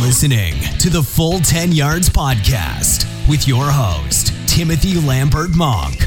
listening 0.00 0.54
to 0.78 0.88
the 0.88 1.02
Full 1.02 1.40
10 1.40 1.72
Yards 1.72 2.08
Podcast 2.08 3.06
with 3.28 3.46
your 3.46 3.66
host, 3.70 4.32
Timothy 4.48 4.98
Lambert 4.98 5.50
Monk. 5.50 6.00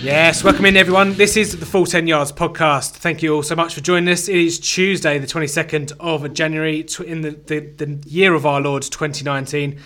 Yes, 0.00 0.44
welcome 0.44 0.66
in 0.66 0.76
everyone. 0.76 1.14
This 1.14 1.36
is 1.36 1.58
the 1.58 1.66
Full 1.66 1.86
10 1.86 2.06
Yards 2.06 2.30
podcast. 2.30 2.92
Thank 2.92 3.20
you 3.20 3.34
all 3.34 3.42
so 3.42 3.56
much 3.56 3.74
for 3.74 3.80
joining 3.80 4.12
us. 4.12 4.28
It 4.28 4.36
is 4.36 4.60
Tuesday, 4.60 5.18
the 5.18 5.26
22nd 5.26 5.92
of 5.98 6.32
January 6.34 6.86
in 7.04 7.22
the, 7.22 7.30
the, 7.30 7.58
the 7.58 7.98
year 8.06 8.34
of 8.34 8.46
our 8.46 8.60
Lord 8.60 8.84
2019. 8.84 9.80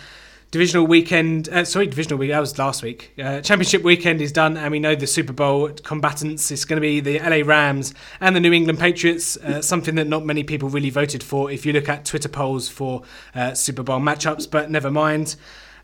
Divisional 0.52 0.86
weekend, 0.86 1.48
uh, 1.48 1.64
sorry, 1.64 1.86
divisional 1.86 2.18
week, 2.18 2.28
that 2.28 2.38
was 2.38 2.58
last 2.58 2.82
week. 2.82 3.14
Uh, 3.18 3.40
championship 3.40 3.82
weekend 3.82 4.20
is 4.20 4.32
done, 4.32 4.58
and 4.58 4.70
we 4.70 4.78
know 4.78 4.94
the 4.94 5.06
Super 5.06 5.32
Bowl 5.32 5.70
combatants. 5.70 6.50
It's 6.50 6.66
going 6.66 6.76
to 6.76 6.82
be 6.82 7.00
the 7.00 7.18
LA 7.20 7.42
Rams 7.42 7.94
and 8.20 8.36
the 8.36 8.40
New 8.40 8.52
England 8.52 8.78
Patriots, 8.78 9.38
uh, 9.38 9.62
something 9.62 9.94
that 9.94 10.08
not 10.08 10.26
many 10.26 10.44
people 10.44 10.68
really 10.68 10.90
voted 10.90 11.22
for 11.22 11.50
if 11.50 11.64
you 11.64 11.72
look 11.72 11.88
at 11.88 12.04
Twitter 12.04 12.28
polls 12.28 12.68
for 12.68 13.02
uh, 13.34 13.54
Super 13.54 13.82
Bowl 13.82 13.98
matchups, 13.98 14.50
but 14.50 14.70
never 14.70 14.90
mind. 14.90 15.36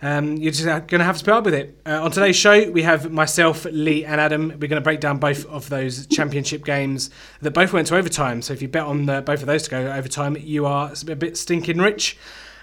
Um, 0.03 0.37
you're 0.37 0.53
just 0.53 0.67
going 0.67 0.87
to 0.87 1.05
have 1.05 1.17
to 1.17 1.25
put 1.25 1.33
up 1.33 1.45
with 1.47 1.55
it. 1.55 1.81
Uh, 1.87 2.05
on 2.05 2.11
today's 2.11 2.37
show, 2.37 2.71
we 2.71 2.83
have 2.83 3.11
myself, 3.11 3.65
Lee, 3.73 4.05
and 4.05 4.21
Adam. 4.21 4.49
We're 4.49 4.69
going 4.69 4.73
to 4.73 4.83
break 4.83 5.01
down 5.01 5.17
both 5.17 5.47
of 5.47 5.71
those 5.71 6.07
championship 6.09 6.67
games 6.67 7.09
that 7.41 7.53
both 7.53 7.73
went 7.73 7.87
to 7.87 7.97
overtime. 7.97 8.43
So 8.43 8.53
if 8.53 8.61
you 8.61 8.69
bet 8.69 8.85
on 8.85 9.07
the, 9.07 9.23
both 9.23 9.41
of 9.41 9.47
those 9.47 9.63
to 9.63 9.71
go 9.71 9.91
overtime, 9.91 10.37
you 10.39 10.67
are 10.67 10.93
a 11.09 11.17
bit 11.17 11.39
stinking 11.39 11.79
rich. 11.79 12.19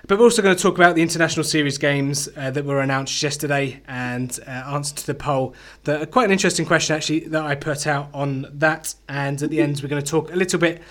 But 0.08 0.20
we're 0.20 0.26
also 0.26 0.44
going 0.44 0.56
to 0.56 0.62
talk 0.62 0.76
about 0.76 0.94
the 0.94 1.02
international 1.02 1.44
series 1.44 1.80
games 1.80 2.30
uh, 2.38 2.52
that 2.52 2.64
were 2.64 2.80
announced 2.80 3.24
yesterday 3.24 3.82
and 3.88 4.40
uh, 4.46 4.52
answer 4.52 4.94
to 4.98 5.08
the 5.08 5.16
poll. 5.16 5.56
The, 5.86 6.06
quite 6.06 6.26
an 6.26 6.32
interesting 6.32 6.64
question, 6.64 6.96
actually, 6.96 7.22
that 7.22 7.44
I 7.44 7.56
put 7.56 7.88
out 7.88 8.10
on 8.14 8.46
that. 8.54 8.94
And 9.10 9.42
at 9.42 9.50
the 9.50 9.62
end, 9.62 9.80
we're 9.82 9.90
going 9.90 10.04
to 10.04 10.08
talk 10.08 10.32
a 10.32 10.36
little 10.36 10.60
bit 10.60 10.84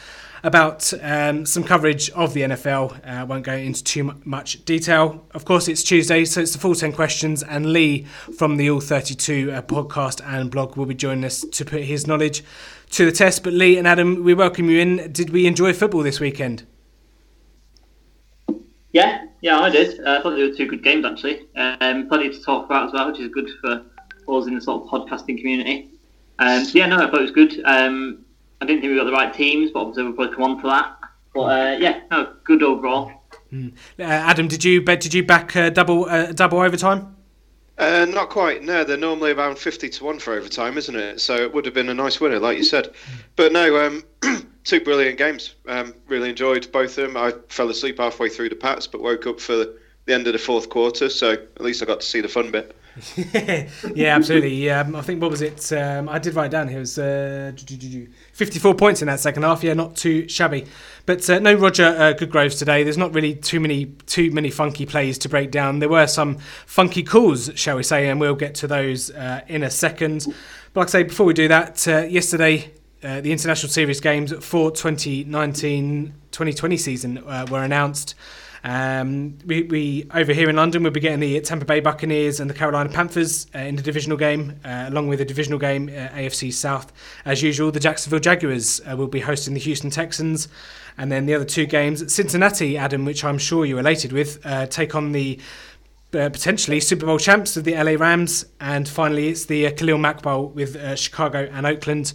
about 0.43 0.93
um, 1.01 1.47
some 1.47 1.62
coverage 1.62 2.11
of 2.11 2.34
the 2.34 2.41
NFL. 2.41 3.06
Uh, 3.06 3.25
won't 3.25 3.45
go 3.45 3.55
into 3.55 3.84
too 3.84 4.15
much 4.25 4.65
detail. 4.65 5.25
Of 5.31 5.45
course, 5.45 5.69
it's 5.69 5.84
Tuesday, 5.84 6.25
so 6.25 6.41
it's 6.41 6.53
the 6.53 6.59
full 6.59 6.75
10 6.75 6.93
questions, 6.93 7.45
and 7.45 7.73
Lee 7.73 8.06
from 8.37 8.56
the 8.56 8.69
All 8.69 8.81
32 8.81 9.53
uh, 9.53 9.62
podcast 9.62 10.27
and 10.27 10.51
blog 10.51 10.77
will 10.77 10.87
be 10.87 10.95
joining 10.95 11.25
us 11.25 11.43
to 11.53 11.65
put 11.65 11.83
his 11.83 12.09
knowledge 12.09 12.43
to 12.91 13.05
the 13.05 13.12
test. 13.12 13.45
But 13.45 13.53
Lee 13.53 13.78
and 13.78 13.87
Adam, 13.87 14.25
we 14.25 14.34
welcome 14.34 14.69
you 14.69 14.81
in. 14.81 15.12
Did 15.12 15.31
we 15.31 15.47
enjoy 15.47 15.73
football 15.73 16.03
this 16.03 16.19
weekend? 16.19 16.67
Yeah, 18.95 19.27
yeah, 19.41 19.59
I 19.59 19.70
did. 19.70 19.98
Uh, 20.06 20.19
I 20.19 20.23
thought 20.23 20.37
they 20.37 20.48
were 20.48 20.55
two 20.55 20.69
good 20.69 20.84
games 20.84 21.05
actually. 21.05 21.48
Um, 21.56 22.09
plenty 22.09 22.31
to 22.31 22.41
talk 22.41 22.67
about 22.67 22.87
as 22.87 22.92
well, 22.92 23.11
which 23.11 23.20
is 23.20 23.28
good 23.28 23.50
for 23.61 23.83
us 24.28 24.47
in 24.47 24.55
the 24.55 24.61
sort 24.61 24.84
of 24.84 24.89
podcasting 24.89 25.37
community. 25.37 25.91
Um, 26.39 26.64
so 26.64 26.78
yeah, 26.78 26.87
no, 26.87 26.98
I 26.98 27.11
thought 27.11 27.19
it 27.19 27.22
was 27.22 27.33
good. 27.33 27.61
Um, 27.65 28.25
I 28.61 28.67
didn't 28.67 28.83
think 28.83 28.92
we 28.92 28.97
got 28.97 29.05
the 29.05 29.12
right 29.12 29.34
teams, 29.34 29.72
but 29.72 29.81
obviously 29.81 30.05
we'll 30.05 30.12
probably 30.12 30.34
come 30.37 30.45
on 30.45 30.62
to 30.62 30.69
that. 30.69 30.97
But 31.34 31.41
uh, 31.41 31.77
yeah, 31.81 32.03
no, 32.12 32.34
good 32.45 32.62
overall. 32.62 33.11
Mm. 33.53 33.72
Uh, 33.98 34.05
Adam, 34.05 34.47
did 34.47 34.62
you 34.62 34.81
bet? 34.81 35.00
Did 35.00 35.12
you 35.12 35.25
back 35.25 35.56
uh, 35.56 35.70
double 35.70 36.05
uh, 36.05 36.31
double 36.31 36.61
overtime? 36.61 37.17
Uh, 37.77 38.06
not 38.09 38.31
quite. 38.31 38.62
No, 38.62 38.84
they're 38.84 38.97
normally 38.97 39.33
around 39.33 39.59
fifty 39.59 39.89
to 39.89 40.05
one 40.05 40.20
for 40.20 40.34
overtime, 40.34 40.78
isn't 40.78 40.95
it? 40.95 41.20
So 41.20 41.34
it 41.34 41.53
would 41.53 41.65
have 41.65 41.75
been 41.75 41.89
a 41.89 41.95
nice 41.95 42.20
winner, 42.20 42.39
like 42.39 42.59
you 42.59 42.65
said. 42.65 42.95
But 43.34 43.53
no, 43.53 43.84
um, 43.84 44.05
two 44.65 44.81
brilliant 44.81 45.19
games. 45.19 45.55
Um, 45.69 45.95
really 46.09 46.31
enjoyed 46.31 46.70
both 46.73 46.98
of 46.98 47.07
them. 47.07 47.17
I 47.17 47.33
fell 47.48 47.70
asleep 47.70 47.98
halfway 47.98 48.29
through 48.29 48.48
the 48.48 48.57
Pats, 48.57 48.87
but 48.87 49.01
woke 49.01 49.27
up 49.27 49.41
for 49.41 49.67
the 50.06 50.15
end 50.15 50.27
of 50.27 50.33
the 50.33 50.39
fourth 50.39 50.69
quarter. 50.69 51.09
So 51.09 51.33
at 51.33 51.61
least 51.61 51.83
I 51.83 51.87
got 51.87 52.01
to 52.01 52.06
see 52.06 52.21
the 52.21 52.29
fun 52.29 52.51
bit. 52.51 52.77
yeah, 53.94 54.15
absolutely. 54.15 54.71
Um, 54.71 54.94
I 54.94 55.03
think 55.03 55.21
what 55.21 55.31
was 55.31 55.43
it? 55.43 55.72
Um, 55.72 56.09
I 56.09 56.21
did 56.21 56.34
write 56.34 56.53
down. 56.53 56.69
It 56.69 56.78
was 56.78 56.97
uh, 56.97 57.53
54 58.33 58.75
points 58.75 59.03
in 59.03 59.09
that 59.09 59.19
second 59.19 59.43
half. 59.43 59.65
Yeah, 59.65 59.75
not 59.75 59.97
too 59.97 60.28
shabby. 60.28 60.67
But 61.05 61.28
uh, 61.28 61.41
no 61.41 61.55
Roger 61.55 61.87
uh, 61.87 62.15
Goodgroves 62.15 62.56
today. 62.56 62.84
There's 62.84 62.99
not 62.99 63.12
really 63.12 63.34
too 63.34 63.59
many 63.59 63.87
too 64.06 64.31
many 64.31 64.50
funky 64.50 64.87
plays 64.87 65.19
to 65.19 65.28
break 65.28 65.50
down. 65.50 65.81
There 65.81 65.88
were 65.88 66.06
some 66.06 66.38
funky 66.67 67.03
calls, 67.03 67.50
shall 67.56 67.77
we 67.77 67.83
say, 67.83 68.09
and 68.09 68.21
we'll 68.21 68.37
get 68.37 68.55
to 68.56 68.69
those 68.69 69.11
uh, 69.11 69.41
in 69.49 69.65
a 69.65 69.71
second. 69.71 70.27
But 70.72 70.81
like 70.83 70.88
I 70.88 70.91
say, 70.91 71.03
before 71.03 71.27
we 71.27 71.34
do 71.34 71.49
that, 71.49 71.87
uh, 71.88 72.03
yesterday 72.03 72.72
uh, 73.04 73.20
the 73.20 73.31
international 73.31 73.70
series 73.70 74.00
games 74.00 74.32
for 74.44 74.72
2019-2020 74.72 76.81
season 76.81 77.19
uh, 77.19 77.47
were 77.50 77.62
announced. 77.62 78.16
Um, 78.65 79.38
we, 79.44 79.62
we 79.65 80.09
over 80.15 80.32
here 80.32 80.48
in 80.48 80.56
London, 80.56 80.82
we'll 80.82 80.92
be 80.92 80.98
getting 80.98 81.20
the 81.20 81.38
Tampa 81.43 81.66
Bay 81.66 81.81
Buccaneers 81.81 82.41
and 82.41 82.48
the 82.48 82.54
Carolina 82.54 82.88
Panthers 82.88 83.47
uh, 83.54 83.59
in 83.59 83.76
the 83.76 83.82
divisional 83.82 84.16
game, 84.16 84.59
uh, 84.64 84.87
along 84.88 85.09
with 85.09 85.19
the 85.19 85.26
divisional 85.26 85.59
game 85.59 85.88
uh, 85.88 86.09
AFC 86.16 86.50
South. 86.50 86.91
As 87.26 87.43
usual, 87.43 87.70
the 87.70 87.81
Jacksonville 87.81 88.20
Jaguars 88.20 88.81
uh, 88.91 88.97
will 88.97 89.06
be 89.06 89.20
hosting 89.20 89.53
the 89.53 89.60
Houston 89.60 89.91
Texans, 89.91 90.48
and 90.97 91.12
then 91.12 91.26
the 91.26 91.34
other 91.34 91.44
two 91.44 91.66
games, 91.66 92.10
Cincinnati, 92.12 92.78
Adam, 92.78 93.04
which 93.04 93.22
I'm 93.22 93.37
sure 93.37 93.66
you're 93.66 93.81
elated 93.81 94.12
with, 94.12 94.44
uh, 94.47 94.64
take 94.66 94.94
on 94.94 95.12
the 95.12 95.38
potentially 96.10 96.78
Super 96.78 97.06
Bowl 97.06 97.19
champs 97.19 97.56
of 97.56 97.64
the 97.64 97.75
LA 97.75 97.97
Rams, 97.98 98.47
and 98.60 98.88
finally 98.88 99.28
it's 99.28 99.47
the 99.47 99.72
Khalil 99.72 99.98
Mack 99.98 100.22
Bowl 100.22 100.47
with 100.47 100.97
Chicago 100.97 101.48
and 101.53 101.66
Oakland. 101.66 102.14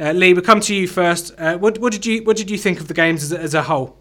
Uh, 0.00 0.12
Lee, 0.12 0.32
we'll 0.32 0.42
come 0.42 0.60
to 0.60 0.74
you 0.74 0.88
first. 0.88 1.38
what, 1.38 1.78
what 1.78 1.92
did 1.92 2.06
you 2.06 2.24
what 2.24 2.36
did 2.36 2.50
you 2.50 2.56
think 2.56 2.80
of 2.80 2.88
the 2.88 2.94
games 2.94 3.22
as, 3.22 3.32
as 3.32 3.54
a 3.54 3.62
whole? 3.62 3.98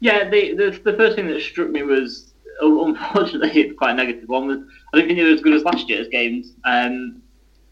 Yeah, 0.00 0.28
the, 0.28 0.54
the, 0.54 0.80
the 0.84 0.96
first 0.96 1.16
thing 1.16 1.26
that 1.26 1.40
struck 1.42 1.70
me 1.70 1.82
was, 1.82 2.32
unfortunately, 2.60 3.50
it's 3.60 3.76
quite 3.76 3.90
a 3.90 3.94
negative 3.94 4.28
one. 4.28 4.46
Was 4.46 4.58
I 4.92 4.98
don't 4.98 5.06
think 5.06 5.18
they 5.18 5.24
were 5.24 5.30
as 5.30 5.40
good 5.40 5.54
as 5.54 5.64
last 5.64 5.88
year's 5.88 6.08
games. 6.08 6.52
Um, 6.64 7.20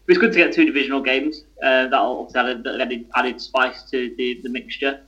it 0.07 0.11
was 0.11 0.17
good 0.19 0.31
to 0.33 0.37
get 0.37 0.53
two 0.53 0.65
divisional 0.65 1.01
games. 1.01 1.43
Uh, 1.61 1.87
that 1.87 1.93
obviously 1.93 2.39
added, 2.39 2.67
added, 2.81 3.05
added 3.15 3.41
spice 3.41 3.83
to 3.91 4.13
the, 4.17 4.39
the 4.43 4.49
mixture, 4.49 5.01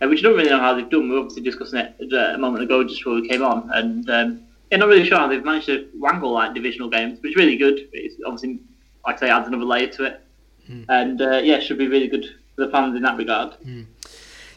uh, 0.00 0.08
which 0.08 0.20
I 0.20 0.22
don't 0.22 0.36
really 0.36 0.50
know 0.50 0.60
how 0.60 0.74
they've 0.74 0.88
done. 0.88 1.08
We 1.08 1.14
were 1.14 1.20
obviously 1.20 1.42
discussing 1.42 1.80
it 1.80 2.12
a 2.12 2.38
moment 2.38 2.62
ago 2.62 2.84
just 2.84 3.00
before 3.00 3.14
we 3.14 3.28
came 3.28 3.42
on, 3.42 3.70
and 3.72 4.08
um, 4.10 4.42
yeah, 4.70 4.78
not 4.78 4.88
really 4.88 5.06
sure 5.06 5.18
how 5.18 5.28
they've 5.28 5.44
managed 5.44 5.66
to 5.66 5.88
wrangle 5.98 6.32
like 6.32 6.54
divisional 6.54 6.88
games, 6.88 7.20
which 7.22 7.32
is 7.32 7.36
really 7.36 7.56
good. 7.56 7.88
It's 7.92 8.16
obviously, 8.26 8.60
like 9.06 9.16
I 9.16 9.20
say, 9.20 9.30
adds 9.30 9.48
another 9.48 9.64
layer 9.64 9.88
to 9.88 10.04
it, 10.04 10.23
mm. 10.68 10.84
and 10.88 11.20
uh, 11.20 11.38
yeah, 11.38 11.60
should 11.60 11.78
be 11.78 11.88
really 11.88 12.08
good 12.08 12.24
for 12.54 12.66
the 12.66 12.70
fans 12.70 12.96
in 12.96 13.02
that 13.02 13.16
regard. 13.16 13.52
Mm. 13.60 13.86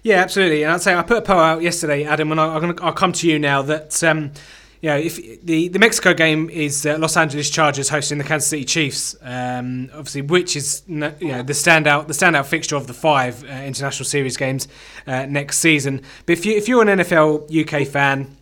Yeah, 0.03 0.17
absolutely. 0.21 0.63
And 0.63 0.71
I'd 0.71 0.81
say 0.81 0.95
I 0.95 1.01
put 1.01 1.17
a 1.17 1.21
poll 1.21 1.39
out 1.39 1.61
yesterday, 1.61 2.05
Adam, 2.05 2.31
and 2.31 2.39
I, 2.39 2.57
will 2.57 2.73
come 2.73 3.11
to 3.13 3.27
you 3.27 3.39
now 3.39 3.61
that. 3.63 4.03
Um, 4.03 4.31
you 4.79 4.89
know, 4.89 4.97
if 4.97 5.43
the, 5.43 5.69
the 5.69 5.79
Mexico 5.79 6.13
game 6.13 6.51
is 6.51 6.85
uh, 6.85 6.97
Los 6.99 7.17
Angeles 7.17 7.49
Chargers 7.49 7.89
hosting 7.89 8.19
the 8.19 8.23
Kansas 8.23 8.47
City 8.47 8.63
Chiefs, 8.63 9.15
um, 9.23 9.89
obviously, 9.91 10.21
which 10.21 10.55
is 10.55 10.83
you 10.87 10.97
know 10.97 11.09
the 11.41 11.53
standout 11.53 12.05
the 12.05 12.13
standout 12.13 12.45
fixture 12.45 12.75
of 12.75 12.85
the 12.85 12.93
five 12.93 13.43
uh, 13.43 13.47
international 13.47 14.05
series 14.05 14.37
games 14.37 14.67
uh, 15.07 15.25
next 15.25 15.57
season. 15.57 16.03
But 16.27 16.33
if 16.33 16.45
you 16.45 16.55
if 16.55 16.67
you're 16.67 16.83
an 16.83 16.99
NFL 16.99 17.49
UK 17.51 17.87
fan, 17.87 18.37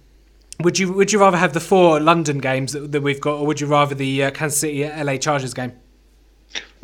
would 0.59 0.77
you 0.77 0.91
would 0.91 1.13
you 1.13 1.19
rather 1.19 1.37
have 1.37 1.53
the 1.53 1.61
four 1.61 2.01
London 2.01 2.39
games 2.39 2.73
that, 2.73 2.91
that 2.91 3.01
we've 3.01 3.21
got, 3.21 3.39
or 3.39 3.45
would 3.45 3.61
you 3.61 3.67
rather 3.67 3.95
the 3.95 4.25
uh, 4.25 4.31
Kansas 4.31 4.59
City 4.59 4.85
LA 4.85 5.15
Chargers 5.15 5.53
game? 5.53 5.71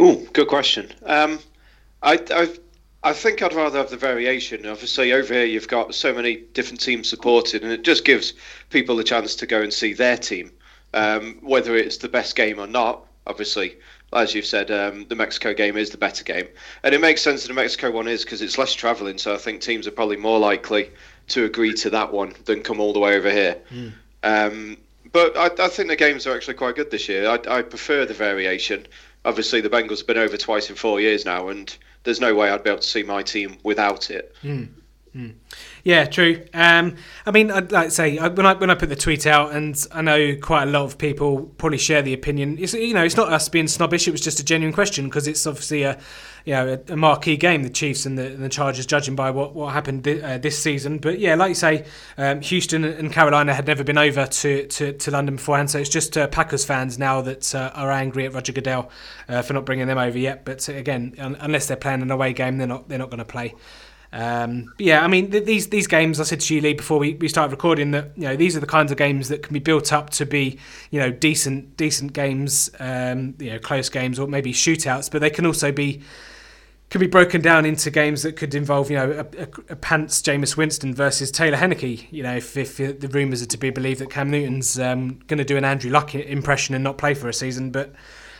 Oh, 0.03 0.15
good 0.33 0.47
question. 0.47 0.91
Um, 1.05 1.37
I, 2.01 2.19
I've 2.33 2.59
I 3.03 3.13
think 3.13 3.43
I'd 3.43 3.53
rather 3.53 3.77
have 3.77 3.91
the 3.91 3.97
variation. 3.97 4.65
Obviously, 4.65 5.13
over 5.13 5.31
here 5.31 5.45
you've 5.45 5.67
got 5.67 5.93
so 5.93 6.11
many 6.11 6.37
different 6.53 6.81
teams 6.81 7.07
supported, 7.07 7.61
and 7.61 7.71
it 7.71 7.83
just 7.83 8.03
gives 8.03 8.33
people 8.71 8.99
a 8.99 9.03
chance 9.03 9.35
to 9.35 9.45
go 9.45 9.61
and 9.61 9.71
see 9.71 9.93
their 9.93 10.17
team, 10.17 10.51
um, 10.95 11.37
whether 11.41 11.75
it's 11.75 11.97
the 11.97 12.09
best 12.09 12.35
game 12.35 12.59
or 12.59 12.65
not. 12.65 13.05
Obviously, 13.27 13.77
as 14.11 14.33
you've 14.33 14.45
said, 14.47 14.71
um, 14.71 15.05
the 15.07 15.15
Mexico 15.15 15.53
game 15.53 15.77
is 15.77 15.91
the 15.91 15.99
better 15.99 16.23
game, 16.23 16.47
and 16.81 16.95
it 16.95 17.01
makes 17.01 17.21
sense 17.21 17.43
that 17.43 17.49
the 17.49 17.53
Mexico 17.53 17.91
one 17.91 18.07
is 18.07 18.23
because 18.23 18.41
it's 18.41 18.57
less 18.57 18.73
travelling. 18.73 19.19
So 19.19 19.35
I 19.35 19.37
think 19.37 19.61
teams 19.61 19.85
are 19.85 19.91
probably 19.91 20.17
more 20.17 20.39
likely 20.39 20.89
to 21.27 21.45
agree 21.45 21.75
to 21.75 21.91
that 21.91 22.11
one 22.11 22.33
than 22.45 22.63
come 22.63 22.79
all 22.79 22.93
the 22.93 22.99
way 22.99 23.15
over 23.15 23.29
here. 23.29 23.59
Mm. 23.71 23.93
Um, 24.23 24.77
but 25.11 25.37
I, 25.37 25.65
I, 25.65 25.67
think 25.67 25.89
the 25.89 25.95
games 25.95 26.25
are 26.25 26.35
actually 26.35 26.53
quite 26.53 26.75
good 26.75 26.91
this 26.91 27.09
year. 27.09 27.27
I, 27.27 27.57
I 27.57 27.61
prefer 27.61 28.05
the 28.05 28.13
variation. 28.13 28.87
Obviously, 29.23 29.61
the 29.61 29.69
Bengals 29.69 29.99
have 29.99 30.07
been 30.07 30.17
over 30.17 30.37
twice 30.37 30.69
in 30.69 30.75
four 30.75 30.99
years 30.99 31.25
now, 31.25 31.49
and 31.49 31.75
there's 32.03 32.19
no 32.19 32.33
way 32.33 32.49
I'd 32.49 32.63
be 32.63 32.69
able 32.69 32.81
to 32.81 32.87
see 32.87 33.03
my 33.03 33.21
team 33.21 33.57
without 33.63 34.09
it. 34.09 34.35
Mm. 34.43 34.69
Mm. 35.15 35.33
Yeah, 35.83 36.05
true. 36.05 36.45
Um, 36.53 36.95
I 37.25 37.31
mean, 37.31 37.51
I'd 37.51 37.71
like 37.71 37.87
to 37.87 37.91
say 37.91 38.17
when 38.17 38.45
I 38.45 38.53
when 38.53 38.69
I 38.69 38.75
put 38.75 38.87
the 38.87 38.95
tweet 38.95 39.27
out, 39.27 39.51
and 39.51 39.75
I 39.91 40.01
know 40.01 40.37
quite 40.41 40.63
a 40.63 40.71
lot 40.71 40.83
of 40.83 40.97
people 40.97 41.51
probably 41.57 41.79
share 41.79 42.01
the 42.01 42.13
opinion. 42.13 42.57
It's 42.57 42.73
you 42.73 42.93
know, 42.93 43.03
it's 43.03 43.17
not 43.17 43.31
us 43.31 43.49
being 43.49 43.67
snobbish. 43.67 44.07
It 44.07 44.11
was 44.11 44.21
just 44.21 44.39
a 44.39 44.45
genuine 44.45 44.73
question 44.73 45.05
because 45.05 45.27
it's 45.27 45.45
obviously 45.45 45.83
a 45.83 45.99
you 46.45 46.53
know 46.53 46.79
a, 46.87 46.93
a, 46.93 46.97
marquee 46.97 47.37
game, 47.37 47.63
the 47.63 47.69
Chiefs 47.69 48.05
and 48.05 48.17
the, 48.17 48.29
the 48.29 48.49
Chargers, 48.49 48.85
judging 48.85 49.15
by 49.15 49.31
what 49.31 49.53
what 49.53 49.73
happened 49.73 50.03
th- 50.03 50.23
uh, 50.23 50.37
this 50.37 50.57
season. 50.57 50.97
But 50.97 51.19
yeah, 51.19 51.35
like 51.35 51.49
you 51.49 51.55
say, 51.55 51.85
um, 52.17 52.41
Houston 52.41 52.83
and 52.83 53.11
Carolina 53.11 53.53
had 53.53 53.67
never 53.67 53.83
been 53.83 53.97
over 53.97 54.25
to, 54.25 54.67
to, 54.67 54.93
to 54.93 55.11
London 55.11 55.35
beforehand, 55.35 55.69
so 55.69 55.79
it's 55.79 55.89
just 55.89 56.17
uh, 56.17 56.27
Packers 56.27 56.65
fans 56.65 56.97
now 56.97 57.21
that 57.21 57.53
uh, 57.53 57.71
are 57.73 57.91
angry 57.91 58.25
at 58.25 58.33
Roger 58.33 58.53
Goodell 58.53 58.89
uh, 59.27 59.41
for 59.41 59.53
not 59.53 59.65
bringing 59.65 59.87
them 59.87 59.97
over 59.97 60.17
yet. 60.17 60.45
But 60.45 60.67
again, 60.67 61.15
un- 61.19 61.37
unless 61.39 61.67
they're 61.67 61.77
playing 61.77 62.01
an 62.01 62.11
away 62.11 62.33
game, 62.33 62.57
they're 62.57 62.67
not 62.67 62.89
they're 62.89 62.99
not 62.99 63.09
going 63.09 63.19
to 63.19 63.25
play. 63.25 63.53
Um, 64.13 64.73
yeah, 64.77 65.03
I 65.03 65.07
mean 65.07 65.31
th- 65.31 65.45
these 65.45 65.69
these 65.69 65.87
games. 65.87 66.19
I 66.19 66.23
said 66.23 66.41
to 66.41 66.55
you, 66.55 66.61
Lee, 66.61 66.73
before 66.73 66.99
we, 66.99 67.13
we 67.13 67.29
started 67.29 67.51
recording 67.51 67.91
that 67.91 68.11
you 68.17 68.23
know 68.23 68.35
these 68.35 68.57
are 68.57 68.59
the 68.59 68.67
kinds 68.67 68.91
of 68.91 68.97
games 68.97 69.29
that 69.29 69.41
can 69.41 69.53
be 69.53 69.59
built 69.59 69.93
up 69.93 70.09
to 70.11 70.25
be 70.25 70.59
you 70.89 70.99
know 70.99 71.11
decent 71.11 71.77
decent 71.77 72.11
games, 72.11 72.69
um, 72.79 73.35
you 73.39 73.51
know 73.51 73.59
close 73.59 73.87
games 73.87 74.19
or 74.19 74.27
maybe 74.27 74.51
shootouts, 74.51 75.09
but 75.09 75.21
they 75.21 75.29
can 75.29 75.45
also 75.45 75.71
be 75.71 76.01
can 76.91 76.99
be 76.99 77.07
broken 77.07 77.41
down 77.41 77.65
into 77.65 77.89
games 77.89 78.21
that 78.23 78.35
could 78.35 78.53
involve, 78.53 78.91
you 78.91 78.97
know, 78.97 79.11
a, 79.11 79.43
a, 79.43 79.47
a 79.69 79.75
Pants 79.77 80.21
Jameis 80.21 80.57
Winston 80.57 80.93
versus 80.93 81.31
Taylor 81.31 81.57
Heinicke. 81.57 82.05
You 82.11 82.21
know, 82.21 82.35
if, 82.35 82.57
if 82.57 82.77
the 82.77 83.07
rumours 83.07 83.41
are 83.41 83.47
to 83.47 83.57
be 83.57 83.69
believed 83.69 84.01
that 84.01 84.09
Cam 84.09 84.29
Newton's 84.29 84.77
um, 84.77 85.19
going 85.27 85.37
to 85.37 85.45
do 85.45 85.55
an 85.55 85.63
Andrew 85.63 85.89
Luck 85.89 86.13
impression 86.13 86.75
and 86.75 86.83
not 86.83 86.97
play 86.97 87.13
for 87.13 87.29
a 87.29 87.33
season. 87.33 87.71
But 87.71 87.93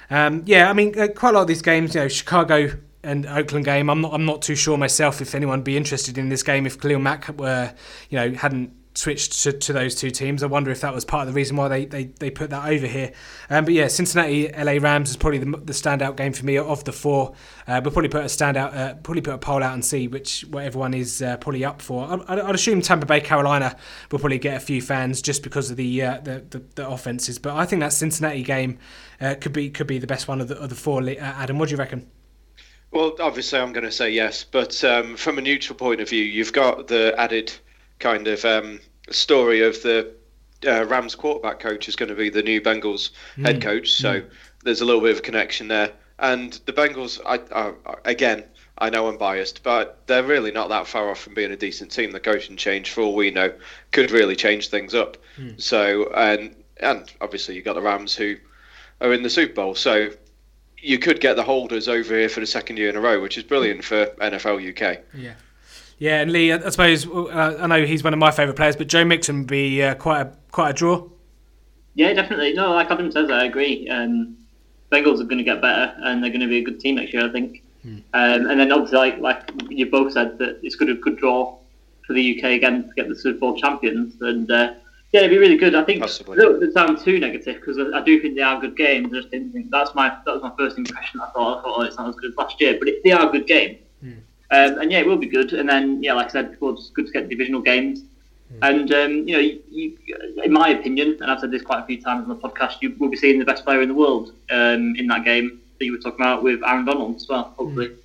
um, 0.09 0.44
yeah, 0.45 0.69
I 0.69 0.74
mean, 0.74 1.00
uh, 1.00 1.07
quite 1.07 1.30
a 1.30 1.33
lot 1.33 1.44
of 1.44 1.48
these 1.48 1.62
games, 1.62 1.95
you 1.95 2.01
know, 2.01 2.09
Chicago 2.09 2.77
and 3.03 3.25
Oakland 3.25 3.63
game. 3.63 3.89
I'm 3.89 4.01
not. 4.01 4.13
I'm 4.13 4.25
not 4.25 4.42
too 4.42 4.56
sure 4.56 4.77
myself 4.77 5.21
if 5.21 5.33
anyone 5.33 5.59
would 5.59 5.63
be 5.63 5.77
interested 5.77 6.18
in 6.18 6.27
this 6.27 6.44
game 6.44 6.65
if 6.68 6.80
Khalil 6.80 7.00
Mack 7.00 7.30
were, 7.39 7.74
you 8.09 8.18
know, 8.18 8.33
hadn't 8.33 8.74
switched 8.93 9.43
to, 9.43 9.53
to 9.53 9.73
those 9.73 9.95
two 9.95 10.11
teams. 10.11 10.43
I 10.43 10.47
wonder 10.47 10.69
if 10.71 10.81
that 10.81 10.93
was 10.93 11.05
part 11.05 11.27
of 11.27 11.33
the 11.33 11.38
reason 11.38 11.55
why 11.55 11.67
they, 11.67 11.85
they, 11.85 12.03
they 12.05 12.29
put 12.29 12.49
that 12.49 12.67
over 12.67 12.85
here. 12.85 13.13
Um, 13.49 13.65
but 13.65 13.73
yeah, 13.73 13.88
Cincinnati 13.88 14.49
LA 14.49 14.73
Rams 14.73 15.09
is 15.09 15.17
probably 15.17 15.39
the, 15.39 15.45
the 15.45 15.73
standout 15.73 16.17
game 16.17 16.33
for 16.33 16.45
me 16.45 16.57
of 16.57 16.83
the 16.83 16.91
four. 16.91 17.33
Uh, 17.67 17.79
we'll 17.83 17.93
probably 17.93 18.09
put 18.09 18.21
a 18.21 18.25
standout, 18.25 18.75
uh, 18.75 18.93
probably 18.95 19.21
put 19.21 19.33
a 19.33 19.38
poll 19.38 19.63
out 19.63 19.73
and 19.73 19.83
see 19.83 20.07
which 20.07 20.41
what 20.49 20.65
everyone 20.65 20.93
is 20.93 21.21
uh, 21.21 21.38
probably 21.38 21.63
up 21.63 21.81
for. 21.81 22.05
I'd, 22.11 22.39
I'd, 22.39 22.55
assume 22.55 22.81
Tampa 22.81 23.05
Bay 23.05 23.21
Carolina 23.21 23.75
will 24.11 24.19
probably 24.19 24.39
get 24.39 24.57
a 24.57 24.59
few 24.59 24.81
fans 24.81 25.21
just 25.21 25.44
because 25.44 25.71
of 25.71 25.77
the 25.77 26.01
uh, 26.01 26.19
the, 26.21 26.45
the, 26.49 26.63
the, 26.75 26.89
offenses. 26.89 27.39
But 27.39 27.55
I 27.55 27.65
think 27.65 27.79
that 27.81 27.94
Cincinnati 27.94 28.44
game 28.44 28.77
uh, 29.19 29.35
could 29.39 29.53
be 29.53 29.69
could 29.69 29.87
be 29.87 29.99
the 29.99 30.07
best 30.07 30.27
one 30.27 30.41
of 30.41 30.47
the, 30.47 30.59
of 30.59 30.69
the 30.69 30.75
four. 30.75 31.01
Uh, 31.01 31.15
Adam, 31.19 31.57
what 31.57 31.69
do 31.69 31.73
you 31.73 31.79
reckon? 31.79 32.09
Well, 32.91 33.15
obviously, 33.21 33.57
I'm 33.57 33.71
going 33.71 33.85
to 33.85 33.91
say 33.91 34.11
yes, 34.11 34.44
but 34.44 34.83
um, 34.83 35.15
from 35.15 35.37
a 35.37 35.41
neutral 35.41 35.77
point 35.77 36.01
of 36.01 36.09
view, 36.09 36.23
you've 36.23 36.51
got 36.51 36.89
the 36.89 37.15
added 37.17 37.53
kind 38.01 38.27
of 38.27 38.44
um, 38.44 38.81
story 39.09 39.62
of 39.62 39.81
the 39.83 40.12
uh, 40.68 40.86
Rams 40.86 41.15
quarterback 41.15 41.59
coach 41.59 41.88
is 41.88 41.95
going 41.95 42.09
to 42.09 42.15
be 42.15 42.30
the 42.30 42.44
new 42.44 42.59
Bengals 42.62 43.12
mm. 43.38 43.45
head 43.45 43.62
coach. 43.62 43.92
So 43.94 44.21
mm. 44.21 44.30
there's 44.63 44.81
a 44.81 44.86
little 44.86 45.01
bit 45.01 45.12
of 45.12 45.19
a 45.19 45.21
connection 45.21 45.68
there. 45.69 45.92
And 46.19 46.59
the 46.65 46.74
Bengals, 46.74 47.19
I, 47.25 47.39
I, 47.57 47.74
again, 48.06 48.44
I 48.77 48.89
know 48.89 49.07
I'm 49.07 49.18
biased, 49.18 49.63
but 49.63 50.06
they're 50.07 50.24
really 50.24 50.51
not 50.51 50.69
that 50.69 50.88
far 50.88 51.09
off 51.09 51.19
from 51.19 51.33
being 51.33 51.51
a 51.51 51.56
decent 51.56 51.92
team. 51.92 52.12
The 52.12 52.19
coaching 52.19 52.57
change, 52.57 52.92
for 52.92 53.01
all 53.01 53.15
we 53.15 53.31
know, 53.31 53.53
could 53.92 54.12
really 54.12 54.36
change 54.36 54.69
things 54.69 54.94
up. 54.94 55.18
Mm. 55.38 55.59
So, 55.62 56.12
and 56.13 56.56
and 56.80 57.12
obviously 57.21 57.56
you've 57.56 57.65
got 57.65 57.74
the 57.74 57.81
Rams 57.81 58.15
who 58.15 58.38
are 59.00 59.13
in 59.13 59.24
the 59.24 59.30
Super 59.30 59.54
Bowl. 59.54 59.75
So 59.75 60.09
you 60.77 60.97
could 61.00 61.19
get 61.19 61.36
the 61.36 61.44
holders 61.44 61.88
over 61.88 62.15
here 62.15 62.30
for 62.30 62.39
the 62.39 62.47
second 62.47 62.77
year 62.77 62.89
in 62.89 62.95
a 62.95 63.01
row, 63.01 63.21
which 63.21 63.38
is 63.38 63.44
brilliant 63.44 63.83
for 63.83 64.07
NFL 64.19 64.68
UK. 64.68 65.01
Yeah. 65.13 65.33
Yeah, 66.01 66.21
and 66.21 66.31
Lee, 66.31 66.51
I 66.51 66.68
suppose 66.71 67.07
uh, 67.07 67.59
I 67.62 67.68
know 67.68 67.86
he's 67.86 68.03
one 68.03 68.12
of 68.12 68.18
my 68.18 68.31
favourite 68.31 68.56
players, 68.56 68.75
but 68.75 68.88
Joe 68.88 69.06
Mixon 69.06 69.38
would 69.38 69.48
be 69.48 69.83
uh, 69.83 69.94
quite 69.94 70.21
a 70.21 70.36
quite 70.50 70.71
a 70.71 70.74
draw. 70.74 71.07
Yeah, 71.94 72.12
definitely. 72.13 72.53
No, 72.53 72.71
like 72.71 72.89
Adam 72.89 73.12
says, 73.12 73.30
I 73.30 73.45
agree. 73.45 73.88
Um, 73.88 74.36
Bengals 74.92 75.21
are 75.21 75.25
going 75.25 75.38
to 75.38 75.44
get 75.44 75.62
better, 75.62 75.94
and 76.00 76.24
they're 76.24 76.31
going 76.31 76.42
to 76.42 76.48
be 76.48 76.57
a 76.57 76.63
good 76.63 76.80
team 76.80 76.95
next 76.95 77.13
year, 77.13 77.30
I 77.30 77.31
think. 77.31 77.62
Hmm. 77.83 77.98
Um, 78.15 78.50
and 78.50 78.59
then 78.59 78.71
obviously, 78.71 78.98
like, 78.98 79.19
like 79.19 79.51
you 79.69 79.92
both 79.92 80.13
said, 80.13 80.39
that 80.39 80.59
it's 80.63 80.75
good 80.75 80.89
a 80.89 80.95
good 80.95 81.18
draw 81.18 81.59
for 82.07 82.13
the 82.13 82.36
UK 82.36 82.45
again 82.45 82.88
to 82.88 82.94
get 82.95 83.07
the 83.07 83.15
Super 83.15 83.38
Bowl 83.38 83.56
champions, 83.56 84.19
and 84.21 84.50
uh, 84.50 84.74
yeah, 85.12 85.19
it'd 85.19 85.30
be 85.30 85.38
really 85.38 85.57
good. 85.57 85.75
I 85.75 85.83
think 85.83 86.01
Possibly. 86.01 86.39
it 86.39 86.74
sound 86.74 86.97
too 86.97 87.19
negative 87.19 87.57
because 87.57 87.77
I 87.94 88.01
do 88.04 88.19
think 88.19 88.36
they 88.36 88.42
are 88.42 88.59
good 88.59 88.75
games. 88.75 89.13
I 89.13 89.18
just 89.18 89.30
didn't 89.30 89.51
think 89.51 89.69
that's 89.69 89.94
my 89.94 90.09
that 90.25 90.33
was 90.33 90.42
my 90.42 90.54
first 90.57 90.80
impression. 90.80 91.19
I 91.19 91.30
thought 91.30 91.59
I 91.59 91.62
thought 91.62 91.75
oh, 91.77 91.81
it's 91.83 91.97
not 91.97 92.09
as 92.09 92.15
good 92.15 92.31
as 92.31 92.38
last 92.38 92.59
year, 92.59 92.77
but 92.80 92.88
it, 92.88 93.04
they 93.04 93.12
are 93.12 93.31
good 93.31 93.45
games. 93.45 93.77
Hmm. 94.01 94.13
Um, 94.51 94.80
and 94.80 94.92
yeah, 94.92 95.00
it 95.00 95.07
will 95.07 95.18
be 95.18 95.27
good. 95.27 95.53
And 95.53 95.68
then, 95.68 96.03
yeah, 96.03 96.13
like 96.13 96.27
I 96.27 96.30
said 96.30 96.51
before, 96.51 96.74
it's 96.74 96.89
good 96.89 97.07
to 97.07 97.12
get 97.12 97.30
divisional 97.30 97.62
games. 97.62 98.03
Mm. 98.59 98.69
And 98.69 98.94
um, 98.94 99.27
you 99.27 99.33
know, 99.33 99.39
you, 99.39 99.62
you, 99.69 99.98
in 100.44 100.51
my 100.51 100.69
opinion, 100.69 101.18
and 101.21 101.31
I've 101.31 101.39
said 101.39 101.51
this 101.51 101.62
quite 101.62 101.83
a 101.83 101.86
few 101.86 102.01
times 102.01 102.24
on 102.24 102.30
the 102.30 102.36
podcast, 102.36 102.81
you 102.81 102.95
will 103.00 103.09
be 103.09 103.18
seeing 103.18 103.39
the 103.39 103.45
best 103.45 103.63
player 103.63 103.81
in 103.81 103.88
the 103.88 103.95
world 103.95 104.33
um, 104.51 104.94
in 104.98 105.07
that 105.07 105.24
game 105.24 105.62
that 105.80 105.86
you 105.86 105.94
were 105.94 105.98
talking 105.98 106.19
about 106.25 106.44
with 106.44 106.62
Aaron 106.65 106.86
Donald 106.86 107.15
as 107.15 107.27
well, 107.27 107.53
hopefully. 107.57 107.88
Mm. 107.88 107.98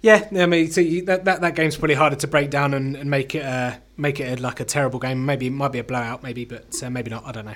Yeah, 0.00 0.28
I 0.36 0.46
mean, 0.46 0.70
so 0.70 0.80
that, 1.06 1.24
that 1.24 1.40
that 1.40 1.56
game's 1.56 1.76
probably 1.76 1.96
harder 1.96 2.14
to 2.16 2.26
break 2.28 2.50
down 2.50 2.72
and, 2.72 2.94
and 2.94 3.10
make 3.10 3.34
it 3.34 3.44
uh, 3.44 3.74
make 3.96 4.20
it 4.20 4.38
a, 4.38 4.42
like 4.42 4.60
a 4.60 4.64
terrible 4.64 5.00
game. 5.00 5.26
Maybe 5.26 5.48
it 5.48 5.50
might 5.50 5.72
be 5.72 5.80
a 5.80 5.84
blowout, 5.84 6.22
maybe, 6.22 6.44
but 6.44 6.80
uh, 6.82 6.90
maybe 6.90 7.10
not. 7.10 7.26
I 7.26 7.32
don't 7.32 7.46
know. 7.46 7.54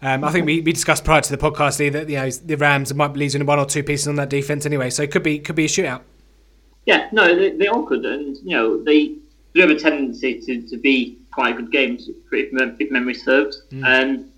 Um, 0.00 0.24
I 0.24 0.32
think 0.32 0.46
we, 0.46 0.62
we 0.62 0.72
discussed 0.72 1.04
prior 1.04 1.20
to 1.20 1.36
the 1.36 1.36
podcast 1.36 1.92
that 1.92 2.08
you 2.08 2.16
know 2.16 2.30
the 2.30 2.56
Rams 2.56 2.94
might 2.94 3.08
be 3.08 3.20
losing 3.20 3.44
one 3.44 3.58
or 3.58 3.66
two 3.66 3.82
pieces 3.82 4.08
on 4.08 4.16
that 4.16 4.30
defense 4.30 4.64
anyway, 4.64 4.88
so 4.88 5.02
it 5.02 5.10
could 5.10 5.22
be 5.22 5.38
could 5.38 5.54
be 5.54 5.66
a 5.66 5.68
shootout. 5.68 6.00
Yeah, 6.86 7.08
no, 7.12 7.34
they, 7.34 7.50
they 7.50 7.68
all 7.68 7.84
could, 7.84 8.04
and 8.04 8.36
you 8.38 8.56
know 8.56 8.82
they 8.82 9.14
do 9.54 9.60
have 9.60 9.70
a 9.70 9.78
tendency 9.78 10.40
to, 10.40 10.62
to 10.62 10.76
be 10.76 11.18
quite 11.30 11.56
good 11.56 11.70
games 11.70 12.08
if, 12.08 12.16
if 12.32 12.90
memory 12.90 13.14
serves. 13.14 13.62
Mm. 13.70 13.84
Um, 13.84 14.30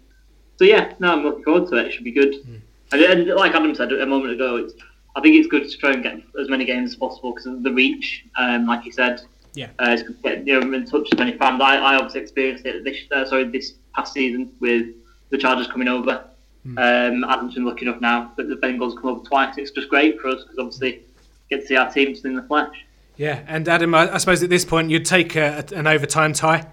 so 0.57 0.65
yeah, 0.65 0.93
no, 0.99 1.13
I'm 1.13 1.23
looking 1.23 1.45
forward 1.45 1.69
to 1.71 1.77
it. 1.77 1.87
It 1.87 1.93
should 1.93 2.05
be 2.05 2.13
good. 2.13 2.35
Mm. 2.35 2.61
And, 2.93 3.03
and, 3.03 3.27
like 3.29 3.55
Adam 3.55 3.75
said 3.75 3.93
a 3.93 4.07
moment 4.07 4.33
ago, 4.33 4.57
it's, 4.57 4.75
I 5.17 5.21
think 5.21 5.37
it's 5.37 5.49
good 5.49 5.69
to 5.69 5.77
try 5.79 5.93
and 5.93 6.03
get 6.03 6.21
as 6.41 6.49
many 6.49 6.65
games 6.65 6.91
as 6.91 6.97
possible 6.97 7.33
because 7.33 7.47
of 7.47 7.63
the 7.63 7.73
reach. 7.73 8.25
Um, 8.37 8.67
like 8.67 8.85
you 8.85 8.93
said, 8.93 9.23
yeah, 9.55 9.69
uh, 9.79 9.91
it's 9.91 10.03
good 10.03 10.17
to 10.17 10.23
get 10.23 10.47
you 10.47 10.61
know, 10.61 10.73
in 10.73 10.85
touch 10.85 11.09
with 11.11 11.19
many 11.19 11.37
fans. 11.37 11.61
I, 11.63 11.77
I 11.77 11.97
obviously 11.97 12.21
experienced 12.21 12.67
it 12.67 12.85
this 12.85 12.99
uh, 13.13 13.25
sorry 13.25 13.45
this 13.45 13.75
past 13.95 14.13
season 14.13 14.53
with 14.61 14.89
the 15.31 15.39
Chargers 15.39 15.69
coming 15.69 15.89
over. 15.89 16.25
Mm. 16.67 16.79
Um, 16.79 17.25
Adam's 17.25 17.55
been 17.55 17.65
lucky 17.65 17.87
enough 17.87 18.01
now 18.01 18.33
that 18.37 18.49
the 18.49 18.57
Bengals 18.57 18.97
come 19.01 19.11
over 19.11 19.25
twice. 19.25 19.57
It's 19.59 19.71
just 19.71 19.89
great 19.89 20.21
for 20.21 20.29
us 20.29 20.43
because 20.43 20.59
obviously 20.59 21.03
get 21.51 21.63
to 21.63 21.67
see 21.67 21.77
our 21.77 21.91
teams 21.91 22.25
in 22.25 22.35
the 22.35 22.43
flesh. 22.43 22.85
Yeah, 23.17 23.43
and 23.47 23.69
Adam, 23.69 23.95
I, 23.95 24.15
I 24.15 24.19
suppose 24.19 24.43
at 24.43 24.51
this 24.51 24.65
point 24.65 24.91
you'd 24.91 25.05
take 25.05 25.37
a, 25.37 25.65
an 25.75 25.87
overtime 25.87 26.33
tie. 26.33 26.67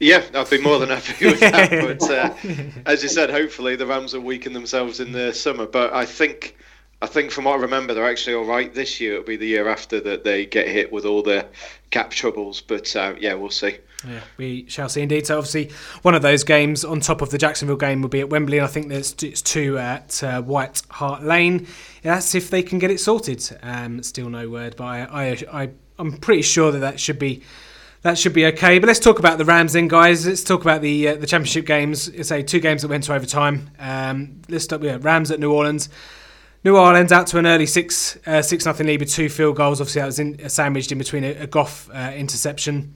Yeah, 0.00 0.24
I'd 0.34 0.50
be 0.50 0.60
more 0.60 0.78
than 0.78 0.88
happy 0.88 1.26
with 1.26 1.40
that. 1.40 1.70
but 1.70 2.10
uh, 2.10 2.34
as 2.86 3.02
you 3.02 3.08
said, 3.08 3.30
hopefully 3.30 3.76
the 3.76 3.86
Rams 3.86 4.14
will 4.14 4.22
weaken 4.22 4.52
themselves 4.52 5.00
in 5.00 5.12
the 5.12 5.32
summer. 5.32 5.66
But 5.66 5.92
I 5.92 6.04
think, 6.04 6.56
I 7.02 7.06
think 7.06 7.30
from 7.30 7.44
what 7.44 7.58
I 7.58 7.62
remember, 7.62 7.92
they're 7.92 8.08
actually 8.08 8.36
all 8.36 8.46
right 8.46 8.72
this 8.72 9.00
year. 9.00 9.14
It'll 9.14 9.24
be 9.24 9.36
the 9.36 9.46
year 9.46 9.68
after 9.68 10.00
that 10.00 10.24
they 10.24 10.46
get 10.46 10.66
hit 10.66 10.90
with 10.90 11.04
all 11.04 11.22
the 11.22 11.46
cap 11.90 12.10
troubles. 12.10 12.62
But 12.62 12.94
uh, 12.96 13.14
yeah, 13.18 13.34
we'll 13.34 13.50
see. 13.50 13.76
Yeah, 14.06 14.20
we 14.36 14.66
shall 14.68 14.88
see 14.88 15.02
indeed. 15.02 15.26
So 15.26 15.36
obviously, 15.36 15.70
one 16.02 16.14
of 16.14 16.22
those 16.22 16.44
games 16.44 16.84
on 16.84 17.00
top 17.00 17.20
of 17.20 17.30
the 17.30 17.38
Jacksonville 17.38 17.76
game 17.76 18.02
will 18.02 18.08
be 18.08 18.20
at 18.20 18.30
Wembley, 18.30 18.58
and 18.58 18.64
I 18.64 18.68
think 18.68 18.88
there's 18.88 19.14
it's 19.22 19.42
two 19.42 19.78
at 19.78 20.22
uh, 20.22 20.42
White 20.42 20.82
Hart 20.90 21.22
Lane. 21.22 21.66
That's 22.02 22.34
if 22.34 22.50
they 22.50 22.62
can 22.62 22.78
get 22.78 22.90
it 22.90 23.00
sorted. 23.00 23.46
Um, 23.62 24.02
still 24.02 24.30
no 24.30 24.48
word, 24.48 24.76
but 24.76 24.84
I, 24.84 25.00
I, 25.00 25.62
I, 25.62 25.70
I'm 25.98 26.12
pretty 26.18 26.42
sure 26.42 26.72
that 26.72 26.78
that 26.78 27.00
should 27.00 27.18
be 27.18 27.42
that 28.02 28.16
should 28.16 28.32
be 28.32 28.46
okay. 28.46 28.78
But 28.78 28.86
let's 28.86 29.00
talk 29.00 29.18
about 29.18 29.38
the 29.38 29.44
Rams 29.44 29.72
then, 29.72 29.88
guys. 29.88 30.26
Let's 30.26 30.44
talk 30.44 30.62
about 30.62 30.80
the 30.80 31.08
uh, 31.08 31.14
the 31.16 31.26
championship 31.26 31.66
games. 31.66 32.08
A 32.08 32.42
two 32.42 32.60
games 32.60 32.82
that 32.82 32.88
went 32.88 33.04
to 33.04 33.14
overtime. 33.14 33.70
Um, 33.78 34.40
let's 34.48 34.64
start 34.64 34.80
with 34.80 35.04
Rams 35.04 35.30
at 35.30 35.40
New 35.40 35.52
Orleans. 35.52 35.88
New 36.66 36.76
Orleans 36.76 37.12
out 37.12 37.28
to 37.28 37.38
an 37.38 37.46
early 37.46 37.64
six 37.64 38.18
uh, 38.26 38.42
six 38.42 38.64
nothing 38.64 38.88
lead 38.88 38.98
with 38.98 39.08
two 39.08 39.28
field 39.28 39.54
goals. 39.54 39.80
Obviously, 39.80 40.00
that 40.00 40.06
was 40.06 40.18
in, 40.18 40.48
sandwiched 40.48 40.90
in 40.90 40.98
between 40.98 41.22
a, 41.22 41.30
a 41.42 41.46
Goff 41.46 41.88
uh, 41.94 42.10
interception. 42.16 42.92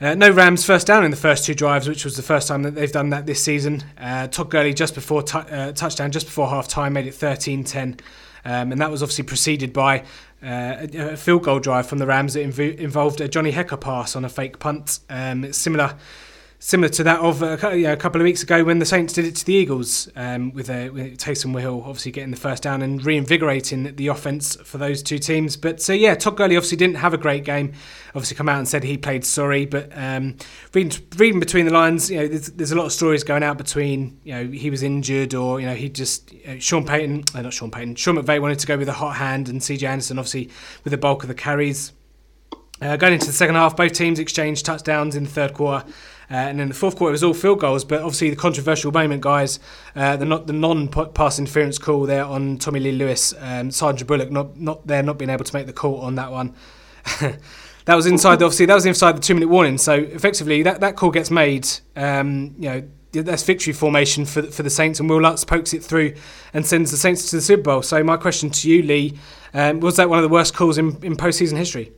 Uh, 0.00 0.16
no 0.16 0.28
Rams 0.28 0.66
first 0.66 0.84
down 0.84 1.04
in 1.04 1.12
the 1.12 1.16
first 1.16 1.44
two 1.44 1.54
drives, 1.54 1.88
which 1.88 2.04
was 2.04 2.16
the 2.16 2.22
first 2.22 2.48
time 2.48 2.64
that 2.64 2.74
they've 2.74 2.90
done 2.90 3.10
that 3.10 3.26
this 3.26 3.40
season. 3.40 3.84
Uh, 3.96 4.26
Todd 4.26 4.50
Gurley 4.50 4.74
just 4.74 4.96
before 4.96 5.22
t- 5.22 5.38
uh, 5.38 5.70
touchdown, 5.70 6.10
just 6.10 6.26
before 6.26 6.48
half 6.48 6.66
time, 6.66 6.94
made 6.94 7.06
it 7.06 7.14
13 7.14 7.62
10. 7.62 8.00
Um, 8.44 8.72
and 8.72 8.80
that 8.80 8.90
was 8.90 9.04
obviously 9.04 9.22
preceded 9.22 9.72
by 9.72 10.00
uh, 10.42 10.88
a, 10.94 11.16
field 11.16 11.44
goal 11.44 11.60
drive 11.60 11.86
from 11.86 11.98
the 11.98 12.06
Rams 12.06 12.34
that 12.34 12.44
inv- 12.44 12.76
involved 12.78 13.20
a 13.20 13.28
Johnny 13.28 13.52
Hekker 13.52 13.80
pass 13.80 14.16
on 14.16 14.24
a 14.24 14.28
fake 14.28 14.58
punt. 14.58 14.98
Um, 15.08 15.52
similar 15.52 15.94
similar 16.64 16.88
to 16.88 17.04
that 17.04 17.20
of 17.20 17.42
uh, 17.42 17.58
you 17.72 17.82
know, 17.82 17.92
a 17.92 17.96
couple 17.96 18.18
of 18.18 18.24
weeks 18.24 18.42
ago 18.42 18.64
when 18.64 18.78
the 18.78 18.86
Saints 18.86 19.12
did 19.12 19.26
it 19.26 19.36
to 19.36 19.44
the 19.44 19.52
Eagles 19.52 20.08
um, 20.16 20.50
with, 20.52 20.70
uh, 20.70 20.88
with 20.94 21.18
Taysom 21.18 21.60
Hill 21.60 21.82
obviously 21.84 22.10
getting 22.10 22.30
the 22.30 22.38
first 22.38 22.62
down 22.62 22.80
and 22.80 23.04
reinvigorating 23.04 23.94
the 23.96 24.06
offense 24.06 24.56
for 24.56 24.78
those 24.78 25.02
two 25.02 25.18
teams. 25.18 25.58
But 25.58 25.82
so 25.82 25.92
uh, 25.92 25.96
yeah, 25.96 26.14
Todd 26.14 26.38
Gurley 26.38 26.56
obviously 26.56 26.78
didn't 26.78 26.96
have 26.96 27.12
a 27.12 27.18
great 27.18 27.44
game. 27.44 27.74
Obviously, 28.14 28.38
come 28.38 28.48
out 28.48 28.56
and 28.56 28.66
said 28.66 28.82
he 28.82 28.96
played 28.96 29.26
sorry, 29.26 29.66
but 29.66 29.92
um, 29.94 30.38
reading, 30.72 31.06
reading 31.18 31.38
between 31.38 31.66
the 31.66 31.72
lines, 31.72 32.10
you 32.10 32.16
know, 32.16 32.28
there's, 32.28 32.46
there's, 32.52 32.72
a 32.72 32.76
lot 32.76 32.86
of 32.86 32.92
stories 32.92 33.24
going 33.24 33.42
out 33.42 33.58
between 33.58 34.18
you 34.24 34.32
know 34.32 34.46
he 34.46 34.70
was 34.70 34.82
injured 34.82 35.34
or 35.34 35.60
you 35.60 35.66
know 35.66 35.74
he 35.74 35.90
just 35.90 36.32
uh, 36.48 36.58
Sean 36.58 36.86
Payton, 36.86 37.24
uh, 37.34 37.42
not 37.42 37.52
Sean 37.52 37.70
Payton, 37.70 37.96
Sean 37.96 38.16
McVay 38.16 38.40
wanted 38.40 38.58
to 38.60 38.66
go 38.66 38.78
with 38.78 38.88
a 38.88 38.94
hot 38.94 39.16
hand 39.16 39.50
and 39.50 39.60
CJ 39.60 39.86
Anderson 39.86 40.18
obviously 40.18 40.48
with 40.82 40.92
the 40.92 40.98
bulk 40.98 41.24
of 41.24 41.28
the 41.28 41.34
carries. 41.34 41.92
Uh, 42.80 42.96
going 42.96 43.12
into 43.12 43.26
the 43.26 43.32
second 43.32 43.54
half, 43.54 43.76
both 43.76 43.92
teams 43.92 44.18
exchanged 44.18 44.64
touchdowns 44.64 45.14
in 45.14 45.24
the 45.24 45.30
third 45.30 45.52
quarter. 45.52 45.86
Uh, 46.30 46.34
and 46.34 46.58
then 46.58 46.68
the 46.68 46.74
fourth 46.74 46.96
quarter, 46.96 47.10
it 47.10 47.12
was 47.12 47.24
all 47.24 47.34
field 47.34 47.60
goals. 47.60 47.84
But 47.84 48.02
obviously, 48.02 48.30
the 48.30 48.36
controversial 48.36 48.92
moment, 48.92 49.20
guys, 49.22 49.58
uh, 49.94 50.16
the 50.16 50.24
the 50.38 50.52
non-pass 50.52 51.38
interference 51.38 51.78
call 51.78 52.06
there 52.06 52.24
on 52.24 52.58
Tommy 52.58 52.80
Lee 52.80 52.92
Lewis, 52.92 53.34
um, 53.40 53.70
Sergeant 53.70 54.08
Bullock, 54.08 54.30
not 54.30 54.58
not 54.58 54.86
there, 54.86 55.02
not 55.02 55.18
being 55.18 55.30
able 55.30 55.44
to 55.44 55.54
make 55.54 55.66
the 55.66 55.72
call 55.72 56.00
on 56.00 56.14
that 56.14 56.30
one. 56.30 56.54
that 57.20 57.94
was 57.94 58.06
inside. 58.06 58.38
The, 58.38 58.46
obviously, 58.46 58.66
that 58.66 58.74
was 58.74 58.86
inside 58.86 59.16
the 59.16 59.20
two-minute 59.20 59.48
warning. 59.48 59.78
So 59.78 59.94
effectively, 59.94 60.62
that, 60.62 60.80
that 60.80 60.96
call 60.96 61.10
gets 61.10 61.30
made. 61.30 61.68
Um, 61.96 62.54
you 62.58 62.68
know, 62.70 62.88
that's 63.12 63.42
victory 63.42 63.72
formation 63.72 64.24
for 64.24 64.42
for 64.42 64.62
the 64.62 64.70
Saints, 64.70 65.00
and 65.00 65.08
Will 65.08 65.20
Lutz 65.20 65.44
pokes 65.44 65.74
it 65.74 65.82
through 65.82 66.14
and 66.52 66.64
sends 66.66 66.90
the 66.90 66.96
Saints 66.96 67.30
to 67.30 67.36
the 67.36 67.42
Super 67.42 67.62
Bowl. 67.62 67.82
So 67.82 68.02
my 68.02 68.16
question 68.16 68.50
to 68.50 68.70
you, 68.70 68.82
Lee, 68.82 69.18
um, 69.52 69.80
was 69.80 69.96
that 69.96 70.08
one 70.08 70.18
of 70.18 70.22
the 70.22 70.28
worst 70.28 70.54
calls 70.54 70.78
in 70.78 70.98
in 71.04 71.16
postseason 71.16 71.56
history? 71.56 71.92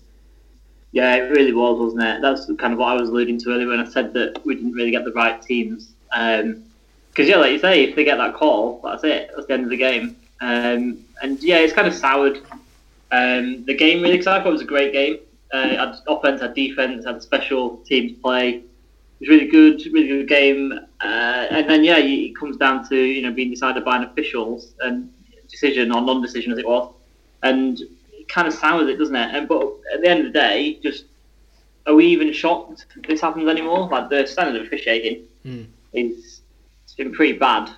Yeah, 0.97 1.17
it 1.17 1.31
really 1.31 1.53
was, 1.53 1.79
wasn't 1.79 2.05
it? 2.05 2.23
That's 2.23 2.47
kind 2.59 2.73
of 2.73 2.79
what 2.79 2.89
I 2.89 2.95
was 2.95 3.11
alluding 3.11 3.39
to 3.41 3.51
earlier 3.51 3.69
when 3.69 3.81
I 3.81 3.85
said 3.85 4.15
that 4.15 4.43
we 4.47 4.55
didn't 4.55 4.73
really 4.73 4.91
get 4.91 5.05
the 5.05 5.13
right 5.13 5.43
teams. 5.43 5.93
Because 6.09 6.43
um, 6.43 6.65
yeah, 7.19 7.37
like 7.37 7.53
you 7.53 7.59
say, 7.59 7.85
if 7.85 7.95
they 7.95 8.03
get 8.03 8.17
that 8.17 8.33
call, 8.33 8.81
that's 8.83 9.05
it. 9.05 9.31
That's 9.35 9.47
the 9.47 9.53
end 9.53 9.65
of 9.65 9.69
the 9.69 9.77
game. 9.77 10.17
Um, 10.41 11.05
and 11.21 11.39
yeah, 11.43 11.59
it's 11.59 11.75
kind 11.75 11.87
of 11.87 11.93
soured 11.93 12.39
um, 13.13 13.63
the 13.67 13.75
game 13.75 14.01
really. 14.01 14.17
Because 14.17 14.27
I 14.27 14.39
thought 14.39 14.47
it 14.47 14.53
was 14.53 14.63
a 14.63 14.65
great 14.65 14.95
game. 14.95 15.19
Uh, 15.53 15.69
had 15.69 15.97
offense, 16.09 16.41
had 16.41 16.55
defense, 16.55 17.05
had 17.05 17.23
special 17.23 17.77
teams 17.85 18.13
play. 18.13 18.55
It 18.55 18.65
was 19.21 19.29
really 19.29 19.49
good, 19.49 19.85
really 19.93 20.09
good 20.09 20.29
game. 20.29 20.73
Uh, 21.03 21.47
and 21.51 21.69
then 21.69 21.85
yeah, 21.85 21.99
it 21.99 22.35
comes 22.35 22.57
down 22.57 22.89
to 22.89 22.97
you 22.97 23.21
know 23.21 23.33
being 23.33 23.51
decided 23.51 23.85
by 23.85 23.99
an 23.99 24.05
officials 24.05 24.73
and 24.81 25.13
decision 25.51 25.93
or 25.93 26.01
non-decision 26.01 26.53
as 26.53 26.59
it 26.59 26.67
was, 26.67 26.91
and 27.43 27.83
it 28.27 28.33
kind 28.33 28.49
of 28.49 28.55
sours 28.55 28.89
it, 28.89 28.99
doesn't 28.99 29.17
it? 29.17 29.35
And 29.35 29.49
but 29.49 29.63
at 29.93 30.01
the 30.03 30.09
end 30.09 30.27
of 30.27 30.33
the 30.33 30.39
day, 30.39 30.79
just 30.83 31.05
are 31.87 31.95
we 31.95 32.07
even 32.07 32.33
shocked 32.33 32.87
this 33.07 33.21
happens 33.21 33.49
anymore? 33.49 33.89
Like 33.89 34.11
the 34.11 34.27
standard 34.27 34.61
of 34.61 34.67
officiating 34.67 35.25
mm. 35.45 35.67
is 35.93 36.41
it's 36.85 36.95
been 36.95 37.13
pretty 37.13 37.39
bad 37.39 37.71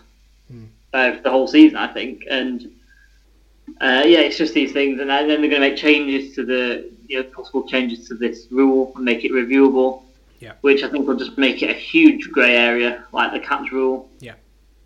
mm. 0.52 0.66
uh, 0.92 1.16
for 1.16 1.22
the 1.22 1.30
whole 1.30 1.46
season, 1.46 1.76
I 1.76 1.92
think, 1.92 2.24
and 2.30 2.70
uh, 3.80 4.02
yeah, 4.06 4.20
it's 4.20 4.38
just 4.38 4.54
these 4.54 4.72
things, 4.72 5.00
and 5.00 5.10
then 5.10 5.28
they're 5.28 5.36
going 5.36 5.50
to 5.50 5.60
make 5.60 5.76
changes 5.76 6.34
to 6.34 6.44
the 6.44 6.90
you 7.06 7.22
know 7.22 7.28
possible 7.30 7.66
changes 7.66 8.08
to 8.08 8.14
this 8.14 8.46
rule 8.50 8.92
and 8.96 9.04
make 9.04 9.24
it 9.24 9.32
reviewable. 9.32 10.02
Yeah. 10.40 10.52
Which 10.60 10.84
I 10.84 10.88
think 10.88 11.08
will 11.08 11.16
just 11.16 11.36
make 11.36 11.62
it 11.62 11.70
a 11.70 11.74
huge 11.74 12.30
grey 12.30 12.56
area, 12.56 13.04
like 13.12 13.32
the 13.32 13.40
catch 13.40 13.72
rule. 13.72 14.08
Yeah. 14.20 14.34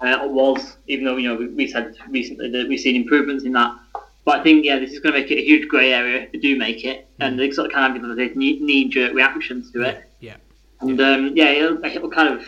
Uh, 0.00 0.26
was, 0.26 0.78
even 0.88 1.04
though 1.04 1.16
you 1.16 1.28
know 1.28 1.36
we, 1.36 1.48
we 1.48 1.68
said 1.68 1.94
recently 2.08 2.50
that 2.50 2.68
we've 2.68 2.80
seen 2.80 2.96
improvements 2.96 3.44
in 3.44 3.52
that. 3.52 3.78
But 4.24 4.40
I 4.40 4.42
think 4.42 4.64
yeah, 4.64 4.78
this 4.78 4.92
is 4.92 5.00
going 5.00 5.14
to 5.14 5.20
make 5.20 5.30
it 5.30 5.38
a 5.38 5.44
huge 5.44 5.68
grey 5.68 5.92
area 5.92 6.22
if 6.22 6.32
they 6.32 6.38
do 6.38 6.56
make 6.56 6.84
it, 6.84 7.08
mm. 7.18 7.26
and 7.26 7.38
they 7.38 7.50
sort 7.50 7.66
of 7.66 7.72
kind 7.72 7.96
of 7.96 8.02
have 8.02 8.16
this 8.16 8.36
knee 8.36 8.88
jerk 8.88 9.14
reactions 9.14 9.70
to 9.72 9.82
it. 9.82 10.08
Yeah. 10.20 10.32
yeah. 10.32 10.36
And 10.80 11.00
um, 11.00 11.32
yeah, 11.34 11.50
it'll, 11.50 11.84
it'll, 11.84 12.10
kind 12.10 12.28
of 12.28 12.46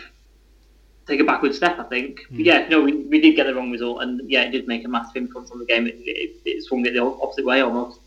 take 1.05 1.19
a 1.19 1.23
backward 1.23 1.53
step, 1.53 1.77
I 1.79 1.83
think. 1.83 2.21
Mm. 2.31 2.45
yeah, 2.45 2.67
no, 2.69 2.81
we, 2.81 2.93
we 3.05 3.19
did 3.19 3.35
get 3.35 3.45
the 3.47 3.55
wrong 3.55 3.71
result, 3.71 4.01
and 4.03 4.29
yeah, 4.29 4.43
it 4.43 4.51
did 4.51 4.67
make 4.67 4.85
a 4.85 4.87
massive 4.87 5.17
influence 5.17 5.51
on 5.51 5.59
the 5.59 5.65
game. 5.65 5.87
It, 5.87 5.95
it, 5.97 6.35
it 6.45 6.63
swung 6.63 6.85
it 6.85 6.93
the 6.93 7.03
opposite 7.03 7.45
way 7.45 7.61
almost. 7.61 7.99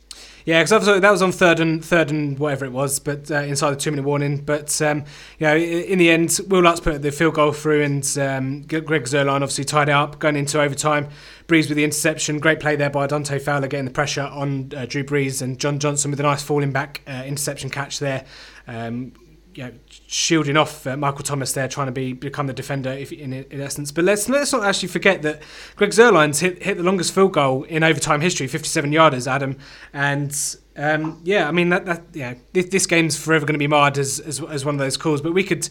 Yeah, 0.49 0.63
because 0.63 1.03
that 1.03 1.11
was 1.11 1.21
on 1.21 1.31
third 1.31 1.61
and 1.61 1.85
third 1.85 2.11
and 2.11 2.39
whatever 2.39 2.65
it 2.65 2.73
was, 2.73 3.01
but 3.01 3.31
uh, 3.31 3.43
inside 3.43 3.73
the 3.73 3.77
two 3.77 3.91
minute 3.91 4.07
warning. 4.07 4.39
But 4.39 4.81
um, 4.81 5.05
you 5.39 5.47
know, 5.47 5.55
in 5.55 5.99
the 5.99 6.09
end, 6.09 6.41
Will 6.47 6.63
Lutz 6.63 6.81
put 6.81 7.03
the 7.03 7.13
field 7.13 7.35
goal 7.35 7.53
through, 7.53 7.83
and 7.83 8.19
um, 8.19 8.63
Greg 8.63 9.05
Zuerlein 9.05 9.43
obviously 9.43 9.65
tied 9.65 9.91
it 9.91 9.93
up 9.93 10.19
going 10.19 10.37
into 10.37 10.59
overtime. 10.59 11.11
Brees 11.49 11.69
with 11.69 11.77
the 11.77 11.85
interception, 11.85 12.39
great 12.39 12.61
play 12.61 12.77
there 12.77 12.89
by 12.89 13.07
Dante 13.07 13.39
Fowler 13.39 13.69
getting 13.69 13.85
the 13.85 13.91
pressure 13.91 14.23
on 14.23 14.73
uh, 14.75 14.87
Drew 14.87 15.05
Brees, 15.05 15.43
and 15.43 15.61
John 15.61 15.79
Johnson 15.79 16.11
with 16.11 16.21
a 16.21 16.23
nice 16.23 16.43
falling 16.43 16.73
back 16.73 17.03
uh, 17.07 17.25
interception 17.27 17.69
catch 17.69 17.99
there. 17.99 18.25
Um, 18.67 19.13
you 19.59 19.65
know, 19.65 19.73
shielding 20.07 20.57
off 20.57 20.87
uh, 20.87 20.97
Michael 20.97 21.25
Thomas 21.25 21.53
there, 21.53 21.67
trying 21.67 21.89
to 21.89 21.93
be 21.93 22.13
become 22.13 22.47
the 22.47 22.53
defender 22.53 22.93
if, 22.93 23.11
in, 23.11 23.33
in 23.33 23.61
essence. 23.61 23.91
But 23.91 24.05
let's 24.05 24.29
let's 24.29 24.53
not 24.53 24.63
actually 24.63 24.87
forget 24.87 25.23
that 25.23 25.43
Greg 25.75 25.91
Zuerlein's 25.91 26.39
hit 26.39 26.63
hit 26.63 26.77
the 26.77 26.85
longest 26.85 27.13
field 27.13 27.33
goal 27.33 27.65
in 27.65 27.83
overtime 27.83 28.21
history, 28.21 28.47
57 28.47 28.93
yarders, 28.93 29.27
Adam. 29.27 29.59
And 29.93 30.33
um, 30.77 31.21
yeah, 31.25 31.49
I 31.49 31.51
mean 31.51 31.71
that 31.71 31.87
that 31.87 32.05
yeah, 32.13 32.35
this, 32.53 32.67
this 32.67 32.87
game's 32.87 33.19
forever 33.19 33.47
going 33.47 33.57
to 33.57 33.59
be 33.59 33.67
marred 33.67 33.99
as, 33.99 34.21
as 34.21 34.41
as 34.41 34.65
one 34.65 34.77
of 34.77 34.79
those 34.79 34.97
calls. 34.97 35.21
But 35.21 35.35
we 35.35 35.43
could 35.43 35.69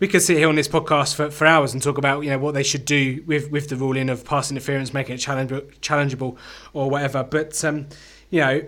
we 0.00 0.08
could 0.08 0.22
sit 0.22 0.36
here 0.36 0.48
on 0.48 0.56
this 0.56 0.66
podcast 0.66 1.14
for, 1.14 1.30
for 1.30 1.46
hours 1.46 1.72
and 1.72 1.80
talk 1.80 1.96
about 1.96 2.24
you 2.24 2.30
know 2.30 2.40
what 2.40 2.54
they 2.54 2.64
should 2.64 2.84
do 2.84 3.22
with, 3.24 3.52
with 3.52 3.68
the 3.68 3.76
ruling 3.76 4.10
of 4.10 4.24
pass 4.24 4.50
interference, 4.50 4.92
making 4.92 5.14
it 5.14 5.18
challenge, 5.18 5.52
challengeable 5.80 6.36
or 6.72 6.90
whatever. 6.90 7.22
But 7.22 7.64
um, 7.64 7.86
you 8.30 8.40
know, 8.40 8.62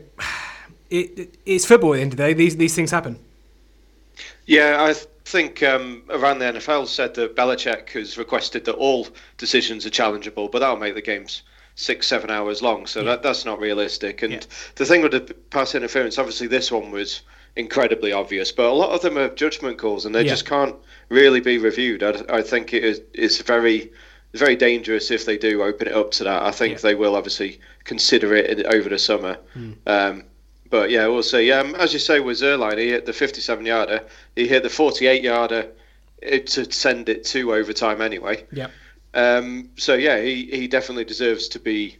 it, 0.91 1.39
it's 1.45 1.67
football 1.67 1.95
at 1.95 1.97
the 1.97 2.03
end 2.03 2.13
of 2.13 2.19
the 2.19 2.23
day. 2.23 2.35
These 2.35 2.57
these 2.57 2.77
things 2.77 2.93
happen. 2.93 3.19
Yeah, 4.51 4.83
I 4.83 4.95
think 5.27 5.63
um, 5.63 6.03
around 6.11 6.41
the 6.41 6.47
NFL 6.47 6.89
said 6.89 7.15
that 7.15 7.37
Belichick 7.37 7.91
has 7.91 8.19
requested 8.19 8.65
that 8.65 8.75
all 8.75 9.07
decisions 9.39 9.87
are 9.87 9.91
challengeable, 9.91 10.51
but 10.51 10.59
that'll 10.59 10.77
make 10.77 10.97
the 10.97 11.03
games 11.03 11.45
six, 11.77 12.09
seven 12.09 12.31
hours 12.31 12.61
long. 12.61 12.87
So 12.87 12.99
yeah. 12.99 13.11
that, 13.11 13.23
that's 13.23 13.45
not 13.45 13.61
realistic. 13.61 14.23
And 14.23 14.33
yeah. 14.33 14.41
the 14.75 14.85
thing 14.85 15.03
with 15.03 15.13
the 15.13 15.21
pass 15.51 15.77
interference, 15.77 16.19
obviously, 16.19 16.49
this 16.49 16.73
one 16.73 16.91
was 16.91 17.21
incredibly 17.55 18.11
obvious, 18.11 18.51
but 18.51 18.67
a 18.67 18.75
lot 18.75 18.91
of 18.91 19.03
them 19.03 19.17
are 19.19 19.29
judgment 19.29 19.79
calls, 19.79 20.05
and 20.05 20.13
they 20.13 20.25
yeah. 20.25 20.31
just 20.31 20.47
can't 20.47 20.75
really 21.11 21.39
be 21.39 21.59
reviewed. 21.59 22.03
I, 22.03 22.21
I 22.29 22.43
think 22.43 22.75
it 22.75 22.83
is 22.83 23.01
it's 23.15 23.41
very 23.41 23.93
very 24.35 24.57
dangerous 24.57 25.13
if 25.13 25.27
they 25.27 25.39
do 25.39 25.63
open 25.63 25.87
it 25.87 25.95
up 25.95 26.11
to 26.13 26.25
that. 26.25 26.43
I 26.43 26.51
think 26.51 26.81
they 26.81 26.97
will 26.97 27.15
obviously 27.15 27.61
consider 27.85 28.35
it 28.35 28.67
over 28.67 28.89
the 28.89 28.99
summer. 28.99 29.39
Mm. 29.57 29.77
Um, 29.87 30.25
but 30.71 30.91
yeah, 30.91 31.07
we'll 31.09 31.23
see. 31.23 31.51
Um, 31.53 31.75
as 31.75 31.93
you 31.93 31.99
say, 31.99 32.21
with 32.21 32.39
Zuerlein, 32.39 32.79
he 32.79 32.89
hit 32.89 33.05
the 33.05 33.13
57 33.13 33.67
yarder. 33.67 34.05
He 34.37 34.47
hit 34.47 34.63
the 34.63 34.71
48 34.71 35.23
yarder 35.23 35.69
to 36.23 36.73
send 36.73 37.09
it 37.09 37.25
to 37.25 37.55
overtime 37.55 38.01
anyway. 38.01 38.45
Yeah. 38.53 38.69
Um, 39.13 39.71
so 39.77 39.95
yeah, 39.95 40.21
he, 40.21 40.47
he 40.47 40.69
definitely 40.69 41.05
deserves 41.05 41.49
to 41.49 41.59
be 41.59 41.97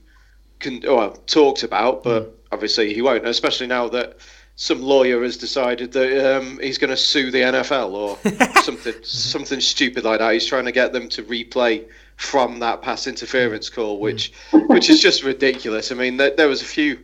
con- 0.61 0.83
well, 0.87 1.13
talked 1.27 1.65
about, 1.65 2.05
but 2.05 2.29
mm. 2.29 2.33
obviously 2.53 2.95
he 2.95 3.03
won't, 3.03 3.27
especially 3.27 3.67
now 3.67 3.89
that 3.89 4.19
some 4.55 4.83
lawyer 4.83 5.23
has 5.23 5.37
decided 5.37 5.91
that 5.93 6.37
um, 6.37 6.59
he's 6.61 6.79
going 6.79 6.91
to 6.91 6.97
sue 6.97 7.31
the 7.31 7.41
NFL 7.41 7.93
or 7.93 8.63
something 8.63 8.95
something 9.03 9.61
stupid 9.61 10.05
like 10.05 10.21
that. 10.21 10.33
He's 10.33 10.47
trying 10.47 10.67
to 10.67 10.73
get 10.73 10.93
them 10.93 11.09
to 11.11 11.23
replay 11.25 11.87
from 12.17 12.59
that 12.61 12.83
pass 12.83 13.07
interference 13.07 13.69
call, 13.71 13.99
which 13.99 14.33
mm. 14.53 14.69
which 14.69 14.91
is 14.91 15.01
just 15.01 15.25
ridiculous. 15.25 15.91
I 15.91 15.95
mean, 15.97 16.19
there, 16.19 16.37
there 16.37 16.49
was 16.49 16.63
a 16.63 16.67
few 16.67 16.99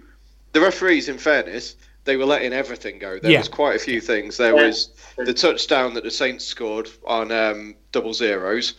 the 0.56 0.62
referees, 0.62 1.10
in 1.10 1.18
fairness, 1.18 1.76
they 2.04 2.16
were 2.16 2.24
letting 2.24 2.54
everything 2.54 2.98
go. 2.98 3.18
There 3.18 3.30
yeah. 3.30 3.40
was 3.40 3.48
quite 3.48 3.76
a 3.76 3.78
few 3.78 4.00
things. 4.00 4.38
There 4.38 4.56
yeah. 4.56 4.68
was 4.68 4.88
the 5.18 5.34
touchdown 5.34 5.92
that 5.94 6.02
the 6.02 6.10
Saints 6.10 6.46
scored 6.46 6.88
on 7.06 7.30
um, 7.30 7.74
double 7.92 8.14
zeros 8.14 8.72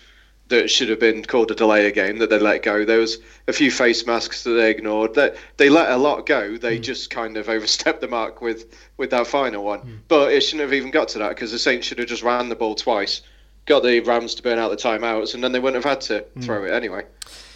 that 0.47 0.71
should 0.71 0.89
have 0.89 0.99
been 0.99 1.23
called 1.23 1.51
a 1.51 1.55
delay 1.55 1.85
again 1.85 2.17
that 2.17 2.31
they 2.31 2.39
let 2.39 2.63
go. 2.63 2.83
There 2.83 2.97
was 2.97 3.19
a 3.47 3.53
few 3.53 3.69
face 3.69 4.07
masks 4.07 4.43
that 4.43 4.51
they 4.51 4.71
ignored. 4.71 5.13
That 5.13 5.35
they, 5.57 5.69
let 5.69 5.91
a 5.91 5.97
lot 5.97 6.25
go. 6.25 6.57
They 6.57 6.79
mm. 6.79 6.81
just 6.81 7.11
kind 7.11 7.37
of 7.37 7.47
overstepped 7.47 8.01
the 8.01 8.07
mark 8.07 8.41
with 8.41 8.73
with 8.97 9.11
that 9.11 9.27
final 9.27 9.63
one. 9.63 9.81
Mm. 9.81 9.99
But 10.07 10.33
it 10.33 10.41
shouldn't 10.41 10.61
have 10.61 10.73
even 10.73 10.89
got 10.89 11.09
to 11.09 11.19
that 11.19 11.29
because 11.29 11.51
the 11.51 11.59
Saints 11.59 11.85
should 11.85 11.99
have 11.99 12.07
just 12.07 12.23
ran 12.23 12.49
the 12.49 12.55
ball 12.55 12.73
twice, 12.73 13.21
got 13.67 13.83
the 13.83 13.99
Rams 13.99 14.33
to 14.33 14.41
burn 14.41 14.57
out 14.57 14.69
the 14.69 14.77
timeouts, 14.77 15.35
and 15.35 15.43
then 15.43 15.51
they 15.51 15.59
wouldn't 15.59 15.83
have 15.83 15.91
had 15.91 16.01
to 16.01 16.25
mm. 16.35 16.43
throw 16.43 16.63
it 16.63 16.71
anyway. 16.71 17.05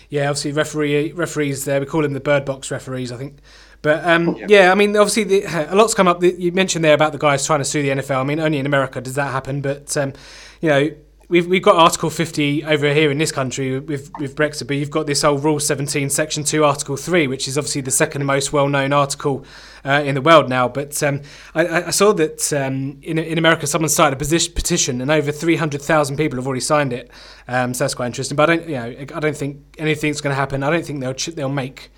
Yeah, 0.09 0.29
obviously 0.29 0.51
referee 0.51 1.13
referees 1.13 1.65
there. 1.65 1.79
We 1.79 1.85
call 1.87 2.01
them 2.03 2.13
the 2.13 2.19
bird 2.19 2.43
box 2.43 2.69
referees. 2.69 3.13
I 3.13 3.17
think 3.17 3.37
but 3.81 4.05
um, 4.05 4.35
yeah. 4.35 4.45
yeah. 4.49 4.71
I 4.71 4.75
mean, 4.75 4.95
obviously, 4.95 5.23
the, 5.23 5.43
a 5.71 5.75
lot's 5.75 5.93
come 5.93 6.07
up. 6.07 6.21
You 6.23 6.51
mentioned 6.51 6.85
there 6.85 6.93
about 6.93 7.11
the 7.11 7.17
guys 7.17 7.45
trying 7.45 7.59
to 7.59 7.65
sue 7.65 7.81
the 7.81 7.89
NFL. 7.89 8.21
I 8.21 8.23
mean, 8.23 8.39
only 8.39 8.59
in 8.59 8.65
America 8.65 9.01
does 9.01 9.15
that 9.15 9.31
happen. 9.31 9.61
But 9.61 9.95
um, 9.97 10.13
you 10.61 10.69
know, 10.69 10.91
we've 11.31 11.47
we've 11.47 11.63
got 11.63 11.77
Article 11.77 12.11
50 12.11 12.65
over 12.65 12.93
here 12.93 13.09
in 13.09 13.17
this 13.17 13.31
country 13.31 13.79
with 13.79 14.11
with 14.19 14.35
Brexit, 14.35 14.67
but 14.67 14.75
you've 14.75 14.91
got 14.91 15.07
this 15.07 15.23
old 15.23 15.43
Rule 15.43 15.59
17, 15.59 16.11
Section 16.11 16.43
2, 16.43 16.63
Article 16.63 16.95
3, 16.95 17.25
which 17.25 17.47
is 17.47 17.57
obviously 17.57 17.81
the 17.81 17.89
second 17.89 18.23
most 18.25 18.53
well-known 18.53 18.93
article 18.93 19.45
uh, 19.83 20.03
in 20.05 20.13
the 20.13 20.21
world 20.21 20.47
now. 20.47 20.67
But 20.67 21.01
um, 21.01 21.21
I, 21.55 21.85
I, 21.85 21.89
saw 21.89 22.13
that 22.13 22.53
um, 22.53 22.99
in 23.01 23.17
in 23.17 23.39
America, 23.39 23.65
someone 23.65 23.89
started 23.89 24.21
a 24.21 24.49
petition, 24.51 25.01
and 25.01 25.09
over 25.09 25.31
300,000 25.31 26.17
people 26.17 26.37
have 26.37 26.45
already 26.45 26.61
signed 26.61 26.93
it. 26.93 27.09
Um, 27.47 27.73
so 27.73 27.85
that's 27.85 27.95
quite 27.95 28.07
interesting. 28.07 28.35
But 28.35 28.49
I 28.49 28.55
don't, 28.57 28.69
you 28.69 28.75
know, 28.75 28.95
I 29.15 29.19
don't 29.19 29.37
think 29.37 29.61
anything's 29.79 30.21
going 30.21 30.31
to 30.31 30.39
happen. 30.39 30.61
I 30.61 30.69
don't 30.69 30.85
think 30.85 30.99
they'll 30.99 31.33
they'll 31.33 31.49
make 31.49 31.89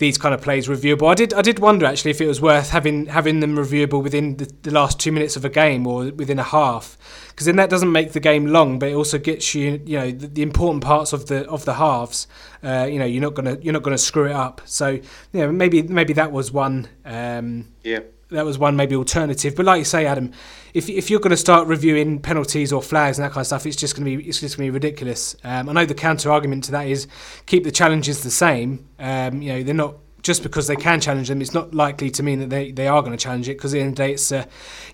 these 0.00 0.16
kind 0.16 0.34
of 0.34 0.40
plays 0.40 0.66
reviewable. 0.66 1.08
I 1.10 1.14
did 1.14 1.32
I 1.34 1.42
did 1.42 1.58
wonder 1.58 1.84
actually 1.86 2.10
if 2.10 2.20
it 2.20 2.26
was 2.26 2.40
worth 2.40 2.70
having 2.70 3.06
having 3.06 3.40
them 3.40 3.54
reviewable 3.54 4.02
within 4.02 4.38
the, 4.38 4.50
the 4.62 4.70
last 4.70 4.98
two 4.98 5.12
minutes 5.12 5.36
of 5.36 5.44
a 5.44 5.50
game 5.50 5.86
or 5.86 6.10
within 6.10 6.38
a 6.38 6.42
half, 6.42 6.96
because 7.28 7.46
then 7.46 7.56
that 7.56 7.70
doesn't 7.70 7.92
make 7.92 8.12
the 8.12 8.20
game 8.20 8.46
long, 8.46 8.78
but 8.78 8.88
it 8.88 8.94
also 8.94 9.18
gets 9.18 9.54
you 9.54 9.80
you 9.84 9.98
know 9.98 10.10
the, 10.10 10.26
the 10.26 10.42
important 10.42 10.82
parts 10.82 11.12
of 11.12 11.26
the 11.26 11.46
of 11.48 11.66
the 11.66 11.74
halves. 11.74 12.26
Uh, 12.64 12.88
you 12.90 12.98
know 12.98 13.04
you're 13.04 13.22
not 13.22 13.34
gonna 13.34 13.58
you're 13.60 13.74
not 13.74 13.82
gonna 13.82 13.98
screw 13.98 14.26
it 14.26 14.32
up. 14.32 14.62
So 14.64 14.98
know 15.34 15.52
maybe 15.52 15.82
maybe 15.82 16.14
that 16.14 16.32
was 16.32 16.50
one. 16.50 16.88
Um, 17.04 17.68
yeah 17.84 18.00
that 18.30 18.44
was 18.44 18.58
one 18.58 18.76
maybe 18.76 18.94
alternative. 18.94 19.54
But 19.56 19.66
like 19.66 19.78
you 19.78 19.84
say, 19.84 20.06
Adam, 20.06 20.32
if 20.74 20.88
if 20.88 21.10
you're 21.10 21.20
going 21.20 21.30
to 21.30 21.36
start 21.36 21.66
reviewing 21.66 22.20
penalties 22.20 22.72
or 22.72 22.82
flags 22.82 23.18
and 23.18 23.24
that 23.24 23.32
kind 23.32 23.42
of 23.42 23.46
stuff, 23.46 23.66
it's 23.66 23.76
just 23.76 23.96
going 23.96 24.04
to 24.04 24.16
be 24.16 24.28
it's 24.28 24.40
just 24.40 24.56
going 24.56 24.66
to 24.66 24.72
be 24.72 24.74
ridiculous. 24.74 25.36
Um, 25.44 25.68
I 25.68 25.72
know 25.72 25.84
the 25.84 25.94
counter 25.94 26.30
argument 26.30 26.64
to 26.64 26.72
that 26.72 26.86
is 26.86 27.06
keep 27.46 27.64
the 27.64 27.72
challenges 27.72 28.22
the 28.22 28.30
same. 28.30 28.88
Um, 28.98 29.42
you 29.42 29.52
know, 29.52 29.62
they're 29.62 29.74
not 29.74 29.96
just 30.22 30.42
because 30.42 30.66
they 30.66 30.76
can 30.76 31.00
challenge 31.00 31.28
them, 31.28 31.40
it's 31.40 31.54
not 31.54 31.74
likely 31.74 32.10
to 32.10 32.22
mean 32.22 32.40
that 32.40 32.50
they, 32.50 32.70
they 32.72 32.86
are 32.86 33.00
going 33.00 33.16
to 33.16 33.22
challenge 33.22 33.48
it 33.48 33.56
because 33.56 33.72
at 33.72 33.78
the 33.78 33.80
end 33.80 33.92
of 33.92 33.96
the 33.96 34.02
day, 34.02 34.12
it's 34.12 34.30
uh, 34.30 34.44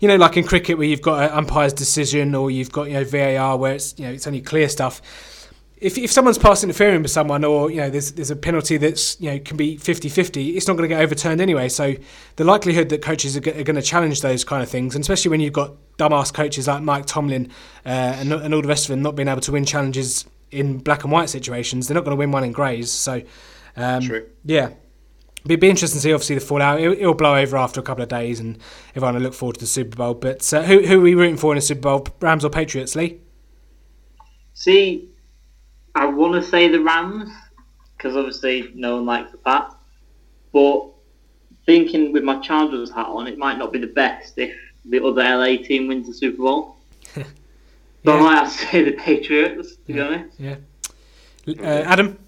you 0.00 0.09
know 0.09 0.16
like 0.16 0.37
in 0.37 0.45
cricket 0.45 0.78
where 0.78 0.87
you've 0.87 1.02
got 1.02 1.23
an 1.23 1.37
umpire's 1.37 1.73
decision 1.73 2.35
or 2.35 2.50
you've 2.50 2.73
got 2.73 2.85
you 2.85 2.95
know 2.95 3.05
VAR 3.05 3.57
where 3.57 3.75
it's 3.75 3.99
you 3.99 4.05
know 4.05 4.12
it's 4.12 4.26
only 4.26 4.40
clear 4.40 4.69
stuff 4.69 5.00
if, 5.78 5.99
if 5.99 6.11
someone's 6.11 6.38
pass 6.38 6.64
interfering 6.64 7.02
with 7.02 7.11
someone 7.11 7.45
or 7.45 7.71
you 7.71 7.78
know 7.78 7.90
there's 7.90 8.12
there's 8.12 8.30
a 8.30 8.37
penalty 8.37 8.76
that's 8.76 9.21
you 9.21 9.30
know 9.30 9.38
can 9.38 9.56
be 9.56 9.76
50-50 9.76 10.56
it's 10.56 10.66
not 10.66 10.76
going 10.76 10.88
to 10.88 10.95
get 10.95 11.02
overturned 11.02 11.40
anyway 11.40 11.68
so 11.68 11.95
the 12.37 12.45
likelihood 12.45 12.88
that 12.88 13.02
coaches 13.02 13.37
are, 13.37 13.40
g- 13.40 13.50
are 13.50 13.62
going 13.62 13.76
to 13.76 13.83
challenge 13.83 14.23
those 14.23 14.42
kind 14.45 14.62
of 14.62 14.68
things 14.68 14.95
and 14.95 15.02
especially 15.02 15.30
when 15.30 15.40
you've 15.40 15.52
got 15.52 15.73
dumbass 15.99 16.33
coaches 16.33 16.66
like 16.66 16.83
Mike 16.83 17.06
Tomlin 17.06 17.50
uh, 17.85 17.88
and, 17.88 18.33
and 18.33 18.54
all 18.54 18.62
the 18.62 18.68
rest 18.68 18.87
of 18.87 18.88
them 18.88 19.02
not 19.02 19.16
being 19.16 19.28
able 19.28 19.40
to 19.42 19.52
win 19.52 19.64
challenges 19.64 20.25
in 20.50 20.78
black 20.78 21.02
and 21.04 21.12
white 21.12 21.28
situations 21.28 21.88
they're 21.88 21.95
not 21.95 22.04
going 22.04 22.16
to 22.16 22.18
win 22.18 22.30
one 22.30 22.45
in 22.45 22.52
greys 22.52 22.90
so 22.90 23.23
um, 23.76 24.02
True. 24.02 24.26
yeah 24.45 24.71
It'd 25.45 25.61
be 25.61 25.71
interesting 25.71 25.99
to 25.99 26.02
see, 26.02 26.12
obviously, 26.12 26.35
the 26.35 26.40
fallout. 26.40 26.80
It'll, 26.80 26.95
it'll 26.95 27.14
blow 27.14 27.37
over 27.37 27.56
after 27.56 27.78
a 27.78 27.83
couple 27.85 28.02
of 28.02 28.09
days, 28.09 28.40
and 28.40 28.59
everyone 28.97 29.14
will 29.14 29.23
look 29.23 29.33
forward 29.33 29.54
to 29.54 29.61
the 29.61 29.66
Super 29.66 29.97
Bowl. 29.97 30.14
But 30.14 30.52
uh, 30.52 30.64
who, 30.64 30.85
who 30.85 30.99
are 30.99 31.02
we 31.02 31.14
rooting 31.14 31.37
for 31.37 31.52
in 31.52 31.56
the 31.56 31.62
Super 31.62 31.83
Bowl, 31.83 32.09
Rams 32.21 32.45
or 32.45 32.50
Patriots, 32.50 32.97
Lee? 32.97 33.21
See, 34.54 35.09
I 35.96 36.04
want 36.04 36.34
to 36.34 36.42
say 36.42 36.68
the 36.68 36.80
Rams 36.80 37.30
because 37.96 38.16
obviously 38.16 38.70
no 38.74 38.96
one 38.96 39.06
likes 39.06 39.32
the 39.32 39.38
Pats. 39.38 39.74
But 40.52 40.88
thinking 41.64 42.12
with 42.12 42.22
my 42.22 42.38
Chargers 42.40 42.90
hat 42.90 43.06
on, 43.06 43.26
it 43.26 43.38
might 43.38 43.58
not 43.58 43.72
be 43.72 43.78
the 43.78 43.86
best 43.86 44.34
if 44.36 44.54
the 44.84 45.02
other 45.02 45.22
LA 45.22 45.56
team 45.56 45.88
wins 45.88 46.06
the 46.06 46.14
Super 46.14 46.42
Bowl. 46.42 46.76
yeah. 47.16 47.24
So 48.04 48.16
I 48.16 48.20
might 48.20 48.34
have 48.34 48.52
to 48.52 48.66
say 48.66 48.84
the 48.84 48.92
Patriots, 48.92 49.76
to 49.76 49.80
yeah. 49.86 49.94
be 49.94 50.00
honest. 50.00 50.40
Yeah. 50.40 50.56
Uh, 51.60 51.82
Adam? 51.86 52.18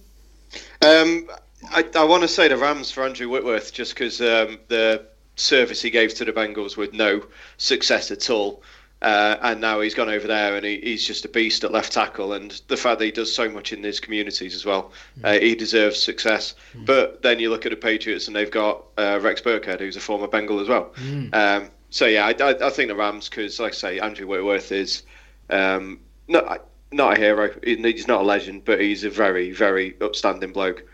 Um, 0.80 1.28
I, 1.70 1.84
I 1.94 2.04
want 2.04 2.22
to 2.22 2.28
say 2.28 2.48
the 2.48 2.56
Rams 2.56 2.90
for 2.90 3.04
Andrew 3.04 3.28
Whitworth 3.28 3.72
just 3.72 3.94
because 3.94 4.20
um, 4.20 4.58
the 4.68 5.06
service 5.36 5.82
he 5.82 5.90
gave 5.90 6.14
to 6.14 6.24
the 6.24 6.32
Bengals 6.32 6.76
with 6.76 6.94
no 6.94 7.22
success 7.58 8.10
at 8.10 8.30
all. 8.30 8.62
Uh, 9.00 9.36
and 9.42 9.60
now 9.60 9.80
he's 9.80 9.94
gone 9.94 10.08
over 10.08 10.26
there 10.26 10.56
and 10.56 10.66
he, 10.66 10.80
he's 10.80 11.06
just 11.06 11.24
a 11.24 11.28
beast 11.28 11.62
at 11.62 11.70
left 11.70 11.92
tackle. 11.92 12.32
And 12.32 12.60
the 12.66 12.76
fact 12.76 12.98
that 12.98 13.04
he 13.04 13.12
does 13.12 13.32
so 13.32 13.48
much 13.48 13.72
in 13.72 13.80
these 13.82 14.00
communities 14.00 14.54
as 14.54 14.64
well, 14.64 14.90
uh, 15.22 15.34
he 15.34 15.54
deserves 15.54 16.02
success. 16.02 16.54
Mm. 16.76 16.86
But 16.86 17.22
then 17.22 17.38
you 17.38 17.50
look 17.50 17.64
at 17.64 17.70
the 17.70 17.76
Patriots 17.76 18.26
and 18.26 18.34
they've 18.34 18.50
got 18.50 18.84
uh, 18.96 19.20
Rex 19.22 19.40
Burkhead, 19.40 19.78
who's 19.78 19.96
a 19.96 20.00
former 20.00 20.26
Bengal 20.26 20.58
as 20.58 20.68
well. 20.68 20.92
Mm. 20.96 21.32
Um, 21.34 21.70
so 21.90 22.06
yeah, 22.06 22.26
I, 22.26 22.30
I, 22.42 22.66
I, 22.66 22.70
think 22.70 22.88
the 22.88 22.96
Rams 22.96 23.28
because, 23.28 23.60
like 23.60 23.72
I 23.72 23.76
say, 23.76 24.00
Andrew 24.00 24.26
Whitworth 24.26 24.72
is 24.72 25.04
um, 25.48 26.00
not 26.26 26.66
not 26.92 27.16
a 27.16 27.20
hero. 27.20 27.50
He's 27.62 28.08
not 28.08 28.22
a 28.22 28.24
legend, 28.24 28.64
but 28.64 28.80
he's 28.80 29.04
a 29.04 29.10
very 29.10 29.52
very 29.52 29.96
upstanding 30.00 30.52
bloke. 30.52 30.84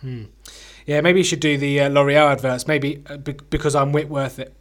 Hmm. 0.00 0.24
Yeah, 0.86 1.00
maybe 1.00 1.20
you 1.20 1.24
should 1.24 1.40
do 1.40 1.58
the 1.58 1.80
uh, 1.80 1.88
L'Oreal 1.90 2.30
adverts. 2.30 2.68
Maybe 2.68 3.02
uh, 3.06 3.16
because 3.16 3.74
I'm 3.74 3.92
Whitworth 3.92 4.38
it. 4.38 4.54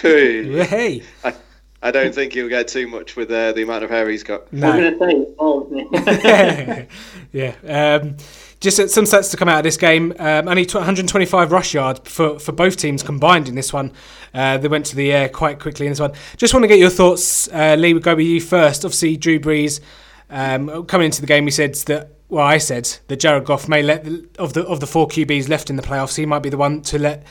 Hey. 0.00 0.64
hey. 0.64 1.02
I, 1.24 1.34
I 1.80 1.90
don't 1.92 2.12
think 2.12 2.32
he'll 2.32 2.48
get 2.48 2.66
too 2.66 2.88
much 2.88 3.14
with 3.14 3.30
uh, 3.30 3.52
the 3.52 3.62
amount 3.62 3.84
of 3.84 3.90
hair 3.90 4.08
he's 4.08 4.24
got. 4.24 4.52
No. 4.52 4.70
I'm 4.70 4.98
going 4.98 5.26
to 5.92 6.20
say, 6.20 6.88
yeah. 7.32 8.00
Um, 8.00 8.16
just 8.60 8.76
some 8.90 9.04
stats 9.04 9.30
to 9.30 9.36
come 9.36 9.48
out 9.48 9.58
of 9.58 9.64
this 9.64 9.76
game. 9.76 10.12
Um, 10.18 10.48
only 10.48 10.64
125 10.64 11.52
rush 11.52 11.74
yards 11.74 12.00
for, 12.10 12.40
for 12.40 12.50
both 12.50 12.76
teams 12.76 13.04
combined 13.04 13.48
in 13.48 13.54
this 13.54 13.72
one. 13.72 13.92
Uh, 14.34 14.58
they 14.58 14.66
went 14.66 14.86
to 14.86 14.96
the 14.96 15.12
air 15.12 15.28
quite 15.28 15.60
quickly 15.60 15.86
in 15.86 15.92
this 15.92 16.00
one. 16.00 16.12
Just 16.36 16.52
want 16.52 16.64
to 16.64 16.68
get 16.68 16.80
your 16.80 16.90
thoughts, 16.90 17.48
uh, 17.52 17.76
Lee. 17.78 17.94
We'll 17.94 18.02
go 18.02 18.16
with 18.16 18.26
you 18.26 18.40
first. 18.40 18.84
Obviously, 18.84 19.16
Drew 19.16 19.38
Brees 19.38 19.80
um, 20.30 20.84
coming 20.86 21.06
into 21.06 21.20
the 21.20 21.26
game, 21.26 21.44
we 21.44 21.50
said 21.50 21.74
that. 21.86 22.10
Well, 22.30 22.44
I 22.44 22.58
said 22.58 22.98
that 23.06 23.20
Jared 23.20 23.46
Goff 23.46 23.70
may 23.70 23.82
let 23.82 24.04
the, 24.04 24.28
of 24.38 24.52
the 24.52 24.62
of 24.66 24.80
the 24.80 24.86
four 24.86 25.08
QBs 25.08 25.48
left 25.48 25.70
in 25.70 25.76
the 25.76 25.82
playoffs, 25.82 26.14
he 26.14 26.26
might 26.26 26.40
be 26.40 26.50
the 26.50 26.58
one 26.58 26.82
to 26.82 26.98
let 26.98 27.24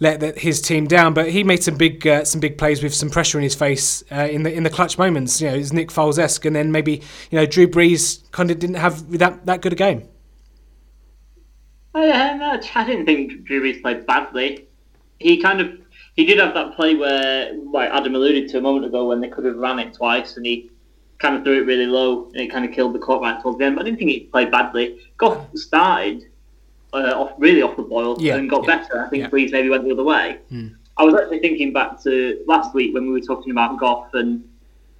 let 0.00 0.20
the, 0.20 0.32
his 0.32 0.60
team 0.60 0.86
down. 0.86 1.14
But 1.14 1.30
he 1.30 1.44
made 1.44 1.62
some 1.62 1.76
big 1.76 2.06
uh, 2.06 2.24
some 2.24 2.40
big 2.40 2.58
plays 2.58 2.82
with 2.82 2.94
some 2.94 3.10
pressure 3.10 3.38
in 3.38 3.44
his 3.44 3.54
face 3.54 4.02
uh, 4.10 4.28
in 4.30 4.42
the 4.42 4.52
in 4.52 4.62
the 4.62 4.70
clutch 4.70 4.98
moments. 4.98 5.40
You 5.40 5.50
know, 5.50 5.56
it's 5.56 5.72
Nick 5.72 5.88
Foles 5.88 6.18
esque, 6.18 6.44
and 6.44 6.54
then 6.54 6.72
maybe 6.72 7.02
you 7.30 7.38
know 7.38 7.46
Drew 7.46 7.66
Brees 7.66 8.30
kind 8.32 8.50
of 8.50 8.58
didn't 8.58 8.76
have 8.76 9.10
that 9.18 9.46
that 9.46 9.62
good 9.62 9.72
a 9.72 9.76
game. 9.76 10.08
I, 11.94 12.60
I 12.74 12.84
didn't 12.84 13.06
think 13.06 13.44
Drew 13.44 13.62
Brees 13.62 13.80
played 13.82 14.06
badly. 14.06 14.66
He 15.20 15.40
kind 15.40 15.60
of 15.60 15.72
he 16.14 16.24
did 16.24 16.38
have 16.38 16.54
that 16.54 16.76
play 16.76 16.94
where, 16.94 17.52
like 17.72 17.90
Adam 17.90 18.14
alluded 18.14 18.48
to 18.50 18.58
a 18.58 18.60
moment 18.60 18.86
ago, 18.86 19.08
when 19.08 19.20
they 19.20 19.28
could 19.28 19.44
have 19.44 19.56
ran 19.56 19.78
it 19.78 19.94
twice, 19.94 20.36
and 20.36 20.46
he 20.46 20.70
kind 21.18 21.36
of 21.36 21.44
threw 21.44 21.60
it 21.60 21.66
really 21.66 21.86
low, 21.86 22.26
and 22.26 22.36
it 22.36 22.50
kind 22.50 22.64
of 22.64 22.72
killed 22.72 22.94
the 22.94 22.98
quarterback 22.98 23.42
towards 23.42 23.58
the 23.58 23.64
end. 23.64 23.76
But 23.76 23.82
I 23.82 23.84
didn't 23.86 23.98
think 23.98 24.10
he 24.10 24.20
played 24.20 24.50
badly. 24.50 25.00
Goff 25.16 25.46
started 25.54 26.26
uh, 26.94 27.12
off 27.20 27.32
really 27.38 27.62
off 27.62 27.76
the 27.76 27.82
boil 27.82 28.16
yeah, 28.20 28.36
and 28.36 28.48
got 28.48 28.66
yeah, 28.66 28.76
better. 28.76 29.04
I 29.04 29.08
think 29.08 29.24
yeah. 29.24 29.28
Maybe 29.32 29.68
went 29.68 29.84
the 29.84 29.92
other 29.92 30.04
way. 30.04 30.38
Mm. 30.52 30.76
I 30.96 31.04
was 31.04 31.14
actually 31.14 31.40
thinking 31.40 31.72
back 31.72 32.00
to 32.02 32.42
last 32.46 32.74
week 32.74 32.94
when 32.94 33.06
we 33.06 33.12
were 33.12 33.20
talking 33.20 33.50
about 33.50 33.78
Goff 33.78 34.14
and 34.14 34.48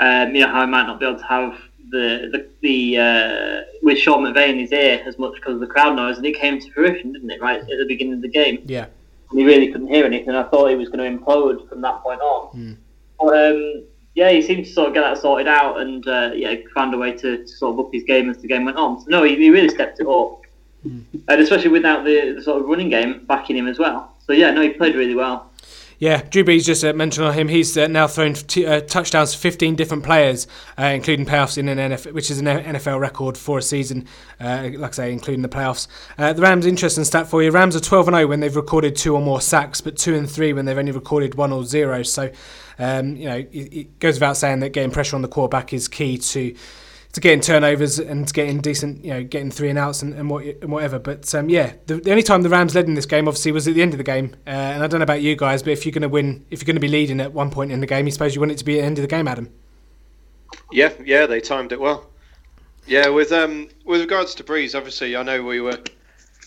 um, 0.01 0.35
you 0.35 0.41
know 0.41 0.49
how 0.49 0.61
I 0.61 0.67
might 0.67 0.87
not 0.87 0.99
be 0.99 1.07
able 1.07 1.19
to 1.19 1.25
have 1.25 1.57
the 1.91 2.29
the, 2.33 2.49
the 2.63 2.99
uh, 2.99 3.63
with 3.83 3.99
Sean 3.99 4.25
McVay 4.25 4.49
in 4.49 4.59
his 4.59 4.73
ear 4.73 5.03
as 5.07 5.19
much 5.19 5.35
because 5.35 5.55
of 5.55 5.61
the 5.61 5.67
crowd 5.67 5.97
noise, 5.97 6.17
and 6.17 6.27
it 6.27 6.37
came 6.37 6.61
to 6.61 6.71
fruition, 6.73 7.13
didn't 7.13 7.31
it? 7.31 7.41
Right 7.41 7.61
at 7.61 7.67
the 7.67 7.87
beginning 7.87 8.15
of 8.15 8.23
the 8.23 8.29
game. 8.29 8.63
Yeah. 8.67 8.87
And 9.31 9.39
he 9.39 9.47
really 9.47 9.71
couldn't 9.73 9.89
hear 9.89 10.05
anything. 10.05 10.35
I 10.35 10.45
thought 10.45 10.69
he 10.69 10.77
was 10.77 10.89
going 10.89 11.19
to 11.19 11.25
implode 11.25 11.69
from 11.69 11.81
that 11.81 12.03
point 12.03 12.21
on. 12.21 12.57
Mm. 12.57 12.77
But, 13.19 13.51
um, 13.51 13.85
yeah, 14.15 14.31
he 14.31 14.43
seemed 14.43 14.65
to 14.67 14.71
sort 14.71 14.89
of 14.89 14.95
get 14.95 15.01
that 15.01 15.19
sorted 15.19 15.49
out, 15.49 15.81
and 15.81 16.07
uh, 16.07 16.31
yeah, 16.35 16.55
found 16.75 16.95
a 16.95 16.99
way 16.99 17.13
to, 17.13 17.39
to, 17.39 17.49
sort 17.49 17.75
of 17.75 17.87
up 17.87 17.93
his 17.93 18.05
game 18.05 18.31
as 18.31 18.39
the 18.39 18.49
game 18.49 18.65
went 18.65 18.77
on. 18.77 19.01
So 19.01 19.07
no, 19.09 19.23
he, 19.25 19.35
he 19.37 19.51
really 19.51 19.69
stepped 19.69 19.99
it 19.99 20.07
up, 20.07 20.43
mm. 20.87 21.05
and 21.29 21.41
especially 21.41 21.71
without 21.71 22.05
the, 22.05 22.33
the, 22.37 22.43
sort 22.43 22.63
of 22.63 22.69
running 22.69 22.91
game 22.91 23.25
backing 23.27 23.57
him 23.57 23.67
as 23.67 23.79
well. 23.79 24.13
So 24.27 24.33
yeah, 24.33 24.51
no, 24.51 24.63
he 24.63 24.71
played 24.71 24.95
really 24.95 25.15
well. 25.15 25.51
Yeah, 25.99 26.23
Drew 26.23 26.45
Brees 26.45 26.65
just 26.65 26.85
uh, 26.85 26.93
mentioned 26.93 27.27
on 27.27 27.35
him. 27.35 27.49
He's 27.49 27.79
uh, 27.79 27.87
now 27.87 28.09
thrown 28.09 28.35
t- 28.35 28.67
uh, 28.67 28.81
touchdowns 28.81 29.33
to 29.33 29.39
15 29.39 29.77
different 29.77 30.03
players, 30.03 30.47
uh, 30.79 30.87
including 30.87 31.25
playoffs 31.25 31.57
in 31.57 31.69
an 31.69 31.79
NFL, 31.79 32.13
which 32.13 32.31
is 32.31 32.41
an 32.41 32.47
NFL 32.47 32.99
record 32.99 33.39
for 33.39 33.59
a 33.59 33.63
season. 33.63 34.07
Uh, 34.41 34.71
like 34.75 34.91
I 34.91 34.93
say, 34.93 35.13
including 35.13 35.43
the 35.43 35.49
playoffs. 35.49 35.87
Uh, 36.19 36.33
the 36.33 36.43
Rams, 36.43 36.67
interesting 36.67 37.05
stat 37.05 37.29
for 37.29 37.43
you. 37.43 37.51
Rams 37.51 37.77
are 37.77 37.81
12 37.81 38.09
and 38.09 38.17
0 38.17 38.27
when 38.27 38.41
they've 38.41 38.55
recorded 38.55 38.97
two 38.97 39.15
or 39.15 39.23
more 39.23 39.41
sacks, 39.41 39.81
but 39.81 39.97
two 39.97 40.15
and 40.15 40.29
three 40.29 40.53
when 40.53 40.65
they've 40.65 40.77
only 40.77 40.93
recorded 40.93 41.37
one 41.37 41.53
or 41.53 41.65
zero. 41.65 42.03
So, 42.03 42.31
um, 42.79 43.17
you 43.17 43.27
know, 43.27 43.37
it, 43.37 43.73
it 43.73 43.99
goes 44.01 44.17
without 44.17 44.37
saying 44.37 44.61
that 44.61 44.71
getting 44.71 44.91
pressure 44.91 45.15
on 45.15 45.23
the 45.23 45.29
quarterback 45.29 45.73
is 45.73 45.87
key 45.87 46.19
to 46.19 46.55
to 47.15 47.21
getting 47.21 47.41
turnovers 47.41 48.01
and 48.01 48.31
getting 48.33 48.61
decent, 48.61 49.05
you 49.05 49.13
know, 49.13 49.23
getting 49.23 49.49
three 49.49 49.71
and 49.71 49.79
outs 49.79 50.03
and, 50.03 50.15
and, 50.15 50.29
what, 50.29 50.45
and 50.45 50.71
whatever. 50.71 50.99
But 50.99 51.33
um, 51.33 51.49
yeah, 51.49 51.75
the, 51.87 51.97
the, 51.97 52.11
only 52.11 52.25
time 52.25 52.43
the 52.43 52.49
Rams 52.49 52.75
led 52.75 52.87
in 52.87 52.95
this 52.95 53.07
game, 53.07 53.29
obviously, 53.29 53.53
was 53.53 53.69
at 53.69 53.75
the 53.75 53.83
end 53.83 53.95
of 53.95 53.99
the 53.99 54.05
game. 54.05 54.35
Uh, 54.47 54.51
and 54.51 54.83
I 54.83 54.89
don't 54.89 54.99
know 54.99 55.05
about 55.05 55.23
you 55.23 55.37
guys, 55.37 55.63
but 55.63 55.73
if 55.73 55.87
you're 55.87 55.93
going 55.93 56.03
to 56.03 56.09
win, 56.09 56.45
if 56.51 56.61
you're 56.61 56.67
going 56.67 56.75
to 56.75 56.81
be 56.81 56.89
leading 56.89 57.21
at 57.21 57.33
one 57.33 57.53
point 57.53 57.71
in 57.71 57.79
the 57.79 57.87
game, 57.87 58.07
you 58.07 58.13
suppose 58.13 58.35
you 58.35 58.41
want 58.41 58.51
it 58.51 58.59
to 58.59 58.65
be 58.65 58.79
at 58.79 58.83
the 58.83 58.87
end 58.87 58.99
of 58.99 59.03
the 59.03 59.09
game, 59.09 59.29
Adam. 59.29 59.49
Yeah, 60.73 60.93
yeah, 61.05 61.27
they 61.27 61.41
timed 61.41 61.71
it 61.71 61.79
well. 61.79 62.11
Yeah, 62.85 63.09
with 63.09 63.31
um, 63.31 63.69
with 63.85 64.01
regards 64.01 64.35
to 64.35 64.45
Brees, 64.45 64.77
obviously, 64.77 65.17
I 65.17 65.23
know 65.23 65.41
we 65.43 65.61
were 65.61 65.79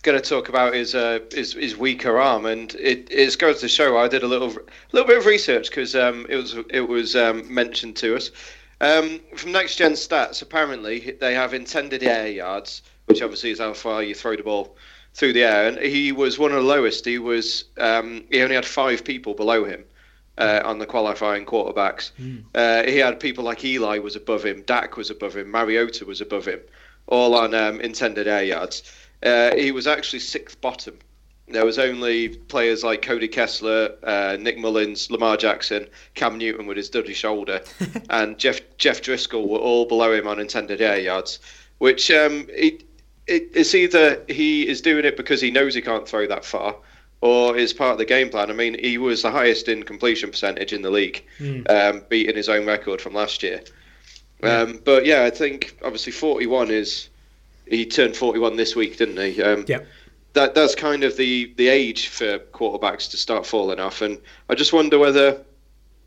going 0.03 0.21
to 0.21 0.29
talk 0.29 0.49
about 0.49 0.73
his 0.73 0.95
uh, 0.95 1.19
his, 1.31 1.53
his 1.53 1.77
weaker 1.77 2.19
arm, 2.19 2.45
and 2.45 2.75
it, 2.75 3.07
it 3.09 3.37
goes 3.37 3.61
to 3.61 3.69
show. 3.69 3.97
I 3.97 4.09
did 4.09 4.23
a 4.23 4.27
little 4.27 4.53
little 4.91 5.07
bit 5.07 5.17
of 5.17 5.25
research 5.25 5.69
because 5.69 5.95
um, 5.95 6.25
it 6.29 6.35
was 6.35 6.57
it 6.69 6.81
was 6.81 7.15
um, 7.15 7.51
mentioned 7.53 7.95
to 7.97 8.17
us. 8.17 8.31
Um, 8.79 9.21
from 9.35 9.51
next 9.51 9.77
gen 9.77 9.93
stats, 9.93 10.41
apparently 10.41 11.11
they 11.19 11.33
have 11.33 11.53
intended 11.53 12.03
air 12.03 12.27
yards, 12.27 12.83
which 13.05 13.21
obviously 13.21 13.51
is 13.51 13.59
how 13.59 13.73
far 13.73 14.03
you 14.03 14.13
throw 14.13 14.35
the 14.35 14.43
ball 14.43 14.75
through 15.13 15.33
the 15.33 15.43
air. 15.43 15.67
And 15.67 15.79
he 15.79 16.11
was 16.11 16.37
one 16.37 16.51
of 16.51 16.57
the 16.57 16.67
lowest. 16.67 17.05
He 17.05 17.17
was 17.17 17.65
um, 17.77 18.25
he 18.29 18.41
only 18.41 18.55
had 18.55 18.65
five 18.65 19.03
people 19.03 19.33
below 19.33 19.63
him 19.63 19.83
uh, 20.37 20.61
on 20.63 20.79
the 20.79 20.85
qualifying 20.85 21.45
quarterbacks. 21.45 22.11
Mm. 22.19 22.43
Uh, 22.53 22.89
he 22.89 22.97
had 22.97 23.19
people 23.19 23.43
like 23.43 23.63
Eli 23.65 23.97
was 23.97 24.15
above 24.15 24.45
him, 24.45 24.61
Dak 24.63 24.97
was 24.97 25.09
above 25.09 25.35
him, 25.35 25.49
Mariota 25.49 26.05
was 26.05 26.21
above 26.21 26.45
him, 26.45 26.59
all 27.07 27.35
on 27.35 27.53
um, 27.55 27.81
intended 27.81 28.27
air 28.27 28.43
yards. 28.43 28.83
Uh, 29.23 29.55
he 29.55 29.71
was 29.71 29.87
actually 29.87 30.19
sixth 30.19 30.61
bottom 30.61 30.99
there 31.47 31.65
was 31.65 31.79
only 31.79 32.29
players 32.29 32.83
like 32.83 33.01
Cody 33.01 33.27
Kessler, 33.27 33.93
uh, 34.03 34.37
Nick 34.39 34.57
Mullens, 34.57 35.09
Lamar 35.09 35.37
Jackson, 35.37 35.87
Cam 36.13 36.37
Newton 36.37 36.67
with 36.67 36.75
his 36.75 36.89
duddy 36.89 37.13
shoulder, 37.13 37.61
and 38.09 38.37
Jeff 38.37 38.59
Jeff 38.77 39.01
Driskel 39.01 39.47
were 39.47 39.57
all 39.57 39.85
below 39.85 40.13
him 40.13 40.27
on 40.27 40.39
intended 40.39 40.81
air 40.81 40.99
yards. 40.99 41.39
Which 41.77 42.11
um, 42.11 42.47
it, 42.49 42.83
it, 43.27 43.49
it's 43.53 43.73
either 43.75 44.23
he 44.27 44.67
is 44.67 44.81
doing 44.81 45.05
it 45.05 45.15
because 45.15 45.39
he 45.39 45.51
knows 45.51 45.73
he 45.73 45.81
can't 45.81 46.07
throw 46.07 46.27
that 46.27 46.43
far, 46.43 46.75
or 47.21 47.55
is 47.55 47.71
part 47.71 47.93
of 47.93 47.97
the 47.97 48.05
game 48.05 48.29
plan. 48.29 48.49
I 48.49 48.53
mean, 48.53 48.77
he 48.79 48.97
was 48.97 49.21
the 49.21 49.31
highest 49.31 49.69
in 49.69 49.83
completion 49.83 50.31
percentage 50.31 50.73
in 50.73 50.81
the 50.81 50.91
league, 50.91 51.23
mm. 51.39 51.69
um, 51.69 52.03
beating 52.09 52.35
his 52.35 52.49
own 52.49 52.65
record 52.65 52.99
from 52.99 53.13
last 53.13 53.41
year. 53.41 53.61
Yeah. 54.43 54.61
Um, 54.61 54.81
but 54.83 55.05
yeah, 55.05 55.23
I 55.23 55.29
think 55.29 55.77
obviously 55.83 56.11
41 56.11 56.71
is 56.71 57.09
he 57.67 57.85
turned 57.85 58.15
41 58.17 58.55
this 58.57 58.75
week, 58.75 58.97
didn't 58.97 59.17
he? 59.17 59.41
Um, 59.41 59.63
yeah 59.67 59.79
that 60.37 60.53
that's 60.53 60.75
kind 60.75 61.03
of 61.03 61.17
the 61.17 61.51
the 61.57 61.67
age 61.67 62.07
for 62.07 62.37
quarterbacks 62.53 63.09
to 63.09 63.17
start 63.17 63.45
falling 63.45 63.79
off, 63.79 64.01
and 64.01 64.19
I 64.49 64.55
just 64.55 64.71
wonder 64.71 64.99
whether 64.99 65.41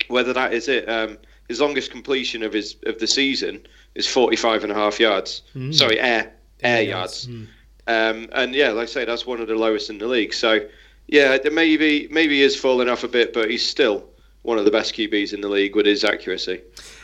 whether 0.08 0.32
that 0.32 0.52
is 0.52 0.68
it. 0.68 0.88
Um, 0.88 1.18
his 1.48 1.60
longest 1.60 1.90
completion 1.90 2.44
of 2.44 2.52
his 2.52 2.76
of 2.86 2.98
the 3.00 3.08
season 3.08 3.66
is 3.96 4.06
45 4.06 4.62
and 4.62 4.72
a 4.72 4.74
half 4.74 5.00
yards. 5.00 5.42
Mm. 5.56 5.74
Sorry, 5.74 5.98
air 5.98 6.32
air 6.62 6.82
yards. 6.82 7.26
Mm. 7.26 7.46
Um, 7.88 8.28
and 8.32 8.54
yeah, 8.54 8.70
like 8.70 8.84
I 8.84 8.92
say, 8.92 9.04
that's 9.04 9.26
one 9.26 9.40
of 9.40 9.48
the 9.48 9.56
lowest 9.56 9.90
in 9.90 9.98
the 9.98 10.06
league. 10.06 10.32
So 10.32 10.60
yeah, 11.08 11.36
maybe 11.50 12.06
maybe 12.10 12.36
he 12.36 12.42
is 12.42 12.54
falling 12.54 12.88
off 12.88 13.02
a 13.02 13.08
bit, 13.08 13.32
but 13.32 13.50
he's 13.50 13.66
still 13.66 14.04
one 14.42 14.58
of 14.58 14.64
the 14.64 14.70
best 14.70 14.94
QBs 14.94 15.34
in 15.34 15.40
the 15.40 15.48
league 15.48 15.74
with 15.74 15.86
his 15.86 16.04
accuracy. 16.04 16.60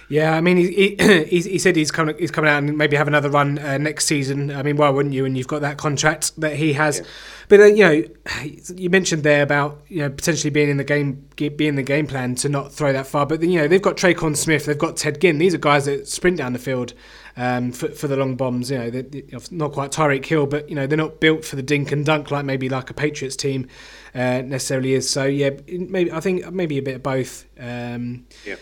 Yeah, 0.09 0.37
I 0.37 0.41
mean, 0.41 0.57
he, 0.57 0.97
he, 1.01 1.41
he 1.41 1.59
said 1.59 1.75
he's 1.75 1.91
coming 1.91 2.17
he's 2.19 2.31
coming 2.31 2.51
out 2.51 2.59
and 2.59 2.79
maybe 2.79 2.97
have 2.97 3.09
another 3.09 3.29
run 3.29 3.59
uh, 3.59 3.77
next 3.79 4.07
season. 4.07 4.53
I 4.53 4.63
mean, 4.63 4.77
why 4.77 4.89
wouldn't 4.89 5.15
you? 5.15 5.25
And 5.25 5.37
you've 5.37 5.49
got 5.49 5.63
that 5.63 5.79
contract 5.79 6.41
that 6.41 6.57
he 6.57 6.75
has. 6.75 6.99
Yeah. 6.99 7.05
But 7.49 7.61
uh, 7.61 7.65
you 7.65 7.85
know, 7.85 8.05
you 8.77 8.89
mentioned 8.89 9.25
there 9.25 9.43
about 9.43 9.83
you 9.89 10.03
know 10.03 10.11
potentially 10.11 10.51
being 10.51 10.69
in 10.69 10.77
the 10.77 10.85
game, 10.85 11.27
being 11.35 11.75
the 11.75 11.83
game 11.83 12.07
plan 12.07 12.37
to 12.37 12.49
not 12.49 12.73
throw 12.73 12.93
that 12.93 13.07
far. 13.07 13.27
But 13.27 13.41
then, 13.41 13.51
you 13.51 13.61
know, 13.61 13.69
they've 13.69 13.83
got 13.83 13.97
Tre'Quan 13.97 14.37
Smith, 14.37 14.67
they've 14.67 14.79
got 14.79 14.97
Ted 14.97 15.21
Ginn. 15.21 15.39
These 15.39 15.55
are 15.55 15.59
guys 15.59 15.87
that 15.87 16.07
sprint 16.07 16.37
down 16.37 16.53
the 16.53 16.61
field 16.61 16.95
um, 17.37 17.73
for, 17.73 17.89
for 17.89 18.07
the 18.07 18.17
long 18.17 18.37
bombs. 18.37 18.71
You 18.71 18.79
know, 18.79 18.91
they're, 18.91 19.03
they're 19.03 19.41
not 19.51 19.73
quite 19.73 19.91
Tyreek 19.91 20.25
Hill, 20.25 20.47
but 20.47 20.69
you 20.69 20.77
know 20.77 20.87
they're 20.87 20.97
not 20.97 21.21
built 21.21 21.45
for 21.45 21.57
the 21.57 21.63
dink 21.63 21.91
and 21.91 22.07
dunk 22.07 22.31
like 22.31 22.45
maybe 22.45 22.69
like 22.69 22.91
a 22.91 22.95
Patriots 22.95 23.35
team 23.35 23.67
uh, 24.15 24.43
necessarily 24.43 24.93
is. 24.93 25.11
So 25.11 25.25
yeah, 25.25 25.51
maybe 25.67 26.13
I 26.13 26.21
think 26.21 26.49
maybe 26.53 26.79
a 26.79 26.83
bit 26.83 26.95
of 26.95 27.03
both. 27.03 27.45
Um, 27.59 28.27
yeah 28.45 28.55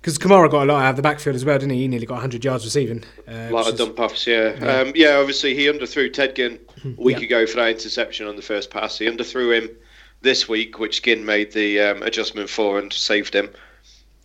because 0.00 0.18
Kamara 0.18 0.50
got 0.50 0.62
a 0.62 0.72
lot 0.72 0.82
out 0.82 0.90
of 0.90 0.96
the 0.96 1.02
backfield 1.02 1.36
as 1.36 1.44
well, 1.44 1.58
didn't 1.58 1.72
he? 1.72 1.82
He 1.82 1.88
nearly 1.88 2.06
got 2.06 2.14
100 2.14 2.44
yards 2.44 2.64
receiving. 2.64 3.04
Uh, 3.28 3.48
a 3.48 3.50
lot 3.50 3.68
of 3.68 3.76
dump 3.76 4.00
offs, 4.00 4.26
yeah. 4.26 4.56
Yeah. 4.58 4.80
Um, 4.80 4.92
yeah. 4.94 5.16
obviously 5.16 5.54
he 5.54 5.66
underthrew 5.66 6.12
Ted 6.12 6.36
Ginn 6.36 6.58
a 6.84 6.88
week 7.02 7.18
yeah. 7.18 7.26
ago 7.26 7.46
for 7.46 7.56
that 7.56 7.68
interception 7.68 8.26
on 8.26 8.36
the 8.36 8.42
first 8.42 8.70
pass. 8.70 8.98
He 8.98 9.06
underthrew 9.06 9.58
him 9.58 9.70
this 10.22 10.48
week, 10.48 10.78
which 10.78 11.02
Ginn 11.02 11.24
made 11.24 11.52
the 11.52 11.80
um, 11.80 12.02
adjustment 12.02 12.48
for 12.48 12.78
and 12.78 12.92
saved 12.92 13.34
him. 13.34 13.50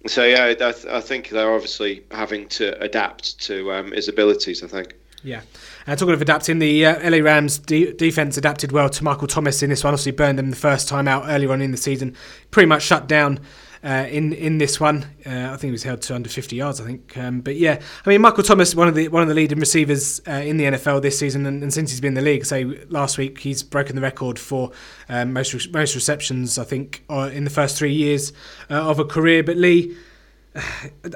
So 0.08 0.24
yeah, 0.24 0.46
I, 0.46 0.54
th- 0.54 0.86
I, 0.86 1.02
think 1.02 1.30
they're 1.30 1.54
obviously 1.54 2.04
having 2.12 2.48
to 2.50 2.80
adapt 2.82 3.40
to 3.46 3.74
um, 3.74 3.92
his 3.92 4.08
abilities. 4.08 4.64
I 4.64 4.68
think. 4.68 4.96
Yeah. 5.24 5.42
And 5.88 5.98
talking 5.98 6.14
of 6.14 6.22
adapting, 6.22 6.60
the 6.60 6.86
uh, 6.86 7.10
LA 7.10 7.18
Rams 7.18 7.58
de- 7.58 7.92
defense 7.94 8.38
adapted 8.38 8.72
well 8.72 8.90
to 8.90 9.04
Michael 9.04 9.28
Thomas 9.28 9.64
in 9.64 9.72
this 9.72 9.84
one. 9.84 9.94
Obviously, 9.94 10.12
burned 10.12 10.38
them 10.38 10.52
the 10.52 10.56
first 10.56 10.88
time 10.88 11.08
out 11.08 11.24
earlier 11.28 11.52
on 11.52 11.62
in 11.62 11.72
the 11.72 11.78
season. 11.78 12.16
Pretty 12.52 12.68
much 12.68 12.84
shut 12.84 13.08
down 13.08 13.40
uh, 13.86 14.08
in 14.10 14.34
in 14.34 14.58
this 14.58 14.80
one. 14.80 15.06
Uh, 15.26 15.30
I 15.30 15.58
think 15.58 15.65
he 15.65 15.71
was 15.71 15.84
held 15.84 16.02
to 16.04 16.15
under 16.15 16.28
50 16.28 16.56
yards. 16.56 16.82
I 16.82 16.86
think, 16.86 17.15
um, 17.17 17.41
but 17.41 17.56
yeah, 17.56 17.80
I 18.06 18.10
mean 18.10 18.21
Michael 18.21 18.43
Thomas, 18.43 18.74
one 18.74 18.88
of 18.88 18.95
the 18.95 19.08
one 19.10 19.21
of 19.21 19.30
the 19.30 19.36
leading 19.36 19.60
receivers 19.60 20.19
uh, 20.28 20.32
in 20.32 20.58
the 20.58 20.65
NFL 20.65 21.04
this 21.04 21.19
season, 21.19 21.45
and, 21.45 21.62
and, 21.62 21.71
since 21.71 21.91
he's 21.91 22.02
been 22.02 22.17
in 22.17 22.24
the 22.24 22.30
league, 22.30 22.45
say 22.45 22.63
last 22.89 23.17
week 23.17 23.39
he's 23.39 23.62
broken 23.62 23.95
the 23.95 24.02
record 24.02 24.39
for 24.39 24.71
um, 25.08 25.34
most 25.34 25.54
re- 25.54 25.71
most 25.71 25.93
receptions. 25.93 26.58
I 26.58 26.63
think 26.63 27.06
uh, 27.10 27.30
in 27.32 27.43
the 27.43 27.52
first 27.52 27.78
three 27.78 27.93
years 27.93 28.34
uh, 28.71 28.89
of 28.89 29.00
a 29.00 29.06
career. 29.06 29.43
But 29.43 29.58
Lee. 29.58 29.95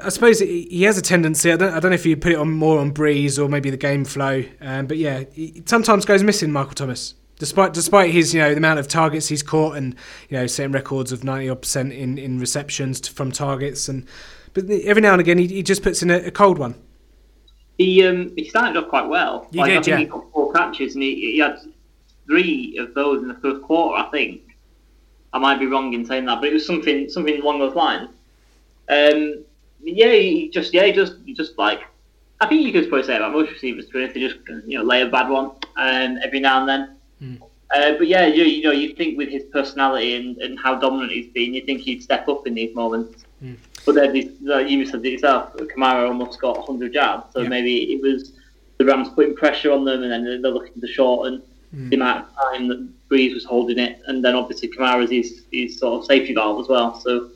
I 0.04 0.10
suppose 0.10 0.38
he 0.38 0.82
has 0.82 0.98
a 0.98 1.02
tendency. 1.02 1.50
I 1.50 1.56
don't, 1.56 1.72
I 1.72 1.80
don't 1.80 1.92
know 1.92 1.94
if 1.94 2.04
you 2.04 2.14
put 2.14 2.32
it 2.32 2.38
on 2.38 2.52
more 2.52 2.78
on 2.78 2.92
Brees 2.92 3.42
or 3.42 3.48
maybe 3.48 3.70
the 3.70 3.78
game 3.78 4.04
flow, 4.04 4.44
um, 4.60 4.86
but 4.86 4.98
yeah, 4.98 5.24
he 5.32 5.62
sometimes 5.64 6.04
goes 6.04 6.22
missing. 6.22 6.52
Michael 6.52 6.74
Thomas 6.74 7.14
despite 7.40 7.72
despite 7.72 8.10
his 8.10 8.32
you 8.32 8.40
know 8.40 8.50
the 8.50 8.58
amount 8.58 8.78
of 8.78 8.86
targets 8.86 9.26
he's 9.28 9.42
caught 9.42 9.76
and 9.76 9.96
you 10.28 10.36
know 10.36 10.46
setting 10.46 10.70
records 10.70 11.10
of 11.10 11.24
ninety 11.24 11.48
odd 11.48 11.62
percent 11.62 11.92
in 11.92 12.18
in 12.18 12.38
receptions 12.38 13.00
to, 13.00 13.10
from 13.10 13.32
targets 13.32 13.88
and 13.88 14.06
but 14.52 14.70
every 14.70 15.02
now 15.02 15.12
and 15.12 15.20
again 15.20 15.38
he, 15.38 15.48
he 15.48 15.62
just 15.62 15.82
puts 15.82 16.02
in 16.02 16.10
a, 16.10 16.18
a 16.18 16.30
cold 16.30 16.58
one. 16.58 16.74
He 17.78 18.06
um 18.06 18.32
he 18.36 18.48
started 18.48 18.76
off 18.76 18.88
quite 18.88 19.08
well. 19.08 19.48
He 19.50 19.58
like, 19.58 19.70
did, 19.70 19.78
I 19.78 19.82
think 19.82 19.86
yeah. 19.86 19.98
he 19.98 20.04
got 20.04 20.30
four 20.32 20.52
catches 20.52 20.94
and 20.94 21.02
he, 21.02 21.14
he 21.32 21.38
had 21.38 21.58
three 22.26 22.76
of 22.78 22.94
those 22.94 23.22
in 23.22 23.28
the 23.28 23.34
first 23.34 23.62
quarter. 23.62 23.96
I 23.96 24.10
think 24.10 24.42
I 25.32 25.38
might 25.38 25.58
be 25.58 25.66
wrong 25.66 25.94
in 25.94 26.04
saying 26.04 26.26
that, 26.26 26.40
but 26.40 26.50
it 26.50 26.52
was 26.52 26.66
something 26.66 27.08
something 27.08 27.40
along 27.40 27.58
those 27.58 27.74
lines. 27.74 28.10
Um, 28.90 29.44
yeah, 29.82 30.12
he 30.12 30.50
just 30.50 30.74
yeah, 30.74 30.84
he 30.84 30.92
just 30.92 31.14
he 31.24 31.32
just 31.32 31.56
like 31.56 31.80
I 32.42 32.46
think 32.46 32.66
you 32.66 32.72
could 32.72 32.90
probably 32.90 33.06
say 33.06 33.16
about 33.16 33.32
most 33.32 33.50
receivers 33.50 33.86
to 33.88 34.08
they 34.08 34.20
just 34.20 34.36
you 34.66 34.78
know 34.78 34.84
lay 34.84 35.00
a 35.00 35.06
bad 35.06 35.30
one 35.30 35.52
um, 35.76 36.18
every 36.22 36.40
now 36.40 36.60
and 36.60 36.68
then. 36.68 36.96
Mm. 37.22 37.40
Uh, 37.72 37.92
but 37.98 38.08
yeah, 38.08 38.26
you, 38.26 38.44
you 38.44 38.62
know, 38.64 38.72
you 38.72 38.94
think 38.94 39.16
with 39.16 39.28
his 39.28 39.44
personality 39.44 40.16
and, 40.16 40.36
and 40.38 40.58
how 40.58 40.74
dominant 40.74 41.12
he's 41.12 41.28
been, 41.28 41.54
you 41.54 41.64
think 41.64 41.80
he'd 41.80 42.02
step 42.02 42.28
up 42.28 42.46
in 42.46 42.54
these 42.54 42.74
moments. 42.74 43.24
Mm. 43.42 43.56
But 43.86 43.94
then, 43.94 44.36
like 44.42 44.68
you 44.68 44.84
said 44.84 45.04
it 45.04 45.08
yourself, 45.08 45.54
Kamara 45.56 46.08
almost 46.08 46.40
got 46.40 46.58
100 46.58 46.92
yards, 46.92 47.32
so 47.32 47.40
yeah. 47.40 47.48
maybe 47.48 47.92
it 47.92 48.02
was 48.02 48.32
the 48.78 48.84
Rams 48.84 49.08
putting 49.10 49.36
pressure 49.36 49.70
on 49.70 49.84
them, 49.84 50.02
and 50.02 50.10
then 50.26 50.42
they're 50.42 50.50
looking 50.50 50.80
to 50.80 50.86
shorten 50.88 51.42
mm. 51.74 51.90
the 51.90 51.96
amount 51.96 52.26
of 52.26 52.34
time 52.34 52.68
that 52.68 52.88
Brees 53.08 53.34
was 53.34 53.44
holding 53.44 53.78
it, 53.78 54.00
and 54.06 54.24
then 54.24 54.34
obviously 54.34 54.68
Kamara's 54.68 55.10
his, 55.10 55.44
his 55.52 55.78
sort 55.78 56.00
of 56.00 56.06
safety 56.06 56.34
valve 56.34 56.60
as 56.60 56.68
well. 56.68 57.00
So 57.00 57.30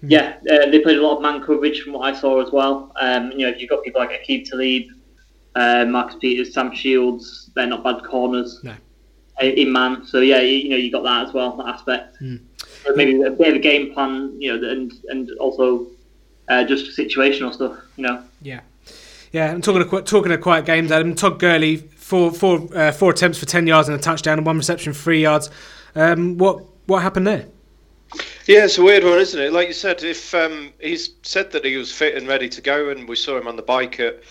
hmm. 0.00 0.08
yeah, 0.08 0.36
uh, 0.50 0.70
they 0.70 0.80
played 0.80 0.98
a 0.98 1.02
lot 1.02 1.16
of 1.16 1.22
man 1.22 1.42
coverage 1.42 1.82
from 1.82 1.94
what 1.94 2.12
I 2.12 2.18
saw 2.18 2.40
as 2.44 2.52
well. 2.52 2.92
Um, 3.00 3.32
you 3.32 3.38
know, 3.38 3.48
if 3.48 3.60
you've 3.60 3.70
got 3.70 3.82
people 3.82 4.00
like 4.00 4.10
Aqib 4.10 4.48
Talib, 4.48 4.88
uh, 5.54 5.86
Marcus 5.86 6.16
Peters, 6.20 6.52
Sam 6.52 6.74
Shields, 6.74 7.50
they're 7.54 7.66
not 7.66 7.82
bad 7.82 8.04
corners. 8.04 8.60
No 8.62 8.74
in 9.44 9.72
man. 9.72 10.06
So 10.06 10.20
yeah, 10.20 10.40
you, 10.40 10.56
you, 10.56 10.68
know 10.70 10.76
you 10.76 10.90
got 10.90 11.02
that 11.04 11.28
as 11.28 11.34
well, 11.34 11.56
that 11.56 11.68
aspect. 11.68 12.20
Mm. 12.20 12.40
maybe 12.96 13.22
a 13.22 13.30
bit 13.30 13.48
of 13.48 13.54
a 13.56 13.58
game 13.58 13.92
plan, 13.92 14.34
you 14.40 14.56
know, 14.56 14.70
and 14.70 14.92
and 15.08 15.30
also 15.38 15.86
uh, 16.48 16.64
just 16.64 16.96
situational 16.96 17.52
stuff, 17.52 17.76
you 17.96 18.04
know. 18.04 18.22
Yeah, 18.40 18.60
yeah. 19.32 19.50
I'm 19.50 19.62
talking 19.62 19.82
of, 19.82 20.04
talking 20.04 20.32
of 20.32 20.40
quiet 20.40 20.64
games. 20.64 20.90
Adam 20.90 21.14
Todd 21.14 21.38
Gurley, 21.38 21.76
four 21.76 22.32
four 22.32 22.68
uh, 22.74 22.92
four 22.92 23.10
attempts 23.10 23.38
for 23.38 23.46
ten 23.46 23.66
yards 23.66 23.88
and 23.88 23.98
a 23.98 24.00
touchdown, 24.00 24.38
and 24.38 24.46
one 24.46 24.56
reception 24.56 24.92
three 24.92 25.22
yards. 25.22 25.50
Um, 25.94 26.38
what 26.38 26.64
what 26.86 27.02
happened 27.02 27.26
there? 27.26 27.46
Yeah, 28.46 28.64
it's 28.64 28.76
a 28.76 28.82
weird 28.82 29.04
one, 29.04 29.18
isn't 29.18 29.40
it? 29.40 29.52
Like 29.52 29.68
you 29.68 29.74
said, 29.74 30.02
if 30.02 30.34
um, 30.34 30.72
he's 30.80 31.14
said 31.22 31.52
that 31.52 31.64
he 31.64 31.76
was 31.76 31.92
fit 31.92 32.16
and 32.16 32.26
ready 32.26 32.48
to 32.48 32.60
go, 32.60 32.90
and 32.90 33.08
we 33.08 33.16
saw 33.16 33.38
him 33.38 33.46
on 33.46 33.56
the 33.56 33.62
bike 33.62 34.00
at, 34.00 34.22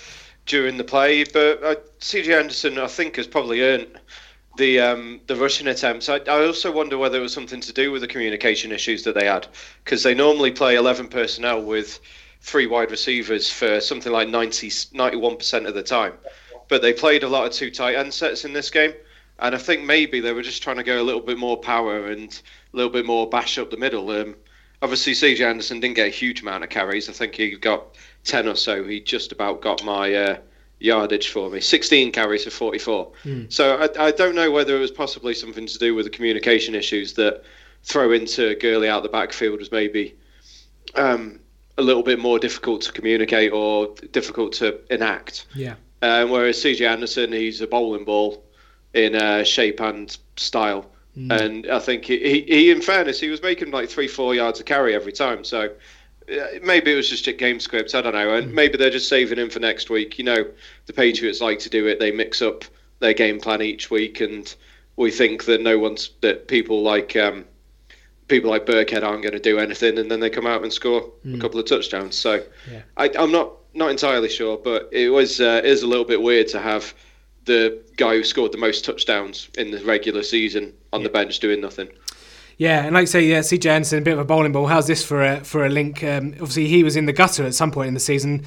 during 0.45 0.77
the 0.77 0.83
play, 0.83 1.23
but 1.23 1.63
uh, 1.63 1.75
CJ 1.99 2.37
Anderson, 2.37 2.77
I 2.77 2.87
think, 2.87 3.15
has 3.15 3.27
probably 3.27 3.61
earned 3.61 3.87
the 4.57 4.79
um, 4.79 5.21
the 5.27 5.35
rushing 5.35 5.67
attempts. 5.67 6.09
I, 6.09 6.17
I 6.17 6.45
also 6.45 6.71
wonder 6.71 6.97
whether 6.97 7.17
it 7.17 7.21
was 7.21 7.33
something 7.33 7.61
to 7.61 7.73
do 7.73 7.91
with 7.91 8.01
the 8.01 8.07
communication 8.07 8.71
issues 8.71 9.03
that 9.03 9.15
they 9.15 9.25
had, 9.25 9.47
because 9.83 10.03
they 10.03 10.13
normally 10.13 10.51
play 10.51 10.75
11 10.75 11.07
personnel 11.07 11.61
with 11.61 11.99
three 12.41 12.67
wide 12.67 12.91
receivers 12.91 13.49
for 13.49 13.79
something 13.79 14.11
like 14.11 14.27
90, 14.27 14.69
91% 14.69 15.67
of 15.67 15.73
the 15.73 15.83
time. 15.83 16.13
But 16.67 16.81
they 16.81 16.93
played 16.93 17.23
a 17.23 17.29
lot 17.29 17.45
of 17.45 17.53
two 17.53 17.69
tight 17.71 17.95
end 17.95 18.13
sets 18.13 18.45
in 18.45 18.53
this 18.53 18.69
game. 18.69 18.93
And 19.39 19.55
I 19.55 19.57
think 19.57 19.83
maybe 19.83 20.19
they 20.19 20.33
were 20.33 20.43
just 20.43 20.61
trying 20.61 20.77
to 20.77 20.83
go 20.83 21.01
a 21.01 21.03
little 21.03 21.21
bit 21.21 21.37
more 21.37 21.57
power 21.57 22.07
and 22.07 22.41
a 22.73 22.77
little 22.77 22.91
bit 22.91 23.05
more 23.05 23.27
bash 23.27 23.57
up 23.57 23.71
the 23.71 23.77
middle. 23.77 24.09
Um, 24.11 24.35
obviously, 24.81 25.13
CJ 25.13 25.41
Anderson 25.45 25.79
didn't 25.79 25.95
get 25.95 26.07
a 26.07 26.11
huge 26.11 26.41
amount 26.41 26.63
of 26.63 26.69
carries. 26.69 27.09
I 27.09 27.13
think 27.13 27.35
he 27.35 27.57
got 27.57 27.95
10 28.23 28.47
or 28.47 28.55
so. 28.55 28.83
He 28.83 28.99
just 28.99 29.31
about 29.31 29.61
got 29.61 29.83
my. 29.83 30.13
Uh, 30.13 30.37
yardage 30.81 31.29
for 31.29 31.49
me. 31.49 31.59
16 31.59 32.11
carries 32.11 32.43
for 32.43 32.49
44. 32.49 33.11
Mm. 33.23 33.53
So 33.53 33.77
I, 33.77 34.07
I 34.07 34.11
don't 34.11 34.35
know 34.35 34.51
whether 34.51 34.75
it 34.75 34.79
was 34.79 34.91
possibly 34.91 35.33
something 35.33 35.65
to 35.67 35.77
do 35.77 35.95
with 35.95 36.05
the 36.05 36.11
communication 36.11 36.75
issues 36.75 37.13
that 37.13 37.43
throw 37.83 38.11
into 38.11 38.55
Gurley 38.55 38.89
out 38.89 39.03
the 39.03 39.09
backfield 39.09 39.59
was 39.59 39.71
maybe 39.71 40.15
um, 40.95 41.39
a 41.77 41.81
little 41.81 42.03
bit 42.03 42.19
more 42.19 42.39
difficult 42.39 42.81
to 42.83 42.91
communicate 42.91 43.51
or 43.51 43.93
difficult 44.11 44.53
to 44.53 44.79
enact. 44.93 45.45
Yeah. 45.55 45.75
Um, 46.01 46.29
whereas 46.29 46.57
CJ 46.57 46.87
Anderson, 46.87 47.31
he's 47.31 47.61
a 47.61 47.67
bowling 47.67 48.05
ball 48.05 48.43
in 48.93 49.15
uh, 49.15 49.43
shape 49.43 49.79
and 49.79 50.15
style. 50.35 50.89
Mm. 51.17 51.41
And 51.41 51.67
I 51.67 51.79
think 51.79 52.05
he, 52.05 52.17
he, 52.19 52.41
he, 52.41 52.71
in 52.71 52.81
fairness, 52.81 53.19
he 53.19 53.29
was 53.29 53.41
making 53.41 53.71
like 53.71 53.89
three, 53.89 54.07
four 54.07 54.33
yards 54.33 54.59
a 54.59 54.63
carry 54.63 54.95
every 54.95 55.11
time. 55.11 55.43
So 55.43 55.69
maybe 56.27 56.91
it 56.91 56.95
was 56.95 57.09
just 57.09 57.27
a 57.27 57.33
game 57.33 57.59
script. 57.59 57.95
I 57.95 58.01
don't 58.01 58.13
know, 58.13 58.33
and 58.33 58.49
hmm. 58.49 58.55
maybe 58.55 58.77
they're 58.77 58.89
just 58.89 59.09
saving 59.09 59.37
him 59.37 59.49
for 59.49 59.59
next 59.59 59.89
week. 59.89 60.17
You 60.17 60.25
know, 60.25 60.45
the 60.85 60.93
Patriots 60.93 61.41
like 61.41 61.59
to 61.59 61.69
do 61.69 61.87
it. 61.87 61.99
They 61.99 62.11
mix 62.11 62.41
up 62.41 62.65
their 62.99 63.13
game 63.13 63.39
plan 63.39 63.61
each 63.61 63.89
week, 63.89 64.21
and 64.21 64.53
we 64.95 65.11
think 65.11 65.45
that 65.45 65.61
no 65.61 65.79
one's 65.79 66.11
that 66.21 66.47
people 66.47 66.83
like 66.83 67.15
um, 67.15 67.45
people 68.27 68.49
like 68.49 68.65
Burkhead 68.65 69.03
aren't 69.03 69.23
going 69.23 69.33
to 69.33 69.39
do 69.39 69.59
anything, 69.59 69.97
and 69.97 70.09
then 70.09 70.19
they 70.19 70.29
come 70.29 70.47
out 70.47 70.63
and 70.63 70.71
score 70.71 71.01
mm. 71.01 71.09
a 71.25 71.27
hmm. 71.35 71.41
couple 71.41 71.59
of 71.59 71.65
touchdowns. 71.65 72.15
So 72.15 72.43
yeah. 72.71 72.81
I, 72.97 73.09
am 73.15 73.31
not 73.31 73.53
not 73.73 73.89
entirely 73.89 74.29
sure, 74.29 74.57
but 74.57 74.89
it 74.91 75.09
was 75.09 75.41
uh, 75.41 75.61
is 75.63 75.83
a 75.83 75.87
little 75.87 76.05
bit 76.05 76.21
weird 76.21 76.47
to 76.49 76.59
have 76.59 76.93
the 77.45 77.81
guy 77.97 78.15
who 78.15 78.23
scored 78.23 78.51
the 78.51 78.57
most 78.57 78.85
touchdowns 78.85 79.49
in 79.57 79.71
the 79.71 79.83
regular 79.83 80.23
season 80.23 80.73
on 80.93 81.01
yeah. 81.01 81.07
the 81.07 81.13
bench 81.13 81.39
doing 81.39 81.59
nothing. 81.61 81.89
Yeah, 82.57 82.83
and 82.83 82.93
like 82.93 83.03
I 83.03 83.05
say, 83.05 83.21
yeah, 83.23 83.39
CJ 83.39 83.65
Anderson, 83.65 83.99
a 83.99 84.01
bit 84.01 84.13
of 84.13 84.19
a 84.19 84.25
bowling 84.25 84.51
ball. 84.51 84.67
How's 84.67 84.87
this 84.87 85.03
for 85.03 85.23
a 85.23 85.43
for 85.43 85.65
a 85.65 85.69
link? 85.69 86.03
Um, 86.03 86.33
obviously, 86.33 86.67
he 86.67 86.83
was 86.83 86.95
in 86.95 87.05
the 87.05 87.13
gutter 87.13 87.45
at 87.45 87.55
some 87.55 87.71
point 87.71 87.87
in 87.87 87.93
the 87.93 87.99
season. 87.99 88.45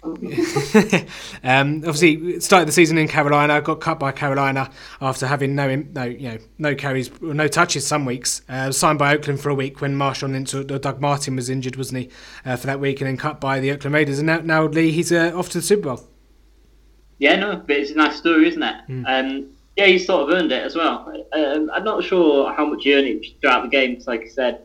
um, 0.04 1.78
obviously, 1.78 2.38
started 2.38 2.68
the 2.68 2.72
season 2.72 2.98
in 2.98 3.08
Carolina, 3.08 3.60
got 3.60 3.80
cut 3.80 3.98
by 3.98 4.12
Carolina 4.12 4.70
after 5.00 5.26
having 5.26 5.56
no, 5.56 5.74
no, 5.74 6.04
you 6.04 6.28
know, 6.28 6.38
no 6.58 6.74
carries, 6.76 7.10
no 7.20 7.48
touches 7.48 7.84
some 7.84 8.04
weeks. 8.04 8.42
Uh, 8.48 8.70
signed 8.70 8.98
by 8.98 9.14
Oakland 9.14 9.40
for 9.40 9.48
a 9.48 9.54
week 9.54 9.80
when 9.80 9.96
Marshawn 9.96 10.36
into 10.36 10.62
Doug 10.62 11.00
Martin 11.00 11.34
was 11.34 11.50
injured, 11.50 11.74
wasn't 11.74 12.02
he, 12.02 12.10
uh, 12.44 12.54
for 12.54 12.68
that 12.68 12.78
week, 12.78 13.00
and 13.00 13.08
then 13.08 13.16
cut 13.16 13.40
by 13.40 13.58
the 13.58 13.72
Oakland 13.72 13.94
Raiders. 13.94 14.20
And 14.20 14.26
now, 14.26 14.38
now 14.38 14.66
Lee, 14.66 14.92
he's 14.92 15.10
uh, 15.10 15.32
off 15.34 15.48
to 15.50 15.58
the 15.58 15.62
Super 15.62 15.88
Bowl. 15.88 16.08
Yeah, 17.18 17.34
no, 17.34 17.56
but 17.56 17.76
it's 17.76 17.90
a 17.90 17.96
nice 17.96 18.16
story, 18.16 18.48
isn't 18.48 18.62
it? 18.62 18.76
Mm. 18.88 19.04
Um, 19.06 19.50
yeah, 19.78 19.86
he's 19.86 20.04
sort 20.04 20.28
of 20.28 20.36
earned 20.36 20.50
it 20.50 20.64
as 20.64 20.74
well. 20.74 21.08
Um, 21.32 21.70
I'm 21.72 21.84
not 21.84 22.02
sure 22.02 22.52
how 22.52 22.66
much 22.66 22.82
he 22.82 22.94
earned 22.94 23.06
it 23.06 23.40
throughout 23.40 23.62
the 23.62 23.68
game. 23.68 24.02
Like 24.08 24.22
I 24.22 24.28
said, 24.28 24.62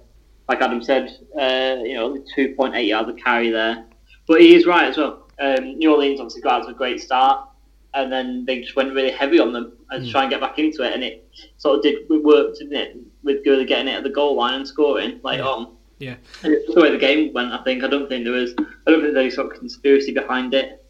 like 0.49 0.59
Adam 0.59 0.81
said, 0.81 1.07
uh, 1.39 1.83
you 1.83 1.93
know, 1.93 2.17
2.8 2.35 2.87
yards 2.87 3.09
of 3.09 3.17
carry 3.17 3.51
there. 3.51 3.85
But 4.27 4.41
he 4.41 4.55
is 4.55 4.65
right 4.65 4.87
as 4.87 4.97
well. 4.97 5.29
Um, 5.39 5.77
New 5.77 5.91
Orleans 5.91 6.19
obviously 6.19 6.41
got 6.41 6.61
out 6.61 6.65
to 6.65 6.71
a 6.71 6.73
great 6.73 6.99
start, 6.99 7.47
and 7.93 8.11
then 8.11 8.43
they 8.45 8.61
just 8.61 8.75
went 8.75 8.91
really 8.95 9.11
heavy 9.11 9.37
on 9.37 9.53
them 9.53 9.73
and 9.91 10.03
mm. 10.03 10.11
try 10.11 10.23
and 10.23 10.31
get 10.31 10.41
back 10.41 10.57
into 10.57 10.81
it, 10.81 10.93
and 10.93 11.03
it 11.03 11.29
sort 11.57 11.77
of 11.77 11.83
did 11.83 12.09
work, 12.09 12.57
didn't 12.57 12.75
it? 12.75 12.97
With 13.23 13.45
Gurley 13.45 13.65
getting 13.65 13.89
it 13.89 13.97
at 13.97 14.03
the 14.03 14.09
goal 14.09 14.35
line 14.35 14.55
and 14.55 14.67
scoring 14.67 15.21
later 15.23 15.43
yeah. 15.43 15.49
on. 15.49 15.75
Yeah. 15.99 16.15
And 16.43 16.53
it's 16.53 16.73
the 16.73 16.81
way 16.81 16.89
the 16.89 16.97
game 16.97 17.31
went. 17.33 17.53
I 17.53 17.63
think. 17.63 17.83
I 17.83 17.87
don't 17.87 18.09
think 18.09 18.23
there 18.23 18.33
was. 18.33 18.55
I 18.57 18.91
don't 18.91 19.01
think 19.01 19.13
there's 19.13 19.17
any 19.17 19.29
sort 19.29 19.53
of 19.53 19.59
conspiracy 19.59 20.11
behind 20.11 20.55
it. 20.55 20.83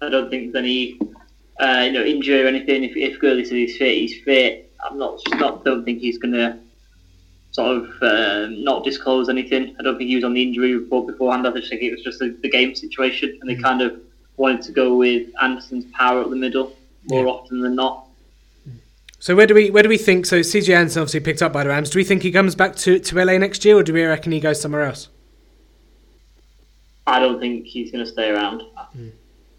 I 0.00 0.08
don't 0.08 0.30
think 0.30 0.52
there's 0.52 0.64
any, 0.64 0.98
uh, 1.60 1.82
you 1.86 1.92
know, 1.92 2.04
injury 2.04 2.42
or 2.42 2.46
anything. 2.46 2.84
If 2.84 2.96
if 2.96 3.18
Gurley 3.20 3.44
says 3.44 3.52
he's 3.52 3.76
fit, 3.76 3.96
he's 3.98 4.22
fit. 4.24 4.72
I'm 4.88 4.98
not. 4.98 5.20
Not. 5.36 5.64
Don't 5.64 5.84
think 5.84 6.00
he's 6.00 6.18
gonna 6.18 6.60
sort 7.52 7.76
of 7.78 8.02
uh, 8.02 8.46
not 8.50 8.84
disclose 8.84 9.28
anything. 9.28 9.74
I 9.78 9.82
don't 9.82 9.96
think 9.96 10.08
he 10.08 10.16
was 10.16 10.24
on 10.24 10.34
the 10.34 10.42
injury 10.42 10.76
report 10.76 11.06
beforehand. 11.06 11.46
I 11.46 11.52
just 11.52 11.68
think 11.70 11.82
it 11.82 11.90
was 11.92 12.02
just 12.02 12.18
the, 12.18 12.36
the 12.42 12.50
game 12.50 12.74
situation, 12.74 13.38
and 13.40 13.48
they 13.50 13.56
kind 13.56 13.80
of 13.82 13.98
wanted 14.36 14.62
to 14.62 14.72
go 14.72 14.96
with 14.96 15.28
Anderson's 15.40 15.86
power 15.92 16.20
up 16.20 16.28
the 16.30 16.36
middle 16.36 16.76
more 17.08 17.24
Yeah. 17.24 17.30
often 17.30 17.60
than 17.62 17.74
not. 17.74 18.02
So 19.18 19.34
where 19.34 19.46
do 19.46 19.54
we 19.54 19.70
where 19.70 19.82
do 19.82 19.88
we 19.88 19.96
think? 19.96 20.26
So 20.26 20.40
CJ 20.40 20.74
Anderson 20.76 21.00
obviously 21.02 21.20
picked 21.20 21.40
up 21.40 21.52
by 21.52 21.62
the 21.62 21.70
Rams. 21.70 21.88
Do 21.88 21.98
we 21.98 22.04
think 22.04 22.22
he 22.22 22.30
comes 22.30 22.54
back 22.54 22.76
to, 22.76 22.98
to 22.98 23.24
LA 23.24 23.38
next 23.38 23.64
year, 23.64 23.76
or 23.76 23.82
do 23.82 23.94
we 23.94 24.04
reckon 24.04 24.30
he 24.32 24.40
goes 24.40 24.60
somewhere 24.60 24.82
else? 24.82 25.08
I 27.06 27.18
don't 27.20 27.40
think 27.40 27.64
he's 27.66 27.90
going 27.90 28.04
to 28.04 28.10
stay 28.10 28.28
around. 28.30 28.62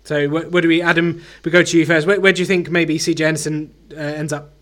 So 0.07 0.29
where, 0.29 0.49
where 0.49 0.61
do 0.61 0.69
we, 0.69 0.81
Adam? 0.81 1.21
We 1.43 1.51
go 1.51 1.63
to 1.63 1.77
you 1.77 1.85
first. 1.85 2.07
Where, 2.07 2.19
where 2.21 2.31
do 2.31 2.41
you 2.41 2.45
think 2.45 2.69
maybe 2.69 2.97
CJ 2.97 3.27
Anderson 3.27 3.73
uh, 3.91 3.99
ends 3.99 4.31
up? 4.31 4.53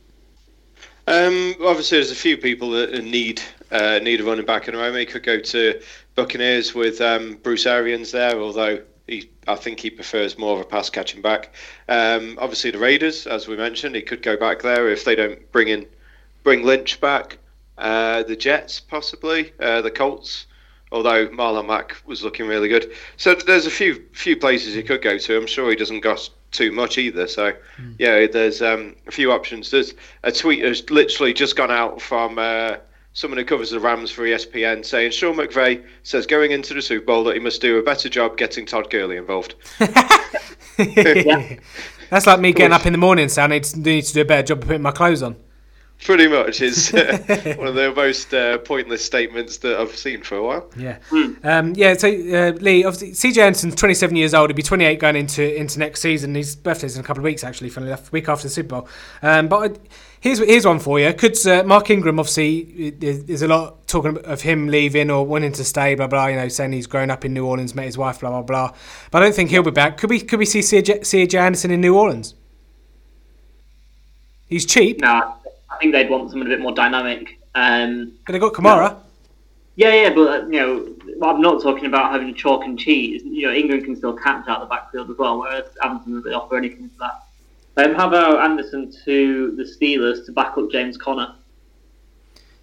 Um, 1.05 1.53
obviously, 1.63 1.99
there's 1.99 2.09
a 2.09 2.15
few 2.15 2.35
people 2.35 2.71
that 2.71 3.03
need 3.03 3.43
uh, 3.69 3.99
need 4.01 4.21
a 4.21 4.23
running 4.23 4.45
back 4.45 4.67
in 4.67 4.73
a 4.73 4.79
row. 4.79 4.91
He 4.93 5.05
could 5.05 5.21
go 5.21 5.39
to 5.39 5.79
Buccaneers 6.15 6.73
with 6.73 6.99
um, 6.99 7.35
Bruce 7.43 7.67
Arians 7.67 8.11
there, 8.11 8.39
although 8.39 8.81
he, 9.05 9.29
I 9.47 9.53
think 9.53 9.79
he 9.79 9.91
prefers 9.91 10.35
more 10.39 10.55
of 10.55 10.61
a 10.61 10.67
pass 10.67 10.89
catching 10.89 11.21
back. 11.21 11.53
Um, 11.89 12.39
obviously, 12.41 12.71
the 12.71 12.79
Raiders, 12.79 13.27
as 13.27 13.47
we 13.47 13.55
mentioned, 13.55 13.95
he 13.95 14.01
could 14.01 14.23
go 14.23 14.35
back 14.35 14.63
there 14.63 14.89
if 14.89 15.05
they 15.05 15.13
don't 15.13 15.51
bring 15.51 15.67
in 15.67 15.85
bring 16.43 16.63
Lynch 16.63 16.99
back. 16.99 17.37
Uh, 17.77 18.23
the 18.23 18.35
Jets, 18.35 18.79
possibly 18.79 19.51
uh, 19.59 19.81
the 19.81 19.91
Colts, 19.91 20.47
although 20.95 21.27
Marlon 21.27 21.67
Mack 21.67 21.97
was 22.05 22.23
looking 22.23 22.47
really 22.47 22.69
good. 22.69 22.89
So 23.17 23.35
there's 23.35 23.65
a 23.65 23.71
few 23.71 24.01
few 24.13 24.37
places 24.37 24.73
he 24.73 24.81
could 24.81 25.01
go 25.01 25.17
to. 25.17 25.37
I'm 25.37 25.45
sure 25.45 25.69
he 25.69 25.75
doesn't 25.75 26.01
cost 26.01 26.31
too 26.51 26.71
much 26.71 26.97
either. 26.97 27.27
So 27.27 27.53
yeah, 27.99 28.25
there's 28.27 28.61
um, 28.61 28.95
a 29.05 29.11
few 29.11 29.31
options. 29.31 29.69
There's 29.69 29.93
a 30.23 30.31
tweet 30.31 30.63
has 30.63 30.89
literally 30.89 31.33
just 31.33 31.57
gone 31.57 31.69
out 31.69 32.01
from 32.01 32.39
uh, 32.39 32.77
someone 33.11 33.37
who 33.37 33.43
covers 33.43 33.71
the 33.71 33.79
Rams 33.79 34.09
for 34.09 34.23
ESPN 34.23 34.85
saying 34.85 35.11
Sean 35.11 35.35
McVay 35.35 35.83
says 36.03 36.25
going 36.25 36.51
into 36.51 36.73
the 36.73 36.81
Super 36.81 37.05
Bowl 37.05 37.25
that 37.25 37.33
he 37.33 37.41
must 37.41 37.61
do 37.61 37.77
a 37.77 37.83
better 37.83 38.07
job 38.07 38.37
getting 38.37 38.65
Todd 38.65 38.89
Gurley 38.89 39.17
involved. 39.17 39.55
That's 42.09 42.27
like 42.27 42.39
me 42.39 42.53
getting 42.53 42.71
up 42.71 42.85
in 42.85 42.93
the 42.93 42.99
morning 42.99 43.27
saying 43.27 43.51
I 43.51 43.55
need 43.55 43.63
to, 43.65 43.79
need 43.79 44.03
to 44.03 44.13
do 44.13 44.21
a 44.21 44.25
better 44.25 44.43
job 44.43 44.61
of 44.61 44.67
putting 44.67 44.81
my 44.81 44.91
clothes 44.91 45.23
on. 45.23 45.35
Pretty 46.03 46.27
much 46.27 46.61
is 46.61 46.93
uh, 46.93 47.55
one 47.57 47.67
of 47.67 47.75
the 47.75 47.91
most 47.95 48.33
uh, 48.33 48.59
pointless 48.59 49.03
statements 49.03 49.57
that 49.57 49.79
I've 49.79 49.95
seen 49.95 50.21
for 50.21 50.35
a 50.35 50.43
while. 50.43 50.69
Yeah, 50.77 50.97
um, 51.43 51.73
yeah. 51.75 51.95
So 51.95 52.09
uh, 52.09 52.51
Lee, 52.59 52.83
obviously, 52.83 53.11
CJ 53.11 53.37
Anderson's 53.37 53.75
27 53.75 54.15
years 54.15 54.33
old. 54.33 54.49
He'll 54.49 54.55
be 54.55 54.61
28 54.61 54.99
going 54.99 55.15
into 55.15 55.57
into 55.57 55.79
next 55.79 56.01
season. 56.01 56.35
His 56.35 56.55
birthday's 56.55 56.95
in 56.95 57.03
a 57.03 57.03
couple 57.03 57.21
of 57.21 57.23
weeks, 57.23 57.43
actually, 57.43 57.69
funnily 57.69 57.91
enough, 57.91 58.11
week 58.11 58.29
after 58.29 58.43
the 58.43 58.49
Super 58.53 58.67
Bowl. 58.67 58.89
Um, 59.23 59.47
but 59.47 59.71
I, 59.71 59.75
here's 60.19 60.39
here's 60.39 60.67
one 60.67 60.79
for 60.79 60.99
you. 60.99 61.11
Could 61.13 61.35
uh, 61.47 61.63
Mark 61.63 61.89
Ingram 61.89 62.19
obviously 62.19 62.91
there's, 62.91 63.23
there's 63.23 63.41
a 63.41 63.47
lot 63.47 63.87
talking 63.87 64.17
of 64.17 64.41
him 64.41 64.67
leaving 64.67 65.09
or 65.09 65.25
wanting 65.25 65.53
to 65.53 65.63
stay, 65.63 65.95
blah 65.95 66.07
blah. 66.07 66.27
You 66.27 66.35
know, 66.35 66.49
saying 66.49 66.73
he's 66.73 66.87
grown 66.87 67.09
up 67.09 67.25
in 67.25 67.33
New 67.33 67.45
Orleans, 67.47 67.73
met 67.73 67.85
his 67.85 67.97
wife, 67.97 68.19
blah 68.19 68.29
blah 68.29 68.41
blah. 68.41 68.73
But 69.11 69.23
I 69.23 69.25
don't 69.25 69.35
think 69.35 69.49
he'll 69.49 69.63
be 69.63 69.71
back. 69.71 69.97
Could 69.97 70.09
we 70.09 70.19
could 70.19 70.39
we 70.39 70.45
see 70.45 70.59
CJ, 70.59 70.99
CJ 70.99 71.39
Anderson 71.39 71.71
in 71.71 71.81
New 71.81 71.97
Orleans? 71.97 72.35
He's 74.47 74.65
cheap, 74.65 74.99
Now, 74.99 75.39
I 75.75 75.77
think 75.79 75.91
they'd 75.93 76.09
want 76.09 76.29
someone 76.31 76.47
a 76.47 76.49
bit 76.49 76.61
more 76.61 76.71
dynamic. 76.73 77.39
Um, 77.53 78.13
but 78.25 78.33
they 78.33 78.39
got 78.39 78.53
Kamara. 78.53 78.97
yeah, 79.75 79.93
yeah, 79.93 80.13
but 80.13 80.27
uh, 80.43 80.45
you 80.47 80.59
know, 80.59 81.27
I'm 81.27 81.41
not 81.41 81.61
talking 81.61 81.85
about 81.85 82.11
having 82.11 82.33
chalk 82.33 82.63
and 82.63 82.79
cheese. 82.79 83.23
You 83.25 83.47
know, 83.47 83.53
Ingram 83.53 83.83
can 83.83 83.95
still 83.95 84.13
catch 84.13 84.47
out 84.47 84.61
the 84.61 84.65
backfield 84.67 85.09
as 85.11 85.17
well, 85.17 85.39
whereas 85.39 85.65
Anderson 85.83 86.13
doesn't 86.13 86.23
really 86.23 86.35
offer 86.35 86.57
anything 86.57 86.89
for 86.89 86.99
that. 86.99 87.21
Um, 87.89 87.93
how 87.95 88.07
about 88.07 88.39
Anderson 88.39 88.91
to 89.03 89.51
the 89.57 89.63
Steelers 89.63 90.25
to 90.27 90.31
back 90.31 90.57
up 90.57 90.71
James 90.71 90.97
Conner? 90.97 91.35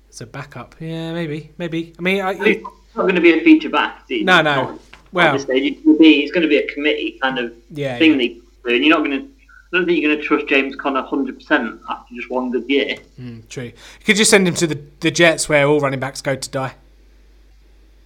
It's 0.08 0.20
a 0.22 0.26
backup. 0.26 0.74
Yeah, 0.80 1.12
maybe, 1.12 1.50
maybe. 1.58 1.94
I 1.98 2.02
mean, 2.02 2.20
I, 2.22 2.34
He's 2.34 2.62
not 2.96 3.02
going 3.02 3.14
to 3.14 3.20
be 3.20 3.38
a 3.38 3.42
feature 3.44 3.70
back. 3.70 4.06
he? 4.08 4.24
No, 4.24 4.40
no. 4.42 4.78
Well- 5.12 5.28
at 5.28 5.32
this 5.34 5.42
stage. 5.42 5.72
It's 5.74 5.84
going 5.84 5.96
to 5.96 6.00
be, 6.00 6.22
it's 6.22 6.32
going 6.32 6.42
to 6.42 6.48
be 6.48 6.56
a 6.58 6.66
committee 6.72 7.18
kind 7.20 7.38
of 7.38 7.52
Yeah, 7.70 7.98
thing 7.98 8.18
yeah. 8.20 8.36
and 8.74 8.84
you're 8.84 8.96
not 8.98 9.04
going 9.06 9.20
to. 9.22 9.31
I 9.72 9.78
don't 9.78 9.86
think 9.86 10.02
you're 10.02 10.10
going 10.10 10.20
to 10.20 10.26
trust 10.26 10.48
James 10.48 10.76
Conner 10.76 11.02
100% 11.02 11.80
after 11.88 12.14
just 12.14 12.28
one 12.28 12.50
good 12.50 12.68
year. 12.68 12.96
Mm, 13.18 13.48
true. 13.48 13.64
You 13.64 13.72
could 14.04 14.16
just 14.16 14.30
send 14.30 14.46
him 14.46 14.54
to 14.56 14.66
the, 14.66 14.78
the 15.00 15.10
Jets 15.10 15.48
where 15.48 15.66
all 15.66 15.80
running 15.80 15.98
backs 15.98 16.20
go 16.20 16.36
to 16.36 16.50
die. 16.50 16.74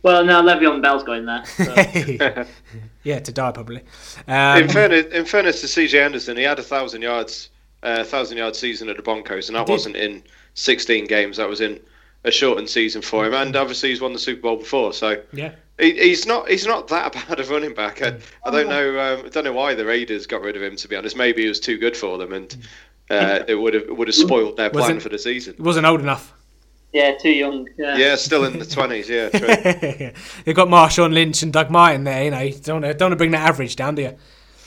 Well, 0.04 0.24
now 0.24 0.40
Le'Veon 0.42 0.80
Bell's 0.80 1.02
going 1.02 1.26
there. 1.26 1.44
So. 1.44 2.44
yeah, 3.02 3.18
to 3.18 3.32
die 3.32 3.50
probably. 3.50 3.82
Um, 4.28 4.62
in 4.62 4.68
fairness, 4.68 5.06
in 5.06 5.24
fairness 5.24 5.60
to 5.62 5.66
CJ 5.66 6.04
Anderson, 6.04 6.36
he 6.36 6.44
had 6.44 6.60
a 6.60 6.62
thousand 6.62 7.02
yards, 7.02 7.50
uh, 7.82 8.04
thousand 8.04 8.38
yard 8.38 8.54
season 8.54 8.88
at 8.88 8.96
the 8.96 9.02
Broncos, 9.02 9.48
and 9.48 9.56
that 9.56 9.68
wasn't 9.68 9.96
in 9.96 10.22
16 10.54 11.06
games. 11.06 11.38
That 11.38 11.48
was 11.48 11.60
in 11.60 11.80
a 12.24 12.30
shortened 12.30 12.68
season 12.68 13.02
for 13.02 13.24
him, 13.26 13.34
and 13.34 13.54
obviously 13.56 13.90
he's 13.90 14.00
won 14.00 14.12
the 14.12 14.18
Super 14.18 14.42
Bowl 14.42 14.56
before. 14.56 14.92
So 14.92 15.22
yeah. 15.32 15.52
he, 15.78 15.92
he's 15.92 16.26
not 16.26 16.48
he's 16.48 16.66
not 16.66 16.88
that 16.88 17.12
bad 17.28 17.38
of 17.40 17.50
running 17.50 17.74
back. 17.74 18.02
I, 18.02 18.16
I 18.44 18.50
don't 18.50 18.68
know 18.68 18.98
um, 18.98 19.26
I 19.26 19.28
don't 19.28 19.44
know 19.44 19.52
why 19.52 19.74
the 19.74 19.84
Raiders 19.84 20.26
got 20.26 20.42
rid 20.42 20.56
of 20.56 20.62
him. 20.62 20.76
To 20.76 20.88
be 20.88 20.96
honest, 20.96 21.16
maybe 21.16 21.42
he 21.42 21.48
was 21.48 21.60
too 21.60 21.78
good 21.78 21.96
for 21.96 22.18
them, 22.18 22.32
and 22.32 22.56
uh, 23.10 23.40
it 23.46 23.54
would 23.54 23.74
have 23.74 23.84
would 23.90 24.08
have 24.08 24.14
spoiled 24.14 24.56
their 24.56 24.70
plan 24.70 24.82
Wasn't- 24.82 25.02
for 25.02 25.08
the 25.08 25.18
season. 25.18 25.54
He 25.56 25.62
wasn't 25.62 25.86
old 25.86 26.00
enough. 26.00 26.32
yeah, 26.92 27.16
too 27.20 27.30
young. 27.30 27.68
Yeah. 27.78 27.96
Yeah, 27.96 28.16
still 28.16 28.44
in 28.44 28.58
the 28.58 28.64
20s. 28.76 29.08
Yeah, 29.08 29.28
true. 30.08 30.12
They've 30.44 30.56
got 30.56 30.68
Marshawn 30.68 31.12
Lynch 31.12 31.42
and 31.42 31.52
Doug 31.52 31.70
Martin 31.70 32.04
there. 32.04 32.24
You 32.24 32.30
know, 32.32 32.40
you 32.40 32.54
don't 32.54 32.82
want 32.82 32.92
to, 32.92 32.94
don't 32.94 33.06
want 33.06 33.12
to 33.12 33.16
bring 33.16 33.30
that 33.32 33.48
average 33.48 33.76
down, 33.76 33.94
do 33.94 34.02
you? 34.02 34.16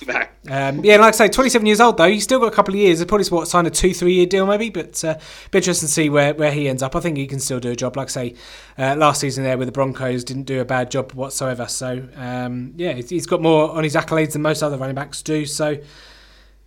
Nah. 0.07 0.23
Um, 0.49 0.83
yeah, 0.83 0.95
like 0.97 1.13
I 1.13 1.17
say, 1.17 1.27
27 1.27 1.65
years 1.65 1.81
old 1.81 1.97
though. 1.97 2.09
He's 2.09 2.23
still 2.23 2.39
got 2.39 2.47
a 2.51 2.55
couple 2.55 2.73
of 2.73 2.79
years. 2.79 2.99
They've 2.99 3.07
probably 3.07 3.27
what 3.27 3.47
signed 3.47 3.67
a 3.67 3.69
two, 3.69 3.93
three 3.93 4.13
year 4.13 4.25
deal 4.25 4.45
maybe, 4.45 4.69
but 4.69 5.03
uh, 5.03 5.15
be 5.51 5.57
interesting 5.57 5.88
to 5.88 5.93
see 5.93 6.09
where, 6.09 6.33
where 6.33 6.51
he 6.51 6.69
ends 6.69 6.81
up. 6.81 6.95
I 6.95 6.99
think 7.01 7.17
he 7.17 7.27
can 7.27 7.39
still 7.39 7.59
do 7.59 7.71
a 7.71 7.75
job. 7.75 7.97
Like 7.97 8.07
I 8.07 8.09
say, 8.09 8.35
uh, 8.77 8.95
last 8.95 9.19
season 9.21 9.43
there 9.43 9.57
with 9.57 9.67
the 9.67 9.71
Broncos 9.73 10.23
didn't 10.23 10.43
do 10.43 10.62
a 10.62 10.65
bad 10.65 10.89
job 10.89 11.12
whatsoever. 11.13 11.67
So 11.67 12.07
um, 12.15 12.73
yeah, 12.77 12.93
he's- 12.93 13.09
he's 13.09 13.25
got 13.25 13.41
more 13.41 13.71
on 13.71 13.83
his 13.83 13.95
accolades 13.95 14.31
than 14.33 14.41
most 14.41 14.63
other 14.63 14.77
running 14.77 14.95
backs 14.95 15.21
do. 15.21 15.45
So 15.45 15.77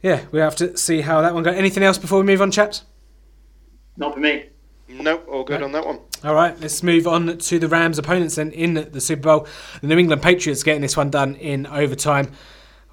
yeah, 0.02 0.22
we 0.30 0.40
have 0.40 0.56
to 0.56 0.76
see 0.76 1.00
how 1.00 1.20
that 1.22 1.32
one 1.32 1.42
goes. 1.42 1.54
Anything 1.56 1.82
else 1.82 1.96
before 1.98 2.18
we 2.20 2.26
move 2.26 2.42
on, 2.42 2.50
chaps? 2.50 2.82
Not 3.96 4.14
for 4.14 4.20
me. 4.20 4.46
Nope, 4.88 5.26
all 5.30 5.44
good 5.44 5.62
on 5.62 5.72
that 5.72 5.86
one. 5.86 6.00
All 6.22 6.34
right, 6.34 6.58
let's 6.60 6.82
move 6.82 7.06
on 7.06 7.38
to 7.38 7.58
the 7.58 7.66
Rams' 7.68 7.98
opponents 7.98 8.34
then 8.34 8.52
in 8.52 8.74
the 8.74 9.00
Super 9.00 9.22
Bowl. 9.22 9.46
The 9.80 9.86
New 9.86 9.96
England 9.98 10.22
Patriots 10.22 10.62
getting 10.62 10.82
this 10.82 10.96
one 10.96 11.08
done 11.10 11.34
in 11.36 11.66
overtime. 11.66 12.30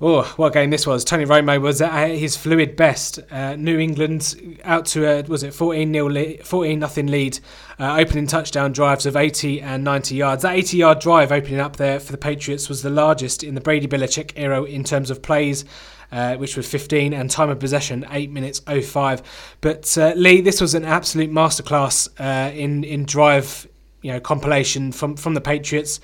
Oh, 0.02 0.24
what 0.38 0.48
a 0.48 0.52
game 0.52 0.70
this 0.70 0.88
was! 0.88 1.04
Tony 1.04 1.26
Romo 1.26 1.60
was 1.60 1.82
at 1.82 2.08
his 2.12 2.38
fluid 2.38 2.78
best. 2.78 3.20
Uh, 3.30 3.58
New 3.58 3.78
England 3.78 4.58
out 4.64 4.86
to 4.88 5.06
a 5.06 5.24
was 5.24 5.44
it 5.44 5.54
14 5.54 5.92
0 5.92 6.10
lead, 6.10 6.48
14 6.48 6.80
nothing 6.80 7.08
lead, 7.08 7.38
uh, 7.78 7.98
opening 8.00 8.26
touchdown 8.26 8.72
drives 8.72 9.06
of 9.06 9.18
80 9.18 9.60
and 9.60 9.84
90 9.84 10.16
yards. 10.16 10.44
That 10.44 10.56
80 10.56 10.78
yard 10.78 11.00
drive 11.00 11.34
opening 11.34 11.60
up 11.60 11.76
there 11.76 12.00
for 12.00 12.14
the 12.14 12.18
Patriots 12.18 12.70
was 12.70 12.82
the 12.82 12.90
largest 12.90 13.44
in 13.44 13.56
the 13.56 13.62
Brady 13.62 13.88
Belichick 13.88 14.32
era 14.38 14.64
in 14.64 14.86
terms 14.86 15.12
of 15.12 15.22
plays. 15.22 15.66
Uh, 16.12 16.36
which 16.38 16.58
was 16.58 16.68
15 16.68 17.14
and 17.14 17.30
time 17.30 17.52
of 17.52 17.60
possession 17.60 18.04
8 18.10 18.32
minutes 18.32 18.62
05 18.62 19.22
but 19.62 19.96
uh, 19.96 20.12
Lee 20.16 20.42
this 20.42 20.60
was 20.60 20.74
an 20.74 20.84
absolute 20.84 21.30
masterclass 21.30 22.10
uh, 22.20 22.52
in 22.52 22.84
in 22.84 23.06
drive 23.06 23.68
you 24.02 24.12
know 24.12 24.20
compilation 24.20 24.92
from 24.92 25.16
from 25.16 25.36
the 25.36 25.42
Patriots 25.42 26.00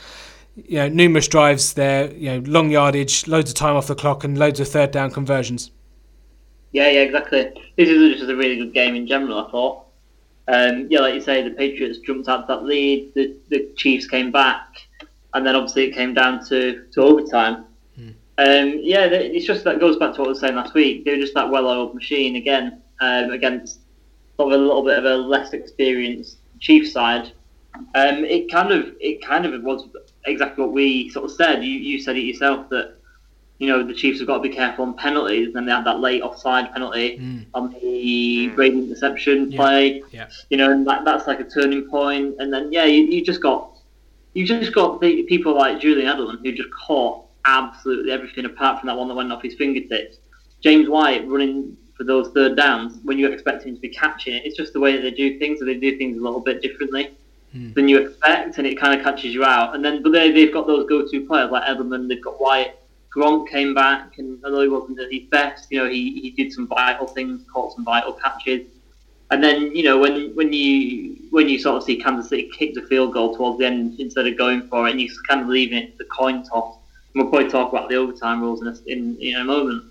you 0.55 0.77
know 0.77 0.87
numerous 0.87 1.27
drives 1.27 1.73
there 1.73 2.11
you 2.13 2.29
know 2.29 2.39
long 2.49 2.71
yardage 2.71 3.27
loads 3.27 3.49
of 3.49 3.55
time 3.55 3.75
off 3.75 3.87
the 3.87 3.95
clock 3.95 4.23
and 4.23 4.37
loads 4.37 4.59
of 4.59 4.67
third 4.67 4.91
down 4.91 5.11
conversions 5.11 5.71
Yeah, 6.75 6.89
yeah, 6.89 7.03
exactly. 7.03 7.53
This 7.77 7.87
is 7.87 8.17
just 8.17 8.29
a 8.29 8.35
really 8.35 8.57
good 8.57 8.73
game 8.73 8.95
in 8.95 9.07
general, 9.07 9.39
I 9.39 9.49
thought. 9.49 9.85
Um, 10.49 10.87
yeah, 10.89 10.99
like 10.99 11.13
you 11.13 11.21
say, 11.21 11.41
the 11.41 11.51
Patriots 11.51 11.99
jumped 11.99 12.27
out 12.27 12.41
to 12.41 12.47
that 12.47 12.65
lead, 12.65 13.13
the, 13.15 13.33
the 13.47 13.69
Chiefs 13.77 14.09
came 14.09 14.29
back, 14.29 14.85
and 15.33 15.47
then 15.47 15.55
obviously 15.55 15.85
it 15.85 15.93
came 15.93 16.13
down 16.13 16.45
to, 16.47 16.83
to 16.91 17.01
overtime. 17.01 17.63
Um, 18.37 18.79
yeah, 18.81 19.05
it's 19.05 19.45
just 19.45 19.63
that 19.63 19.79
goes 19.79 19.95
back 19.95 20.15
to 20.15 20.19
what 20.19 20.27
I 20.27 20.29
was 20.31 20.41
saying 20.41 20.55
last 20.55 20.73
week. 20.73 21.05
They're 21.05 21.15
just 21.15 21.33
that 21.35 21.49
well-oiled 21.49 21.95
machine 21.95 22.35
again 22.35 22.81
um, 22.99 23.31
against 23.31 23.79
sort 24.35 24.53
of 24.53 24.59
a 24.59 24.61
little 24.61 24.83
bit 24.83 24.99
of 24.99 25.05
a 25.05 25.15
less 25.15 25.53
experienced 25.53 26.39
Chiefs 26.59 26.91
side. 26.91 27.31
Um, 27.73 28.25
it 28.25 28.51
kind 28.51 28.73
of 28.73 28.93
it 28.99 29.25
kind 29.25 29.45
of 29.45 29.63
was 29.63 29.87
exactly 30.25 30.63
what 30.63 30.73
we 30.73 31.09
sort 31.09 31.25
of 31.25 31.31
said. 31.31 31.63
You 31.63 31.71
you 31.71 31.99
said 31.99 32.17
it 32.17 32.21
yourself 32.21 32.69
that 32.69 32.95
you 33.59 33.67
know 33.67 33.83
the 33.83 33.93
Chiefs 33.93 34.19
have 34.19 34.27
got 34.27 34.37
to 34.37 34.41
be 34.41 34.49
careful 34.49 34.85
on 34.85 34.93
penalties, 34.95 35.47
and 35.47 35.55
then 35.55 35.65
they 35.65 35.71
had 35.71 35.85
that 35.85 35.99
late 35.99 36.21
offside 36.21 36.71
penalty 36.73 37.17
mm. 37.17 37.45
on 37.53 37.71
the 37.73 38.49
mm. 38.49 38.55
Brady 38.55 38.79
interception 38.79 39.51
Yeah. 39.51 39.57
play. 39.57 40.03
Yeah. 40.11 40.29
You 40.49 40.57
know, 40.57 40.71
and 40.71 40.85
that, 40.87 41.05
that's 41.05 41.27
like 41.27 41.39
a 41.39 41.45
turning 41.45 41.89
point. 41.89 42.35
And 42.39 42.53
then 42.53 42.71
yeah, 42.71 42.85
you, 42.85 43.03
you 43.03 43.23
just 43.23 43.41
got 43.41 43.77
you 44.33 44.45
just 44.45 44.73
got 44.73 44.99
the 44.99 45.23
people 45.23 45.55
like 45.55 45.79
Julian 45.79 46.07
Edelman 46.13 46.43
who 46.43 46.51
just 46.51 46.69
caught 46.71 47.25
absolutely 47.45 48.11
everything 48.11 48.45
apart 48.45 48.79
from 48.79 48.87
that 48.87 48.97
one 48.97 49.07
that 49.07 49.15
went 49.15 49.31
off 49.31 49.41
his 49.41 49.55
fingertips. 49.55 50.17
James 50.61 50.89
White 50.89 51.27
running 51.27 51.77
for 51.95 52.03
those 52.03 52.29
third 52.29 52.57
downs 52.57 52.99
when 53.03 53.17
you 53.17 53.31
expect 53.31 53.63
him 53.63 53.75
to 53.75 53.81
be 53.81 53.89
catching 53.89 54.33
it. 54.33 54.45
It's 54.45 54.57
just 54.57 54.73
the 54.73 54.79
way 54.79 54.95
that 54.95 55.01
they 55.03 55.11
do 55.11 55.39
things, 55.39 55.59
so 55.59 55.65
they 55.65 55.75
do 55.75 55.97
things 55.97 56.17
a 56.17 56.21
little 56.21 56.41
bit 56.41 56.61
differently. 56.61 57.11
Mm. 57.55 57.73
than 57.73 57.87
you 57.87 57.99
expect, 57.99 58.57
and 58.57 58.67
it 58.67 58.77
kind 58.77 58.99
of 58.99 59.05
catches 59.05 59.33
you 59.33 59.45
out. 59.45 59.75
And 59.75 59.85
then, 59.85 60.03
but 60.03 60.11
they 60.11 60.29
they've 60.31 60.51
got 60.51 60.67
those 60.67 60.87
go-to 60.89 61.25
players 61.25 61.51
like 61.51 61.63
Edelman. 61.63 62.09
They've 62.09 62.23
got 62.23 62.41
White. 62.41 62.75
Gronk 63.15 63.47
came 63.47 63.73
back, 63.73 64.17
and 64.17 64.43
although 64.43 64.61
he 64.61 64.67
wasn't 64.67 64.99
at 64.99 65.09
his 65.09 65.23
best, 65.29 65.67
you 65.71 65.81
know, 65.81 65.89
he, 65.89 66.19
he 66.19 66.31
did 66.31 66.51
some 66.51 66.67
vital 66.67 67.07
things, 67.07 67.45
caught 67.49 67.73
some 67.73 67.85
vital 67.85 68.11
catches. 68.11 68.67
And 69.31 69.41
then, 69.41 69.73
you 69.73 69.83
know, 69.83 69.97
when 69.97 70.35
when 70.35 70.51
you 70.51 71.15
when 71.29 71.47
you 71.47 71.57
sort 71.57 71.77
of 71.77 71.83
see 71.83 71.95
Kansas 71.95 72.29
City 72.29 72.51
kick 72.53 72.73
the 72.73 72.81
field 72.83 73.13
goal 73.13 73.35
towards 73.35 73.59
the 73.59 73.65
end 73.67 73.99
instead 74.01 74.27
of 74.27 74.37
going 74.37 74.67
for 74.67 74.87
it, 74.87 74.91
and 74.91 74.99
you 74.99 75.09
kind 75.25 75.39
of 75.39 75.47
leaving 75.47 75.77
it 75.77 75.97
the 75.97 76.05
coin 76.05 76.43
toss. 76.43 76.75
And 77.13 77.23
we'll 77.23 77.31
probably 77.31 77.49
talk 77.49 77.71
about 77.71 77.87
the 77.87 77.95
overtime 77.95 78.41
rules 78.41 78.61
in 78.61 78.67
a, 78.67 78.75
in, 78.85 79.17
in 79.21 79.35
a 79.37 79.45
moment. 79.45 79.85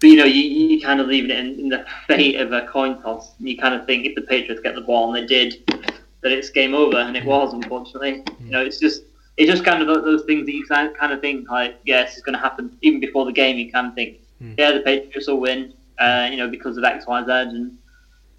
But 0.00 0.10
you 0.10 0.16
know, 0.16 0.26
you, 0.26 0.42
you 0.42 0.82
kind 0.82 1.00
of 1.00 1.06
leaving 1.06 1.30
it 1.30 1.38
in, 1.38 1.58
in, 1.58 1.68
the 1.70 1.86
fate 2.06 2.38
of 2.38 2.52
a 2.52 2.66
coin 2.66 3.00
toss. 3.00 3.32
And 3.38 3.48
you 3.48 3.56
kind 3.56 3.74
of 3.74 3.86
think 3.86 4.04
if 4.04 4.14
the 4.14 4.22
Patriots 4.22 4.60
get 4.62 4.74
the 4.74 4.82
ball, 4.82 5.14
and 5.14 5.16
they 5.16 5.26
did, 5.26 5.54
that 6.22 6.32
it's 6.32 6.50
game 6.50 6.74
over, 6.74 6.96
and 6.96 7.16
it 7.16 7.24
was 7.24 7.52
unfortunately. 7.52 8.24
You 8.44 8.50
know, 8.50 8.64
it's 8.64 8.78
just 8.78 9.02
it's 9.36 9.50
just 9.50 9.64
kind 9.64 9.82
of 9.82 10.04
those 10.04 10.24
things 10.24 10.46
that 10.46 10.52
you 10.52 10.66
kind 10.66 11.12
of 11.12 11.20
think 11.20 11.48
like, 11.48 11.78
yes, 11.84 12.14
it's 12.14 12.22
going 12.22 12.34
to 12.34 12.40
happen. 12.40 12.76
Even 12.82 13.00
before 13.00 13.24
the 13.24 13.32
game, 13.32 13.56
you 13.56 13.70
of 13.86 13.94
think, 13.94 14.18
mm. 14.42 14.54
yeah, 14.58 14.72
the 14.72 14.80
Patriots 14.80 15.28
will 15.28 15.40
win. 15.40 15.72
Uh, 15.98 16.28
you 16.30 16.36
know, 16.36 16.48
because 16.48 16.76
of 16.76 16.84
X, 16.84 17.06
Y, 17.08 17.24
Z, 17.24 17.30
and 17.30 17.76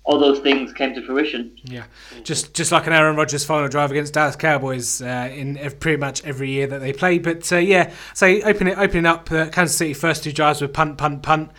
all 0.06 0.18
those 0.18 0.40
things 0.40 0.74
came 0.74 0.94
to 0.96 1.06
fruition. 1.06 1.58
Yeah, 1.64 1.84
just 2.24 2.54
just 2.54 2.72
like 2.72 2.88
an 2.88 2.94
Aaron 2.94 3.16
Rodgers 3.16 3.46
final 3.46 3.68
drive 3.68 3.92
against 3.92 4.14
Dallas 4.14 4.36
Cowboys 4.36 5.02
uh, 5.02 5.30
in 5.32 5.56
pretty 5.80 5.98
much 5.98 6.24
every 6.26 6.50
year 6.50 6.68
that 6.68 6.80
they 6.80 6.94
play. 6.94 7.20
But 7.20 7.52
uh, 7.52 7.58
yeah, 7.58 7.94
so 8.14 8.28
opening 8.28 8.76
opening 8.76 9.06
up 9.06 9.32
uh, 9.32 9.50
Kansas 9.50 9.78
City 9.78 9.94
first 9.94 10.24
two 10.24 10.32
drives 10.32 10.62
with 10.62 10.74
punt, 10.74 10.98
punt, 10.98 11.22
punt. 11.22 11.52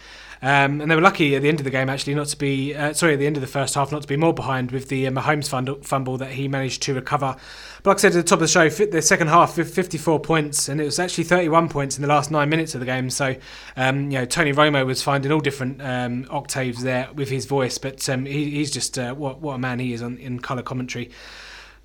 Um, 0.43 0.81
and 0.81 0.91
they 0.91 0.95
were 0.95 1.03
lucky 1.03 1.37
at 1.37 1.43
the 1.43 1.51
end 1.51 1.61
of 1.61 1.65
the 1.65 1.71
game 1.71 1.91
actually 1.91 2.15
not 2.15 2.29
to 2.29 2.37
be 2.39 2.75
uh, 2.75 2.95
sorry 2.95 3.13
at 3.13 3.19
the 3.19 3.27
end 3.27 3.37
of 3.37 3.43
the 3.43 3.47
first 3.47 3.75
half 3.75 3.93
not 3.93 4.01
to 4.01 4.09
be 4.09 4.17
more 4.17 4.33
behind 4.33 4.71
with 4.73 4.89
the 4.89 5.07
uh, 5.07 5.11
Mahomes 5.11 5.85
fumble 5.85 6.17
that 6.17 6.31
he 6.33 6.49
managed 6.49 6.83
to 6.85 6.95
recover. 6.95 7.37
But 7.83 7.91
like 7.91 7.97
I 7.99 8.01
said 8.01 8.13
at 8.13 8.15
the 8.15 8.23
top 8.23 8.37
of 8.37 8.41
the 8.41 8.49
show, 8.49 8.69
the 8.69 9.03
second 9.03 9.29
half 9.29 9.55
54 9.55 10.19
points 10.21 10.71
and 10.71 10.81
it 10.81 10.85
was 10.85 10.99
actually 10.99 11.25
31 11.25 11.69
points 11.69 11.99
in 11.99 12.03
the 12.03 12.09
last 12.09 12.31
nine 12.31 12.49
minutes 12.49 12.75
of 12.75 12.81
the 12.81 12.87
game. 12.87 13.11
So 13.11 13.37
um, 13.77 14.11
you 14.11 14.19
know 14.19 14.25
Tony 14.25 14.55
Romo 14.55 14.87
was 14.87 15.03
finding 15.03 15.31
all 15.31 15.41
different 15.41 15.83
um, 15.83 16.27
octaves 16.31 16.83
there 16.83 17.11
with 17.15 17.29
his 17.29 17.45
voice, 17.45 17.77
but 17.77 18.09
um, 18.09 18.25
he, 18.25 18.51
he's 18.51 18.71
just 18.71 18.99
uh, 18.99 19.15
what 19.15 19.41
what 19.41 19.55
a 19.55 19.59
man 19.59 19.79
he 19.79 19.93
is 19.93 20.01
on, 20.01 20.17
in 20.17 20.41
colour 20.41 20.63
commentary. 20.63 21.11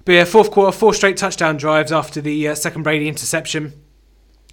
But 0.05 0.13
yeah, 0.13 0.23
fourth 0.23 0.51
quarter, 0.51 0.71
four 0.71 0.93
straight 0.93 1.17
touchdown 1.17 1.57
drives 1.57 1.91
after 1.91 2.21
the 2.21 2.49
uh, 2.49 2.55
second 2.55 2.83
Brady 2.83 3.09
interception. 3.09 3.84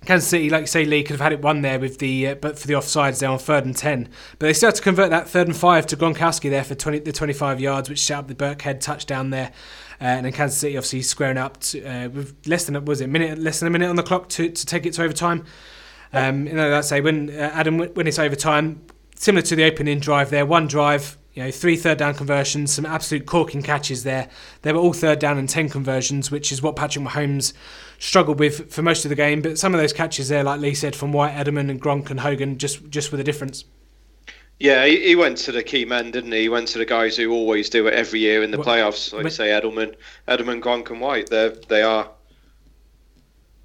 Kansas 0.05 0.29
City, 0.29 0.51
like 0.51 0.63
you 0.63 0.67
say, 0.67 0.85
Lee 0.85 1.03
could 1.03 1.15
have 1.15 1.21
had 1.21 1.33
it 1.33 1.43
one 1.43 1.63
there 1.63 1.79
with 1.79 1.99
the, 1.99 2.29
uh, 2.29 2.35
but 2.35 2.59
for 2.59 2.67
the 2.67 2.75
offsides 2.75 3.21
there 3.21 3.29
on 3.31 3.39
third 3.39 3.65
and 3.65 3.77
ten. 3.77 4.09
But 4.39 4.47
they 4.47 4.53
still 4.53 4.69
had 4.69 4.75
to 4.77 4.83
convert 4.83 5.11
that 5.11 5.29
third 5.29 5.47
and 5.47 5.57
five 5.57 5.87
to 5.89 5.97
Gronkowski 5.97 6.51
there 6.51 6.65
for 6.65 6.75
20, 6.75 7.01
the 7.01 7.13
25 7.13 7.61
yards, 7.61 7.89
which 7.89 8.01
set 8.01 8.19
up 8.19 8.29
the 8.29 8.35
Burkhead 8.35 8.81
touchdown 8.81 9.31
there. 9.31 9.53
Uh, 10.01 10.05
and 10.05 10.27
then 10.27 10.33
Kansas 10.33 10.59
City 10.59 10.77
obviously 10.77 11.03
squaring 11.03 11.39
up 11.39 11.61
to, 11.61 11.85
uh, 11.85 12.09
with 12.09 12.37
less 12.47 12.65
than 12.65 12.85
was 12.85 13.01
it 13.01 13.09
minute, 13.09 13.39
less 13.39 13.61
than 13.61 13.69
a 13.69 13.71
minute 13.71 13.89
on 13.89 13.97
the 13.97 14.03
clock 14.03 14.29
to, 14.31 14.49
to 14.51 14.67
take 14.67 14.85
it 14.87 14.95
to 14.95 15.03
overtime. 15.05 15.45
Um, 16.13 16.47
you 16.47 16.55
know, 16.55 16.69
let's 16.69 16.89
say 16.89 17.01
when 17.01 17.31
uh, 17.31 17.51
Adam 17.55 17.79
when 17.79 18.07
it's 18.07 18.19
overtime, 18.19 18.83
similar 19.15 19.43
to 19.43 19.57
the 19.57 19.65
opening 19.65 20.01
drive 20.01 20.31
there, 20.31 20.45
one 20.45 20.67
drive, 20.67 21.17
you 21.35 21.45
know, 21.45 21.51
three 21.51 21.77
third 21.77 21.99
down 21.99 22.15
conversions, 22.15 22.73
some 22.73 22.85
absolute 22.85 23.25
corking 23.25 23.63
catches 23.63 24.03
there. 24.03 24.29
They 24.63 24.73
were 24.73 24.81
all 24.81 24.93
third 24.93 25.21
down 25.21 25.39
and 25.39 25.49
ten 25.49 25.69
conversions, 25.69 26.31
which 26.31 26.53
is 26.53 26.61
what 26.61 26.77
Patrick 26.77 27.05
Mahomes 27.05 27.53
struggled 28.03 28.41
with 28.41 28.73
for 28.73 28.83
most 28.83 29.05
of 29.05 29.09
the 29.09 29.15
game. 29.15 29.41
But 29.41 29.59
some 29.59 29.75
of 29.75 29.81
those 29.81 29.93
catches 29.93 30.29
there, 30.29 30.43
like 30.43 30.61
Lee 30.61 30.75
said, 30.75 30.97
from 30.97 31.13
White, 31.13 31.35
Edelman, 31.35 31.71
and 31.71 31.81
Gronk 31.81 32.11
and 32.11 32.21
Hogan, 32.21 32.59
just 32.59 32.89
just 32.91 33.13
with 33.13 33.21
a 33.21 33.25
difference. 33.25 33.65
Yeah, 34.59 34.85
he, 34.85 35.09
he, 35.09 35.17
went 35.17 35.39
to 35.39 35.51
the 35.51 35.63
key 35.63 35.85
men, 35.85 36.13
didn't 36.13 36.31
he? 36.31 36.43
He 36.43 36.49
went 36.49 36.69
to 36.69 36.79
the 36.79 36.85
guys 36.85 37.17
who 37.17 37.33
always 37.33 37.69
do 37.69 37.89
it 37.89 37.95
every 37.95 38.21
year 38.21 38.45
in 38.45 38.53
the 38.53 38.59
playoffs. 38.59 39.13
Like 39.13 39.27
I 39.27 39.29
say, 39.29 39.49
Edelman, 39.49 39.97
Edelman, 40.29 40.61
Gronk, 40.61 40.91
and 40.91 41.01
White. 41.01 41.31
They 41.31 41.53
they 41.69 41.83
are 41.83 42.11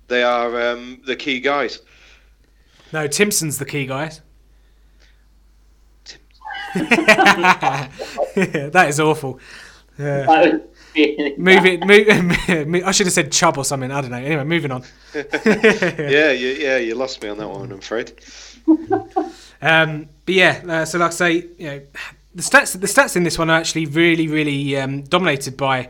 they 0.08 0.23
are 0.23 0.71
um, 0.71 1.02
the 1.06 1.15
key 1.15 1.39
guys. 1.39 1.82
No, 2.93 3.08
Timpson's 3.08 3.60
the 3.60 3.65
key 3.65 3.86
guys. 3.86 4.21
that 6.73 7.89
is 8.88 9.00
awful. 9.00 9.39
Yeah. 9.97 10.60
move 11.38 11.65
it. 11.65 11.86
Move, 12.67 12.83
I 12.86 12.91
should 12.91 13.05
have 13.05 13.13
said 13.13 13.31
Chubb 13.31 13.57
or 13.57 13.65
something. 13.65 13.91
I 13.91 14.01
don't 14.01 14.12
know. 14.12 14.17
Anyway, 14.17 14.43
moving 14.43 14.71
on. 14.71 14.83
yeah, 15.13 16.31
you, 16.31 16.49
yeah, 16.49 16.77
you 16.77 16.95
lost 16.95 17.21
me 17.21 17.29
on 17.29 17.38
that 17.38 17.47
one. 17.47 17.71
I'm 17.71 17.79
afraid. 17.79 18.13
Um, 19.62 20.10
but 20.25 20.36
yeah, 20.36 20.62
uh, 20.67 20.86
so 20.86 20.97
like 20.97 21.12
I 21.12 21.13
say, 21.13 21.31
you 21.57 21.67
know, 21.67 21.81
the 22.33 22.41
stats 22.41 22.79
the 22.79 22.88
stats 22.88 23.15
in 23.15 23.23
this 23.23 23.38
one 23.38 23.49
are 23.49 23.60
actually 23.60 23.86
really, 23.86 24.27
really 24.27 24.75
um, 24.77 25.03
dominated 25.03 25.55
by 25.55 25.89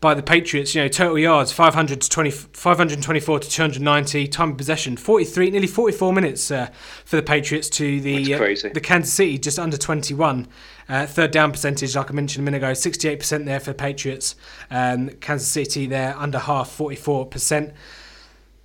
by 0.00 0.14
the 0.14 0.22
Patriots. 0.22 0.74
You 0.74 0.82
know, 0.82 0.88
total 0.88 1.18
yards 1.18 1.52
500 1.52 2.00
to 2.00 2.08
20, 2.08 2.30
524 2.30 3.40
to 3.40 3.50
290. 3.50 4.26
Time 4.28 4.50
of 4.52 4.56
possession 4.56 4.96
43, 4.96 5.50
nearly 5.50 5.66
44 5.66 6.12
minutes 6.12 6.50
uh, 6.50 6.68
for 7.04 7.16
the 7.16 7.22
Patriots 7.22 7.68
to 7.70 8.00
the 8.00 8.34
uh, 8.34 8.38
the 8.72 8.80
Kansas 8.82 9.12
City 9.12 9.38
just 9.38 9.58
under 9.58 9.76
21. 9.76 10.48
Uh, 10.88 11.06
third 11.06 11.30
down 11.30 11.52
percentage, 11.52 11.94
like 11.94 12.10
I 12.10 12.14
mentioned 12.14 12.42
a 12.42 12.50
minute 12.50 12.58
ago, 12.58 12.72
68% 12.72 13.44
there 13.44 13.60
for 13.60 13.72
the 13.72 13.74
Patriots. 13.74 14.36
Um, 14.70 15.10
Kansas 15.20 15.48
City 15.48 15.86
there 15.86 16.16
under 16.16 16.38
half, 16.38 16.70
44%. 16.70 17.74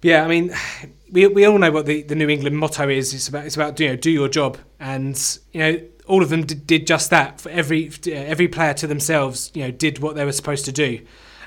Yeah, 0.01 0.23
I 0.23 0.27
mean, 0.27 0.53
we, 1.11 1.27
we 1.27 1.45
all 1.45 1.57
know 1.57 1.71
what 1.71 1.85
the, 1.85 2.03
the 2.03 2.15
New 2.15 2.29
England 2.29 2.57
motto 2.57 2.89
is. 2.89 3.13
It's 3.13 3.27
about 3.27 3.45
it's 3.45 3.55
about 3.55 3.79
you 3.79 3.89
know 3.89 3.95
do 3.95 4.11
your 4.11 4.27
job, 4.27 4.57
and 4.79 5.39
you 5.53 5.59
know 5.59 5.79
all 6.05 6.21
of 6.21 6.29
them 6.29 6.45
did, 6.45 6.67
did 6.67 6.87
just 6.87 7.09
that. 7.11 7.39
For 7.39 7.49
every 7.49 7.91
every 8.11 8.47
player 8.47 8.73
to 8.75 8.87
themselves, 8.87 9.51
you 9.53 9.63
know, 9.63 9.71
did 9.71 9.99
what 9.99 10.15
they 10.15 10.25
were 10.25 10.33
supposed 10.33 10.65
to 10.65 10.71
do. 10.71 10.99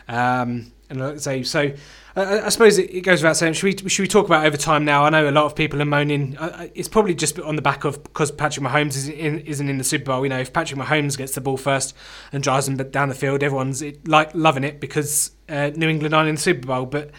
Um, 0.09 0.73
and 0.89 1.21
say, 1.21 1.43
so 1.43 1.73
I, 2.15 2.49
suppose 2.49 2.79
it, 2.79 2.95
it, 2.95 3.01
goes 3.03 3.23
without 3.23 3.37
saying. 3.37 3.55
Should 3.55 3.83
we 3.83 3.89
should 3.89 4.03
we 4.03 4.09
talk 4.09 4.25
about 4.25 4.47
overtime 4.47 4.85
now? 4.85 5.05
I 5.05 5.11
know 5.11 5.29
a 5.29 5.31
lot 5.31 5.45
of 5.45 5.55
people 5.55 5.83
are 5.83 5.87
moaning. 5.87 6.37
It's 6.75 6.89
probably 6.89 7.15
just 7.15 7.39
on 7.41 7.57
the 7.57 7.63
back 7.63 7.85
of 7.85 8.03
because 8.05 8.31
Patrick 8.31 8.65
Mahomes 8.65 8.97
is 8.97 9.09
in, 9.09 9.41
isn't 9.41 9.69
in 9.69 9.79
the 9.79 9.85
Super 9.85 10.07
Bowl. 10.07 10.25
You 10.25 10.31
know, 10.31 10.39
if 10.39 10.53
Patrick 10.53 10.81
Mahomes 10.81 11.19
gets 11.19 11.35
the 11.35 11.43
ball 11.43 11.59
first 11.59 11.95
and 12.33 12.43
drives 12.43 12.67
them 12.67 12.77
down 12.77 13.11
the 13.11 13.15
field, 13.15 13.43
everyone's 13.43 13.83
like 14.07 14.35
loving 14.35 14.65
it 14.65 14.81
because 14.81 15.33
uh, 15.49 15.73
New 15.75 15.89
England 15.89 16.15
aren't 16.15 16.29
in 16.29 16.37
the 16.37 16.41
Super 16.41 16.67
Bowl, 16.67 16.87
but 16.87 17.11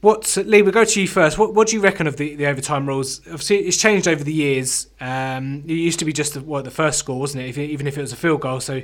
what 0.00 0.36
Lee? 0.46 0.62
We'll 0.62 0.72
go 0.72 0.84
to 0.84 1.00
you 1.00 1.06
first. 1.06 1.36
What 1.38 1.54
What 1.54 1.68
do 1.68 1.76
you 1.76 1.82
reckon 1.82 2.06
of 2.06 2.16
the, 2.16 2.34
the 2.34 2.46
overtime 2.46 2.86
rules? 2.86 3.20
Obviously, 3.26 3.58
it's 3.58 3.76
changed 3.76 4.08
over 4.08 4.24
the 4.24 4.32
years. 4.32 4.88
Um, 5.00 5.62
it 5.66 5.74
used 5.74 5.98
to 5.98 6.06
be 6.06 6.12
just 6.12 6.34
the, 6.34 6.40
what 6.40 6.64
the 6.64 6.70
first 6.70 6.98
score, 6.98 7.20
wasn't 7.20 7.44
it? 7.44 7.50
If, 7.50 7.58
even 7.58 7.86
if 7.86 7.98
it 7.98 8.00
was 8.00 8.12
a 8.12 8.16
field 8.16 8.40
goal, 8.40 8.60
so 8.60 8.82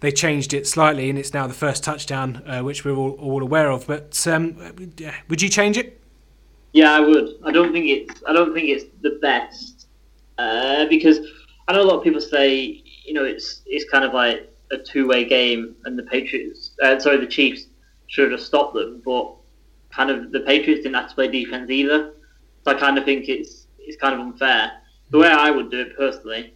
they 0.00 0.12
changed 0.12 0.52
it 0.52 0.66
slightly, 0.66 1.08
and 1.08 1.18
it's 1.18 1.32
now 1.32 1.46
the 1.46 1.54
first 1.54 1.82
touchdown, 1.82 2.42
uh, 2.46 2.60
which 2.60 2.84
we're 2.84 2.94
all, 2.94 3.12
all, 3.12 3.42
aware 3.42 3.70
of. 3.70 3.86
But 3.86 4.26
um, 4.26 4.56
would 5.28 5.40
you 5.40 5.48
change 5.48 5.78
it? 5.78 6.00
Yeah, 6.74 6.92
I 6.92 7.00
would. 7.00 7.36
I 7.44 7.50
don't 7.50 7.72
think 7.72 7.86
it's. 7.86 8.22
I 8.26 8.34
don't 8.34 8.52
think 8.52 8.68
it's 8.68 8.84
the 9.00 9.18
best 9.22 9.86
uh, 10.36 10.86
because 10.86 11.18
I 11.66 11.72
know 11.72 11.82
a 11.82 11.84
lot 11.84 11.96
of 11.96 12.04
people 12.04 12.20
say 12.20 12.82
you 13.06 13.14
know 13.14 13.24
it's 13.24 13.62
it's 13.64 13.90
kind 13.90 14.04
of 14.04 14.12
like 14.12 14.52
a 14.70 14.76
two 14.76 15.08
way 15.08 15.24
game, 15.24 15.76
and 15.86 15.98
the 15.98 16.02
Patriots, 16.02 16.72
uh, 16.82 16.98
sorry, 16.98 17.16
the 17.16 17.26
Chiefs 17.26 17.68
should 18.08 18.30
have 18.32 18.40
stopped 18.40 18.74
them, 18.74 19.00
but 19.02 19.34
kind 19.98 20.10
of 20.10 20.30
the 20.30 20.40
Patriots 20.40 20.82
didn't 20.84 20.94
have 20.94 21.08
to 21.08 21.14
play 21.14 21.28
defense 21.28 21.68
either. 21.68 22.14
So 22.64 22.70
I 22.70 22.74
kind 22.74 22.96
of 22.96 23.04
think 23.04 23.28
it's 23.28 23.66
it's 23.80 23.96
kind 23.96 24.14
of 24.14 24.20
unfair. 24.20 24.72
The 25.10 25.18
way 25.18 25.28
I 25.28 25.50
would 25.50 25.70
do 25.70 25.80
it 25.80 25.96
personally, 25.96 26.54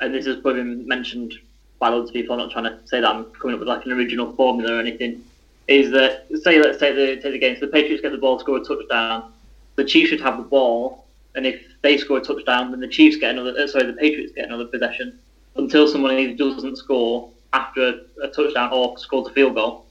and 0.00 0.14
this 0.14 0.26
has 0.26 0.36
probably 0.36 0.62
been 0.62 0.86
mentioned 0.86 1.34
by 1.80 1.88
loads 1.88 2.10
of 2.10 2.14
people. 2.14 2.34
I'm 2.34 2.38
not 2.38 2.52
trying 2.52 2.64
to 2.64 2.86
say 2.86 3.00
that 3.00 3.08
I'm 3.08 3.24
coming 3.32 3.54
up 3.54 3.60
with 3.60 3.68
like 3.68 3.84
an 3.84 3.92
original 3.92 4.32
formula 4.34 4.76
or 4.76 4.80
anything. 4.80 5.24
Is 5.66 5.90
that 5.90 6.26
say 6.42 6.60
let's 6.60 6.78
take 6.78 6.94
the 6.94 7.16
take 7.20 7.32
the 7.32 7.38
game. 7.38 7.56
So 7.56 7.66
the 7.66 7.72
Patriots 7.72 8.00
get 8.00 8.12
the 8.12 8.18
ball, 8.18 8.38
score 8.38 8.58
a 8.58 8.64
touchdown. 8.64 9.32
The 9.74 9.84
Chiefs 9.84 10.10
should 10.10 10.20
have 10.20 10.36
the 10.36 10.44
ball, 10.44 11.04
and 11.34 11.44
if 11.46 11.60
they 11.82 11.98
score 11.98 12.18
a 12.18 12.20
touchdown, 12.20 12.70
then 12.70 12.80
the 12.80 12.88
Chiefs 12.88 13.16
get 13.16 13.32
another. 13.32 13.58
Uh, 13.58 13.66
sorry, 13.66 13.86
the 13.86 13.94
Patriots 13.94 14.32
get 14.32 14.46
another 14.46 14.66
possession 14.66 15.18
until 15.56 15.88
someone 15.88 16.12
either 16.12 16.36
doesn't 16.36 16.76
score 16.76 17.28
after 17.52 17.80
a, 17.88 18.26
a 18.26 18.28
touchdown 18.28 18.70
or 18.72 18.96
scores 18.98 19.26
a 19.26 19.32
field 19.32 19.56
goal. 19.56 19.85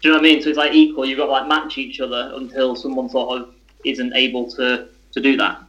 Do 0.00 0.08
you 0.08 0.14
know 0.14 0.20
what 0.20 0.28
I 0.28 0.32
mean? 0.32 0.42
So 0.42 0.48
it's 0.48 0.58
like 0.58 0.72
equal. 0.72 1.04
You've 1.04 1.18
got 1.18 1.26
to 1.26 1.32
like 1.32 1.48
match 1.48 1.76
each 1.78 2.00
other 2.00 2.32
until 2.34 2.76
someone 2.76 3.08
sort 3.08 3.40
of 3.40 3.54
isn't 3.84 4.14
able 4.14 4.50
to 4.52 4.88
to 5.12 5.20
do 5.20 5.36
that. 5.36 5.62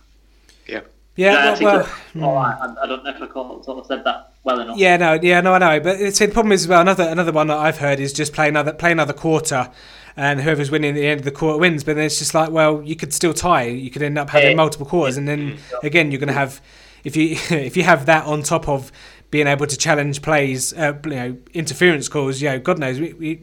Yeah. 0.67 0.81
Yeah, 1.15 1.59
well, 1.59 1.89
well 2.15 2.37
I, 2.37 2.75
I, 2.81 2.87
don't 2.87 3.03
know 3.03 3.09
if 3.09 3.21
I 3.21 3.27
sort 3.27 3.67
of 3.67 3.85
said 3.85 4.05
that 4.05 4.31
well 4.45 4.61
enough. 4.61 4.77
Yeah, 4.77 4.95
no, 4.95 5.19
yeah, 5.21 5.41
no, 5.41 5.53
I 5.53 5.57
know. 5.57 5.79
But 5.81 5.99
it's, 5.99 6.19
the 6.19 6.27
problem 6.27 6.53
is 6.53 6.65
well. 6.65 6.79
Another 6.79 7.03
another 7.03 7.33
one 7.33 7.47
that 7.47 7.57
I've 7.57 7.77
heard 7.77 7.99
is 7.99 8.13
just 8.13 8.31
play 8.31 8.47
another 8.47 8.71
play 8.71 8.93
another 8.93 9.11
quarter, 9.11 9.69
and 10.15 10.39
whoever's 10.39 10.71
winning 10.71 10.91
at 10.91 10.95
the 10.95 11.07
end 11.07 11.19
of 11.19 11.25
the 11.25 11.31
quarter 11.31 11.59
wins. 11.59 11.83
But 11.83 11.97
then 11.97 12.05
it's 12.05 12.19
just 12.19 12.33
like, 12.33 12.51
well, 12.51 12.81
you 12.83 12.95
could 12.95 13.13
still 13.13 13.33
tie. 13.33 13.63
You 13.63 13.91
could 13.91 14.01
end 14.01 14.17
up 14.17 14.29
having 14.29 14.51
yeah. 14.51 14.55
multiple 14.55 14.85
quarters, 14.85 15.17
and 15.17 15.27
then 15.27 15.57
again, 15.83 16.09
you're 16.11 16.19
going 16.19 16.29
to 16.29 16.33
have 16.33 16.61
if 17.03 17.17
you 17.17 17.31
if 17.49 17.75
you 17.75 17.83
have 17.83 18.05
that 18.05 18.25
on 18.25 18.41
top 18.41 18.69
of 18.69 18.89
being 19.29 19.47
able 19.47 19.67
to 19.67 19.77
challenge 19.77 20.21
plays, 20.21 20.73
uh, 20.73 20.97
you 21.03 21.11
know, 21.11 21.37
interference 21.53 22.07
calls. 22.07 22.41
You 22.41 22.49
know, 22.49 22.59
God 22.59 22.79
knows 22.79 22.99
we, 22.99 23.13
we 23.13 23.41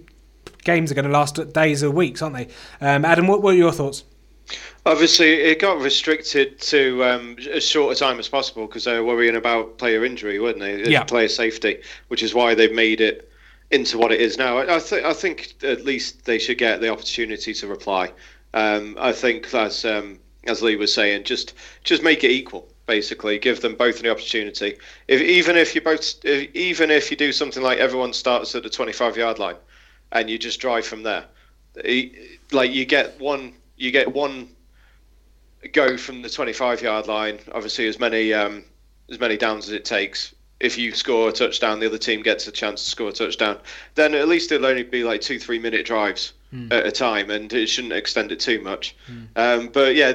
games 0.66 0.92
are 0.92 0.94
going 0.94 1.06
to 1.06 1.10
last 1.10 1.52
days 1.54 1.82
or 1.82 1.90
weeks, 1.90 2.20
aren't 2.20 2.36
they? 2.36 2.48
Um, 2.80 3.04
Adam, 3.06 3.26
what, 3.26 3.42
were 3.42 3.54
your 3.54 3.72
thoughts? 3.72 4.04
Obviously, 4.84 5.32
it 5.32 5.58
got 5.58 5.80
restricted 5.80 6.60
to 6.60 7.02
um, 7.02 7.36
as 7.52 7.66
short 7.66 7.96
a 7.96 7.98
time 7.98 8.18
as 8.18 8.28
possible 8.28 8.66
because 8.66 8.84
they 8.84 8.96
were 8.98 9.04
worrying 9.04 9.34
about 9.34 9.78
player 9.78 10.04
injury, 10.04 10.38
weren't 10.38 10.60
they? 10.60 10.88
Yeah. 10.88 11.02
Player 11.04 11.28
safety, 11.28 11.80
which 12.08 12.22
is 12.22 12.34
why 12.34 12.54
they've 12.54 12.72
made 12.72 13.00
it 13.00 13.28
into 13.70 13.98
what 13.98 14.12
it 14.12 14.20
is 14.20 14.38
now. 14.38 14.58
I, 14.58 14.76
I 14.76 14.78
think 14.78 15.04
I 15.04 15.12
think 15.12 15.54
at 15.64 15.84
least 15.84 16.24
they 16.24 16.38
should 16.38 16.58
get 16.58 16.80
the 16.80 16.88
opportunity 16.88 17.52
to 17.54 17.66
reply. 17.66 18.12
Um, 18.54 18.96
I 19.00 19.12
think 19.12 19.52
as 19.52 19.84
um, 19.84 20.20
as 20.46 20.62
Lee 20.62 20.76
was 20.76 20.94
saying, 20.94 21.24
just 21.24 21.54
just 21.82 22.02
make 22.02 22.22
it 22.22 22.30
equal. 22.30 22.68
Basically, 22.86 23.40
give 23.40 23.62
them 23.62 23.74
both 23.74 23.98
the 23.98 24.10
opportunity. 24.10 24.78
If 25.08 25.20
even 25.20 25.56
if 25.56 25.74
you 25.74 25.80
both, 25.80 26.24
if, 26.24 26.54
even 26.54 26.92
if 26.92 27.10
you 27.10 27.16
do 27.16 27.32
something 27.32 27.62
like 27.62 27.78
everyone 27.78 28.12
starts 28.12 28.54
at 28.54 28.62
the 28.62 28.70
25 28.70 29.16
yard 29.16 29.40
line, 29.40 29.56
and 30.20 30.30
you 30.30 30.38
just 30.38 30.60
drive 30.60 30.86
from 30.86 31.02
there, 31.02 31.24
like 32.52 32.72
you 32.72 32.84
get 32.84 33.18
one, 33.20 33.52
you 33.76 33.90
get 33.90 34.12
one 34.12 34.48
go 35.72 35.96
from 35.96 36.22
the 36.22 36.30
25 36.30 36.82
yard 36.82 37.06
line. 37.06 37.38
Obviously, 37.52 37.86
as 37.86 37.98
many 37.98 38.32
um, 38.32 38.64
as 39.10 39.20
many 39.20 39.36
downs 39.36 39.68
as 39.68 39.72
it 39.72 39.84
takes. 39.84 40.34
If 40.58 40.78
you 40.78 40.92
score 40.92 41.28
a 41.28 41.32
touchdown, 41.32 41.80
the 41.80 41.86
other 41.86 41.98
team 41.98 42.22
gets 42.22 42.46
a 42.46 42.52
chance 42.52 42.82
to 42.82 42.88
score 42.88 43.10
a 43.10 43.12
touchdown. 43.12 43.58
Then 43.94 44.14
at 44.14 44.26
least 44.26 44.50
it'll 44.52 44.66
only 44.66 44.84
be 44.84 45.04
like 45.04 45.20
two, 45.20 45.38
three 45.38 45.58
minute 45.58 45.84
drives 45.84 46.32
mm. 46.52 46.72
at 46.72 46.86
a 46.86 46.90
time, 46.90 47.30
and 47.30 47.52
it 47.52 47.66
shouldn't 47.66 47.92
extend 47.92 48.32
it 48.32 48.40
too 48.40 48.62
much. 48.62 48.96
Mm. 49.10 49.26
Um, 49.36 49.68
but 49.68 49.94
yeah, 49.94 50.12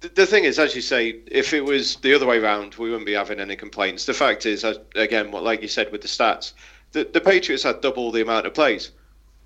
the, 0.00 0.08
the 0.08 0.26
thing 0.26 0.44
is, 0.44 0.58
as 0.58 0.74
you 0.74 0.82
say, 0.82 1.20
if 1.26 1.54
it 1.54 1.64
was 1.64 1.96
the 1.96 2.12
other 2.12 2.26
way 2.26 2.38
around, 2.38 2.74
we 2.74 2.90
wouldn't 2.90 3.06
be 3.06 3.14
having 3.14 3.40
any 3.40 3.56
complaints. 3.56 4.04
The 4.04 4.12
fact 4.12 4.44
is, 4.44 4.62
again, 4.94 5.30
what 5.30 5.42
like 5.42 5.62
you 5.62 5.68
said 5.68 5.90
with 5.90 6.02
the 6.02 6.08
stats, 6.08 6.52
the, 6.92 7.08
the 7.10 7.20
Patriots 7.20 7.62
had 7.62 7.80
double 7.80 8.12
the 8.12 8.20
amount 8.20 8.46
of 8.46 8.52
plays 8.52 8.90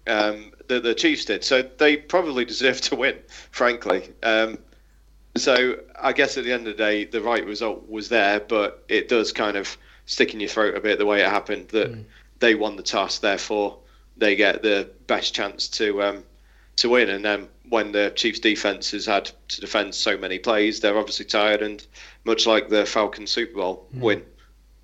um, 0.06 0.52
that 0.68 0.82
the 0.82 0.94
Chiefs 0.94 1.24
did, 1.24 1.44
so 1.44 1.62
they 1.62 1.96
probably 1.96 2.44
deserve 2.44 2.80
to 2.82 2.96
win, 2.96 3.18
frankly. 3.50 4.10
Um, 4.22 4.58
so 5.36 5.78
I 6.00 6.12
guess 6.12 6.36
at 6.36 6.44
the 6.44 6.52
end 6.52 6.66
of 6.66 6.76
the 6.76 6.82
day, 6.82 7.04
the 7.04 7.22
right 7.22 7.44
result 7.44 7.88
was 7.88 8.08
there, 8.08 8.40
but 8.40 8.84
it 8.88 9.08
does 9.08 9.32
kind 9.32 9.56
of 9.56 9.76
stick 10.06 10.34
in 10.34 10.40
your 10.40 10.48
throat 10.48 10.74
a 10.74 10.80
bit 10.80 10.98
the 10.98 11.06
way 11.06 11.22
it 11.22 11.28
happened 11.28 11.68
that 11.68 11.92
mm. 11.92 12.04
they 12.40 12.54
won 12.54 12.76
the 12.76 12.82
toss, 12.82 13.18
therefore 13.18 13.78
they 14.16 14.36
get 14.36 14.62
the 14.62 14.90
best 15.06 15.34
chance 15.34 15.68
to 15.68 16.02
um, 16.02 16.24
to 16.76 16.88
win. 16.88 17.08
And 17.08 17.24
then 17.24 17.48
when 17.68 17.92
the 17.92 18.12
Chiefs' 18.14 18.40
defense 18.40 18.90
has 18.90 19.06
had 19.06 19.30
to 19.48 19.60
defend 19.60 19.94
so 19.94 20.16
many 20.18 20.38
plays, 20.38 20.80
they're 20.80 20.98
obviously 20.98 21.24
tired, 21.24 21.62
and 21.62 21.84
much 22.24 22.46
like 22.46 22.68
the 22.68 22.84
Falcons 22.84 23.30
Super 23.30 23.54
Bowl 23.54 23.88
mm. 23.94 24.00
win, 24.00 24.22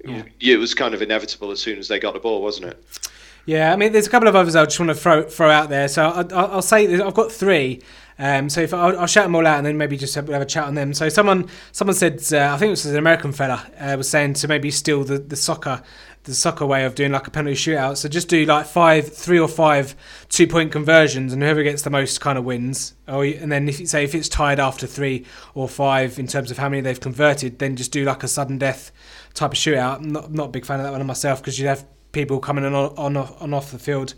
yeah. 0.04 0.22
it 0.40 0.56
was 0.56 0.74
kind 0.74 0.94
of 0.94 1.02
inevitable 1.02 1.50
as 1.50 1.60
soon 1.60 1.78
as 1.78 1.88
they 1.88 1.98
got 1.98 2.14
the 2.14 2.20
ball, 2.20 2.40
wasn't 2.42 2.68
it? 2.68 3.07
Yeah, 3.48 3.72
I 3.72 3.76
mean, 3.76 3.92
there's 3.92 4.06
a 4.06 4.10
couple 4.10 4.28
of 4.28 4.36
others 4.36 4.54
I 4.54 4.66
just 4.66 4.78
want 4.78 4.90
to 4.90 4.94
throw 4.94 5.22
throw 5.22 5.48
out 5.48 5.70
there. 5.70 5.88
So 5.88 6.04
I'll, 6.04 6.34
I'll 6.36 6.60
say 6.60 7.00
I've 7.00 7.14
got 7.14 7.32
three. 7.32 7.80
Um, 8.18 8.50
so 8.50 8.60
if 8.60 8.74
I'll, 8.74 9.00
I'll, 9.00 9.06
shout 9.06 9.24
them 9.24 9.34
all 9.34 9.46
out 9.46 9.56
and 9.56 9.64
then 9.64 9.78
maybe 9.78 9.96
just 9.96 10.14
have, 10.16 10.28
have 10.28 10.42
a 10.42 10.44
chat 10.44 10.64
on 10.64 10.74
them. 10.74 10.92
So 10.92 11.08
someone 11.08 11.48
someone 11.72 11.94
said 11.94 12.22
uh, 12.30 12.52
I 12.52 12.58
think 12.58 12.68
it 12.68 12.72
was 12.72 12.84
an 12.84 12.98
American 12.98 13.32
fella 13.32 13.66
uh, 13.80 13.94
was 13.96 14.06
saying 14.06 14.34
to 14.34 14.48
maybe 14.48 14.70
steal 14.70 15.02
the, 15.02 15.16
the 15.18 15.34
soccer 15.34 15.82
the 16.24 16.34
soccer 16.34 16.66
way 16.66 16.84
of 16.84 16.94
doing 16.94 17.10
like 17.10 17.26
a 17.26 17.30
penalty 17.30 17.56
shootout. 17.56 17.96
So 17.96 18.10
just 18.10 18.28
do 18.28 18.44
like 18.44 18.66
five, 18.66 19.10
three 19.10 19.38
or 19.38 19.48
five 19.48 19.96
two 20.28 20.46
point 20.46 20.70
conversions, 20.70 21.32
and 21.32 21.42
whoever 21.42 21.62
gets 21.62 21.80
the 21.80 21.90
most 21.90 22.20
kind 22.20 22.36
of 22.36 22.44
wins. 22.44 22.96
Or 23.06 23.24
and 23.24 23.50
then 23.50 23.66
if 23.66 23.88
say 23.88 24.04
if 24.04 24.14
it's 24.14 24.28
tied 24.28 24.60
after 24.60 24.86
three 24.86 25.24
or 25.54 25.70
five 25.70 26.18
in 26.18 26.26
terms 26.26 26.50
of 26.50 26.58
how 26.58 26.68
many 26.68 26.82
they've 26.82 27.00
converted, 27.00 27.60
then 27.60 27.76
just 27.76 27.92
do 27.92 28.04
like 28.04 28.22
a 28.22 28.28
sudden 28.28 28.58
death 28.58 28.92
type 29.32 29.52
of 29.52 29.58
shootout. 29.58 30.00
I'm 30.00 30.12
not 30.12 30.30
not 30.30 30.48
a 30.48 30.50
big 30.50 30.66
fan 30.66 30.80
of 30.80 30.84
that 30.84 30.92
one 30.92 31.06
myself 31.06 31.40
because 31.40 31.58
you 31.58 31.66
have 31.68 31.86
people 32.12 32.38
coming 32.40 32.64
on 32.64 32.74
on 32.74 33.16
on 33.16 33.54
off 33.54 33.70
the 33.70 33.78
field. 33.78 34.14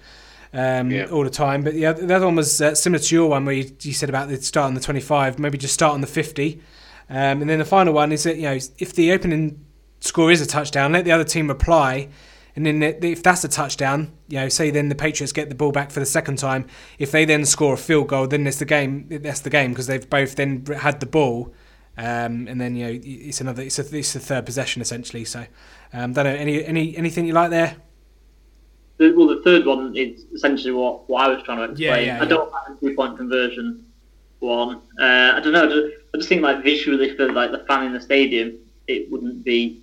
Um, 0.53 0.91
yeah. 0.91 1.07
all 1.07 1.23
the 1.23 1.31
time, 1.31 1.63
but 1.63 1.75
yeah, 1.75 1.93
the 1.93 2.13
other 2.13 2.27
one 2.27 2.35
was 2.35 2.61
uh, 2.61 2.75
similar 2.75 3.01
to 3.01 3.15
your 3.15 3.31
one 3.31 3.45
where 3.45 3.55
you, 3.55 3.71
you 3.83 3.93
said 3.93 4.09
about 4.09 4.29
the 4.29 4.37
start 4.43 4.67
on 4.67 4.75
the 4.75 4.81
25, 4.81 5.39
maybe 5.39 5.57
just 5.57 5.75
start 5.75 5.95
on 5.95 6.01
the 6.01 6.09
50, 6.09 6.61
um, 7.09 7.41
and 7.41 7.49
then 7.49 7.61
the 7.61 7.65
final 7.65 7.95
one 7.95 8.11
is 8.11 8.25
that 8.25 8.35
you 8.35 8.43
know 8.43 8.59
if 8.79 8.93
the 8.93 9.13
opening 9.13 9.65
score 10.01 10.31
is 10.31 10.41
a 10.41 10.47
touchdown, 10.47 10.93
let 10.93 11.05
the 11.05 11.13
other 11.13 11.25
team 11.25 11.49
reply. 11.49 12.09
And 12.57 12.67
then 12.67 12.83
if 12.83 13.23
that's 13.23 13.45
a 13.45 13.49
touchdown, 13.49 14.13
you 14.29 14.39
know, 14.39 14.49
say 14.49 14.71
then 14.71 14.89
the 14.89 14.95
Patriots 14.95 15.33
get 15.33 15.49
the 15.49 15.55
ball 15.55 15.71
back 15.73 15.91
for 15.91 16.01
the 16.01 16.07
second 16.07 16.39
time. 16.39 16.67
If 16.99 17.13
they 17.13 17.25
then 17.25 17.45
score 17.47 17.75
a 17.75 17.79
field 17.79 18.09
goal, 18.09 18.27
then 18.27 18.47
it's 18.47 18.59
the 18.59 18.65
game. 18.65 19.07
That's 19.09 19.41
the 19.41 19.51
game 19.51 19.71
because 19.71 19.87
they've 19.87 20.09
both 20.09 20.35
then 20.35 20.67
had 20.67 21.01
the 21.01 21.07
ball, 21.07 21.55
um, 21.97 22.49
and 22.49 22.61
then 22.61 22.75
you 22.75 22.87
know 22.87 23.01
it's 23.03 23.41
another. 23.41 23.63
It's 23.63 23.79
a, 23.79 23.97
it's 23.97 24.17
a 24.17 24.21
third 24.21 24.47
possession 24.47 24.83
essentially. 24.83 25.25
So, 25.25 25.47
um, 25.93 26.13
don't 26.13 26.25
know 26.25 26.31
any 26.31 26.65
any 26.65 26.97
anything 26.97 27.27
you 27.27 27.33
like 27.33 27.51
there. 27.51 27.77
Well, 28.99 29.29
the 29.29 29.41
third 29.43 29.65
one 29.65 29.97
is 29.97 30.27
essentially 30.35 30.73
what, 30.73 31.09
what 31.09 31.25
I 31.25 31.29
was 31.29 31.43
trying 31.43 31.59
to 31.59 31.65
explain. 31.65 32.07
Yeah, 32.07 32.17
yeah, 32.17 32.23
I 32.23 32.27
don't 32.27 32.53
like 32.53 32.81
the 32.81 32.89
two 32.89 32.95
point 32.95 33.17
conversion 33.17 33.87
one. 34.41 34.77
Uh, 35.01 35.33
I 35.37 35.41
don't 35.41 35.53
know. 35.53 35.65
I 35.65 35.69
just, 35.69 35.97
I 36.15 36.17
just 36.19 36.29
think 36.29 36.43
like 36.43 36.63
visually 36.63 37.17
for 37.17 37.33
like 37.33 37.51
the 37.51 37.61
fan 37.61 37.87
in 37.87 37.93
the 37.95 38.01
stadium, 38.01 38.59
it 38.89 39.11
wouldn't 39.11 39.43
be 39.43 39.81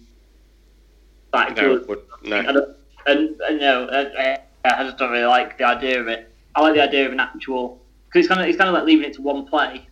that 1.33 1.55
no, 1.55 1.79
good. 1.79 2.01
no. 2.23 2.75
and, 3.07 3.41
and 3.41 3.59
no, 3.59 3.89
I, 3.91 4.39
I, 4.65 4.83
just 4.83 4.97
don't 4.97 5.11
really 5.11 5.25
like 5.25 5.57
the 5.57 5.63
idea 5.63 5.99
of 5.99 6.07
it. 6.07 6.31
I 6.55 6.61
like 6.61 6.75
the 6.75 6.83
idea 6.83 7.05
of 7.05 7.11
an 7.11 7.19
actual 7.19 7.81
because 8.07 8.19
it's 8.19 8.27
kind 8.27 8.41
of 8.41 8.47
it's 8.47 8.57
kind 8.57 8.69
of 8.69 8.75
like 8.75 8.83
leaving 8.83 9.09
it 9.09 9.15
to 9.15 9.21
one 9.21 9.47
play, 9.47 9.87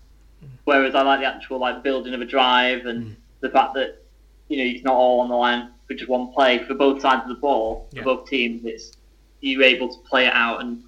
whereas 0.65 0.95
I 0.95 1.01
like 1.01 1.21
the 1.21 1.25
actual 1.25 1.59
like 1.59 1.83
building 1.83 2.13
of 2.13 2.21
a 2.21 2.25
drive 2.25 2.85
and 2.85 3.05
mm. 3.07 3.15
the 3.39 3.49
fact 3.49 3.73
that 3.73 4.03
you 4.49 4.57
know 4.57 4.63
it's 4.63 4.83
not 4.83 4.93
all 4.93 5.21
on 5.21 5.29
the 5.29 5.35
line 5.35 5.71
for 5.87 5.93
just 5.93 6.09
one 6.09 6.31
play 6.33 6.59
for 6.59 6.73
both 6.73 7.01
sides 7.01 7.23
of 7.23 7.29
the 7.29 7.35
ball 7.35 7.87
yeah. 7.91 8.01
for 8.01 8.17
both 8.17 8.29
teams. 8.29 8.65
It's 8.65 8.91
you're 9.41 9.63
able 9.63 9.89
to 9.89 9.99
play 10.09 10.25
it 10.25 10.33
out 10.33 10.61
and 10.61 10.83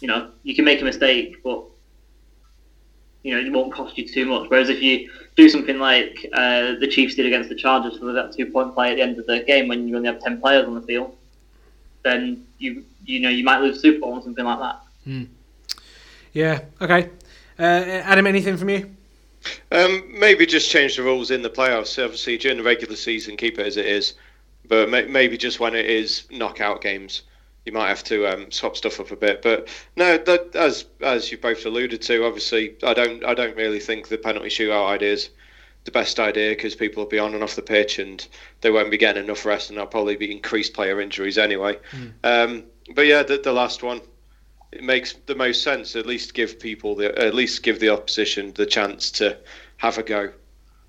you 0.00 0.08
know 0.08 0.30
you 0.42 0.54
can 0.54 0.64
make 0.64 0.80
a 0.80 0.84
mistake, 0.84 1.42
but 1.42 1.64
you 3.22 3.34
know 3.34 3.40
it 3.40 3.52
won't 3.52 3.72
cost 3.72 3.96
you 3.96 4.06
too 4.06 4.26
much. 4.26 4.50
Whereas 4.50 4.68
if 4.68 4.82
you 4.82 5.10
do 5.36 5.48
something 5.48 5.78
like 5.78 6.26
uh, 6.32 6.74
the 6.80 6.88
Chiefs 6.88 7.14
did 7.14 7.26
against 7.26 7.48
the 7.48 7.54
Chargers 7.54 7.98
for 7.98 8.12
that 8.12 8.32
two 8.32 8.46
point 8.46 8.74
play 8.74 8.90
at 8.92 8.96
the 8.96 9.02
end 9.02 9.18
of 9.18 9.26
the 9.26 9.40
game 9.40 9.68
when 9.68 9.88
you 9.88 9.96
only 9.96 10.08
have 10.08 10.20
ten 10.20 10.40
players 10.40 10.66
on 10.66 10.74
the 10.74 10.82
field, 10.82 11.16
then 12.02 12.44
you 12.58 12.84
you 13.04 13.20
know 13.20 13.28
you 13.28 13.44
might 13.44 13.60
lose 13.60 13.80
Super 13.80 14.00
Bowl 14.00 14.14
or 14.14 14.22
something 14.22 14.44
like 14.44 14.58
that. 14.58 14.80
Mm. 15.06 15.28
Yeah. 16.32 16.60
Okay. 16.80 17.10
Uh, 17.58 17.62
Adam, 17.62 18.26
anything 18.26 18.56
from 18.58 18.68
you? 18.68 18.95
Um, 19.72 20.04
maybe 20.08 20.46
just 20.46 20.70
change 20.70 20.96
the 20.96 21.02
rules 21.02 21.30
in 21.30 21.42
the 21.42 21.50
playoffs. 21.50 22.02
Obviously, 22.02 22.38
during 22.38 22.58
the 22.58 22.64
regular 22.64 22.96
season, 22.96 23.36
keep 23.36 23.58
it 23.58 23.66
as 23.66 23.76
it 23.76 23.86
is. 23.86 24.14
But 24.68 24.90
may- 24.90 25.06
maybe 25.06 25.36
just 25.36 25.60
when 25.60 25.74
it 25.74 25.86
is 25.86 26.24
knockout 26.30 26.82
games, 26.82 27.22
you 27.64 27.72
might 27.72 27.88
have 27.88 28.04
to 28.04 28.26
um, 28.26 28.50
swap 28.50 28.76
stuff 28.76 29.00
up 29.00 29.10
a 29.10 29.16
bit. 29.16 29.42
But 29.42 29.68
no, 29.96 30.16
that, 30.16 30.54
as 30.54 30.86
as 31.00 31.30
you 31.30 31.38
both 31.38 31.64
alluded 31.66 32.02
to, 32.02 32.24
obviously, 32.24 32.76
I 32.82 32.94
don't 32.94 33.24
I 33.24 33.34
don't 33.34 33.56
really 33.56 33.80
think 33.80 34.08
the 34.08 34.18
penalty 34.18 34.48
shootout 34.48 34.88
idea 34.88 35.12
is 35.12 35.30
the 35.84 35.90
best 35.92 36.18
idea 36.18 36.50
because 36.50 36.74
people 36.74 37.02
will 37.02 37.10
be 37.10 37.18
on 37.18 37.32
and 37.32 37.42
off 37.42 37.54
the 37.54 37.62
pitch 37.62 37.98
and 37.98 38.26
they 38.60 38.70
won't 38.70 38.90
be 38.90 38.98
getting 38.98 39.24
enough 39.24 39.46
rest 39.46 39.70
and 39.70 39.76
there'll 39.76 39.88
probably 39.88 40.16
be 40.16 40.30
increased 40.32 40.74
player 40.74 41.00
injuries 41.00 41.38
anyway. 41.38 41.78
Mm. 41.92 42.12
Um, 42.24 42.64
but 42.94 43.06
yeah, 43.06 43.22
the, 43.22 43.38
the 43.38 43.52
last 43.52 43.82
one 43.82 44.00
it 44.76 44.82
makes 44.84 45.14
the 45.26 45.34
most 45.34 45.62
sense. 45.62 45.96
At 45.96 46.06
least 46.06 46.34
give 46.34 46.58
people 46.60 46.94
the 46.94 47.16
at 47.18 47.34
least 47.34 47.62
give 47.62 47.80
the 47.80 47.88
opposition 47.88 48.52
the 48.54 48.66
chance 48.66 49.10
to 49.12 49.36
have 49.78 49.98
a 49.98 50.02
go. 50.02 50.32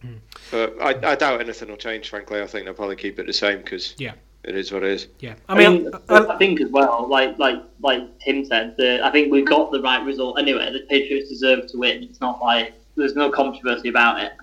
Mm. 0.04 0.20
But 0.52 0.76
I, 0.82 1.12
I 1.12 1.16
doubt 1.16 1.42
anything 1.42 1.70
will 1.70 1.78
change. 1.78 2.10
Frankly, 2.10 2.42
I 2.42 2.48
think 2.48 2.66
they'll 2.66 2.74
probably 2.74 2.96
keep 2.96 3.18
it 3.20 3.26
the 3.26 3.34
same 3.34 3.60
because 3.60 3.96
yeah 3.98 4.14
it 4.44 4.56
is 4.56 4.72
what 4.72 4.84
it 4.84 4.92
is. 4.92 5.08
Yeah, 5.20 5.36
I 5.50 5.56
mean, 5.56 5.90
I, 6.10 6.16
I, 6.16 6.36
I, 6.36 6.38
think 6.38 6.62
as 6.62 6.70
well, 6.70 7.08
like 7.10 7.38
like 7.38 7.62
like 7.82 8.20
Tim 8.20 8.46
said, 8.46 8.76
the, 8.78 9.06
I 9.06 9.12
think 9.12 9.32
we've 9.32 9.46
got 9.46 9.72
the 9.72 9.82
right 9.82 10.04
result 10.06 10.40
anyway. 10.40 10.72
The 10.72 10.86
Patriots 10.90 11.30
deserve 11.30 11.68
to 11.72 11.78
win. 11.78 12.04
It's 12.04 12.22
not 12.22 12.42
like 12.42 12.74
there's 12.96 13.16
no 13.16 13.30
controversy 13.30 13.90
about 13.90 14.22
it. 14.22 14.34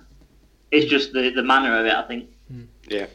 It's 0.71 0.89
just 0.89 1.13
the 1.13 1.31
the 1.31 1.43
manner 1.43 1.77
of 1.79 1.85
it. 1.85 1.93
I 1.93 2.03
think. 2.07 2.29
Yeah. 2.87 3.07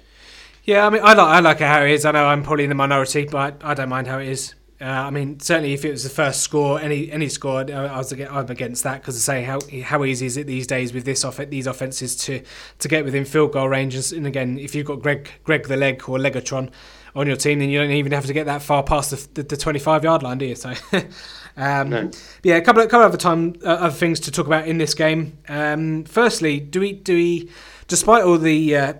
Yeah, 0.64 0.86
I 0.86 0.90
mean, 0.90 1.02
I 1.02 1.14
like 1.14 1.26
I 1.26 1.40
like 1.40 1.60
it 1.60 1.66
how 1.66 1.82
it 1.82 1.90
is. 1.90 2.04
I 2.04 2.12
know 2.12 2.26
I'm 2.26 2.42
probably 2.42 2.64
in 2.64 2.70
the 2.70 2.76
minority, 2.76 3.24
but 3.24 3.60
I 3.64 3.74
don't 3.74 3.88
mind 3.88 4.06
how 4.06 4.18
it 4.18 4.28
is. 4.28 4.54
Uh, 4.80 4.84
I 4.84 5.10
mean, 5.10 5.38
certainly 5.40 5.74
if 5.74 5.84
it 5.84 5.90
was 5.90 6.04
the 6.04 6.10
first 6.10 6.40
score, 6.40 6.80
any 6.80 7.12
any 7.12 7.28
score, 7.28 7.60
I 7.70 7.98
was 7.98 8.12
against, 8.12 8.32
I'm 8.32 8.48
against 8.48 8.82
that 8.84 9.02
because 9.02 9.14
I 9.16 9.34
say 9.34 9.42
how 9.42 9.60
how 9.84 10.04
easy 10.04 10.24
is 10.24 10.38
it 10.38 10.46
these 10.46 10.66
days 10.66 10.94
with 10.94 11.04
this 11.04 11.22
off 11.22 11.36
these 11.36 11.66
offenses 11.66 12.16
to 12.16 12.42
to 12.78 12.88
get 12.88 13.04
within 13.04 13.26
field 13.26 13.52
goal 13.52 13.68
range. 13.68 13.94
And 14.12 14.26
again, 14.26 14.58
if 14.58 14.74
you've 14.74 14.86
got 14.86 15.00
Greg 15.00 15.28
Greg 15.44 15.68
the 15.68 15.76
Leg 15.76 16.02
or 16.08 16.16
Legatron 16.16 16.70
on 17.14 17.26
your 17.26 17.36
team, 17.36 17.58
then 17.58 17.68
you 17.68 17.78
don't 17.78 17.90
even 17.90 18.12
have 18.12 18.24
to 18.24 18.32
get 18.32 18.46
that 18.46 18.62
far 18.62 18.82
past 18.82 19.10
the, 19.10 19.42
the, 19.42 19.48
the 19.48 19.56
25 19.56 20.04
yard 20.04 20.22
line, 20.22 20.38
do 20.38 20.46
you? 20.46 20.54
So. 20.54 20.72
um, 21.56 21.90
no. 21.90 22.10
Yeah, 22.42 22.56
a 22.56 22.62
couple 22.62 22.82
of 22.82 22.88
couple 22.88 23.04
of 23.04 23.12
other 23.12 23.18
time 23.18 23.56
uh, 23.62 23.68
other 23.68 23.94
things 23.94 24.18
to 24.20 24.30
talk 24.30 24.46
about 24.46 24.66
in 24.66 24.78
this 24.78 24.94
game. 24.94 25.36
Um, 25.48 26.04
firstly, 26.04 26.58
do 26.58 26.80
we 26.80 26.92
do 26.92 27.16
we, 27.16 27.50
despite 27.86 28.24
all 28.24 28.38
the 28.38 28.76
uh, 28.76 28.94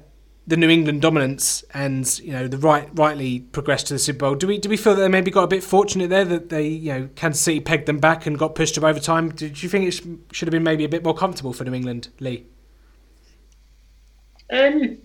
the 0.47 0.57
New 0.57 0.69
England 0.69 1.03
dominance 1.03 1.63
and 1.75 2.19
you 2.21 2.33
know 2.33 2.49
the 2.49 2.59
right 2.59 2.89
rightly 2.95 3.41
progressed 3.41 3.87
to 3.89 3.95
the 3.95 3.99
Super 3.99 4.21
Bowl. 4.21 4.35
Do 4.35 4.47
we 4.47 4.59
do 4.59 4.69
we 4.69 4.77
feel 4.77 4.95
that 4.95 5.03
they 5.03 5.09
maybe 5.09 5.31
got 5.31 5.45
a 5.45 5.49
bit 5.49 5.63
fortunate 5.63 6.11
there 6.11 6.25
that 6.25 6.49
they 6.49 6.67
you 6.67 6.93
know 6.93 7.09
Kansas 7.15 7.43
City 7.43 7.61
pegged 7.61 7.87
them 7.87 7.99
back 7.99 8.27
and 8.27 8.39
got 8.39 8.55
pushed 8.55 8.75
to 8.77 8.87
overtime? 8.87 9.31
Did 9.31 9.63
you 9.63 9.69
think 9.69 9.87
it 9.87 9.93
sh- 9.93 10.03
should 10.33 10.49
have 10.49 10.53
been 10.53 10.63
maybe 10.63 10.85
a 10.85 10.89
bit 10.89 11.05
more 11.05 11.15
comfortable 11.15 11.53
for 11.53 11.65
New 11.65 11.75
England, 11.75 12.09
Lee? 12.19 12.47
Um, 14.53 14.99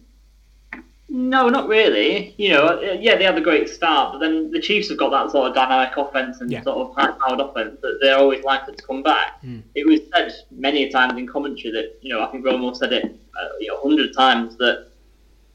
no, 1.08 1.50
not 1.50 1.68
really. 1.68 2.34
You 2.38 2.50
know, 2.50 2.66
uh, 2.66 2.98
yeah, 3.00 3.16
they 3.16 3.24
had 3.24 3.38
a 3.38 3.42
great 3.42 3.70
start, 3.70 4.14
but 4.14 4.20
then 4.20 4.52
the 4.52 4.60
Chiefs 4.60 4.90
have 4.90 4.98
got 4.98 5.12
that 5.12 5.32
sort 5.32 5.48
of 5.48 5.56
dynamic 5.56 5.96
offense 5.96 6.42
and 6.42 6.52
yeah. 6.52 6.64
sort 6.64 6.78
of 6.78 6.96
high-powered 6.96 7.40
offense 7.40 7.80
that 7.82 8.00
they're 8.02 8.18
always 8.18 8.44
likely 8.44 8.76
to 8.76 8.84
come 8.84 9.04
back. 9.04 9.42
Mm. 9.44 9.62
It 9.76 9.86
was 9.86 10.00
said 10.14 10.34
many 10.50 10.90
times 10.90 11.18
in 11.18 11.28
commentary 11.28 11.72
that 11.74 12.00
you 12.02 12.10
know 12.10 12.24
I 12.24 12.32
think 12.32 12.44
Romo 12.44 12.76
said 12.76 12.92
it 12.92 13.06
uh, 13.06 13.48
you 13.60 13.68
know 13.68 13.80
hundred 13.80 14.16
times 14.16 14.58
that 14.58 14.88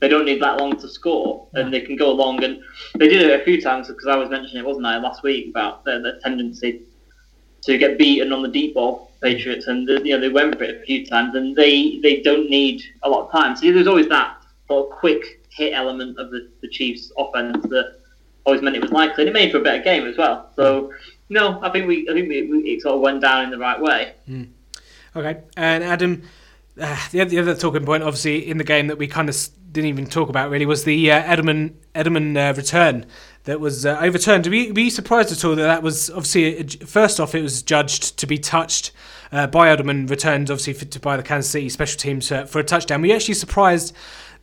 they 0.00 0.08
don't 0.08 0.24
need 0.24 0.40
that 0.42 0.58
long 0.58 0.78
to 0.80 0.88
score, 0.88 1.46
and 1.54 1.72
they 1.72 1.80
can 1.80 1.96
go 1.96 2.10
along. 2.10 2.42
And 2.42 2.62
they 2.96 3.08
did 3.08 3.22
it 3.22 3.40
a 3.40 3.44
few 3.44 3.60
times 3.60 3.88
because 3.88 4.06
I 4.06 4.16
was 4.16 4.30
mentioning 4.30 4.64
it, 4.64 4.66
wasn't 4.66 4.86
I, 4.86 4.98
last 4.98 5.22
week 5.22 5.50
about 5.50 5.84
the, 5.84 5.98
the 6.00 6.20
tendency 6.22 6.82
to 7.62 7.76
get 7.76 7.98
beaten 7.98 8.32
on 8.32 8.42
the 8.42 8.48
deep 8.48 8.74
ball, 8.74 9.12
Patriots, 9.22 9.66
and 9.66 9.86
you 9.88 10.14
know 10.14 10.20
they 10.20 10.30
went 10.30 10.56
for 10.56 10.64
it 10.64 10.82
a 10.82 10.84
few 10.84 11.06
times, 11.06 11.34
and 11.34 11.54
they 11.54 12.00
they 12.02 12.22
don't 12.22 12.48
need 12.48 12.82
a 13.02 13.08
lot 13.08 13.26
of 13.26 13.32
time. 13.32 13.56
So 13.56 13.70
there's 13.72 13.86
always 13.86 14.08
that 14.08 14.42
sort 14.66 14.90
of 14.90 14.98
quick 14.98 15.44
hit 15.50 15.74
element 15.74 16.18
of 16.18 16.30
the, 16.30 16.48
the 16.62 16.68
Chiefs' 16.68 17.12
offense 17.18 17.62
that 17.68 18.00
always 18.46 18.62
meant 18.62 18.76
it 18.76 18.82
was 18.82 18.92
likely, 18.92 19.24
and 19.24 19.28
it 19.28 19.32
made 19.32 19.50
for 19.52 19.58
a 19.58 19.62
better 19.62 19.82
game 19.82 20.06
as 20.06 20.16
well. 20.16 20.50
So 20.56 20.92
no, 21.28 21.60
I 21.62 21.70
think 21.70 21.86
we 21.86 22.08
I 22.08 22.14
think 22.14 22.28
we, 22.28 22.46
we, 22.50 22.58
it 22.70 22.82
sort 22.82 22.94
of 22.94 23.00
went 23.02 23.20
down 23.20 23.44
in 23.44 23.50
the 23.50 23.58
right 23.58 23.80
way. 23.80 24.14
Mm. 24.28 24.48
Okay, 25.14 25.42
and 25.56 25.84
Adam, 25.84 26.22
uh, 26.78 26.98
the, 27.10 27.20
other, 27.20 27.30
the 27.30 27.38
other 27.38 27.54
talking 27.54 27.84
point, 27.84 28.02
obviously, 28.02 28.48
in 28.48 28.58
the 28.58 28.64
game 28.64 28.86
that 28.86 28.98
we 28.98 29.06
kind 29.06 29.28
of 29.28 29.36
didn't 29.72 29.88
even 29.88 30.06
talk 30.06 30.28
about 30.28 30.50
really 30.50 30.66
was 30.66 30.84
the 30.84 31.10
uh, 31.12 31.22
Edelman 31.22 31.74
Edelman 31.94 32.36
uh, 32.36 32.54
return 32.54 33.06
that 33.44 33.60
was 33.60 33.86
uh, 33.86 33.98
overturned. 34.00 34.46
Were 34.46 34.54
you, 34.54 34.74
were 34.74 34.80
you 34.80 34.90
surprised 34.90 35.32
at 35.32 35.44
all 35.44 35.54
that 35.54 35.62
that 35.62 35.82
was 35.82 36.10
obviously 36.10 36.64
first 36.86 37.20
off 37.20 37.34
it 37.34 37.42
was 37.42 37.62
judged 37.62 38.18
to 38.18 38.26
be 38.26 38.38
touched 38.38 38.92
uh, 39.32 39.46
by 39.46 39.74
Edelman, 39.74 40.10
returned 40.10 40.50
obviously 40.50 40.72
for, 40.72 40.84
to 40.86 41.00
by 41.00 41.16
the 41.16 41.22
Kansas 41.22 41.50
City 41.50 41.68
special 41.68 41.98
teams 41.98 42.28
for 42.28 42.58
a 42.58 42.64
touchdown. 42.64 43.00
Were 43.00 43.08
you 43.08 43.14
actually 43.14 43.34
surprised? 43.34 43.94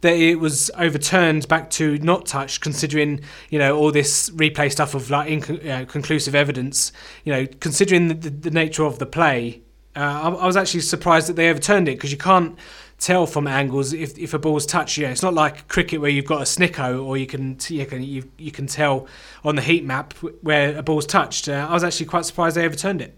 That 0.02 0.14
it 0.14 0.36
was 0.36 0.70
overturned 0.78 1.48
back 1.48 1.72
to 1.72 1.98
not 1.98 2.28
touched, 2.28 2.62
considering 2.62 3.22
you 3.50 3.58
know 3.58 3.76
all 3.76 3.92
this 3.92 4.30
replay 4.30 4.72
stuff 4.72 4.94
of 4.94 5.10
like 5.10 5.28
inconclusive 5.28 6.36
evidence. 6.36 6.92
You 7.24 7.34
know, 7.34 7.48
considering 7.60 8.08
the, 8.08 8.14
the, 8.14 8.30
the 8.30 8.52
nature 8.52 8.84
of 8.84 9.00
the 9.00 9.08
play, 9.08 9.64
uh, 9.98 10.30
I, 10.30 10.30
I 10.30 10.46
was 10.46 10.56
actually 10.56 10.82
surprised 10.82 11.28
that 11.28 11.36
they 11.36 11.50
overturned 11.50 11.90
it 11.90 11.96
because 11.96 12.12
you 12.12 12.18
can't 12.18 12.58
tell 13.00 13.28
from 13.28 13.48
angles 13.48 13.94
if, 13.94 14.18
if 14.18 14.34
a 14.34 14.40
ball's 14.40 14.66
touched 14.66 14.98
you. 14.98 15.06
Know, 15.06 15.12
it's 15.12 15.24
not 15.24 15.34
like 15.34 15.68
cricket 15.68 16.02
where 16.02 16.10
you've 16.10 16.26
got 16.26 16.42
a 16.42 16.46
snicko 16.46 17.04
or 17.04 17.18
you 17.18 17.28
can 17.28 17.58
you 17.68 17.86
can 17.86 18.04
you, 18.04 18.30
you 18.38 18.52
can 18.52 18.68
tell 18.68 19.08
on 19.44 19.56
the 19.56 19.62
heat 19.62 19.84
map 19.84 20.14
where 20.42 20.78
a 20.78 20.84
ball's 20.84 21.06
touched. 21.06 21.50
Uh, 21.50 21.68
I 21.70 21.74
was 21.74 21.84
actually 21.84 22.08
quite 22.08 22.26
surprised 22.26 22.56
they 22.56 22.66
overturned 22.66 23.02
it. 23.02 23.16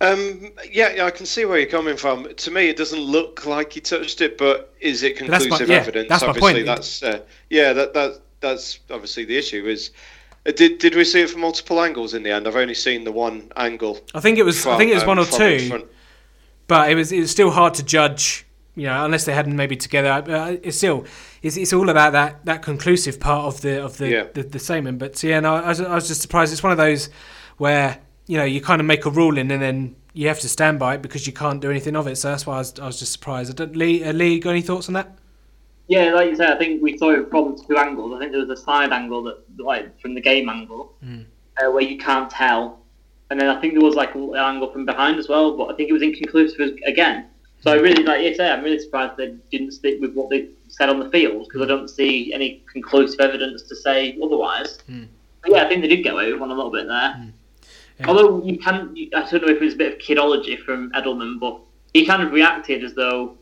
Um, 0.00 0.52
yeah, 0.70 0.94
yeah, 0.94 1.04
I 1.04 1.10
can 1.10 1.26
see 1.26 1.44
where 1.44 1.58
you're 1.58 1.68
coming 1.68 1.96
from. 1.96 2.32
To 2.32 2.50
me, 2.52 2.68
it 2.68 2.76
doesn't 2.76 3.00
look 3.00 3.46
like 3.46 3.72
he 3.72 3.80
touched 3.80 4.20
it, 4.20 4.38
but 4.38 4.72
is 4.80 5.02
it 5.02 5.16
conclusive 5.16 5.68
my, 5.68 5.74
yeah, 5.74 5.80
evidence? 5.80 6.08
That's 6.08 6.22
obviously, 6.22 6.52
my 6.52 6.58
point. 6.58 6.66
that's 6.66 7.02
uh, 7.02 7.20
yeah, 7.50 7.72
that 7.72 7.94
that 7.94 8.20
that's 8.40 8.78
obviously 8.90 9.24
the 9.24 9.36
issue. 9.36 9.66
Is 9.66 9.90
did 10.56 10.78
did 10.78 10.94
we 10.94 11.04
see 11.04 11.20
it 11.20 11.30
from 11.30 11.40
multiple 11.40 11.80
angles 11.80 12.14
in 12.14 12.22
the 12.22 12.30
end? 12.30 12.46
I've 12.46 12.56
only 12.56 12.74
seen 12.74 13.04
the 13.04 13.12
one 13.12 13.50
angle. 13.56 14.00
I 14.14 14.20
think 14.20 14.38
it 14.38 14.44
was. 14.44 14.62
From, 14.62 14.74
I 14.74 14.78
think 14.78 14.90
it 14.90 14.94
was 14.94 15.02
um, 15.04 15.08
one 15.08 15.18
or 15.18 15.26
two. 15.26 15.88
But 16.66 16.90
it 16.90 16.94
was 16.94 17.12
it 17.12 17.20
was 17.20 17.30
still 17.30 17.50
hard 17.50 17.74
to 17.74 17.82
judge 17.82 18.46
you 18.78 18.86
know, 18.86 19.04
unless 19.04 19.24
they 19.24 19.34
hadn't 19.34 19.56
maybe 19.56 19.76
together. 19.76 20.08
Uh, 20.08 20.56
it's 20.62 20.76
still, 20.76 21.04
it's, 21.42 21.56
it's 21.56 21.72
all 21.72 21.88
about 21.88 22.12
that, 22.12 22.44
that 22.44 22.62
conclusive 22.62 23.18
part 23.18 23.52
of 23.52 23.60
the 23.60 23.82
of 23.82 23.98
the, 23.98 24.08
yeah. 24.08 24.24
the, 24.32 24.44
the 24.44 24.60
statement. 24.60 25.00
But 25.00 25.20
yeah, 25.24 25.40
no, 25.40 25.56
I 25.56 25.68
was, 25.68 25.80
I 25.80 25.94
was 25.96 26.06
just 26.06 26.22
surprised. 26.22 26.52
It's 26.52 26.62
one 26.62 26.70
of 26.70 26.78
those 26.78 27.10
where 27.56 27.98
you 28.28 28.38
know 28.38 28.44
you 28.44 28.60
kind 28.60 28.80
of 28.80 28.86
make 28.86 29.04
a 29.04 29.10
ruling 29.10 29.50
and 29.50 29.60
then 29.60 29.96
you 30.12 30.28
have 30.28 30.38
to 30.40 30.48
stand 30.48 30.78
by 30.78 30.94
it 30.94 31.02
because 31.02 31.26
you 31.26 31.32
can't 31.32 31.60
do 31.60 31.70
anything 31.70 31.96
of 31.96 32.06
it. 32.06 32.16
So 32.16 32.30
that's 32.30 32.46
why 32.46 32.54
I 32.54 32.58
was, 32.58 32.78
I 32.78 32.86
was 32.86 33.00
just 33.00 33.12
surprised. 33.12 33.58
Lee, 33.74 34.04
uh, 34.04 34.12
Lee, 34.12 34.38
got 34.38 34.50
any 34.50 34.62
thoughts 34.62 34.86
on 34.86 34.94
that? 34.94 35.18
Yeah, 35.88 36.12
like 36.12 36.28
you 36.28 36.36
said, 36.36 36.50
I 36.50 36.58
think 36.58 36.82
we 36.82 36.98
saw 36.98 37.10
it 37.10 37.30
from 37.30 37.56
two 37.66 37.78
angles. 37.78 38.14
I 38.14 38.18
think 38.18 38.32
there 38.32 38.44
was 38.44 38.50
a 38.50 38.62
side 38.62 38.92
angle 38.92 39.22
that, 39.24 39.38
like 39.58 39.98
from 40.00 40.14
the 40.14 40.20
game 40.20 40.48
angle, 40.50 40.94
mm. 41.04 41.24
uh, 41.56 41.70
where 41.70 41.82
you 41.82 41.96
can't 41.96 42.30
tell, 42.30 42.80
and 43.30 43.40
then 43.40 43.48
I 43.48 43.58
think 43.60 43.72
there 43.72 43.82
was 43.82 43.94
like 43.94 44.14
an 44.14 44.34
angle 44.36 44.70
from 44.70 44.84
behind 44.84 45.18
as 45.18 45.28
well. 45.28 45.56
But 45.56 45.72
I 45.72 45.74
think 45.74 45.88
it 45.88 45.94
was 45.94 46.02
inconclusive 46.02 46.76
again. 46.84 47.26
So 47.60 47.72
I 47.72 47.76
really, 47.76 48.04
like 48.04 48.22
you 48.22 48.34
say, 48.34 48.50
I'm 48.50 48.62
really 48.62 48.78
surprised 48.78 49.16
they 49.16 49.34
didn't 49.50 49.72
stick 49.72 50.00
with 50.00 50.12
what 50.14 50.30
they 50.30 50.50
said 50.68 50.90
on 50.90 51.00
the 51.00 51.10
field 51.10 51.44
because 51.48 51.62
I 51.62 51.66
don't 51.66 51.88
see 51.88 52.32
any 52.32 52.62
conclusive 52.70 53.18
evidence 53.20 53.62
to 53.62 53.74
say 53.74 54.16
otherwise. 54.22 54.78
Mm. 54.88 55.08
yeah, 55.46 55.64
I 55.64 55.68
think 55.68 55.80
they 55.80 55.88
did 55.88 56.04
get 56.04 56.12
away 56.12 56.30
with 56.30 56.40
one 56.40 56.50
a 56.50 56.54
little 56.54 56.70
bit 56.70 56.86
there. 56.86 57.16
Mm. 57.18 57.32
Yeah. 57.98 58.06
Although 58.08 58.44
you 58.44 58.58
can, 58.58 58.94
I 59.14 59.28
don't 59.28 59.42
know 59.42 59.48
if 59.48 59.60
it 59.60 59.64
was 59.64 59.74
a 59.74 59.78
bit 59.78 59.94
of 59.94 59.98
kidology 59.98 60.58
from 60.58 60.92
Edelman, 60.92 61.40
but 61.40 61.60
he 61.94 62.06
kind 62.06 62.22
of 62.22 62.30
reacted 62.32 62.84
as 62.84 62.94
though 62.94 63.36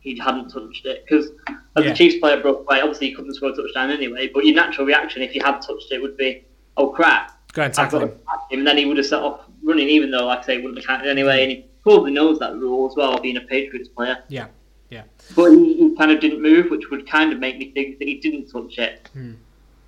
he 0.00 0.18
hadn't 0.18 0.48
touched 0.48 0.86
it 0.86 1.04
because 1.04 1.30
as 1.76 1.84
yeah. 1.84 1.90
the 1.90 1.94
Chiefs 1.94 2.16
player 2.18 2.40
broke 2.40 2.60
away, 2.60 2.80
obviously 2.80 3.08
he 3.08 3.14
couldn't 3.14 3.34
score 3.34 3.50
a 3.50 3.56
touchdown 3.56 3.90
anyway. 3.90 4.30
But 4.32 4.44
your 4.44 4.54
natural 4.54 4.86
reaction 4.86 5.22
if 5.22 5.34
you 5.34 5.42
had 5.42 5.60
touched 5.60 5.90
it 5.90 6.00
would 6.00 6.16
be, 6.16 6.44
"Oh 6.76 6.88
crap!" 6.88 7.32
Go 7.52 7.62
and 7.62 7.74
tackle 7.74 8.00
him. 8.00 8.08
him. 8.08 8.18
And 8.50 8.66
then 8.66 8.76
he 8.76 8.84
would 8.84 8.96
have 8.96 9.06
set 9.06 9.22
off 9.22 9.40
running, 9.62 9.88
even 9.88 10.10
though, 10.10 10.26
like 10.26 10.40
I 10.40 10.42
say, 10.42 10.56
he 10.56 10.62
wouldn't 10.62 10.78
have 10.78 10.86
counted 10.86 11.10
anyway. 11.10 11.42
And 11.42 11.50
he 11.50 11.66
probably 11.82 12.12
knows 12.12 12.38
that 12.38 12.56
rule 12.56 12.88
as 12.88 12.96
well, 12.96 13.18
being 13.20 13.36
a 13.36 13.40
Patriots 13.42 13.88
player. 13.88 14.22
Yeah, 14.28 14.48
yeah. 14.90 15.02
But 15.34 15.50
he, 15.50 15.74
he 15.74 15.96
kind 15.96 16.10
of 16.10 16.20
didn't 16.20 16.42
move, 16.42 16.70
which 16.70 16.90
would 16.90 17.08
kind 17.08 17.32
of 17.32 17.38
make 17.38 17.58
me 17.58 17.72
think 17.72 17.98
that 17.98 18.08
he 18.08 18.18
didn't 18.18 18.50
touch 18.50 18.78
it. 18.78 19.08
Hmm. 19.12 19.34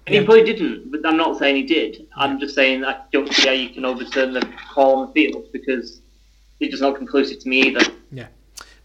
And 0.07 0.15
yeah. 0.15 0.21
he 0.21 0.27
probably 0.27 0.45
didn't, 0.45 0.91
but 0.91 1.07
I'm 1.07 1.17
not 1.17 1.39
saying 1.39 1.57
he 1.57 1.63
did. 1.63 2.09
I'm 2.17 2.41
just 2.41 2.55
saying 2.55 2.85
I 2.85 3.01
don't 3.13 3.33
see 3.33 3.47
how 3.47 3.53
you 3.53 3.69
can 3.69 3.85
overturn 3.85 4.33
the 4.33 4.41
call 4.73 4.97
on 4.97 5.07
the 5.09 5.13
field 5.13 5.45
because 5.53 6.01
it's 6.59 6.71
just 6.71 6.83
not 6.83 6.97
conclusive 6.97 7.39
to 7.41 7.49
me 7.49 7.63
either. 7.63 7.93
Yeah. 8.11 8.27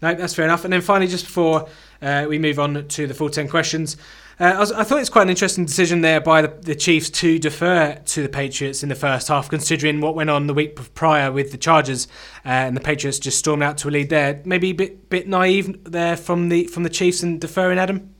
No, 0.02 0.14
that's 0.14 0.34
fair 0.34 0.44
enough. 0.44 0.64
And 0.64 0.72
then 0.72 0.82
finally, 0.82 1.10
just 1.10 1.24
before 1.24 1.68
uh, 2.02 2.26
we 2.28 2.38
move 2.38 2.58
on 2.58 2.86
to 2.86 3.06
the 3.06 3.14
full 3.14 3.30
10 3.30 3.48
questions, 3.48 3.96
uh, 4.38 4.44
I, 4.44 4.58
was, 4.58 4.70
I, 4.72 4.84
thought 4.84 5.00
it's 5.00 5.08
quite 5.08 5.22
an 5.22 5.30
interesting 5.30 5.64
decision 5.64 6.02
there 6.02 6.20
by 6.20 6.42
the, 6.42 6.48
the, 6.48 6.74
Chiefs 6.74 7.08
to 7.08 7.38
defer 7.38 7.94
to 7.94 8.22
the 8.22 8.28
Patriots 8.28 8.82
in 8.82 8.90
the 8.90 8.94
first 8.94 9.28
half, 9.28 9.48
considering 9.48 10.02
what 10.02 10.14
went 10.14 10.28
on 10.28 10.46
the 10.46 10.52
week 10.52 10.94
prior 10.94 11.32
with 11.32 11.52
the 11.52 11.56
Chargers, 11.56 12.06
uh, 12.44 12.48
and 12.48 12.76
the 12.76 12.82
Patriots 12.82 13.18
just 13.18 13.38
stormed 13.38 13.62
out 13.62 13.78
to 13.78 13.88
a 13.88 13.90
lead 13.90 14.10
there. 14.10 14.42
Maybe 14.44 14.70
a 14.70 14.74
bit 14.74 15.08
bit 15.08 15.26
naive 15.26 15.82
there 15.84 16.18
from 16.18 16.50
the 16.50 16.66
from 16.66 16.82
the 16.82 16.90
Chiefs 16.90 17.22
and 17.22 17.40
deferring 17.40 17.78
Adam. 17.78 18.14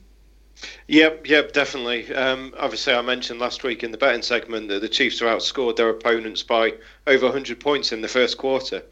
Yep, 0.89 1.27
yep, 1.29 1.53
definitely. 1.53 2.15
Um, 2.15 2.55
obviously, 2.59 2.95
I 2.95 3.03
mentioned 3.03 3.39
last 3.39 3.63
week 3.63 3.85
in 3.85 3.91
the 3.91 3.99
betting 3.99 4.23
segment 4.23 4.69
that 4.69 4.81
the 4.81 4.89
Chiefs 4.89 5.21
have 5.21 5.29
outscored 5.29 5.77
their 5.77 5.91
opponents 5.91 6.43
by 6.43 6.73
over 7.07 7.27
100 7.27 7.61
points 7.61 7.93
in 7.93 8.01
the 8.01 8.09
first 8.09 8.39
quarter. 8.39 8.83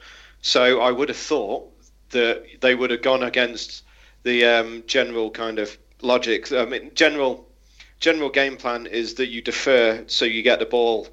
So 0.42 0.82
I 0.82 0.90
would 0.90 1.08
have 1.08 1.16
thought 1.16 1.73
that 2.14 2.60
they 2.60 2.74
would 2.74 2.90
have 2.90 3.02
gone 3.02 3.22
against 3.22 3.84
the 4.24 4.44
um, 4.44 4.82
general 4.86 5.30
kind 5.30 5.58
of 5.58 5.76
logic. 6.00 6.50
I 6.52 6.64
mean, 6.64 6.90
general 6.94 7.46
general 8.00 8.30
game 8.30 8.56
plan 8.56 8.86
is 8.86 9.14
that 9.14 9.28
you 9.28 9.40
defer 9.40 10.04
so 10.06 10.24
you 10.24 10.42
get 10.42 10.58
the 10.58 10.66
ball 10.66 11.08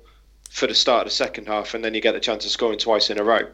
for 0.50 0.68
the 0.68 0.76
start 0.76 1.06
of 1.06 1.12
the 1.12 1.16
second 1.16 1.48
half, 1.48 1.74
and 1.74 1.84
then 1.84 1.94
you 1.94 2.02
get 2.02 2.14
the 2.14 2.20
chance 2.20 2.46
of 2.46 2.52
scoring 2.52 2.80
twice 2.80 3.10
in 3.10 3.20
a 3.20 3.24
row. 3.24 3.48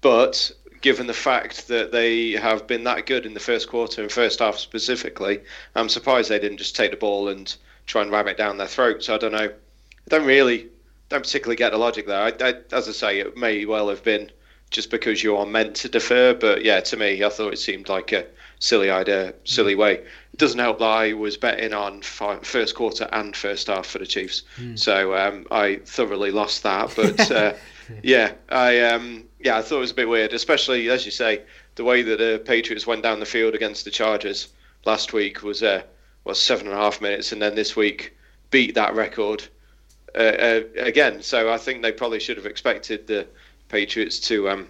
But 0.00 0.50
given 0.80 1.06
the 1.06 1.14
fact 1.14 1.68
that 1.68 1.92
they 1.92 2.32
have 2.32 2.66
been 2.66 2.84
that 2.84 3.06
good 3.06 3.24
in 3.24 3.34
the 3.34 3.40
first 3.40 3.68
quarter 3.68 4.02
and 4.02 4.10
first 4.10 4.40
half 4.40 4.58
specifically, 4.58 5.40
I'm 5.74 5.88
surprised 5.88 6.30
they 6.30 6.38
didn't 6.38 6.58
just 6.58 6.76
take 6.76 6.90
the 6.90 6.96
ball 6.96 7.28
and 7.28 7.54
try 7.86 8.02
and 8.02 8.10
ram 8.10 8.28
it 8.28 8.36
down 8.36 8.58
their 8.58 8.66
throats. 8.66 9.08
I 9.08 9.18
don't 9.18 9.32
know. 9.32 9.48
I 9.48 10.08
don't 10.08 10.26
really, 10.26 10.68
don't 11.08 11.22
particularly 11.22 11.56
get 11.56 11.72
the 11.72 11.78
logic 11.78 12.06
there. 12.06 12.20
I, 12.20 12.32
I, 12.40 12.54
as 12.72 12.88
I 12.88 12.92
say, 12.92 13.18
it 13.20 13.36
may 13.36 13.64
well 13.64 13.88
have 13.88 14.02
been 14.02 14.30
just 14.74 14.90
because 14.90 15.22
you 15.22 15.36
are 15.36 15.46
meant 15.46 15.76
to 15.76 15.88
defer, 15.88 16.34
but 16.34 16.64
yeah, 16.64 16.80
to 16.80 16.96
me, 16.96 17.22
I 17.22 17.28
thought 17.28 17.52
it 17.52 17.60
seemed 17.60 17.88
like 17.88 18.10
a 18.10 18.26
silly 18.58 18.90
idea, 18.90 19.32
silly 19.44 19.76
way. 19.76 19.98
It 19.98 20.38
doesn't 20.38 20.58
help 20.58 20.80
that 20.80 20.84
I 20.84 21.12
was 21.12 21.36
betting 21.36 21.72
on 21.72 22.02
first 22.02 22.74
quarter 22.74 23.08
and 23.12 23.36
first 23.36 23.68
half 23.68 23.86
for 23.86 24.00
the 24.00 24.06
Chiefs, 24.06 24.42
mm. 24.58 24.76
so 24.76 25.14
um, 25.14 25.46
I 25.52 25.76
thoroughly 25.84 26.32
lost 26.32 26.64
that. 26.64 26.92
But 26.96 27.30
uh, 27.30 27.52
yeah, 28.02 28.32
I 28.48 28.80
um, 28.80 29.22
yeah 29.38 29.56
I 29.58 29.62
thought 29.62 29.76
it 29.76 29.80
was 29.80 29.92
a 29.92 29.94
bit 29.94 30.08
weird, 30.08 30.32
especially 30.32 30.90
as 30.90 31.04
you 31.04 31.12
say, 31.12 31.42
the 31.76 31.84
way 31.84 32.02
that 32.02 32.18
the 32.18 32.42
Patriots 32.44 32.84
went 32.84 33.04
down 33.04 33.20
the 33.20 33.26
field 33.26 33.54
against 33.54 33.84
the 33.84 33.92
Chargers 33.92 34.48
last 34.84 35.12
week 35.12 35.44
was 35.44 35.62
uh, 35.62 35.84
was 36.24 36.40
seven 36.40 36.66
and 36.66 36.74
a 36.74 36.80
half 36.80 37.00
minutes, 37.00 37.30
and 37.30 37.40
then 37.40 37.54
this 37.54 37.76
week 37.76 38.16
beat 38.50 38.74
that 38.74 38.96
record 38.96 39.44
uh, 40.16 40.18
uh, 40.18 40.60
again. 40.78 41.22
So 41.22 41.52
I 41.52 41.58
think 41.58 41.82
they 41.82 41.92
probably 41.92 42.18
should 42.18 42.38
have 42.38 42.46
expected 42.46 43.06
the 43.06 43.28
Patriots 43.74 44.20
to 44.20 44.48
um, 44.48 44.68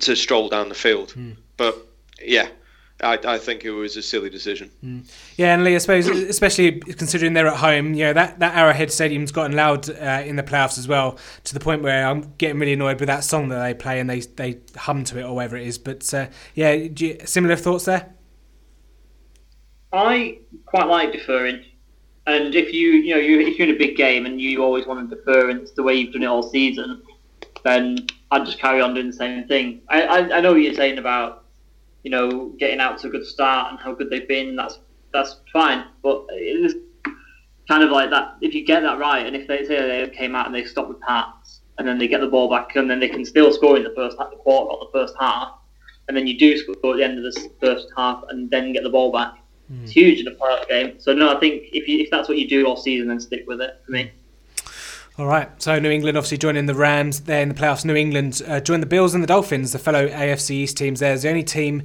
to 0.00 0.16
stroll 0.16 0.48
down 0.48 0.70
the 0.70 0.74
field, 0.74 1.12
mm. 1.14 1.36
but 1.58 1.76
yeah, 2.24 2.48
I, 3.02 3.18
I, 3.22 3.36
think 3.36 3.66
it 3.66 3.70
was 3.70 3.98
a 3.98 4.02
silly 4.02 4.30
decision. 4.30 4.70
Mm. 4.82 5.12
Yeah, 5.36 5.52
and 5.52 5.62
Lee, 5.62 5.74
I 5.74 5.78
suppose, 5.78 6.08
especially 6.08 6.80
considering 6.80 7.34
they're 7.34 7.48
at 7.48 7.58
home, 7.58 7.92
you 7.92 8.04
know 8.04 8.14
that, 8.14 8.38
that 8.38 8.56
Arrowhead 8.56 8.90
Stadium's 8.90 9.30
gotten 9.30 9.54
loud 9.54 9.90
uh, 9.90 10.22
in 10.24 10.36
the 10.36 10.42
playoffs 10.42 10.78
as 10.78 10.88
well, 10.88 11.18
to 11.44 11.52
the 11.52 11.60
point 11.60 11.82
where 11.82 12.06
I'm 12.06 12.32
getting 12.38 12.58
really 12.58 12.72
annoyed 12.72 12.98
with 12.98 13.08
that 13.08 13.24
song 13.24 13.48
that 13.50 13.62
they 13.62 13.74
play 13.74 14.00
and 14.00 14.08
they 14.08 14.20
they 14.20 14.58
hum 14.74 15.04
to 15.04 15.18
it 15.18 15.24
or 15.24 15.34
whatever 15.34 15.58
it 15.58 15.66
is. 15.66 15.76
But 15.76 16.14
uh, 16.14 16.28
yeah, 16.54 16.72
you, 16.72 17.18
similar 17.26 17.56
thoughts 17.56 17.84
there. 17.84 18.10
I 19.92 20.38
quite 20.64 20.86
like 20.86 21.12
deferring, 21.12 21.62
and 22.26 22.54
if 22.54 22.72
you 22.72 22.92
you 22.92 23.14
know 23.14 23.20
you 23.20 23.40
if 23.40 23.58
you're 23.58 23.68
in 23.68 23.74
a 23.74 23.78
big 23.78 23.98
game 23.98 24.24
and 24.24 24.40
you 24.40 24.62
always 24.62 24.86
want 24.86 25.10
to 25.10 25.14
defer 25.14 25.50
and 25.50 25.60
it's 25.60 25.72
the 25.72 25.82
way 25.82 25.94
you've 25.94 26.14
done 26.14 26.22
it 26.22 26.26
all 26.26 26.42
season, 26.42 27.02
then 27.64 28.06
I'd 28.34 28.46
just 28.46 28.58
carry 28.58 28.80
on 28.80 28.94
doing 28.94 29.08
the 29.08 29.12
same 29.12 29.46
thing. 29.46 29.82
I 29.88 30.02
I, 30.02 30.36
I 30.36 30.40
know 30.40 30.52
what 30.52 30.60
you're 30.60 30.74
saying 30.74 30.98
about 30.98 31.44
you 32.04 32.10
know, 32.10 32.52
getting 32.58 32.80
out 32.80 32.98
to 32.98 33.08
a 33.08 33.10
good 33.10 33.26
start 33.26 33.72
and 33.72 33.80
how 33.80 33.94
good 33.94 34.10
they've 34.10 34.28
been, 34.28 34.54
that's 34.54 34.78
that's 35.12 35.36
fine. 35.52 35.86
But 36.02 36.26
it's 36.30 36.74
kind 37.66 37.82
of 37.82 37.90
like 37.90 38.10
that. 38.10 38.36
If 38.42 38.54
you 38.54 38.64
get 38.64 38.82
that 38.82 38.98
right, 38.98 39.26
and 39.26 39.34
if 39.34 39.48
they 39.48 39.64
say 39.64 40.04
they 40.06 40.14
came 40.14 40.34
out 40.34 40.46
and 40.46 40.54
they 40.54 40.64
stop 40.64 40.88
with 40.88 41.00
Pats, 41.00 41.62
and 41.78 41.88
then 41.88 41.98
they 41.98 42.06
get 42.06 42.20
the 42.20 42.28
ball 42.28 42.48
back, 42.48 42.76
and 42.76 42.88
then 42.88 43.00
they 43.00 43.08
can 43.08 43.24
still 43.24 43.52
score 43.52 43.76
in 43.76 43.82
the 43.82 43.94
first 43.96 44.18
half, 44.18 44.30
the 44.30 44.36
quarter 44.36 44.70
or 44.70 44.86
the 44.86 44.92
first 44.92 45.14
half, 45.18 45.54
and 46.06 46.16
then 46.16 46.26
you 46.26 46.38
do 46.38 46.56
score 46.58 46.92
at 46.92 46.98
the 46.98 47.04
end 47.04 47.18
of 47.18 47.24
the 47.24 47.50
first 47.58 47.88
half, 47.96 48.22
and 48.28 48.50
then 48.50 48.72
get 48.74 48.82
the 48.82 48.90
ball 48.90 49.10
back, 49.10 49.38
It's 49.82 49.92
hmm. 49.92 50.00
huge 50.00 50.20
in 50.20 50.28
a 50.28 50.32
playoff 50.32 50.68
game. 50.68 51.00
So 51.00 51.14
no, 51.14 51.34
I 51.34 51.40
think 51.40 51.64
if 51.72 51.88
you, 51.88 52.00
if 52.00 52.10
that's 52.10 52.28
what 52.28 52.36
you 52.36 52.46
do 52.46 52.66
all 52.66 52.76
season, 52.76 53.08
then 53.08 53.18
stick 53.18 53.44
with 53.46 53.62
it 53.62 53.80
for 53.86 53.92
me. 53.92 54.12
All 55.16 55.26
right. 55.26 55.48
So 55.62 55.78
New 55.78 55.90
England 55.90 56.18
obviously 56.18 56.38
joining 56.38 56.66
the 56.66 56.74
Rams 56.74 57.20
there 57.20 57.40
in 57.40 57.48
the 57.48 57.54
playoffs. 57.54 57.84
New 57.84 57.94
England 57.94 58.42
uh, 58.48 58.58
joined 58.58 58.82
the 58.82 58.86
Bills 58.88 59.14
and 59.14 59.22
the 59.22 59.28
Dolphins, 59.28 59.70
the 59.70 59.78
fellow 59.78 60.08
AFC 60.08 60.50
East 60.50 60.76
teams. 60.76 60.98
There's 60.98 61.22
the 61.22 61.28
only 61.28 61.44
team, 61.44 61.84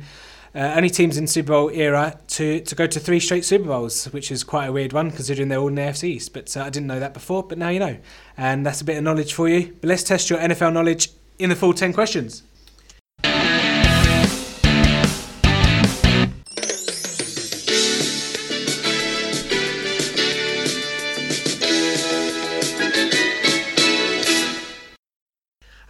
uh, 0.55 0.73
only 0.75 0.89
teams 0.89 1.15
in 1.15 1.27
Super 1.27 1.49
Bowl 1.49 1.69
era 1.69 2.19
to, 2.29 2.59
to 2.61 2.73
go 2.73 2.87
to 2.87 2.99
three 2.99 3.19
straight 3.19 3.45
Super 3.45 3.65
Bowls, 3.65 4.05
which 4.05 4.31
is 4.31 4.43
quite 4.43 4.65
a 4.65 4.71
weird 4.71 4.93
one 4.93 5.11
considering 5.11 5.47
they're 5.47 5.59
all 5.59 5.67
in 5.67 5.75
the 5.75 5.81
AFC 5.83 6.05
East. 6.05 6.33
But 6.33 6.57
uh, 6.57 6.61
I 6.61 6.71
didn't 6.71 6.87
know 6.87 6.99
that 6.99 7.13
before, 7.13 7.43
but 7.43 7.59
now 7.59 7.69
you 7.69 7.79
know, 7.79 7.97
and 8.35 8.65
that's 8.65 8.81
a 8.81 8.85
bit 8.85 8.97
of 8.97 9.03
knowledge 9.03 9.33
for 9.33 9.47
you. 9.47 9.77
But 9.79 9.89
let's 9.89 10.01
test 10.01 10.31
your 10.31 10.39
NFL 10.39 10.73
knowledge 10.73 11.09
in 11.37 11.49
the 11.49 11.55
full 11.55 11.73
ten 11.73 11.93
questions. 11.93 12.41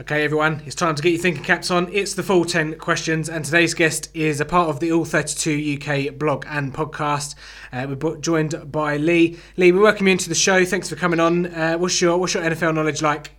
Okay, 0.02 0.24
everyone, 0.24 0.62
it's 0.66 0.76
time 0.76 0.96
to 0.96 1.04
get 1.04 1.10
your 1.10 1.22
thinking 1.22 1.44
caps 1.44 1.70
on. 1.70 1.92
It's 1.92 2.14
the 2.14 2.24
full 2.24 2.46
10 2.46 2.78
questions, 2.78 3.28
and 3.28 3.44
today's 3.44 3.74
guest 3.74 4.10
is 4.14 4.40
a 4.40 4.46
part 4.46 4.70
of 4.70 4.80
the 4.80 4.94
All 4.94 5.04
32 5.04 5.78
UK 5.78 6.18
blog 6.18 6.46
and 6.48 6.74
podcast. 6.74 7.36
Uh, 7.74 7.86
we're 7.90 8.16
joined 8.16 8.72
by 8.72 8.96
Lee. 8.96 9.38
Lee, 9.58 9.74
we 9.74 9.80
welcome 9.80 10.08
you 10.08 10.14
into 10.14 10.30
the 10.30 10.36
show. 10.36 10.64
Thanks 10.64 10.88
for 10.88 10.96
coming 10.96 11.20
on. 11.20 11.48
Uh, 11.48 11.76
what's 11.78 12.00
your 12.00 12.18
what's 12.18 12.34
your 12.34 12.44
NFL 12.44 12.76
knowledge 12.76 13.02
like? 13.02 13.32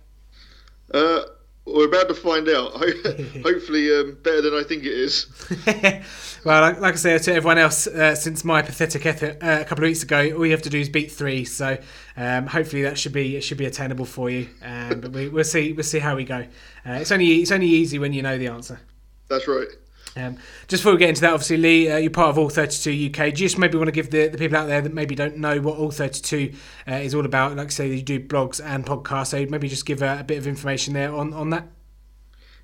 Uh, 0.93 1.21
we're 1.65 1.87
about 1.87 2.07
to 2.07 2.15
find 2.15 2.49
out. 2.49 2.71
Hopefully, 3.43 3.93
um, 3.95 4.17
better 4.23 4.41
than 4.41 4.53
I 4.53 4.63
think 4.63 4.83
it 4.83 4.93
is. 4.93 5.27
well, 6.45 6.61
like, 6.61 6.79
like, 6.79 6.93
I 6.93 6.97
said 6.97 7.21
to 7.23 7.33
everyone 7.33 7.57
else, 7.57 7.87
uh, 7.87 8.15
since 8.15 8.43
my 8.43 8.61
pathetic 8.61 9.05
effort 9.05 9.37
uh, 9.41 9.59
a 9.61 9.65
couple 9.65 9.83
of 9.83 9.89
weeks 9.89 10.03
ago, 10.03 10.31
all 10.35 10.45
you 10.45 10.51
have 10.51 10.63
to 10.63 10.69
do 10.69 10.79
is 10.79 10.89
beat 10.89 11.11
three. 11.11 11.45
So 11.45 11.77
um, 12.17 12.47
hopefully 12.47 12.81
that 12.83 12.97
should 12.97 13.13
be 13.13 13.37
it 13.37 13.41
should 13.41 13.57
be 13.57 13.65
attainable 13.65 14.05
for 14.05 14.29
you. 14.29 14.49
Um, 14.63 15.01
but 15.01 15.11
we, 15.11 15.29
will 15.29 15.43
see 15.43 15.73
we'll 15.73 15.83
see 15.83 15.99
how 15.99 16.15
we 16.15 16.23
go. 16.23 16.39
Uh, 16.85 16.93
it's 16.93 17.11
only 17.11 17.41
it's 17.41 17.51
only 17.51 17.67
easy 17.67 17.99
when 17.99 18.13
you 18.13 18.21
know 18.21 18.37
the 18.37 18.47
answer. 18.47 18.79
That's 19.27 19.47
right. 19.47 19.67
Um, 20.15 20.37
just 20.67 20.83
before 20.83 20.93
we 20.93 20.99
get 20.99 21.09
into 21.09 21.21
that, 21.21 21.33
obviously, 21.33 21.57
Lee, 21.57 21.89
uh, 21.89 21.97
you're 21.97 22.11
part 22.11 22.29
of 22.29 22.37
All 22.37 22.49
32 22.49 23.07
UK. 23.07 23.33
Do 23.33 23.41
you 23.41 23.47
just 23.47 23.57
maybe 23.57 23.77
want 23.77 23.87
to 23.87 23.93
give 23.93 24.09
the, 24.09 24.27
the 24.27 24.37
people 24.37 24.57
out 24.57 24.67
there 24.67 24.81
that 24.81 24.93
maybe 24.93 25.15
don't 25.15 25.37
know 25.37 25.59
what 25.61 25.77
All 25.77 25.91
32 25.91 26.53
uh, 26.87 26.95
is 26.95 27.15
all 27.15 27.25
about? 27.25 27.55
Like 27.55 27.67
I 27.67 27.69
say, 27.69 27.87
you 27.87 28.01
do 28.01 28.19
blogs 28.19 28.63
and 28.63 28.85
podcasts, 28.85 29.27
so 29.27 29.45
maybe 29.49 29.69
just 29.69 29.85
give 29.85 30.01
a, 30.01 30.19
a 30.19 30.23
bit 30.23 30.37
of 30.37 30.47
information 30.47 30.93
there 30.93 31.13
on, 31.13 31.33
on 31.33 31.49
that. 31.51 31.67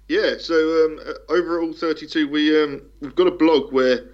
Yeah, 0.09 0.35
so 0.39 0.55
um, 0.55 0.99
over 1.29 1.59
at 1.59 1.65
All 1.65 1.73
32, 1.73 2.27
we, 2.27 2.61
um, 2.61 2.81
we've 2.99 3.15
got 3.15 3.27
a 3.27 3.31
blog 3.31 3.71
where 3.71 4.09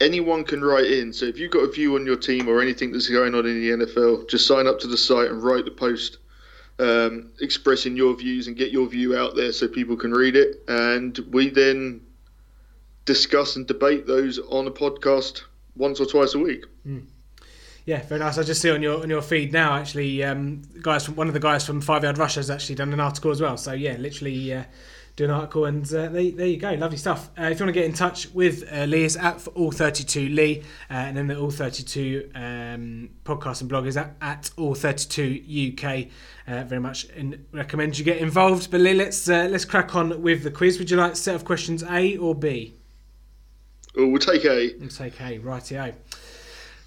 anyone 0.00 0.44
can 0.44 0.62
write 0.62 0.86
in. 0.86 1.12
So 1.12 1.26
if 1.26 1.38
you've 1.38 1.52
got 1.52 1.60
a 1.60 1.70
view 1.70 1.96
on 1.96 2.06
your 2.06 2.16
team 2.16 2.48
or 2.48 2.60
anything 2.60 2.92
that's 2.92 3.08
going 3.08 3.34
on 3.34 3.46
in 3.46 3.60
the 3.60 3.86
NFL, 3.86 4.28
just 4.28 4.46
sign 4.46 4.66
up 4.66 4.78
to 4.80 4.86
the 4.86 4.96
site 4.96 5.30
and 5.30 5.42
write 5.42 5.64
the 5.64 5.70
post 5.72 6.18
um, 6.78 7.30
expressing 7.40 7.96
your 7.96 8.16
views 8.16 8.46
and 8.46 8.56
get 8.56 8.72
your 8.72 8.88
view 8.88 9.16
out 9.16 9.36
there 9.36 9.52
so 9.52 9.68
people 9.68 9.96
can 9.96 10.12
read 10.12 10.36
it. 10.36 10.62
And 10.68 11.18
we 11.30 11.50
then 11.50 12.00
discuss 13.04 13.56
and 13.56 13.66
debate 13.66 14.06
those 14.06 14.38
on 14.38 14.66
a 14.66 14.70
podcast 14.70 15.42
once 15.76 16.00
or 16.00 16.06
twice 16.06 16.34
a 16.34 16.38
week. 16.38 16.64
Mm. 16.86 17.06
Yeah, 17.84 18.02
very 18.02 18.20
nice. 18.20 18.38
I 18.38 18.44
just 18.44 18.60
see 18.60 18.70
on 18.70 18.80
your 18.80 19.02
on 19.02 19.10
your 19.10 19.22
feed 19.22 19.52
now. 19.52 19.74
Actually, 19.74 20.22
um, 20.22 20.62
guys 20.80 21.04
from 21.04 21.16
one 21.16 21.26
of 21.26 21.34
the 21.34 21.40
guys 21.40 21.66
from 21.66 21.80
Five 21.80 22.04
Yard 22.04 22.16
Rush 22.16 22.36
has 22.36 22.48
actually 22.48 22.76
done 22.76 22.92
an 22.92 23.00
article 23.00 23.32
as 23.32 23.40
well. 23.40 23.56
So 23.56 23.72
yeah, 23.72 23.96
literally 23.96 24.54
uh, 24.54 24.64
do 25.16 25.24
an 25.24 25.30
article, 25.32 25.64
and 25.64 25.84
uh, 25.86 26.08
there, 26.08 26.30
there 26.30 26.46
you 26.46 26.58
go. 26.58 26.72
Lovely 26.74 26.96
stuff. 26.96 27.30
Uh, 27.36 27.44
if 27.44 27.58
you 27.58 27.66
want 27.66 27.74
to 27.74 27.80
get 27.80 27.84
in 27.84 27.92
touch 27.92 28.30
with 28.30 28.62
uh, 28.72 28.84
Lee, 28.84 29.04
it's 29.04 29.16
at 29.16 29.44
all 29.48 29.72
thirty 29.72 30.04
two 30.04 30.28
Lee, 30.28 30.62
uh, 30.90 30.94
and 30.94 31.16
then 31.16 31.26
the 31.26 31.36
all 31.36 31.50
thirty 31.50 31.82
two 31.82 32.30
um, 32.36 33.10
podcast 33.24 33.62
and 33.62 33.68
blog 33.68 33.86
is 33.86 33.96
at, 33.96 34.14
at 34.20 34.50
all 34.56 34.76
thirty 34.76 35.08
two 35.08 35.72
UK. 35.76 36.06
Uh, 36.46 36.62
very 36.62 36.80
much 36.80 37.06
in, 37.10 37.44
recommend 37.50 37.98
you 37.98 38.04
get 38.04 38.18
involved. 38.18 38.70
But 38.70 38.80
Lee, 38.80 38.94
let's 38.94 39.28
uh, 39.28 39.48
let's 39.50 39.64
crack 39.64 39.96
on 39.96 40.22
with 40.22 40.44
the 40.44 40.52
quiz. 40.52 40.78
Would 40.78 40.88
you 40.88 40.98
like 40.98 41.16
set 41.16 41.34
of 41.34 41.44
questions 41.44 41.82
A 41.82 42.16
or 42.16 42.36
B? 42.36 42.76
Oh, 43.96 44.06
we'll 44.06 44.18
take 44.18 44.44
A. 44.44 44.74
We'll 44.78 44.88
take 44.88 45.20
A, 45.20 45.38
rightio. 45.38 45.94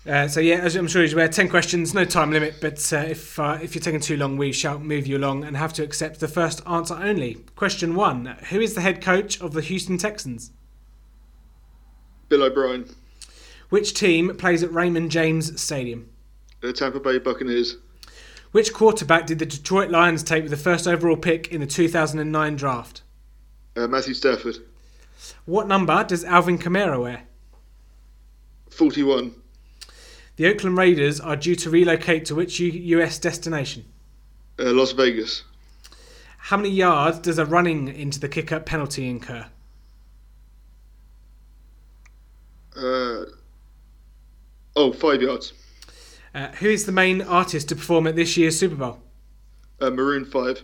Uh, 0.08 0.28
so 0.28 0.39
yeah, 0.39 0.58
as 0.58 0.76
I'm 0.76 0.88
sure 0.88 1.03
you're 1.03 1.14
aware, 1.14 1.28
ten 1.28 1.49
questions, 1.49 1.93
no 1.93 2.06
time 2.06 2.32
limit. 2.32 2.56
But 2.62 2.93
uh, 2.93 2.97
if 2.97 3.39
uh, 3.39 3.58
if 3.62 3.74
you're 3.74 3.82
taking 3.82 3.99
too 3.99 4.18
long, 4.18 4.38
we 4.38 4.51
shall 4.51 4.80
move 4.80 5.08
you 5.08 5.18
along 5.18 5.43
and 5.43 5.58
have 5.58 5.74
to 5.74 5.84
accept 5.84 6.20
the 6.20 6.28
first 6.28 6.62
answer 6.68 6.93
only. 6.93 7.36
Question 7.56 7.95
one: 7.95 8.38
Who 8.49 8.60
is 8.60 8.76
the 8.76 8.82
head 8.82 9.01
coach 9.01 9.41
of 9.41 9.53
the 9.53 9.62
Houston 9.62 9.97
Texans? 9.97 10.51
Bill 12.30 12.43
O'Brien. 12.43 12.86
Which 13.70 13.95
team 13.95 14.36
plays 14.38 14.62
at 14.62 14.72
Raymond 14.72 15.10
James 15.10 15.60
Stadium? 15.60 16.10
The 16.62 16.72
Tampa 16.72 16.99
Bay 16.99 17.18
Buccaneers. 17.18 17.78
Which 18.51 18.74
quarterback 18.74 19.26
did 19.26 19.39
the 19.39 19.45
Detroit 19.45 19.89
Lions 19.89 20.24
take 20.24 20.43
with 20.43 20.51
the 20.51 20.58
first 20.58 20.88
overall 20.88 21.18
pick 21.18 21.49
in 21.49 21.62
the 21.62 21.68
2009 21.68 22.56
draft? 22.56 23.01
Uh, 23.76 23.88
Matthew 23.88 24.14
Stafford. 24.14 24.60
What 25.45 25.67
number 25.67 26.03
does 26.03 26.23
Alvin 26.23 26.57
Kamara 26.57 27.01
wear? 27.01 27.23
41. 28.69 29.34
The 30.36 30.47
Oakland 30.47 30.78
Raiders 30.78 31.19
are 31.19 31.36
due 31.36 31.55
to 31.55 31.69
relocate 31.69 32.26
to 32.26 32.36
which 32.36 32.59
US 32.59 33.19
destination? 33.19 33.86
Uh, 34.59 34.71
Las 34.73 34.91
Vegas. 34.91 35.43
How 36.38 36.57
many 36.57 36.69
yards 36.69 37.19
does 37.19 37.39
a 37.39 37.45
running 37.45 37.88
into 37.88 38.19
the 38.19 38.30
kicker 38.30 38.59
penalty 38.59 39.07
incur? 39.09 39.45
Uh, 42.76 43.26
oh, 44.76 44.91
five 44.93 45.21
yards. 45.21 45.53
Uh, 46.34 46.49
who 46.55 46.69
is 46.69 46.86
the 46.86 46.91
main 46.91 47.21
artist 47.21 47.69
to 47.69 47.76
perform 47.76 48.07
at 48.07 48.15
this 48.17 48.36
year's 48.36 48.59
Super 48.59 48.76
Bowl? 48.76 48.99
Uh, 49.80 49.89
Maroon 49.89 50.26
5. 50.26 50.63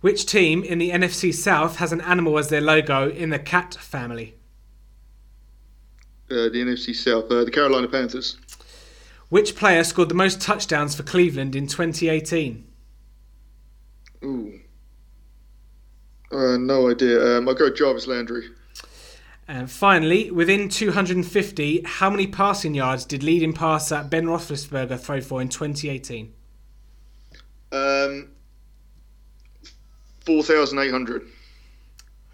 Which 0.00 0.24
team 0.24 0.62
in 0.62 0.78
the 0.78 0.90
NFC 0.90 1.32
South 1.32 1.76
has 1.76 1.92
an 1.92 2.00
animal 2.00 2.38
as 2.38 2.48
their 2.48 2.60
logo 2.60 3.10
in 3.10 3.30
the 3.30 3.38
cat 3.38 3.74
family? 3.74 4.34
Uh, 6.30 6.48
the 6.48 6.62
NFC 6.64 6.94
South, 6.94 7.30
uh, 7.30 7.44
the 7.44 7.50
Carolina 7.50 7.88
Panthers. 7.88 8.38
Which 9.28 9.56
player 9.56 9.84
scored 9.84 10.08
the 10.08 10.14
most 10.14 10.40
touchdowns 10.40 10.94
for 10.94 11.02
Cleveland 11.02 11.54
in 11.54 11.66
2018? 11.66 12.66
Ooh. 14.24 14.60
Uh, 16.32 16.56
no 16.56 16.90
idea. 16.90 17.38
Um, 17.38 17.48
I'll 17.48 17.54
go 17.54 17.70
Jarvis 17.70 18.06
Landry. 18.06 18.44
And 19.48 19.70
finally, 19.70 20.30
within 20.30 20.68
250, 20.68 21.82
how 21.84 22.08
many 22.08 22.26
passing 22.26 22.72
yards 22.72 23.04
did 23.04 23.22
leading 23.22 23.52
passer 23.52 24.06
Ben 24.08 24.26
Roethlisberger 24.26 24.98
throw 24.98 25.20
for 25.20 25.42
in 25.42 25.48
2018? 25.48 26.32
Um, 27.72 28.30
4,800. 30.24 31.22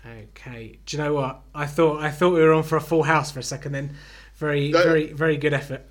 Okay. 0.06 0.78
Do 0.86 0.96
you 0.96 1.02
know 1.02 1.14
what? 1.14 1.40
I 1.54 1.66
thought 1.66 2.02
I 2.02 2.10
thought 2.10 2.32
we 2.32 2.40
were 2.40 2.52
on 2.52 2.62
for 2.62 2.76
a 2.76 2.80
full 2.80 3.02
house 3.02 3.30
for 3.32 3.40
a 3.40 3.42
second. 3.42 3.72
Then, 3.72 3.96
very 4.36 4.70
That- 4.72 4.84
very 4.84 5.12
very 5.12 5.36
good 5.36 5.52
effort. 5.52 5.84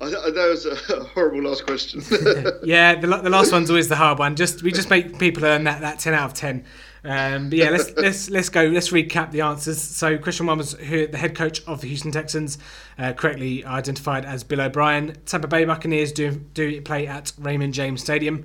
I, 0.00 0.06
I, 0.06 0.30
that 0.30 0.48
was 0.48 0.64
a 0.64 0.74
horrible 1.14 1.42
last 1.42 1.66
question. 1.66 2.02
Yeah, 2.62 2.94
the, 2.94 3.06
the 3.06 3.30
last 3.30 3.50
one's 3.50 3.68
always 3.70 3.88
the 3.88 3.96
hard 3.96 4.18
one. 4.18 4.36
Just 4.36 4.62
we 4.62 4.70
just 4.70 4.90
make 4.90 5.18
people 5.18 5.44
earn 5.44 5.64
that, 5.64 5.80
that 5.80 5.98
ten 5.98 6.14
out 6.14 6.26
of 6.26 6.34
ten. 6.34 6.64
Um, 7.04 7.48
but 7.48 7.58
yeah, 7.58 7.70
let's 7.70 7.90
let's 7.96 8.28
let's 8.28 8.48
go. 8.48 8.64
Let's 8.64 8.90
recap 8.90 9.30
the 9.30 9.40
answers. 9.40 9.80
So 9.80 10.18
question 10.18 10.46
one 10.46 10.58
was 10.58 10.72
who 10.74 11.06
the 11.06 11.16
head 11.16 11.34
coach 11.34 11.64
of 11.66 11.80
the 11.80 11.88
Houston 11.88 12.12
Texans, 12.12 12.58
uh, 12.98 13.12
correctly 13.14 13.64
identified 13.64 14.24
as 14.24 14.44
Bill 14.44 14.60
O'Brien. 14.60 15.16
Tampa 15.24 15.48
Bay 15.48 15.64
Buccaneers 15.64 16.12
do 16.12 16.32
do 16.54 16.80
play 16.82 17.06
at 17.06 17.32
Raymond 17.38 17.72
James 17.72 18.02
Stadium. 18.02 18.44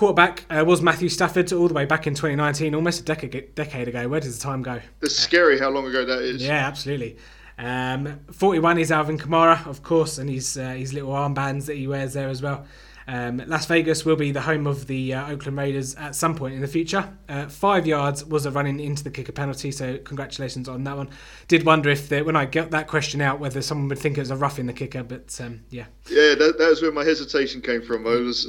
Quarterback 0.00 0.46
uh, 0.48 0.64
was 0.66 0.80
Matthew 0.80 1.10
Stafford 1.10 1.52
all 1.52 1.68
the 1.68 1.74
way 1.74 1.84
back 1.84 2.06
in 2.06 2.14
2019, 2.14 2.74
almost 2.74 3.00
a 3.00 3.04
decade 3.04 3.54
decade 3.54 3.86
ago. 3.86 4.08
Where 4.08 4.18
does 4.18 4.38
the 4.38 4.42
time 4.42 4.62
go? 4.62 4.80
it's 5.02 5.14
scary 5.14 5.58
how 5.58 5.68
long 5.68 5.86
ago 5.86 6.06
that 6.06 6.22
is. 6.22 6.42
Yeah, 6.42 6.66
absolutely. 6.66 7.18
Um, 7.58 8.20
41 8.32 8.78
is 8.78 8.90
Alvin 8.90 9.18
Kamara, 9.18 9.66
of 9.66 9.82
course, 9.82 10.16
and 10.16 10.30
his 10.30 10.56
uh, 10.56 10.70
his 10.70 10.94
little 10.94 11.10
armbands 11.10 11.66
that 11.66 11.76
he 11.76 11.86
wears 11.86 12.14
there 12.14 12.30
as 12.30 12.40
well. 12.40 12.64
Um, 13.06 13.42
Las 13.46 13.66
Vegas 13.66 14.06
will 14.06 14.16
be 14.16 14.32
the 14.32 14.40
home 14.40 14.66
of 14.66 14.86
the 14.86 15.12
uh, 15.12 15.32
Oakland 15.32 15.58
Raiders 15.58 15.94
at 15.96 16.14
some 16.14 16.34
point 16.34 16.54
in 16.54 16.62
the 16.62 16.66
future. 16.66 17.06
Uh, 17.28 17.48
five 17.48 17.86
yards 17.86 18.24
was 18.24 18.46
a 18.46 18.50
running 18.50 18.80
into 18.80 19.04
the 19.04 19.10
kicker 19.10 19.32
penalty, 19.32 19.70
so 19.70 19.98
congratulations 19.98 20.66
on 20.66 20.82
that 20.84 20.96
one. 20.96 21.10
Did 21.46 21.66
wonder 21.66 21.90
if 21.90 22.08
the, 22.08 22.22
when 22.22 22.36
I 22.36 22.46
got 22.46 22.70
that 22.70 22.86
question 22.88 23.20
out 23.20 23.38
whether 23.38 23.60
someone 23.60 23.88
would 23.88 23.98
think 23.98 24.16
it 24.16 24.22
was 24.22 24.30
a 24.30 24.36
rough 24.36 24.58
in 24.58 24.66
the 24.66 24.72
kicker, 24.72 25.02
but 25.02 25.38
um, 25.42 25.60
yeah, 25.68 25.84
Yeah, 26.08 26.36
that, 26.36 26.54
that 26.56 26.70
was 26.70 26.80
where 26.80 26.90
my 26.90 27.04
hesitation 27.04 27.60
came 27.60 27.82
from. 27.82 28.06
I 28.06 28.16
was 28.16 28.46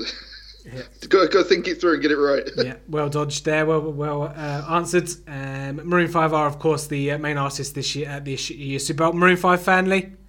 got 1.10 1.32
to 1.32 1.44
think 1.44 1.68
it 1.68 1.82
through 1.82 1.94
and 1.94 2.02
get 2.02 2.12
it 2.12 2.18
right. 2.18 2.48
yeah, 2.58 2.76
well 2.88 3.10
dodged 3.10 3.46
there, 3.46 3.66
well 3.66 3.82
well 3.82 4.24
uh, 4.24 4.66
answered. 4.70 5.10
Um, 5.28 6.08
Five 6.08 6.34
are 6.34 6.48
of 6.48 6.60
course 6.60 6.88
the 6.88 7.12
uh, 7.12 7.18
main 7.18 7.38
artist 7.38 7.76
this 7.76 7.96
year 7.96 8.10
at 8.10 8.26
this 8.26 8.50
year's 8.50 8.86
Super 8.86 9.12
Bowl. 9.12 9.36
Five? 9.36 9.68
Uh, 9.68 10.21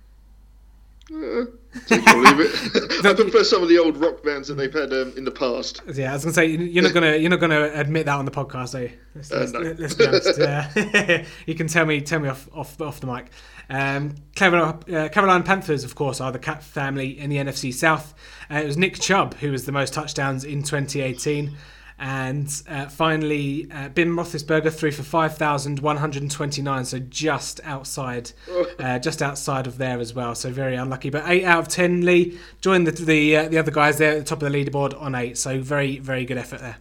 Take 1.87 2.03
it 2.07 2.15
or 2.15 2.21
leave 2.21 2.41
it. 2.41 3.05
I 3.07 3.15
prefer 3.15 3.45
some 3.45 3.63
of 3.63 3.69
the 3.69 3.79
old 3.79 3.97
rock 3.97 4.23
bands 4.23 4.49
that 4.49 4.55
they've 4.55 4.73
had 4.73 4.93
um, 4.93 5.13
in 5.17 5.25
the 5.25 5.31
past. 5.31 5.83
Yeah, 5.93 6.11
I 6.11 6.15
was 6.15 6.25
gonna 6.25 6.35
say 6.35 6.47
you're 6.47 6.83
not 6.83 6.95
gonna 6.95 7.17
you're 7.17 7.31
not 7.31 7.41
gonna 7.41 7.71
admit 7.75 8.07
that 8.07 8.17
on 8.17 8.25
the 8.25 8.31
podcast, 8.31 8.79
are 8.79 8.83
you? 8.85 8.93
Let's, 9.15 9.33
Uh, 9.33 9.39
let's, 9.39 9.53
no. 9.53 9.61
let's 9.61 9.95
be 9.95 10.07
honest. 10.07 10.39
Yeah. 10.39 11.25
you 11.47 11.55
can 11.55 11.67
tell 11.67 11.85
me 11.87 12.01
tell 12.01 12.21
me 12.21 12.29
off 12.29 12.49
off 12.53 12.81
off 12.81 13.01
the 13.01 13.07
mic. 13.07 13.27
Um, 13.71 14.15
Carolina, 14.35 14.79
uh, 14.93 15.09
Carolina 15.09 15.43
Panthers, 15.45 15.85
of 15.85 15.95
course, 15.95 16.21
are 16.21 16.31
the 16.33 16.39
cat 16.39 16.63
family 16.63 17.19
in 17.19 17.31
the 17.31 17.37
NFC 17.37 17.73
South. 17.73 18.15
Uh, 18.51 18.57
it 18.57 18.67
was 18.67 18.77
Nick 18.77 18.99
Chubb 19.01 19.35
who 19.35 19.51
was 19.51 19.65
the 19.67 19.73
most 19.73 19.93
touchdowns 19.95 20.45
in 20.45 20.63
2018. 20.63 21.57
And 21.99 22.63
uh, 22.69 22.87
finally, 22.89 23.69
uh, 23.71 23.89
Ben 23.91 24.09
Roethlisberger 24.09 24.73
threw 24.73 24.91
for 24.91 25.03
5,129, 25.03 26.85
so 26.85 26.99
just 26.99 27.61
outside, 27.65 28.33
uh, 28.79 28.99
just 28.99 29.23
outside 29.23 29.67
of 29.67 29.79
there 29.79 30.01
as 30.01 30.15
well. 30.15 30.35
So 30.35 30.51
very 30.51 30.75
unlucky. 30.75 31.11
But 31.11 31.25
eight 31.27 31.45
out 31.45 31.61
of 31.61 31.69
ten, 31.69 32.05
Lee 32.05 32.39
joined 32.61 32.87
the 32.87 32.93
the, 32.93 33.37
uh, 33.37 33.49
the 33.49 33.59
other 33.59 33.71
guys 33.71 33.99
there 33.99 34.13
at 34.13 34.19
the 34.19 34.25
top 34.25 34.43
of 34.43 34.51
the 34.51 34.65
leaderboard 34.65 35.01
on 35.01 35.15
eight. 35.15 35.39
So 35.39 35.61
very 35.61 35.99
very 35.99 36.25
good 36.25 36.39
effort 36.39 36.61
there. 36.61 36.77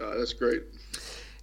Ah, 0.00 0.14
that's 0.16 0.32
great. 0.32 0.62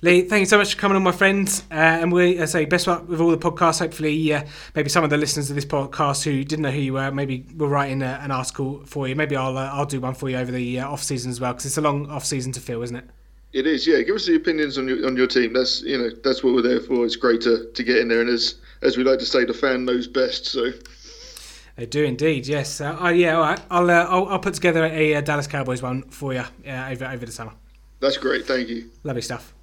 Lee, 0.01 0.23
thank 0.23 0.41
you 0.41 0.45
so 0.45 0.57
much 0.57 0.75
for 0.75 0.79
coming 0.79 0.97
on, 0.97 1.03
my 1.03 1.11
friend. 1.11 1.47
Uh, 1.71 1.75
and 1.75 2.11
we 2.11 2.39
I 2.39 2.45
say 2.45 2.65
best 2.65 2.85
luck 2.85 3.07
with 3.07 3.21
all 3.21 3.31
the 3.31 3.37
podcasts. 3.37 3.79
Hopefully, 3.79 4.33
uh, 4.33 4.43
maybe 4.75 4.89
some 4.89 5.03
of 5.03 5.09
the 5.09 5.17
listeners 5.17 5.49
of 5.49 5.55
this 5.55 5.65
podcast 5.65 6.23
who 6.23 6.43
didn't 6.43 6.63
know 6.63 6.71
who 6.71 6.81
you 6.81 6.93
were, 6.93 7.11
maybe 7.11 7.45
will 7.55 7.69
write 7.69 7.91
in 7.91 8.01
a, 8.01 8.19
an 8.21 8.29
article 8.29 8.83
for 8.85 9.07
you. 9.07 9.15
Maybe 9.15 9.35
I'll 9.35 9.57
uh, 9.57 9.69
I'll 9.71 9.85
do 9.85 10.01
one 10.01 10.13
for 10.13 10.29
you 10.29 10.37
over 10.37 10.51
the 10.51 10.81
uh, 10.81 10.89
off 10.89 11.01
season 11.01 11.31
as 11.31 11.39
well 11.39 11.53
because 11.53 11.65
it's 11.65 11.77
a 11.77 11.81
long 11.81 12.09
off 12.09 12.25
season 12.25 12.51
to 12.51 12.59
fill, 12.59 12.83
isn't 12.83 12.95
it? 12.95 13.05
It 13.53 13.65
is, 13.65 13.87
yeah. 13.87 14.01
Give 14.01 14.15
us 14.15 14.25
the 14.25 14.35
opinions 14.35 14.77
on 14.77 14.85
your 14.85 15.07
on 15.07 15.15
your 15.15 15.27
team. 15.27 15.53
That's 15.53 15.81
you 15.81 15.97
know 15.97 16.09
that's 16.25 16.43
what 16.43 16.53
we're 16.53 16.61
there 16.61 16.81
for. 16.81 17.05
It's 17.05 17.15
great 17.15 17.39
to, 17.41 17.71
to 17.71 17.83
get 17.83 17.97
in 17.99 18.09
there, 18.09 18.19
and 18.19 18.29
as 18.29 18.55
as 18.81 18.97
we 18.97 19.05
like 19.05 19.19
to 19.19 19.25
say, 19.25 19.45
the 19.45 19.53
fan 19.53 19.85
knows 19.85 20.09
best. 20.09 20.45
So 20.45 20.71
They 21.77 21.85
do 21.85 22.03
indeed, 22.03 22.47
yes. 22.47 22.81
Uh, 22.81 22.97
oh, 22.99 23.09
yeah, 23.09 23.35
all 23.35 23.43
right. 23.43 23.61
I'll, 23.71 23.89
uh, 23.89 24.05
I'll 24.09 24.25
I'll 24.27 24.39
put 24.39 24.55
together 24.55 24.83
a 24.83 25.15
uh, 25.15 25.21
Dallas 25.21 25.47
Cowboys 25.47 25.81
one 25.81 26.03
for 26.09 26.33
you 26.33 26.43
uh, 26.67 26.89
over 26.91 27.05
over 27.05 27.25
the 27.25 27.31
summer. 27.31 27.53
that's 28.01 28.17
great. 28.17 28.45
Thank 28.45 28.67
you. 28.67 28.89
Lovely 29.05 29.21
stuff. 29.21 29.54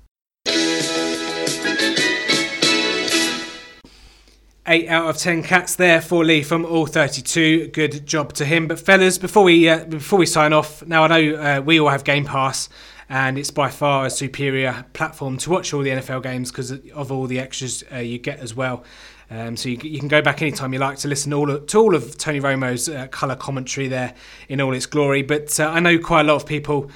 Eight 4.65 4.89
out 4.89 5.11
of 5.11 5.17
ten 5.17 5.43
cats 5.43 5.75
there 5.75 6.01
for 6.01 6.25
Lee 6.25 6.45
from 6.45 6.65
all 6.65 6.87
thirty-two. 6.87 7.69
Good 7.69 8.07
job 8.07 8.33
to 8.35 8.45
him. 8.45 8.69
But 8.69 8.79
fellas, 8.79 9.19
before 9.19 9.43
we 9.43 9.69
uh, 9.69 9.85
before 9.87 10.21
we 10.21 10.27
sign 10.27 10.53
off, 10.53 10.87
now 10.87 11.03
I 11.03 11.09
know 11.09 11.35
uh, 11.35 11.61
we 11.63 11.81
all 11.81 11.89
have 11.89 12.05
Game 12.05 12.25
Pass, 12.25 12.69
and 13.09 13.39
it's 13.39 13.51
by 13.51 13.71
far 13.71 14.07
a 14.07 14.11
superior 14.11 14.85
platform 14.93 15.37
to 15.39 15.51
watch 15.51 15.75
all 15.75 15.83
the 15.83 15.91
NFL 15.91 16.23
games 16.23 16.53
because 16.53 16.71
of 16.71 17.11
all 17.11 17.27
the 17.27 17.41
extras 17.41 17.83
uh, 17.93 17.97
you 17.97 18.19
get 18.19 18.39
as 18.39 18.55
well. 18.55 18.85
Um, 19.33 19.57
so 19.57 19.69
you, 19.69 19.79
you 19.83 19.99
can 19.99 20.07
go 20.07 20.23
back 20.23 20.43
anytime 20.43 20.73
you 20.73 20.79
like 20.79 20.99
to 20.99 21.09
listen 21.09 21.31
to 21.33 21.39
all 21.39 21.51
of, 21.51 21.67
to 21.67 21.79
all 21.79 21.97
of 21.97 22.17
Tony 22.17 22.39
Romo's 22.39 22.89
uh, 22.89 23.09
colour 23.09 23.35
commentary 23.35 23.89
there 23.89 24.15
in 24.49 24.61
all 24.61 24.75
its 24.75 24.87
glory. 24.87 25.23
But 25.23 25.59
uh, 25.59 25.71
I 25.71 25.81
know 25.81 25.99
quite 25.99 26.21
a 26.21 26.25
lot 26.25 26.37
of 26.37 26.47
people 26.47 26.89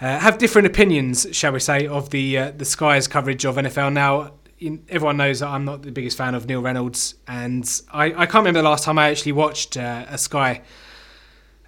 uh, 0.00 0.18
have 0.18 0.36
different 0.36 0.66
opinions, 0.66 1.26
shall 1.32 1.52
we 1.52 1.60
say, 1.60 1.86
of 1.86 2.10
the 2.10 2.36
uh, 2.36 2.50
the 2.50 2.66
Sky's 2.66 3.08
coverage 3.08 3.46
of 3.46 3.56
NFL. 3.56 3.92
Now, 3.94 4.32
in, 4.58 4.84
everyone 4.88 5.16
knows 5.16 5.40
that 5.40 5.48
I'm 5.48 5.64
not 5.64 5.82
the 5.82 5.92
biggest 5.92 6.16
fan 6.16 6.34
of 6.34 6.46
Neil 6.46 6.62
Reynolds, 6.62 7.14
and 7.26 7.68
I, 7.92 8.06
I 8.06 8.26
can't 8.26 8.36
remember 8.36 8.60
the 8.60 8.68
last 8.68 8.84
time 8.84 8.98
I 8.98 9.10
actually 9.10 9.32
watched 9.32 9.76
uh, 9.76 10.06
a 10.08 10.18
Sky 10.18 10.62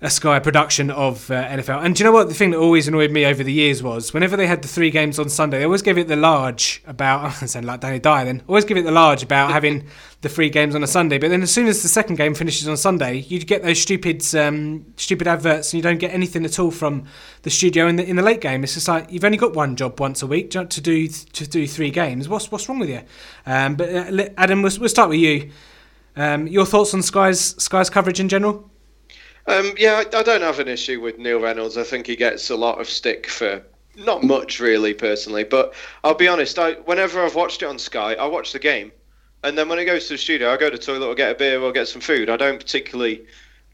a 0.00 0.08
Sky 0.08 0.38
production 0.38 0.90
of 0.92 1.28
uh, 1.28 1.44
NFL. 1.48 1.84
And 1.84 1.94
do 1.96 2.02
you 2.02 2.04
know 2.04 2.12
what? 2.12 2.28
The 2.28 2.34
thing 2.34 2.52
that 2.52 2.58
always 2.58 2.86
annoyed 2.86 3.10
me 3.10 3.26
over 3.26 3.42
the 3.42 3.52
years 3.52 3.82
was 3.82 4.14
whenever 4.14 4.36
they 4.36 4.46
had 4.46 4.62
the 4.62 4.68
three 4.68 4.90
games 4.90 5.18
on 5.18 5.28
Sunday, 5.28 5.58
they 5.58 5.64
always 5.64 5.82
gave 5.82 5.98
it 5.98 6.06
the 6.06 6.14
large 6.14 6.82
about. 6.86 7.24
I'm 7.42 7.48
saying 7.48 7.66
like 7.66 7.80
Danny 7.80 7.98
Dyer 7.98 8.24
then. 8.24 8.42
Always 8.46 8.64
give 8.64 8.76
it 8.76 8.84
the 8.84 8.92
large 8.92 9.24
about 9.24 9.50
having 9.50 9.88
the 10.20 10.28
three 10.28 10.50
games 10.50 10.76
on 10.76 10.84
a 10.84 10.86
Sunday. 10.86 11.18
But 11.18 11.30
then 11.30 11.42
as 11.42 11.52
soon 11.52 11.66
as 11.66 11.82
the 11.82 11.88
second 11.88 12.14
game 12.14 12.34
finishes 12.34 12.68
on 12.68 12.76
Sunday, 12.76 13.18
you 13.18 13.40
get 13.40 13.64
those 13.64 13.80
stupid, 13.80 14.22
um, 14.36 14.86
stupid 14.96 15.26
adverts, 15.26 15.72
and 15.72 15.78
you 15.78 15.82
don't 15.82 15.98
get 15.98 16.12
anything 16.12 16.44
at 16.44 16.60
all 16.60 16.70
from 16.70 17.04
the 17.42 17.50
studio 17.50 17.88
in 17.88 17.96
the 17.96 18.08
in 18.08 18.14
the 18.14 18.22
late 18.22 18.40
game. 18.40 18.62
It's 18.62 18.74
just 18.74 18.86
like 18.86 19.10
you've 19.10 19.24
only 19.24 19.38
got 19.38 19.54
one 19.54 19.74
job 19.74 19.98
once 19.98 20.22
a 20.22 20.28
week 20.28 20.50
to 20.50 20.64
do 20.64 21.08
to 21.08 21.46
do 21.46 21.66
three 21.66 21.90
games. 21.90 22.28
What's 22.28 22.52
what's 22.52 22.68
wrong 22.68 22.78
with 22.78 22.88
you? 22.88 23.02
Um, 23.46 23.74
but 23.74 23.88
uh, 23.92 24.28
Adam, 24.36 24.62
we'll, 24.62 24.72
we'll 24.78 24.88
start 24.88 25.08
with 25.08 25.18
you. 25.18 25.50
Um, 26.14 26.46
your 26.46 26.66
thoughts 26.66 26.94
on 26.94 27.02
Sky's 27.02 27.60
Sky's 27.62 27.90
coverage 27.90 28.20
in 28.20 28.28
general? 28.28 28.70
Um, 29.48 29.72
yeah, 29.78 30.02
I, 30.12 30.18
I 30.18 30.22
don't 30.22 30.42
have 30.42 30.58
an 30.58 30.68
issue 30.68 31.00
with 31.00 31.18
Neil 31.18 31.40
Reynolds. 31.40 31.76
I 31.76 31.82
think 31.82 32.06
he 32.06 32.16
gets 32.16 32.50
a 32.50 32.56
lot 32.56 32.80
of 32.80 32.88
stick 32.88 33.26
for 33.28 33.62
not 33.96 34.22
much, 34.22 34.60
really, 34.60 34.94
personally. 34.94 35.44
But 35.44 35.74
I'll 36.04 36.14
be 36.14 36.28
honest. 36.28 36.58
I 36.58 36.74
whenever 36.74 37.24
I've 37.24 37.34
watched 37.34 37.62
it 37.62 37.66
on 37.66 37.78
Sky, 37.78 38.14
I 38.14 38.26
watch 38.26 38.52
the 38.52 38.58
game, 38.58 38.92
and 39.42 39.56
then 39.58 39.68
when 39.68 39.78
it 39.78 39.86
goes 39.86 40.06
to 40.08 40.14
the 40.14 40.18
studio, 40.18 40.52
I 40.52 40.56
go 40.56 40.70
to 40.70 40.76
the 40.76 40.82
toilet 40.82 41.06
or 41.06 41.14
get 41.14 41.32
a 41.32 41.34
beer 41.34 41.60
or 41.60 41.72
get 41.72 41.88
some 41.88 42.00
food. 42.00 42.30
I 42.30 42.36
don't 42.36 42.58
particularly 42.58 43.24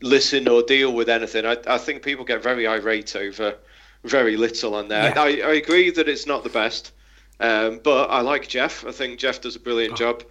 listen 0.01 0.49
or 0.49 0.63
deal 0.63 0.93
with 0.93 1.09
anything. 1.09 1.45
I, 1.45 1.57
I 1.67 1.79
think 1.79 2.03
people 2.03 2.25
get 2.25 2.43
very 2.43 2.67
irate 2.67 3.17
over 3.17 3.57
very 4.05 4.37
little 4.37 4.75
on 4.75 4.89
there. 4.89 5.13
Yeah. 5.15 5.21
I, 5.21 5.27
I 5.27 5.55
agree 5.55 5.91
that 5.91 6.09
it's 6.09 6.27
not 6.27 6.45
the 6.45 6.51
best, 6.51 6.93
um, 7.41 7.81
but 7.83 8.11
I 8.11 8.21
like 8.21 8.49
Jeff. 8.49 8.85
I 8.87 8.93
think 8.93 9.19
Jeff 9.19 9.41
does 9.41 9.57
a 9.57 9.61
brilliant 9.61 9.97
job. 9.97 10.23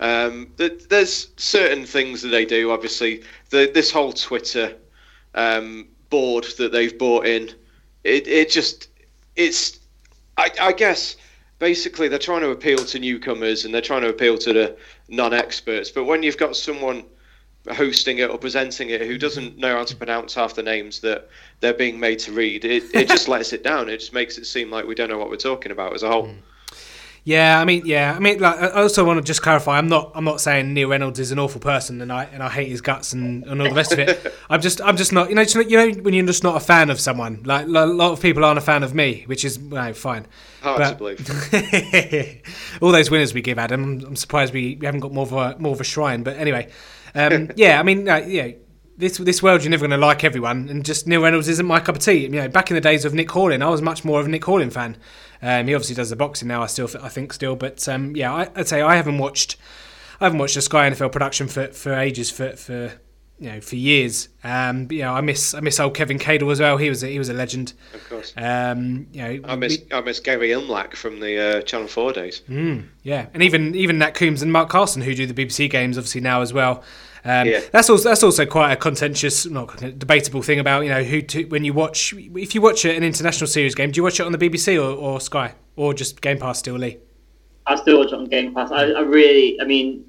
Um, 0.00 0.52
th- 0.58 0.88
there's 0.88 1.28
certain 1.36 1.86
things 1.86 2.22
that 2.22 2.28
they 2.28 2.44
do. 2.44 2.70
Obviously, 2.70 3.22
the, 3.50 3.70
this 3.72 3.90
whole 3.90 4.12
Twitter 4.12 4.74
um, 5.34 5.88
board 6.10 6.44
that 6.58 6.72
they've 6.72 6.96
bought 6.96 7.26
in, 7.26 7.50
it, 8.04 8.26
it 8.26 8.50
just 8.50 8.88
it's 9.36 9.80
I, 10.36 10.50
I 10.60 10.72
guess 10.72 11.16
basically 11.58 12.08
they're 12.08 12.18
trying 12.18 12.40
to 12.40 12.50
appeal 12.50 12.78
to 12.78 12.98
newcomers 12.98 13.64
and 13.64 13.72
they're 13.72 13.80
trying 13.80 14.02
to 14.02 14.08
appeal 14.08 14.36
to 14.36 14.52
the 14.52 14.76
non-experts. 15.08 15.90
But 15.90 16.04
when 16.04 16.22
you've 16.22 16.36
got 16.36 16.56
someone 16.56 17.04
hosting 17.70 18.18
it 18.18 18.28
or 18.30 18.38
presenting 18.38 18.90
it 18.90 19.02
who 19.02 19.16
doesn't 19.16 19.58
know 19.58 19.76
how 19.76 19.84
to 19.84 19.94
pronounce 19.94 20.34
half 20.34 20.54
the 20.54 20.62
names 20.62 20.98
that 21.00 21.28
they're 21.60 21.72
being 21.72 22.00
made 22.00 22.18
to 22.20 22.32
read, 22.32 22.64
it, 22.64 22.92
it 22.94 23.08
just 23.08 23.28
lets 23.34 23.52
it 23.52 23.62
down. 23.62 23.88
It 23.88 23.98
just 23.98 24.12
makes 24.12 24.38
it 24.38 24.46
seem 24.46 24.70
like 24.70 24.86
we 24.86 24.96
don't 24.96 25.08
know 25.08 25.18
what 25.18 25.30
we're 25.30 25.36
talking 25.36 25.70
about 25.70 25.94
as 25.94 26.02
a 26.02 26.08
whole. 26.08 26.26
Yeah, 27.24 27.60
I 27.60 27.64
mean, 27.64 27.86
yeah, 27.86 28.14
I 28.16 28.18
mean, 28.18 28.40
like, 28.40 28.56
I 28.56 28.70
also 28.70 29.04
want 29.04 29.18
to 29.18 29.22
just 29.22 29.42
clarify. 29.42 29.78
I'm 29.78 29.86
not, 29.88 30.10
I'm 30.16 30.24
not 30.24 30.40
saying 30.40 30.74
Neil 30.74 30.88
Reynolds 30.88 31.20
is 31.20 31.30
an 31.30 31.38
awful 31.38 31.60
person, 31.60 32.00
and 32.00 32.12
I 32.12 32.24
and 32.24 32.42
I 32.42 32.48
hate 32.48 32.68
his 32.68 32.80
guts 32.80 33.12
and, 33.12 33.44
and 33.44 33.62
all 33.62 33.68
the 33.68 33.74
rest 33.74 33.92
of 33.92 34.00
it. 34.00 34.34
I'm 34.50 34.60
just, 34.60 34.80
I'm 34.80 34.96
just 34.96 35.12
not, 35.12 35.28
you 35.28 35.36
know, 35.36 35.42
you 35.42 35.76
know, 35.76 36.00
when 36.02 36.14
you're 36.14 36.26
just 36.26 36.42
not 36.42 36.56
a 36.56 36.60
fan 36.60 36.90
of 36.90 36.98
someone. 36.98 37.44
Like, 37.44 37.66
a 37.66 37.68
lot 37.68 38.10
of 38.10 38.20
people 38.20 38.44
aren't 38.44 38.58
a 38.58 38.62
fan 38.62 38.82
of 38.82 38.92
me, 38.92 39.22
which 39.26 39.44
is 39.44 39.56
well, 39.56 39.92
fine. 39.92 40.26
Hard 40.62 40.78
But- 40.78 40.90
to 40.90 40.96
believe. 40.96 42.42
all 42.82 42.90
those 42.90 43.08
winners 43.08 43.32
we 43.34 43.40
give 43.40 43.56
Adam, 43.56 43.84
I'm, 43.84 44.04
I'm 44.04 44.16
surprised 44.16 44.52
we, 44.52 44.74
we 44.80 44.86
haven't 44.86 45.00
got 45.00 45.12
more 45.12 45.24
of 45.24 45.32
a 45.32 45.56
more 45.60 45.74
of 45.74 45.80
a 45.80 45.84
shrine. 45.84 46.24
But 46.24 46.38
anyway, 46.38 46.70
um, 47.14 47.52
yeah, 47.56 47.78
I 47.78 47.84
mean, 47.84 48.08
uh, 48.08 48.16
yeah, 48.26 48.50
this 48.96 49.18
this 49.18 49.44
world 49.44 49.62
you're 49.62 49.70
never 49.70 49.86
going 49.86 49.98
to 49.98 50.04
like 50.04 50.24
everyone, 50.24 50.68
and 50.68 50.84
just 50.84 51.06
Neil 51.06 51.22
Reynolds 51.22 51.48
isn't 51.48 51.66
my 51.66 51.78
cup 51.78 51.96
of 51.96 52.02
tea. 52.02 52.18
You 52.24 52.28
know, 52.30 52.48
back 52.48 52.70
in 52.70 52.74
the 52.74 52.80
days 52.80 53.04
of 53.04 53.14
Nick 53.14 53.28
Halling, 53.28 53.62
I 53.62 53.68
was 53.68 53.80
much 53.80 54.04
more 54.04 54.18
of 54.18 54.26
a 54.26 54.28
Nick 54.28 54.42
Halling 54.42 54.72
fan. 54.72 54.96
Um, 55.42 55.66
he 55.66 55.74
obviously 55.74 55.96
does 55.96 56.10
the 56.10 56.16
boxing 56.16 56.48
now. 56.48 56.62
I 56.62 56.66
still, 56.66 56.88
I 57.02 57.08
think, 57.08 57.32
still, 57.32 57.56
but 57.56 57.86
um, 57.88 58.14
yeah, 58.14 58.32
I, 58.32 58.48
I'd 58.54 58.68
say 58.68 58.80
I 58.80 58.96
haven't 58.96 59.18
watched, 59.18 59.56
I 60.20 60.24
haven't 60.24 60.38
watched 60.38 60.56
a 60.56 60.62
Sky 60.62 60.88
NFL 60.88 61.12
production 61.12 61.48
for, 61.48 61.68
for 61.68 61.92
ages, 61.94 62.30
for 62.30 62.52
for 62.52 62.92
you 63.42 63.50
know, 63.50 63.60
for 63.60 63.74
years. 63.74 64.28
Um, 64.44 64.86
but, 64.86 64.96
you 64.96 65.02
know, 65.02 65.14
I 65.14 65.20
miss 65.20 65.52
I 65.52 65.60
miss 65.60 65.80
old 65.80 65.94
Kevin 65.94 66.20
Cadle 66.20 66.52
as 66.52 66.60
well. 66.60 66.76
He 66.76 66.88
was 66.88 67.02
a, 67.02 67.08
he 67.08 67.18
was 67.18 67.28
a 67.28 67.34
legend. 67.34 67.72
Of 67.92 68.08
course. 68.08 68.32
Um, 68.36 69.08
you 69.12 69.20
know, 69.20 69.40
I 69.44 69.56
miss 69.56 69.82
I 69.90 70.00
miss 70.00 70.20
Gary 70.20 70.50
Imlach 70.50 70.94
from 70.94 71.18
the 71.18 71.58
uh, 71.58 71.62
Channel 71.62 71.88
Four 71.88 72.12
days. 72.12 72.42
Mm, 72.48 72.86
yeah, 73.02 73.26
and 73.34 73.42
even 73.42 73.74
even 73.74 73.98
Nat 73.98 74.12
Coombs 74.12 74.42
and 74.42 74.52
Mark 74.52 74.68
Carson, 74.68 75.02
who 75.02 75.12
do 75.16 75.26
the 75.26 75.34
BBC 75.34 75.68
games, 75.68 75.98
obviously 75.98 76.20
now 76.20 76.40
as 76.40 76.52
well. 76.52 76.84
Um, 77.24 77.46
Yeah. 77.46 77.60
That's 77.70 77.88
also 77.88 78.08
that's 78.08 78.22
also 78.22 78.44
quite 78.46 78.72
a 78.72 78.76
contentious, 78.76 79.46
not 79.46 79.76
debatable 79.98 80.42
thing 80.42 80.58
about 80.58 80.80
you 80.82 80.88
know 80.90 81.02
who 81.04 81.22
to, 81.22 81.44
when 81.44 81.64
you 81.64 81.72
watch 81.72 82.12
if 82.16 82.54
you 82.54 82.60
watch 82.60 82.84
an 82.84 83.02
international 83.04 83.46
series 83.46 83.74
game, 83.74 83.90
do 83.92 83.98
you 83.98 84.02
watch 84.02 84.18
it 84.20 84.26
on 84.26 84.32
the 84.32 84.38
BBC 84.38 84.76
or, 84.76 84.96
or 84.96 85.20
Sky 85.20 85.54
or 85.76 85.94
just 85.94 86.20
Game 86.20 86.38
Pass 86.38 86.58
still, 86.58 86.76
Lee? 86.76 86.98
I 87.66 87.76
still 87.76 87.98
watch 87.98 88.08
it 88.08 88.14
on 88.14 88.24
Game 88.26 88.52
Pass. 88.54 88.72
I, 88.72 88.86
I 88.90 89.00
really, 89.00 89.60
I 89.60 89.64
mean, 89.64 90.04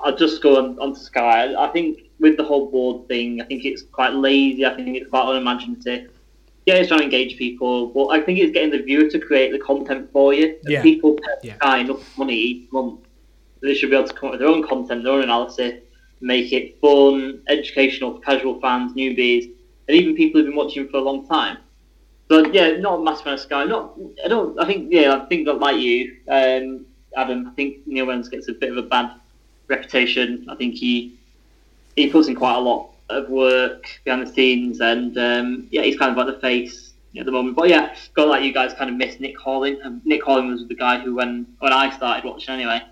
I'll 0.00 0.16
just 0.16 0.42
go 0.42 0.56
on 0.56 0.78
onto 0.78 0.98
Sky. 1.00 1.52
I, 1.52 1.68
I 1.68 1.72
think 1.72 2.00
with 2.20 2.38
the 2.38 2.44
whole 2.44 2.70
board 2.70 3.06
thing, 3.08 3.40
I 3.42 3.44
think 3.44 3.64
it's 3.66 3.82
quite 3.82 4.14
lazy. 4.14 4.64
I 4.64 4.74
think 4.74 4.96
it's 4.96 5.10
quite 5.10 5.26
unimaginative. 5.28 6.10
Yeah, 6.64 6.76
it's 6.76 6.88
trying 6.88 7.00
to 7.00 7.04
engage 7.04 7.36
people, 7.36 7.88
but 7.88 8.06
I 8.08 8.20
think 8.20 8.38
it's 8.40 8.50
getting 8.52 8.70
the 8.70 8.82
viewer 8.82 9.08
to 9.10 9.18
create 9.20 9.52
the 9.52 9.58
content 9.58 10.10
for 10.10 10.32
you. 10.34 10.56
If 10.62 10.68
Yeah. 10.70 10.82
people 10.82 11.14
pay 11.14 11.48
Yeah. 11.60 11.76
Enough 11.76 12.18
money 12.18 12.34
each 12.34 12.72
month, 12.72 13.00
they 13.62 13.74
should 13.74 13.90
be 13.90 13.96
able 13.96 14.08
to 14.08 14.14
come 14.14 14.28
up 14.28 14.32
with 14.32 14.40
their 14.40 14.48
own 14.48 14.66
content, 14.66 15.04
their 15.04 15.12
own 15.12 15.22
analysis, 15.22 15.74
make 16.20 16.52
it 16.52 16.80
fun, 16.80 17.42
educational 17.48 18.14
for 18.14 18.20
casual 18.20 18.60
fans, 18.60 18.92
newbies, 18.92 19.50
and 19.88 19.96
even 19.96 20.14
people 20.14 20.40
who've 20.40 20.48
been 20.48 20.56
watching 20.56 20.88
for 20.88 20.98
a 20.98 21.00
long 21.00 21.26
time. 21.26 21.58
So 22.28 22.44
yeah, 22.46 22.76
not 22.78 23.00
a 23.00 23.02
massive 23.04 23.24
fan 23.24 23.34
of 23.34 23.40
Sky. 23.40 23.64
Not, 23.64 23.94
I 24.24 24.28
don't. 24.28 24.58
I 24.58 24.66
think 24.66 24.92
yeah, 24.92 25.14
I 25.14 25.26
think 25.26 25.46
that 25.46 25.54
like 25.54 25.76
you, 25.76 26.16
um, 26.28 26.84
Adam. 27.16 27.46
I 27.46 27.50
think 27.52 27.86
Neil 27.86 28.06
Reynolds 28.06 28.28
gets 28.28 28.48
a 28.48 28.52
bit 28.52 28.70
of 28.70 28.76
a 28.78 28.82
bad 28.82 29.12
reputation. 29.68 30.46
I 30.48 30.56
think 30.56 30.74
he 30.74 31.16
he 31.94 32.10
puts 32.10 32.28
in 32.28 32.34
quite 32.34 32.56
a 32.56 32.60
lot 32.60 32.90
of 33.08 33.28
work 33.28 34.00
behind 34.04 34.26
the 34.26 34.32
scenes, 34.32 34.80
and 34.80 35.16
um, 35.16 35.68
yeah, 35.70 35.82
he's 35.82 35.96
kind 35.96 36.10
of 36.10 36.16
like 36.16 36.34
the 36.34 36.40
face 36.40 36.94
at 37.18 37.26
the 37.26 37.32
moment. 37.32 37.56
But 37.56 37.68
yeah, 37.68 37.94
got 38.14 38.28
like 38.28 38.42
you 38.42 38.52
guys 38.52 38.74
kind 38.74 38.90
of 38.90 38.96
miss 38.96 39.20
Nick 39.20 39.38
Halling. 39.38 39.84
Um, 39.84 40.02
Nick 40.04 40.22
Halling 40.22 40.50
was 40.50 40.66
the 40.66 40.74
guy 40.74 40.98
who 40.98 41.14
when 41.14 41.46
when 41.60 41.72
I 41.72 41.94
started 41.96 42.24
watching 42.24 42.54
anyway. 42.54 42.82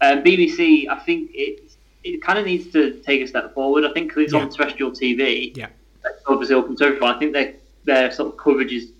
Um, 0.00 0.22
BBC, 0.22 0.88
I 0.88 0.98
think 0.98 1.30
it's 1.32 1.71
it 2.04 2.22
kind 2.22 2.38
of 2.38 2.44
needs 2.46 2.70
to 2.72 2.94
take 3.06 3.22
a 3.22 3.26
step 3.26 3.54
forward. 3.54 3.84
I 3.84 3.92
think 3.92 4.08
because 4.08 4.24
it's 4.24 4.32
Yeah. 4.32 4.40
on 4.40 4.50
terrestrial 4.50 4.90
TV, 4.92 5.52
Yeah. 5.56 5.68
it's 6.04 6.22
obviously 6.26 6.54
open 6.56 6.76
to 6.76 6.84
everyone. 6.84 7.14
I 7.14 7.18
think 7.18 7.32
their 7.32 7.54
their 7.84 8.12
sort 8.12 8.32
of 8.32 8.38
coverage 8.38 8.72
is 8.72 8.92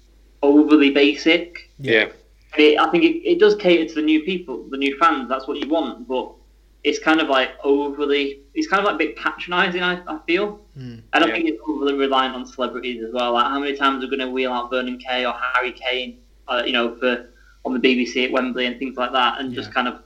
overly 0.43 0.91
basic. 0.91 1.71
Yeah. 1.79 2.09
It, 2.59 2.79
I 2.79 2.91
think 2.91 3.05
it, 3.05 3.17
it 3.25 3.39
does 3.39 3.55
cater 3.55 3.87
to 3.89 3.95
the 3.95 4.03
new 4.03 4.23
people, 4.25 4.65
the 4.71 4.77
new 4.77 4.97
fans. 4.99 5.29
That's 5.29 5.47
what 5.47 5.57
you 5.59 5.69
want, 5.69 6.07
but 6.09 6.33
it's 6.85 6.99
kind 6.99 7.21
of 7.21 7.29
like 7.29 7.51
overly. 7.65 8.41
It's 8.55 8.67
kind 8.67 8.81
of 8.81 8.87
like 8.87 8.97
a 8.97 8.99
bit 8.99 9.17
patronising. 9.17 9.83
I, 9.83 10.03
I 10.07 10.19
feel, 10.27 10.61
and 10.77 11.03
I 11.13 11.21
Yeah. 11.27 11.33
think 11.33 11.49
it's 11.49 11.61
overly 11.67 11.95
reliant 11.95 12.35
on 12.35 12.45
celebrities 12.45 13.03
as 13.05 13.13
well. 13.13 13.33
Like 13.35 13.47
how 13.47 13.59
many 13.61 13.77
times 13.77 14.03
are 14.05 14.09
going 14.09 14.19
to 14.19 14.29
wheel 14.31 14.53
out 14.53 14.69
Vernon 14.71 14.99
Kay 14.99 15.25
or 15.25 15.33
Harry 15.55 15.73
Kane, 15.73 16.19
uh, 16.49 16.63
you 16.67 16.73
know, 16.73 16.97
for 16.97 17.29
on 17.65 17.73
the 17.73 17.79
BBC 17.81 18.25
at 18.27 18.33
Wembley 18.33 18.67
and 18.67 18.79
things 18.81 18.97
like 18.97 19.13
that, 19.13 19.41
and 19.41 19.55
just 19.55 19.73
kind 19.73 19.87
of 19.87 20.01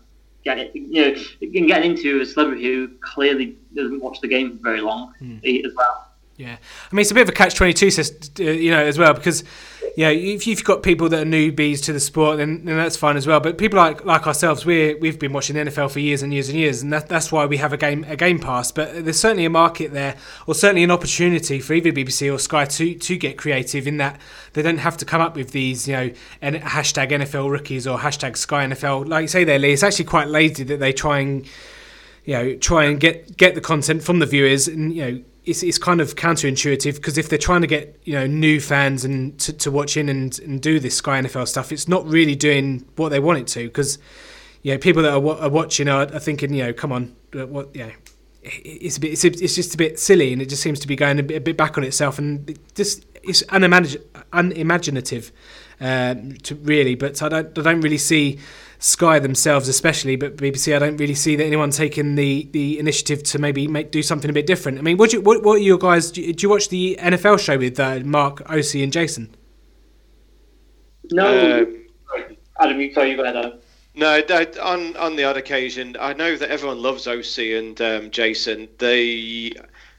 get 0.47 0.59
it, 0.59 0.74
you 0.74 1.03
know, 1.03 1.14
and 1.42 1.66
get 1.66 1.84
into 1.84 2.20
a 2.20 2.26
celebrity 2.26 2.62
who 2.62 2.88
clearly 3.01 3.57
doesn't 3.74 4.01
watch 4.01 4.20
the 4.20 4.28
game 4.28 4.57
for 4.57 4.62
very 4.62 4.80
long 4.80 5.12
eh, 5.44 5.61
as 5.66 5.74
well. 5.74 6.07
Yeah, 6.36 6.57
I 6.90 6.94
mean 6.94 7.01
it's 7.01 7.11
a 7.11 7.14
bit 7.14 7.22
of 7.22 7.28
a 7.30 7.32
catch 7.32 7.55
twenty 7.55 7.72
two, 7.72 7.88
uh, 7.88 8.42
you 8.42 8.70
know, 8.70 8.84
as 8.84 8.99
well 8.99 9.12
because 9.12 9.42
yeah, 9.97 10.11
if 10.11 10.47
you've 10.47 10.62
got 10.62 10.82
people 10.82 11.09
that 11.09 11.22
are 11.22 11.28
newbies 11.28 11.82
to 11.84 11.92
the 11.94 12.01
sport, 12.01 12.36
then, 12.36 12.66
then 12.66 12.76
that's 12.76 12.99
fine 12.99 13.16
as 13.16 13.26
well. 13.26 13.40
But 13.40 13.57
people 13.57 13.78
like 13.78 14.05
like 14.05 14.26
ourselves, 14.26 14.66
we 14.66 14.94
we've 14.94 15.18
been 15.18 15.32
watching 15.32 15.57
the 15.57 15.62
NFL 15.62 15.90
for 15.90 16.01
years 16.01 16.22
and 16.22 16.34
years 16.34 16.51
and 16.51 16.59
years, 16.59 16.82
and 16.82 16.92
that, 16.92 17.09
that's 17.09 17.32
why 17.32 17.47
we 17.47 17.57
have 17.57 17.72
a 17.72 17.78
game 17.78 18.05
a 18.07 18.14
game 18.14 18.38
pass. 18.38 18.70
But 18.70 19.07
there's 19.07 19.18
certainly 19.18 19.47
a 19.47 19.51
market 19.51 19.94
there, 19.94 20.16
or 20.47 20.55
certainly 20.55 20.84
an 20.84 20.90
opportunity 20.90 21.61
for 21.61 21.72
either 21.72 21.92
BBC 21.92 22.30
or 22.30 22.38
Sky 22.38 22.66
to 22.66 22.94
to 22.94 23.16
get 23.16 23.38
creative 23.38 23.86
in 23.86 23.97
that 23.97 24.20
they 24.53 24.61
don't 24.61 24.78
have 24.78 24.99
to 24.99 25.07
come 25.07 25.22
up 25.22 25.34
with 25.34 25.53
these, 25.53 25.88
you 25.88 25.94
know, 25.94 26.11
N- 26.42 26.61
hashtag 26.61 27.11
NFL 27.11 27.51
rookies 27.51 27.86
or 27.86 27.99
hashtag 27.99 28.36
Sky 28.36 28.66
NFL. 28.66 29.09
Like 29.09 29.22
you 29.22 29.28
say 29.28 29.44
there, 29.44 29.59
Lee, 29.59 29.72
it's 29.72 29.82
actually 29.82 30.05
quite 30.05 30.28
lazy 30.28 30.62
that 30.64 30.78
they 30.78 30.92
try 30.92 31.20
and 31.20 31.47
you 32.27 32.35
know 32.35 32.55
try 32.57 32.85
and 32.85 33.01
get 33.01 33.37
get 33.39 33.55
the 33.55 33.61
content 33.61 34.03
from 34.03 34.18
the 34.18 34.27
viewers 34.27 34.68
and 34.68 34.93
you 34.95 35.03
know 35.05 35.22
it's, 35.45 35.62
it's 35.62 35.79
kind 35.79 36.01
of 36.01 36.16
counterintuitive 36.16 36.97
because 36.97 37.16
if 37.16 37.29
they're 37.29 37.39
trying 37.39 37.61
to 37.61 37.66
get 37.68 37.99
you 38.05 38.12
know 38.12 38.27
new 38.27 38.61
fans 38.61 39.05
and 39.05 39.39
to, 39.39 39.53
to 39.53 39.70
watch 39.70 39.97
in 39.97 40.09
and, 40.09 40.39
and 40.41 40.61
do 40.61 40.81
this 40.81 40.97
Sky 40.97 41.20
NFL 41.22 41.47
stuff, 41.47 41.70
it's 41.70 41.87
not 41.87 42.05
really 42.07 42.35
doing 42.35 42.85
what 42.97 43.11
they 43.11 43.20
want 43.20 43.39
it 43.39 43.47
to 43.49 43.68
because 43.68 43.99
you 44.62 44.72
know 44.72 44.79
people 44.79 45.03
that 45.05 45.12
are, 45.12 45.41
are 45.41 45.49
watching 45.49 45.89
are, 45.89 46.03
are 46.12 46.18
thinking 46.18 46.53
you 46.53 46.64
know 46.64 46.72
come 46.72 46.91
on 46.93 47.14
uh, 47.39 47.47
what 47.47 47.74
know 47.87 47.93
it's 48.43 48.97
a 48.97 49.01
bit 49.01 49.12
it's, 49.12 49.24
a- 49.24 49.45
it's 49.45 49.55
just 49.55 49.74
a 49.74 49.77
bit 49.77 49.99
silly 49.99 50.33
and 50.33 50.43
it 50.43 50.49
just 50.49 50.62
seems 50.62 50.81
to 50.81 50.89
be 50.89 50.97
going 50.97 51.18
a 51.18 51.22
bit, 51.22 51.37
a 51.37 51.41
bit 51.41 51.57
back 51.57 51.79
on 51.79 51.85
itself 51.85 52.18
and 52.18 52.51
it 52.51 52.59
just 52.74 53.07
it's 53.22 53.43
unimagin- 53.45 54.03
unimaginative 54.33 55.31
um, 55.81 56.33
to 56.39 56.55
really 56.57 56.95
but 56.97 57.22
I 57.22 57.29
don't 57.29 57.57
I 57.59 57.62
don't 57.62 57.81
really 57.81 57.99
see 57.99 58.39
Sky 58.79 59.18
themselves 59.18 59.68
especially 59.68 60.16
but 60.16 60.37
BBC 60.37 60.74
I 60.74 60.79
don't 60.79 60.97
really 60.97 61.14
see 61.14 61.37
that 61.37 61.45
anyone 61.45 61.70
taking 61.70 62.14
the, 62.14 62.49
the 62.53 62.79
initiative 62.79 63.22
to 63.24 63.39
maybe 63.39 63.66
make 63.68 63.91
do 63.91 64.03
something 64.03 64.29
a 64.31 64.33
bit 64.33 64.47
different 64.47 64.79
I 64.79 64.83
mean 64.83 64.97
what 64.97 65.11
do 65.11 65.16
you, 65.16 65.22
what, 65.22 65.43
what 65.43 65.55
are 65.55 65.59
your 65.59 65.79
guys 65.79 66.11
do 66.11 66.20
you, 66.22 66.33
do 66.33 66.43
you 66.45 66.51
watch 66.51 66.68
the 66.68 66.99
NFL 67.01 67.39
show 67.41 67.57
with 67.59 67.79
uh, 67.81 68.01
Mark 68.05 68.47
Osi 68.49 68.83
and 68.83 68.93
Jason 68.93 69.35
No, 71.11 71.27
Uh. 71.27 71.64
Adam, 72.59 72.81
you, 72.81 72.93
sorry, 72.95 73.11
you 73.11 73.16
go 73.16 73.22
ahead, 73.24 73.61
No, 73.95 74.09
I- 74.11 74.47
on 74.62 74.97
on 74.97 75.16
the 75.16 75.24
odd 75.24 75.37
occasion, 75.37 75.97
I 76.01 76.12
know 76.14 76.37
that 76.37 76.51
everyone 76.51 76.81
loves 76.81 77.07
Osi 77.07 77.59
and 77.59 77.79
um, 77.83 78.11
Jason. 78.11 78.68
They, 78.79 79.53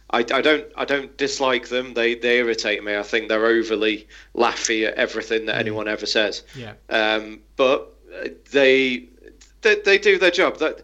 I, 0.09 0.19
I 0.19 0.41
don't 0.41 0.65
I 0.75 0.83
don't 0.85 1.15
dislike 1.17 1.67
them. 1.67 1.93
They 1.93 2.15
they 2.15 2.39
irritate 2.39 2.83
me. 2.83 2.95
I 2.97 3.03
think 3.03 3.29
they're 3.29 3.45
overly 3.45 4.07
laughy 4.35 4.87
at 4.87 4.95
everything 4.95 5.45
that 5.45 5.57
anyone 5.57 5.87
ever 5.87 6.05
says. 6.07 6.43
yeah 6.55 6.73
Um, 6.89 7.41
but 7.57 7.93
they, 8.51 9.09
they 9.61 9.75
they 9.75 9.97
do 9.97 10.17
their 10.17 10.31
job. 10.31 10.57
That 10.59 10.83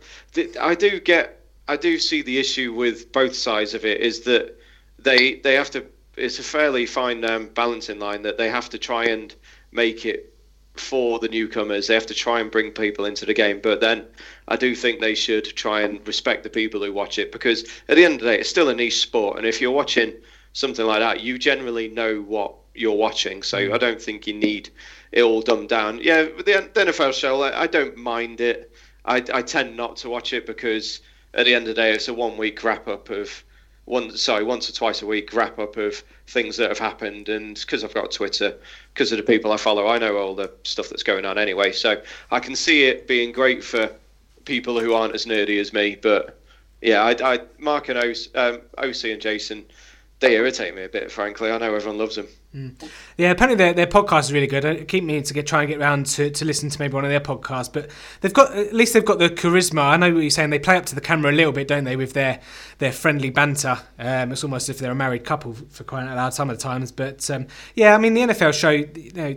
I 0.59 0.75
do 0.75 0.99
get. 0.99 1.39
I 1.67 1.77
do 1.77 1.97
see 1.97 2.21
the 2.21 2.39
issue 2.39 2.73
with 2.73 3.11
both 3.13 3.35
sides 3.35 3.73
of 3.73 3.85
it 3.85 4.01
is 4.01 4.21
that 4.21 4.59
they 4.99 5.35
they 5.35 5.55
have 5.55 5.71
to. 5.71 5.85
It's 6.15 6.39
a 6.39 6.43
fairly 6.43 6.85
fine 6.85 7.23
um, 7.25 7.47
balancing 7.47 7.99
line 7.99 8.21
that 8.23 8.37
they 8.37 8.49
have 8.49 8.69
to 8.69 8.77
try 8.77 9.05
and 9.05 9.33
make 9.71 10.05
it 10.05 10.33
for 10.75 11.19
the 11.19 11.27
newcomers. 11.27 11.87
They 11.87 11.93
have 11.93 12.07
to 12.07 12.13
try 12.13 12.39
and 12.39 12.51
bring 12.51 12.71
people 12.71 13.05
into 13.05 13.25
the 13.25 13.33
game, 13.33 13.59
but 13.61 13.79
then 13.79 14.05
I 14.47 14.55
do 14.55 14.75
think 14.75 14.99
they 14.99 15.15
should 15.15 15.45
try 15.45 15.81
and 15.81 16.05
respect 16.07 16.43
the 16.43 16.49
people 16.49 16.83
who 16.83 16.91
watch 16.91 17.19
it 17.19 17.31
because 17.31 17.63
at 17.87 17.95
the 17.95 18.05
end 18.05 18.15
of 18.15 18.21
the 18.21 18.27
day, 18.27 18.39
it's 18.39 18.49
still 18.49 18.69
a 18.69 18.75
niche 18.75 19.01
sport, 19.01 19.37
and 19.37 19.45
if 19.45 19.61
you're 19.61 19.71
watching 19.71 20.13
something 20.53 20.85
like 20.85 20.99
that, 20.99 21.21
you 21.21 21.37
generally 21.37 21.87
know 21.89 22.21
what 22.21 22.55
you're 22.75 22.95
watching. 22.95 23.43
So 23.43 23.73
I 23.73 23.77
don't 23.77 24.01
think 24.01 24.27
you 24.27 24.33
need 24.33 24.69
it 25.13 25.21
all 25.21 25.41
dumbed 25.41 25.69
down. 25.69 25.99
Yeah, 26.01 26.23
the, 26.23 26.69
NFL 26.73 27.13
show, 27.13 27.43
I, 27.43 27.67
don't 27.67 27.95
mind 27.95 28.41
it. 28.41 28.71
I, 29.05 29.17
I 29.31 29.43
tend 29.43 29.77
not 29.77 29.95
to 29.97 30.09
watch 30.09 30.33
it 30.33 30.47
because 30.47 31.01
at 31.35 31.45
the 31.45 31.53
end 31.53 31.67
of 31.67 31.75
the 31.75 31.81
day, 31.81 31.93
it's 31.93 32.07
a 32.07 32.13
one 32.13 32.35
week 32.35 32.63
wrap 32.63 32.87
up 32.87 33.11
of 33.11 33.43
one 33.85 34.15
sorry 34.17 34.43
once 34.43 34.69
or 34.69 34.73
twice 34.73 35.01
a 35.01 35.05
week 35.05 35.33
wrap 35.33 35.59
up 35.59 35.77
of 35.77 36.03
things 36.27 36.55
that 36.55 36.69
have 36.69 36.79
happened 36.79 37.27
and 37.27 37.59
because 37.59 37.83
i've 37.83 37.93
got 37.93 38.09
twitter 38.09 38.55
because 38.93 39.11
of 39.11 39.17
the 39.17 39.23
people 39.23 39.51
i 39.51 39.57
follow 39.57 39.87
i 39.87 39.97
know 39.97 40.15
all 40.15 40.33
the 40.33 40.49
stuff 40.63 40.87
that's 40.87 41.03
going 41.03 41.25
on 41.25 41.37
anyway 41.37 41.69
so 41.69 42.01
i 42.31 42.39
can 42.39 42.55
see 42.55 42.85
it 42.85 43.09
being 43.09 43.33
great 43.33 43.61
for 43.61 43.93
people 44.45 44.79
who 44.79 44.93
aren't 44.93 45.13
as 45.13 45.25
nerdy 45.25 45.59
as 45.59 45.73
me 45.73 45.97
but 46.01 46.39
yeah 46.81 47.03
i, 47.03 47.33
I 47.33 47.39
mark 47.59 47.89
and 47.89 47.99
Osi, 47.99 48.33
um, 48.37 48.61
osi 48.77 49.11
and 49.11 49.21
jason 49.21 49.65
they 50.21 50.37
irritate 50.37 50.73
me 50.73 50.83
a 50.83 50.89
bit 50.89 51.11
frankly 51.11 51.51
i 51.51 51.57
know 51.57 51.75
everyone 51.75 51.97
loves 51.97 52.15
them 52.15 52.27
Yeah, 53.17 53.31
apparently 53.31 53.55
their, 53.55 53.73
their 53.73 53.87
podcast 53.87 54.21
is 54.21 54.33
really 54.33 54.47
good. 54.47 54.63
I 54.63 54.83
keep 54.83 55.03
meaning 55.03 55.23
to 55.23 55.33
get 55.33 55.47
try 55.47 55.61
and 55.61 55.69
get 55.69 55.79
around 55.79 56.05
to, 56.07 56.29
to 56.29 56.45
listen 56.45 56.69
to 56.69 56.79
maybe 56.79 56.93
one 56.93 57.03
of 57.03 57.09
their 57.09 57.19
podcasts, 57.19 57.71
but 57.71 57.89
they've 58.21 58.33
got 58.33 58.55
at 58.55 58.73
least 58.73 58.93
they've 58.93 59.03
got 59.03 59.19
the 59.19 59.29
charisma. 59.29 59.81
I 59.81 59.97
know 59.97 60.13
what 60.13 60.21
you're 60.21 60.29
saying. 60.29 60.51
They 60.51 60.59
play 60.59 60.77
up 60.77 60.85
to 60.87 60.95
the 60.95 61.01
camera 61.01 61.31
a 61.31 61.33
little 61.33 61.51
bit, 61.51 61.67
don't 61.67 61.83
they, 61.83 61.95
with 61.95 62.13
their 62.13 62.39
their 62.77 62.91
friendly 62.91 63.31
banter. 63.31 63.79
Um, 63.97 64.31
it's 64.31 64.43
almost 64.43 64.69
as 64.69 64.75
if 64.75 64.81
they're 64.81 64.91
a 64.91 64.95
married 64.95 65.25
couple 65.25 65.53
for 65.53 65.83
out 65.95 66.15
loud 66.15 66.33
some 66.33 66.49
of 66.49 66.57
the 66.57 66.63
times. 66.63 66.91
But 66.91 67.29
um, 67.31 67.47
yeah, 67.75 67.95
I 67.95 67.97
mean 67.97 68.13
the 68.13 68.21
NFL 68.21 68.53
show, 68.53 68.69
you 68.69 69.11
know. 69.13 69.35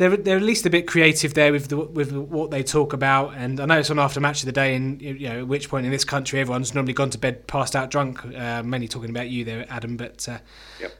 They're, 0.00 0.16
they're 0.16 0.38
at 0.38 0.42
least 0.42 0.64
a 0.64 0.70
bit 0.70 0.86
creative 0.86 1.34
there 1.34 1.52
with 1.52 1.68
the, 1.68 1.76
with 1.76 2.10
what 2.10 2.50
they 2.50 2.62
talk 2.62 2.94
about, 2.94 3.34
and 3.34 3.60
I 3.60 3.66
know 3.66 3.78
it's 3.78 3.90
on 3.90 3.98
after 3.98 4.18
match 4.18 4.40
of 4.40 4.46
the 4.46 4.52
day, 4.52 4.74
and 4.74 5.02
you 5.02 5.28
know 5.28 5.40
at 5.40 5.46
which 5.46 5.68
point 5.68 5.84
in 5.84 5.92
this 5.92 6.06
country 6.06 6.40
everyone's 6.40 6.72
normally 6.72 6.94
gone 6.94 7.10
to 7.10 7.18
bed 7.18 7.46
passed 7.46 7.76
out 7.76 7.90
drunk. 7.90 8.24
Uh, 8.24 8.62
mainly 8.62 8.88
talking 8.88 9.10
about 9.10 9.28
you 9.28 9.44
there, 9.44 9.66
Adam, 9.68 9.98
but 9.98 10.26
uh, 10.26 10.38
Yep. 10.80 10.92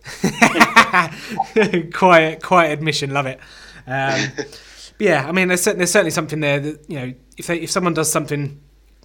quiet, 1.95 2.43
quiet 2.43 2.73
admission. 2.75 3.15
Love 3.15 3.25
it. 3.25 3.41
Um, 3.87 4.29
yeah, 4.99 5.27
I 5.27 5.33
mean, 5.33 5.49
there's, 5.49 5.65
there's 5.65 5.91
certainly 5.91 6.11
something 6.11 6.41
there 6.41 6.61
that 6.61 6.91
you 6.91 7.01
know, 7.01 7.15
if 7.39 7.47
they, 7.47 7.57
if 7.57 7.71
someone 7.71 7.95
does 7.95 8.13
something 8.13 8.61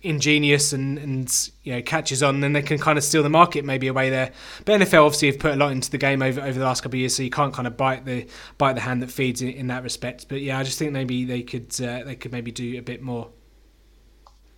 ingenious 0.06 0.72
and 0.72 0.98
and 0.98 1.50
you 1.64 1.74
know 1.74 1.82
catches 1.82 2.22
on, 2.24 2.40
then 2.40 2.54
they 2.54 2.62
can 2.62 2.78
kind 2.78 2.98
of 2.98 3.04
steal 3.04 3.24
the 3.24 3.30
market 3.30 3.66
maybe 3.66 3.88
away 3.88 4.10
there. 4.10 4.32
But 4.64 4.80
NFL 4.80 5.06
obviously 5.06 5.32
have 5.32 5.40
put 5.40 5.54
a 5.54 5.56
lot 5.56 5.72
into 5.72 5.90
the 5.90 5.98
game 5.98 6.22
over 6.22 6.42
over 6.42 6.58
the 6.58 6.66
last 6.66 6.82
couple 6.82 6.98
of 6.98 7.00
years, 7.00 7.16
so 7.16 7.24
you 7.24 7.30
can't 7.30 7.54
kind 7.54 7.68
of 7.68 7.76
bite 7.76 8.06
the 8.06 8.28
bite 8.58 8.74
the 8.74 8.82
hand 8.82 9.02
that 9.02 9.12
feeds 9.12 9.42
in, 9.42 9.50
in 9.50 9.68
that 9.68 9.84
respect. 9.84 10.28
But 10.30 10.42
yeah, 10.42 10.60
I 10.60 10.64
just 10.64 10.80
think 10.80 10.92
maybe 10.92 11.26
they 11.26 11.42
could 11.42 11.74
uh, 11.82 12.04
they 12.04 12.16
could 12.16 12.32
maybe 12.32 12.52
do 12.52 12.78
a 12.78 12.82
bit 12.82 13.02
more. 13.02 13.30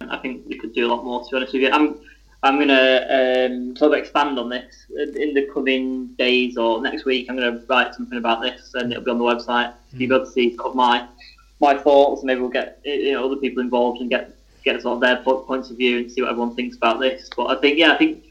I 0.01 0.17
think 0.17 0.45
we 0.47 0.57
could 0.57 0.73
do 0.73 0.85
a 0.85 0.89
lot 0.89 1.03
more. 1.03 1.23
To 1.23 1.29
be 1.31 1.37
honest 1.37 1.53
with 1.53 1.61
you, 1.63 1.71
I'm 1.71 1.99
I'm 2.43 2.59
gonna 2.59 3.47
um, 3.49 3.75
sort 3.75 3.93
of 3.93 3.99
expand 3.99 4.37
on 4.37 4.49
this 4.49 4.85
in 4.89 5.33
the 5.33 5.49
coming 5.53 6.07
days 6.17 6.57
or 6.57 6.81
next 6.81 7.05
week. 7.05 7.27
I'm 7.29 7.35
gonna 7.35 7.63
write 7.67 7.95
something 7.95 8.17
about 8.17 8.41
this, 8.41 8.73
and 8.75 8.91
it'll 8.91 9.03
be 9.03 9.11
on 9.11 9.17
the 9.17 9.23
website. 9.23 9.73
So 9.91 9.97
you'll 9.97 10.09
be 10.09 10.15
able 10.15 10.25
to 10.25 10.31
see 10.31 10.57
my 10.73 11.07
my 11.59 11.75
thoughts, 11.75 12.21
and 12.21 12.27
maybe 12.27 12.41
we'll 12.41 12.49
get 12.49 12.79
you 12.85 13.13
know 13.13 13.25
other 13.25 13.37
people 13.37 13.61
involved 13.61 14.01
and 14.01 14.09
get 14.09 14.36
get 14.71 14.81
sort 14.81 14.95
of 14.95 15.01
their 15.01 15.17
po- 15.17 15.41
points 15.41 15.69
of 15.69 15.77
view 15.77 15.97
and 15.97 16.11
see 16.11 16.21
what 16.21 16.31
everyone 16.31 16.55
thinks 16.55 16.75
about 16.75 16.99
this. 16.99 17.29
But 17.35 17.45
I 17.47 17.55
think 17.61 17.77
yeah, 17.77 17.93
I 17.93 17.97
think 17.97 18.23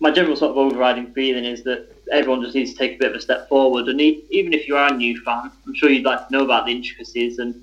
my 0.00 0.10
general 0.10 0.36
sort 0.36 0.52
of 0.52 0.56
overriding 0.58 1.12
feeling 1.12 1.44
is 1.44 1.62
that 1.64 1.88
everyone 2.12 2.42
just 2.42 2.54
needs 2.54 2.72
to 2.72 2.78
take 2.78 2.96
a 2.96 2.98
bit 2.98 3.10
of 3.10 3.16
a 3.16 3.20
step 3.20 3.48
forward. 3.48 3.88
And 3.88 4.00
e- 4.00 4.24
even 4.30 4.52
if 4.52 4.68
you 4.68 4.76
are 4.76 4.92
a 4.92 4.96
new 4.96 5.20
fan, 5.22 5.50
I'm 5.66 5.74
sure 5.74 5.90
you'd 5.90 6.04
like 6.04 6.26
to 6.26 6.32
know 6.32 6.44
about 6.44 6.66
the 6.66 6.72
intricacies, 6.72 7.38
and 7.38 7.54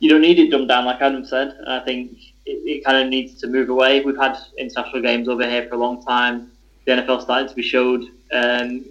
you 0.00 0.10
don't 0.10 0.20
need 0.20 0.38
it 0.38 0.50
dumbed 0.50 0.68
down, 0.68 0.84
like 0.84 1.00
Adam 1.00 1.24
said. 1.24 1.48
And 1.58 1.68
I 1.68 1.80
think 1.84 2.12
it, 2.46 2.58
it 2.66 2.84
kind 2.84 2.98
of 2.98 3.08
needs 3.08 3.40
to 3.40 3.46
move 3.46 3.68
away. 3.68 4.00
We've 4.00 4.16
had 4.16 4.36
international 4.58 5.02
games 5.02 5.28
over 5.28 5.48
here 5.48 5.68
for 5.68 5.76
a 5.76 5.78
long 5.78 6.04
time. 6.04 6.50
The 6.84 6.92
NFL 6.92 7.22
started 7.22 7.48
to 7.48 7.54
be 7.54 7.62
showed 7.62 8.04
um, 8.32 8.84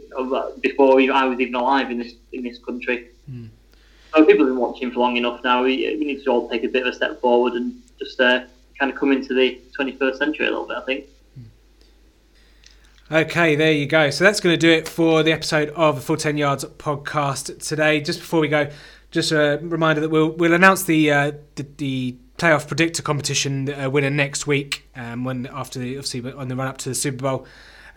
before 0.62 1.02
I 1.02 1.26
was 1.26 1.40
even 1.40 1.56
alive 1.56 1.92
in 1.92 1.98
this 1.98 2.14
in 2.32 2.44
this 2.44 2.58
country. 2.60 3.10
So 4.14 4.26
people 4.26 4.46
have 4.46 4.54
been 4.56 4.62
watching 4.62 4.92
for 4.92 5.00
long 5.00 5.16
enough 5.18 5.42
now. 5.44 5.64
We, 5.64 5.96
we 5.98 6.06
need 6.06 6.24
to 6.24 6.30
all 6.30 6.50
take 6.50 6.64
a 6.64 6.68
bit 6.68 6.86
of 6.86 6.94
a 6.94 6.96
step 6.96 7.22
forward 7.22 7.54
and 7.54 7.82
just 8.02 8.20
uh, 8.20 8.44
kind 8.80 8.92
of 8.92 8.98
come 8.98 9.12
into 9.12 9.34
the 9.34 9.62
21st 9.80 10.18
century 10.18 10.48
a 10.48 10.50
little 10.50 10.68
bit. 10.68 10.78
I 10.78 10.82
think. 10.82 11.06
Okay, 13.12 13.56
there 13.56 13.74
you 13.74 13.88
go. 13.88 14.10
So 14.10 14.24
that's 14.24 14.40
going 14.40 14.54
to 14.54 14.60
do 14.60 14.72
it 14.72 14.88
for 14.88 15.22
the 15.22 15.34
episode 15.34 15.70
of 15.70 15.96
the 15.96 16.02
Full 16.02 16.18
Ten 16.18 16.38
Yards 16.38 16.64
podcast 16.64 17.68
today. 17.68 18.00
Just 18.00 18.20
before 18.20 18.40
we 18.40 18.48
go, 18.48 18.70
just 19.12 19.34
a 19.34 19.60
reminder 19.62 20.02
that 20.02 20.10
we'll 20.10 20.30
we'll 20.30 20.54
announce 20.54 20.84
the 20.84 21.12
uh, 21.12 21.32
the, 21.56 21.68
the 21.78 22.16
playoff 22.38 22.68
predictor 22.68 23.04
competition 23.04 23.72
uh, 23.72 23.90
winner 23.90 24.10
next 24.10 24.48
week. 24.48 24.88
Um, 24.96 25.26
when 25.26 25.46
after 25.48 25.78
the 25.78 25.98
obviously 25.98 26.32
on 26.32 26.48
the 26.48 26.56
run 26.56 26.68
up 26.68 26.78
to 26.80 26.90
the 26.90 26.96
Super 26.96 27.24
Bowl. 27.24 27.48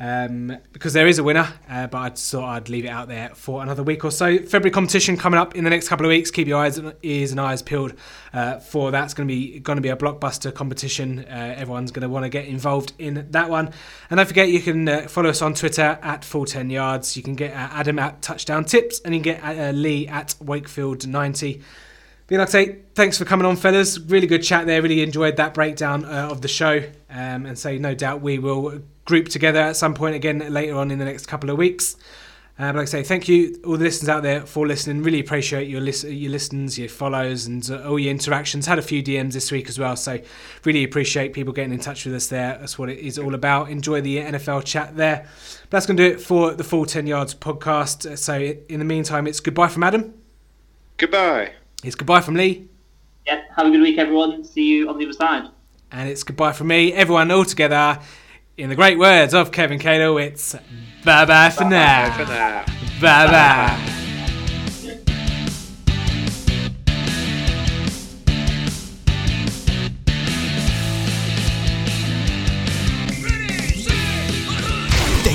Um, 0.01 0.57
because 0.73 0.93
there 0.93 1.07
is 1.07 1.19
a 1.19 1.25
winner, 1.25 1.49
uh, 1.69 1.87
but 1.87 1.99
I 1.99 2.09
thought 2.11 2.45
I'd 2.45 2.69
leave 2.69 2.85
it 2.85 2.89
out 2.89 3.09
there 3.09 3.31
for 3.35 3.63
another 3.63 3.83
week 3.83 4.05
or 4.05 4.11
so. 4.11 4.39
February 4.39 4.71
competition 4.71 5.17
coming 5.17 5.39
up 5.39 5.55
in 5.55 5.65
the 5.65 5.71
next 5.71 5.89
couple 5.89 6.07
of 6.07 6.11
weeks. 6.11 6.31
Keep 6.31 6.49
your 6.49 6.59
eyes, 6.59 6.81
ears, 7.03 7.31
and 7.31 7.41
eyes 7.41 7.63
peeled 7.63 7.95
uh, 8.33 8.59
for 8.59 8.91
that. 8.91 9.05
It's 9.05 9.15
going 9.15 9.29
to 9.29 9.35
be 9.35 9.61
going 9.61 9.77
to 9.77 9.83
be 9.83 9.89
a 9.89 9.97
blockbuster 9.97 10.53
competition. 10.53 11.21
Uh, 11.21 11.55
everyone's 11.57 11.91
going 11.91 12.03
to 12.03 12.09
want 12.09 12.25
to 12.25 12.29
get 12.29 12.47
involved 12.47 12.93
in 12.99 13.27
that 13.31 13.51
one. 13.51 13.71
And 14.11 14.19
don't 14.19 14.27
forget, 14.27 14.49
you 14.49 14.61
can 14.61 14.89
uh, 14.89 15.03
follow 15.09 15.31
us 15.31 15.43
on 15.43 15.55
Twitter 15.55 15.99
at 16.03 16.25
full 16.25 16.45
ten 16.45 16.71
yards. 16.71 17.17
You 17.17 17.23
can 17.23 17.35
get 17.35 17.53
uh, 17.53 17.69
Adam 17.73 17.99
at 17.99 18.23
touchdown 18.23 18.65
tips, 18.65 19.01
and 19.01 19.15
you 19.15 19.21
can 19.21 19.35
get 19.35 19.59
uh, 19.59 19.71
Lee 19.71 20.07
at 20.09 20.35
Wakefield 20.41 21.07
ninety. 21.07 21.63
But 22.27 22.39
like 22.39 22.49
I 22.49 22.51
say, 22.51 22.79
thanks 22.95 23.19
for 23.19 23.25
coming 23.25 23.47
on, 23.47 23.57
fellas. 23.57 23.99
Really 23.99 24.27
good 24.27 24.43
chat 24.43 24.67
there. 24.67 24.81
Really 24.81 25.03
enjoyed 25.03 25.37
that 25.37 25.53
breakdown 25.53 26.05
uh, 26.05 26.29
of 26.31 26.41
the 26.41 26.49
show. 26.49 26.83
Um, 27.11 27.47
and 27.47 27.59
say, 27.59 27.79
no 27.79 27.95
doubt 27.95 28.23
we 28.23 28.39
will 28.39 28.81
group 29.05 29.29
together 29.29 29.61
at 29.61 29.77
some 29.77 29.95
point 29.95 30.15
again 30.17 30.39
later 30.53 30.77
on 30.77 30.91
in 30.91 30.99
the 30.99 31.05
next 31.05 31.27
couple 31.27 31.51
of 31.51 31.59
weeks. 31.59 31.97
Uh, 32.57 32.71
but 32.71 32.77
like 32.77 32.83
I 32.83 32.85
say, 32.85 33.03
thank 33.03 33.29
you 33.29 33.61
all 33.67 33.77
the 33.77 33.83
listeners 33.83 34.09
out 34.09 34.23
there 34.23 34.47
for 34.47 34.65
listening. 34.65 35.03
Really 35.03 35.19
appreciate 35.19 35.69
your 35.69 35.81
lis- 35.81 36.05
your 36.05 36.31
listens, 36.31 36.79
your 36.79 36.89
follows, 36.89 37.47
and 37.47 37.69
uh, 37.69 37.89
all 37.89 37.99
your 37.99 38.13
interactions. 38.13 38.67
Had 38.67 38.79
a 38.79 38.83
few 38.83 39.03
DMs 39.03 39.33
this 39.33 39.51
week 39.51 39.69
as 39.69 39.77
well, 39.77 39.97
so 39.97 40.21
really 40.65 40.85
appreciate 40.85 41.33
people 41.33 41.53
getting 41.53 41.73
in 41.73 41.81
touch 41.81 42.05
with 42.05 42.15
us 42.15 42.29
there. 42.29 42.57
That's 42.61 42.79
what 42.79 42.91
it 42.91 42.99
is 42.99 43.19
all 43.19 43.35
about. 43.35 43.71
Enjoy 43.71 44.01
the 44.01 44.19
NFL 44.19 44.65
chat 44.65 44.97
there. 44.97 45.27
But 45.63 45.71
that's 45.71 45.87
going 45.87 45.97
to 45.97 46.09
do 46.09 46.15
it 46.15 46.21
for 46.21 46.53
the 46.55 46.63
full 46.63 46.87
ten 46.87 47.09
yards 47.09 47.35
podcast. 47.35 48.17
So 48.19 48.35
in 48.39 48.79
the 48.79 48.85
meantime, 48.85 49.27
it's 49.27 49.41
goodbye 49.41 49.69
from 49.69 49.83
Adam. 49.83 50.15
Goodbye. 50.97 51.55
It's 51.85 51.95
goodbye 51.95 52.23
from 52.23 52.35
Lee. 52.35 52.67
Yeah, 53.27 53.43
have 53.57 53.67
a 53.67 53.71
good 53.71 53.81
week, 53.83 53.99
everyone. 53.99 54.43
See 54.43 54.65
you 54.65 54.89
on 54.89 54.99
the 54.99 55.05
other 55.05 55.13
side. 55.13 55.51
And 55.93 56.09
it's 56.09 56.23
goodbye 56.23 56.53
from 56.53 56.69
me, 56.69 56.93
everyone 56.93 57.31
all 57.31 57.45
together. 57.45 58.01
In 58.57 58.69
the 58.69 58.77
great 58.77 58.99
words 58.99 59.35
of 59.35 59.53
Kevin 59.53 59.79
Cadle, 59.79 60.25
it's 60.25 60.55
bye 61.05 61.25
bye 61.25 61.51
for 61.51 61.65
now. 61.65 62.09
Bye 62.09 62.25
for 62.25 62.31
now. 62.31 62.65
Bye 63.01 63.27
bye. 63.27 64.04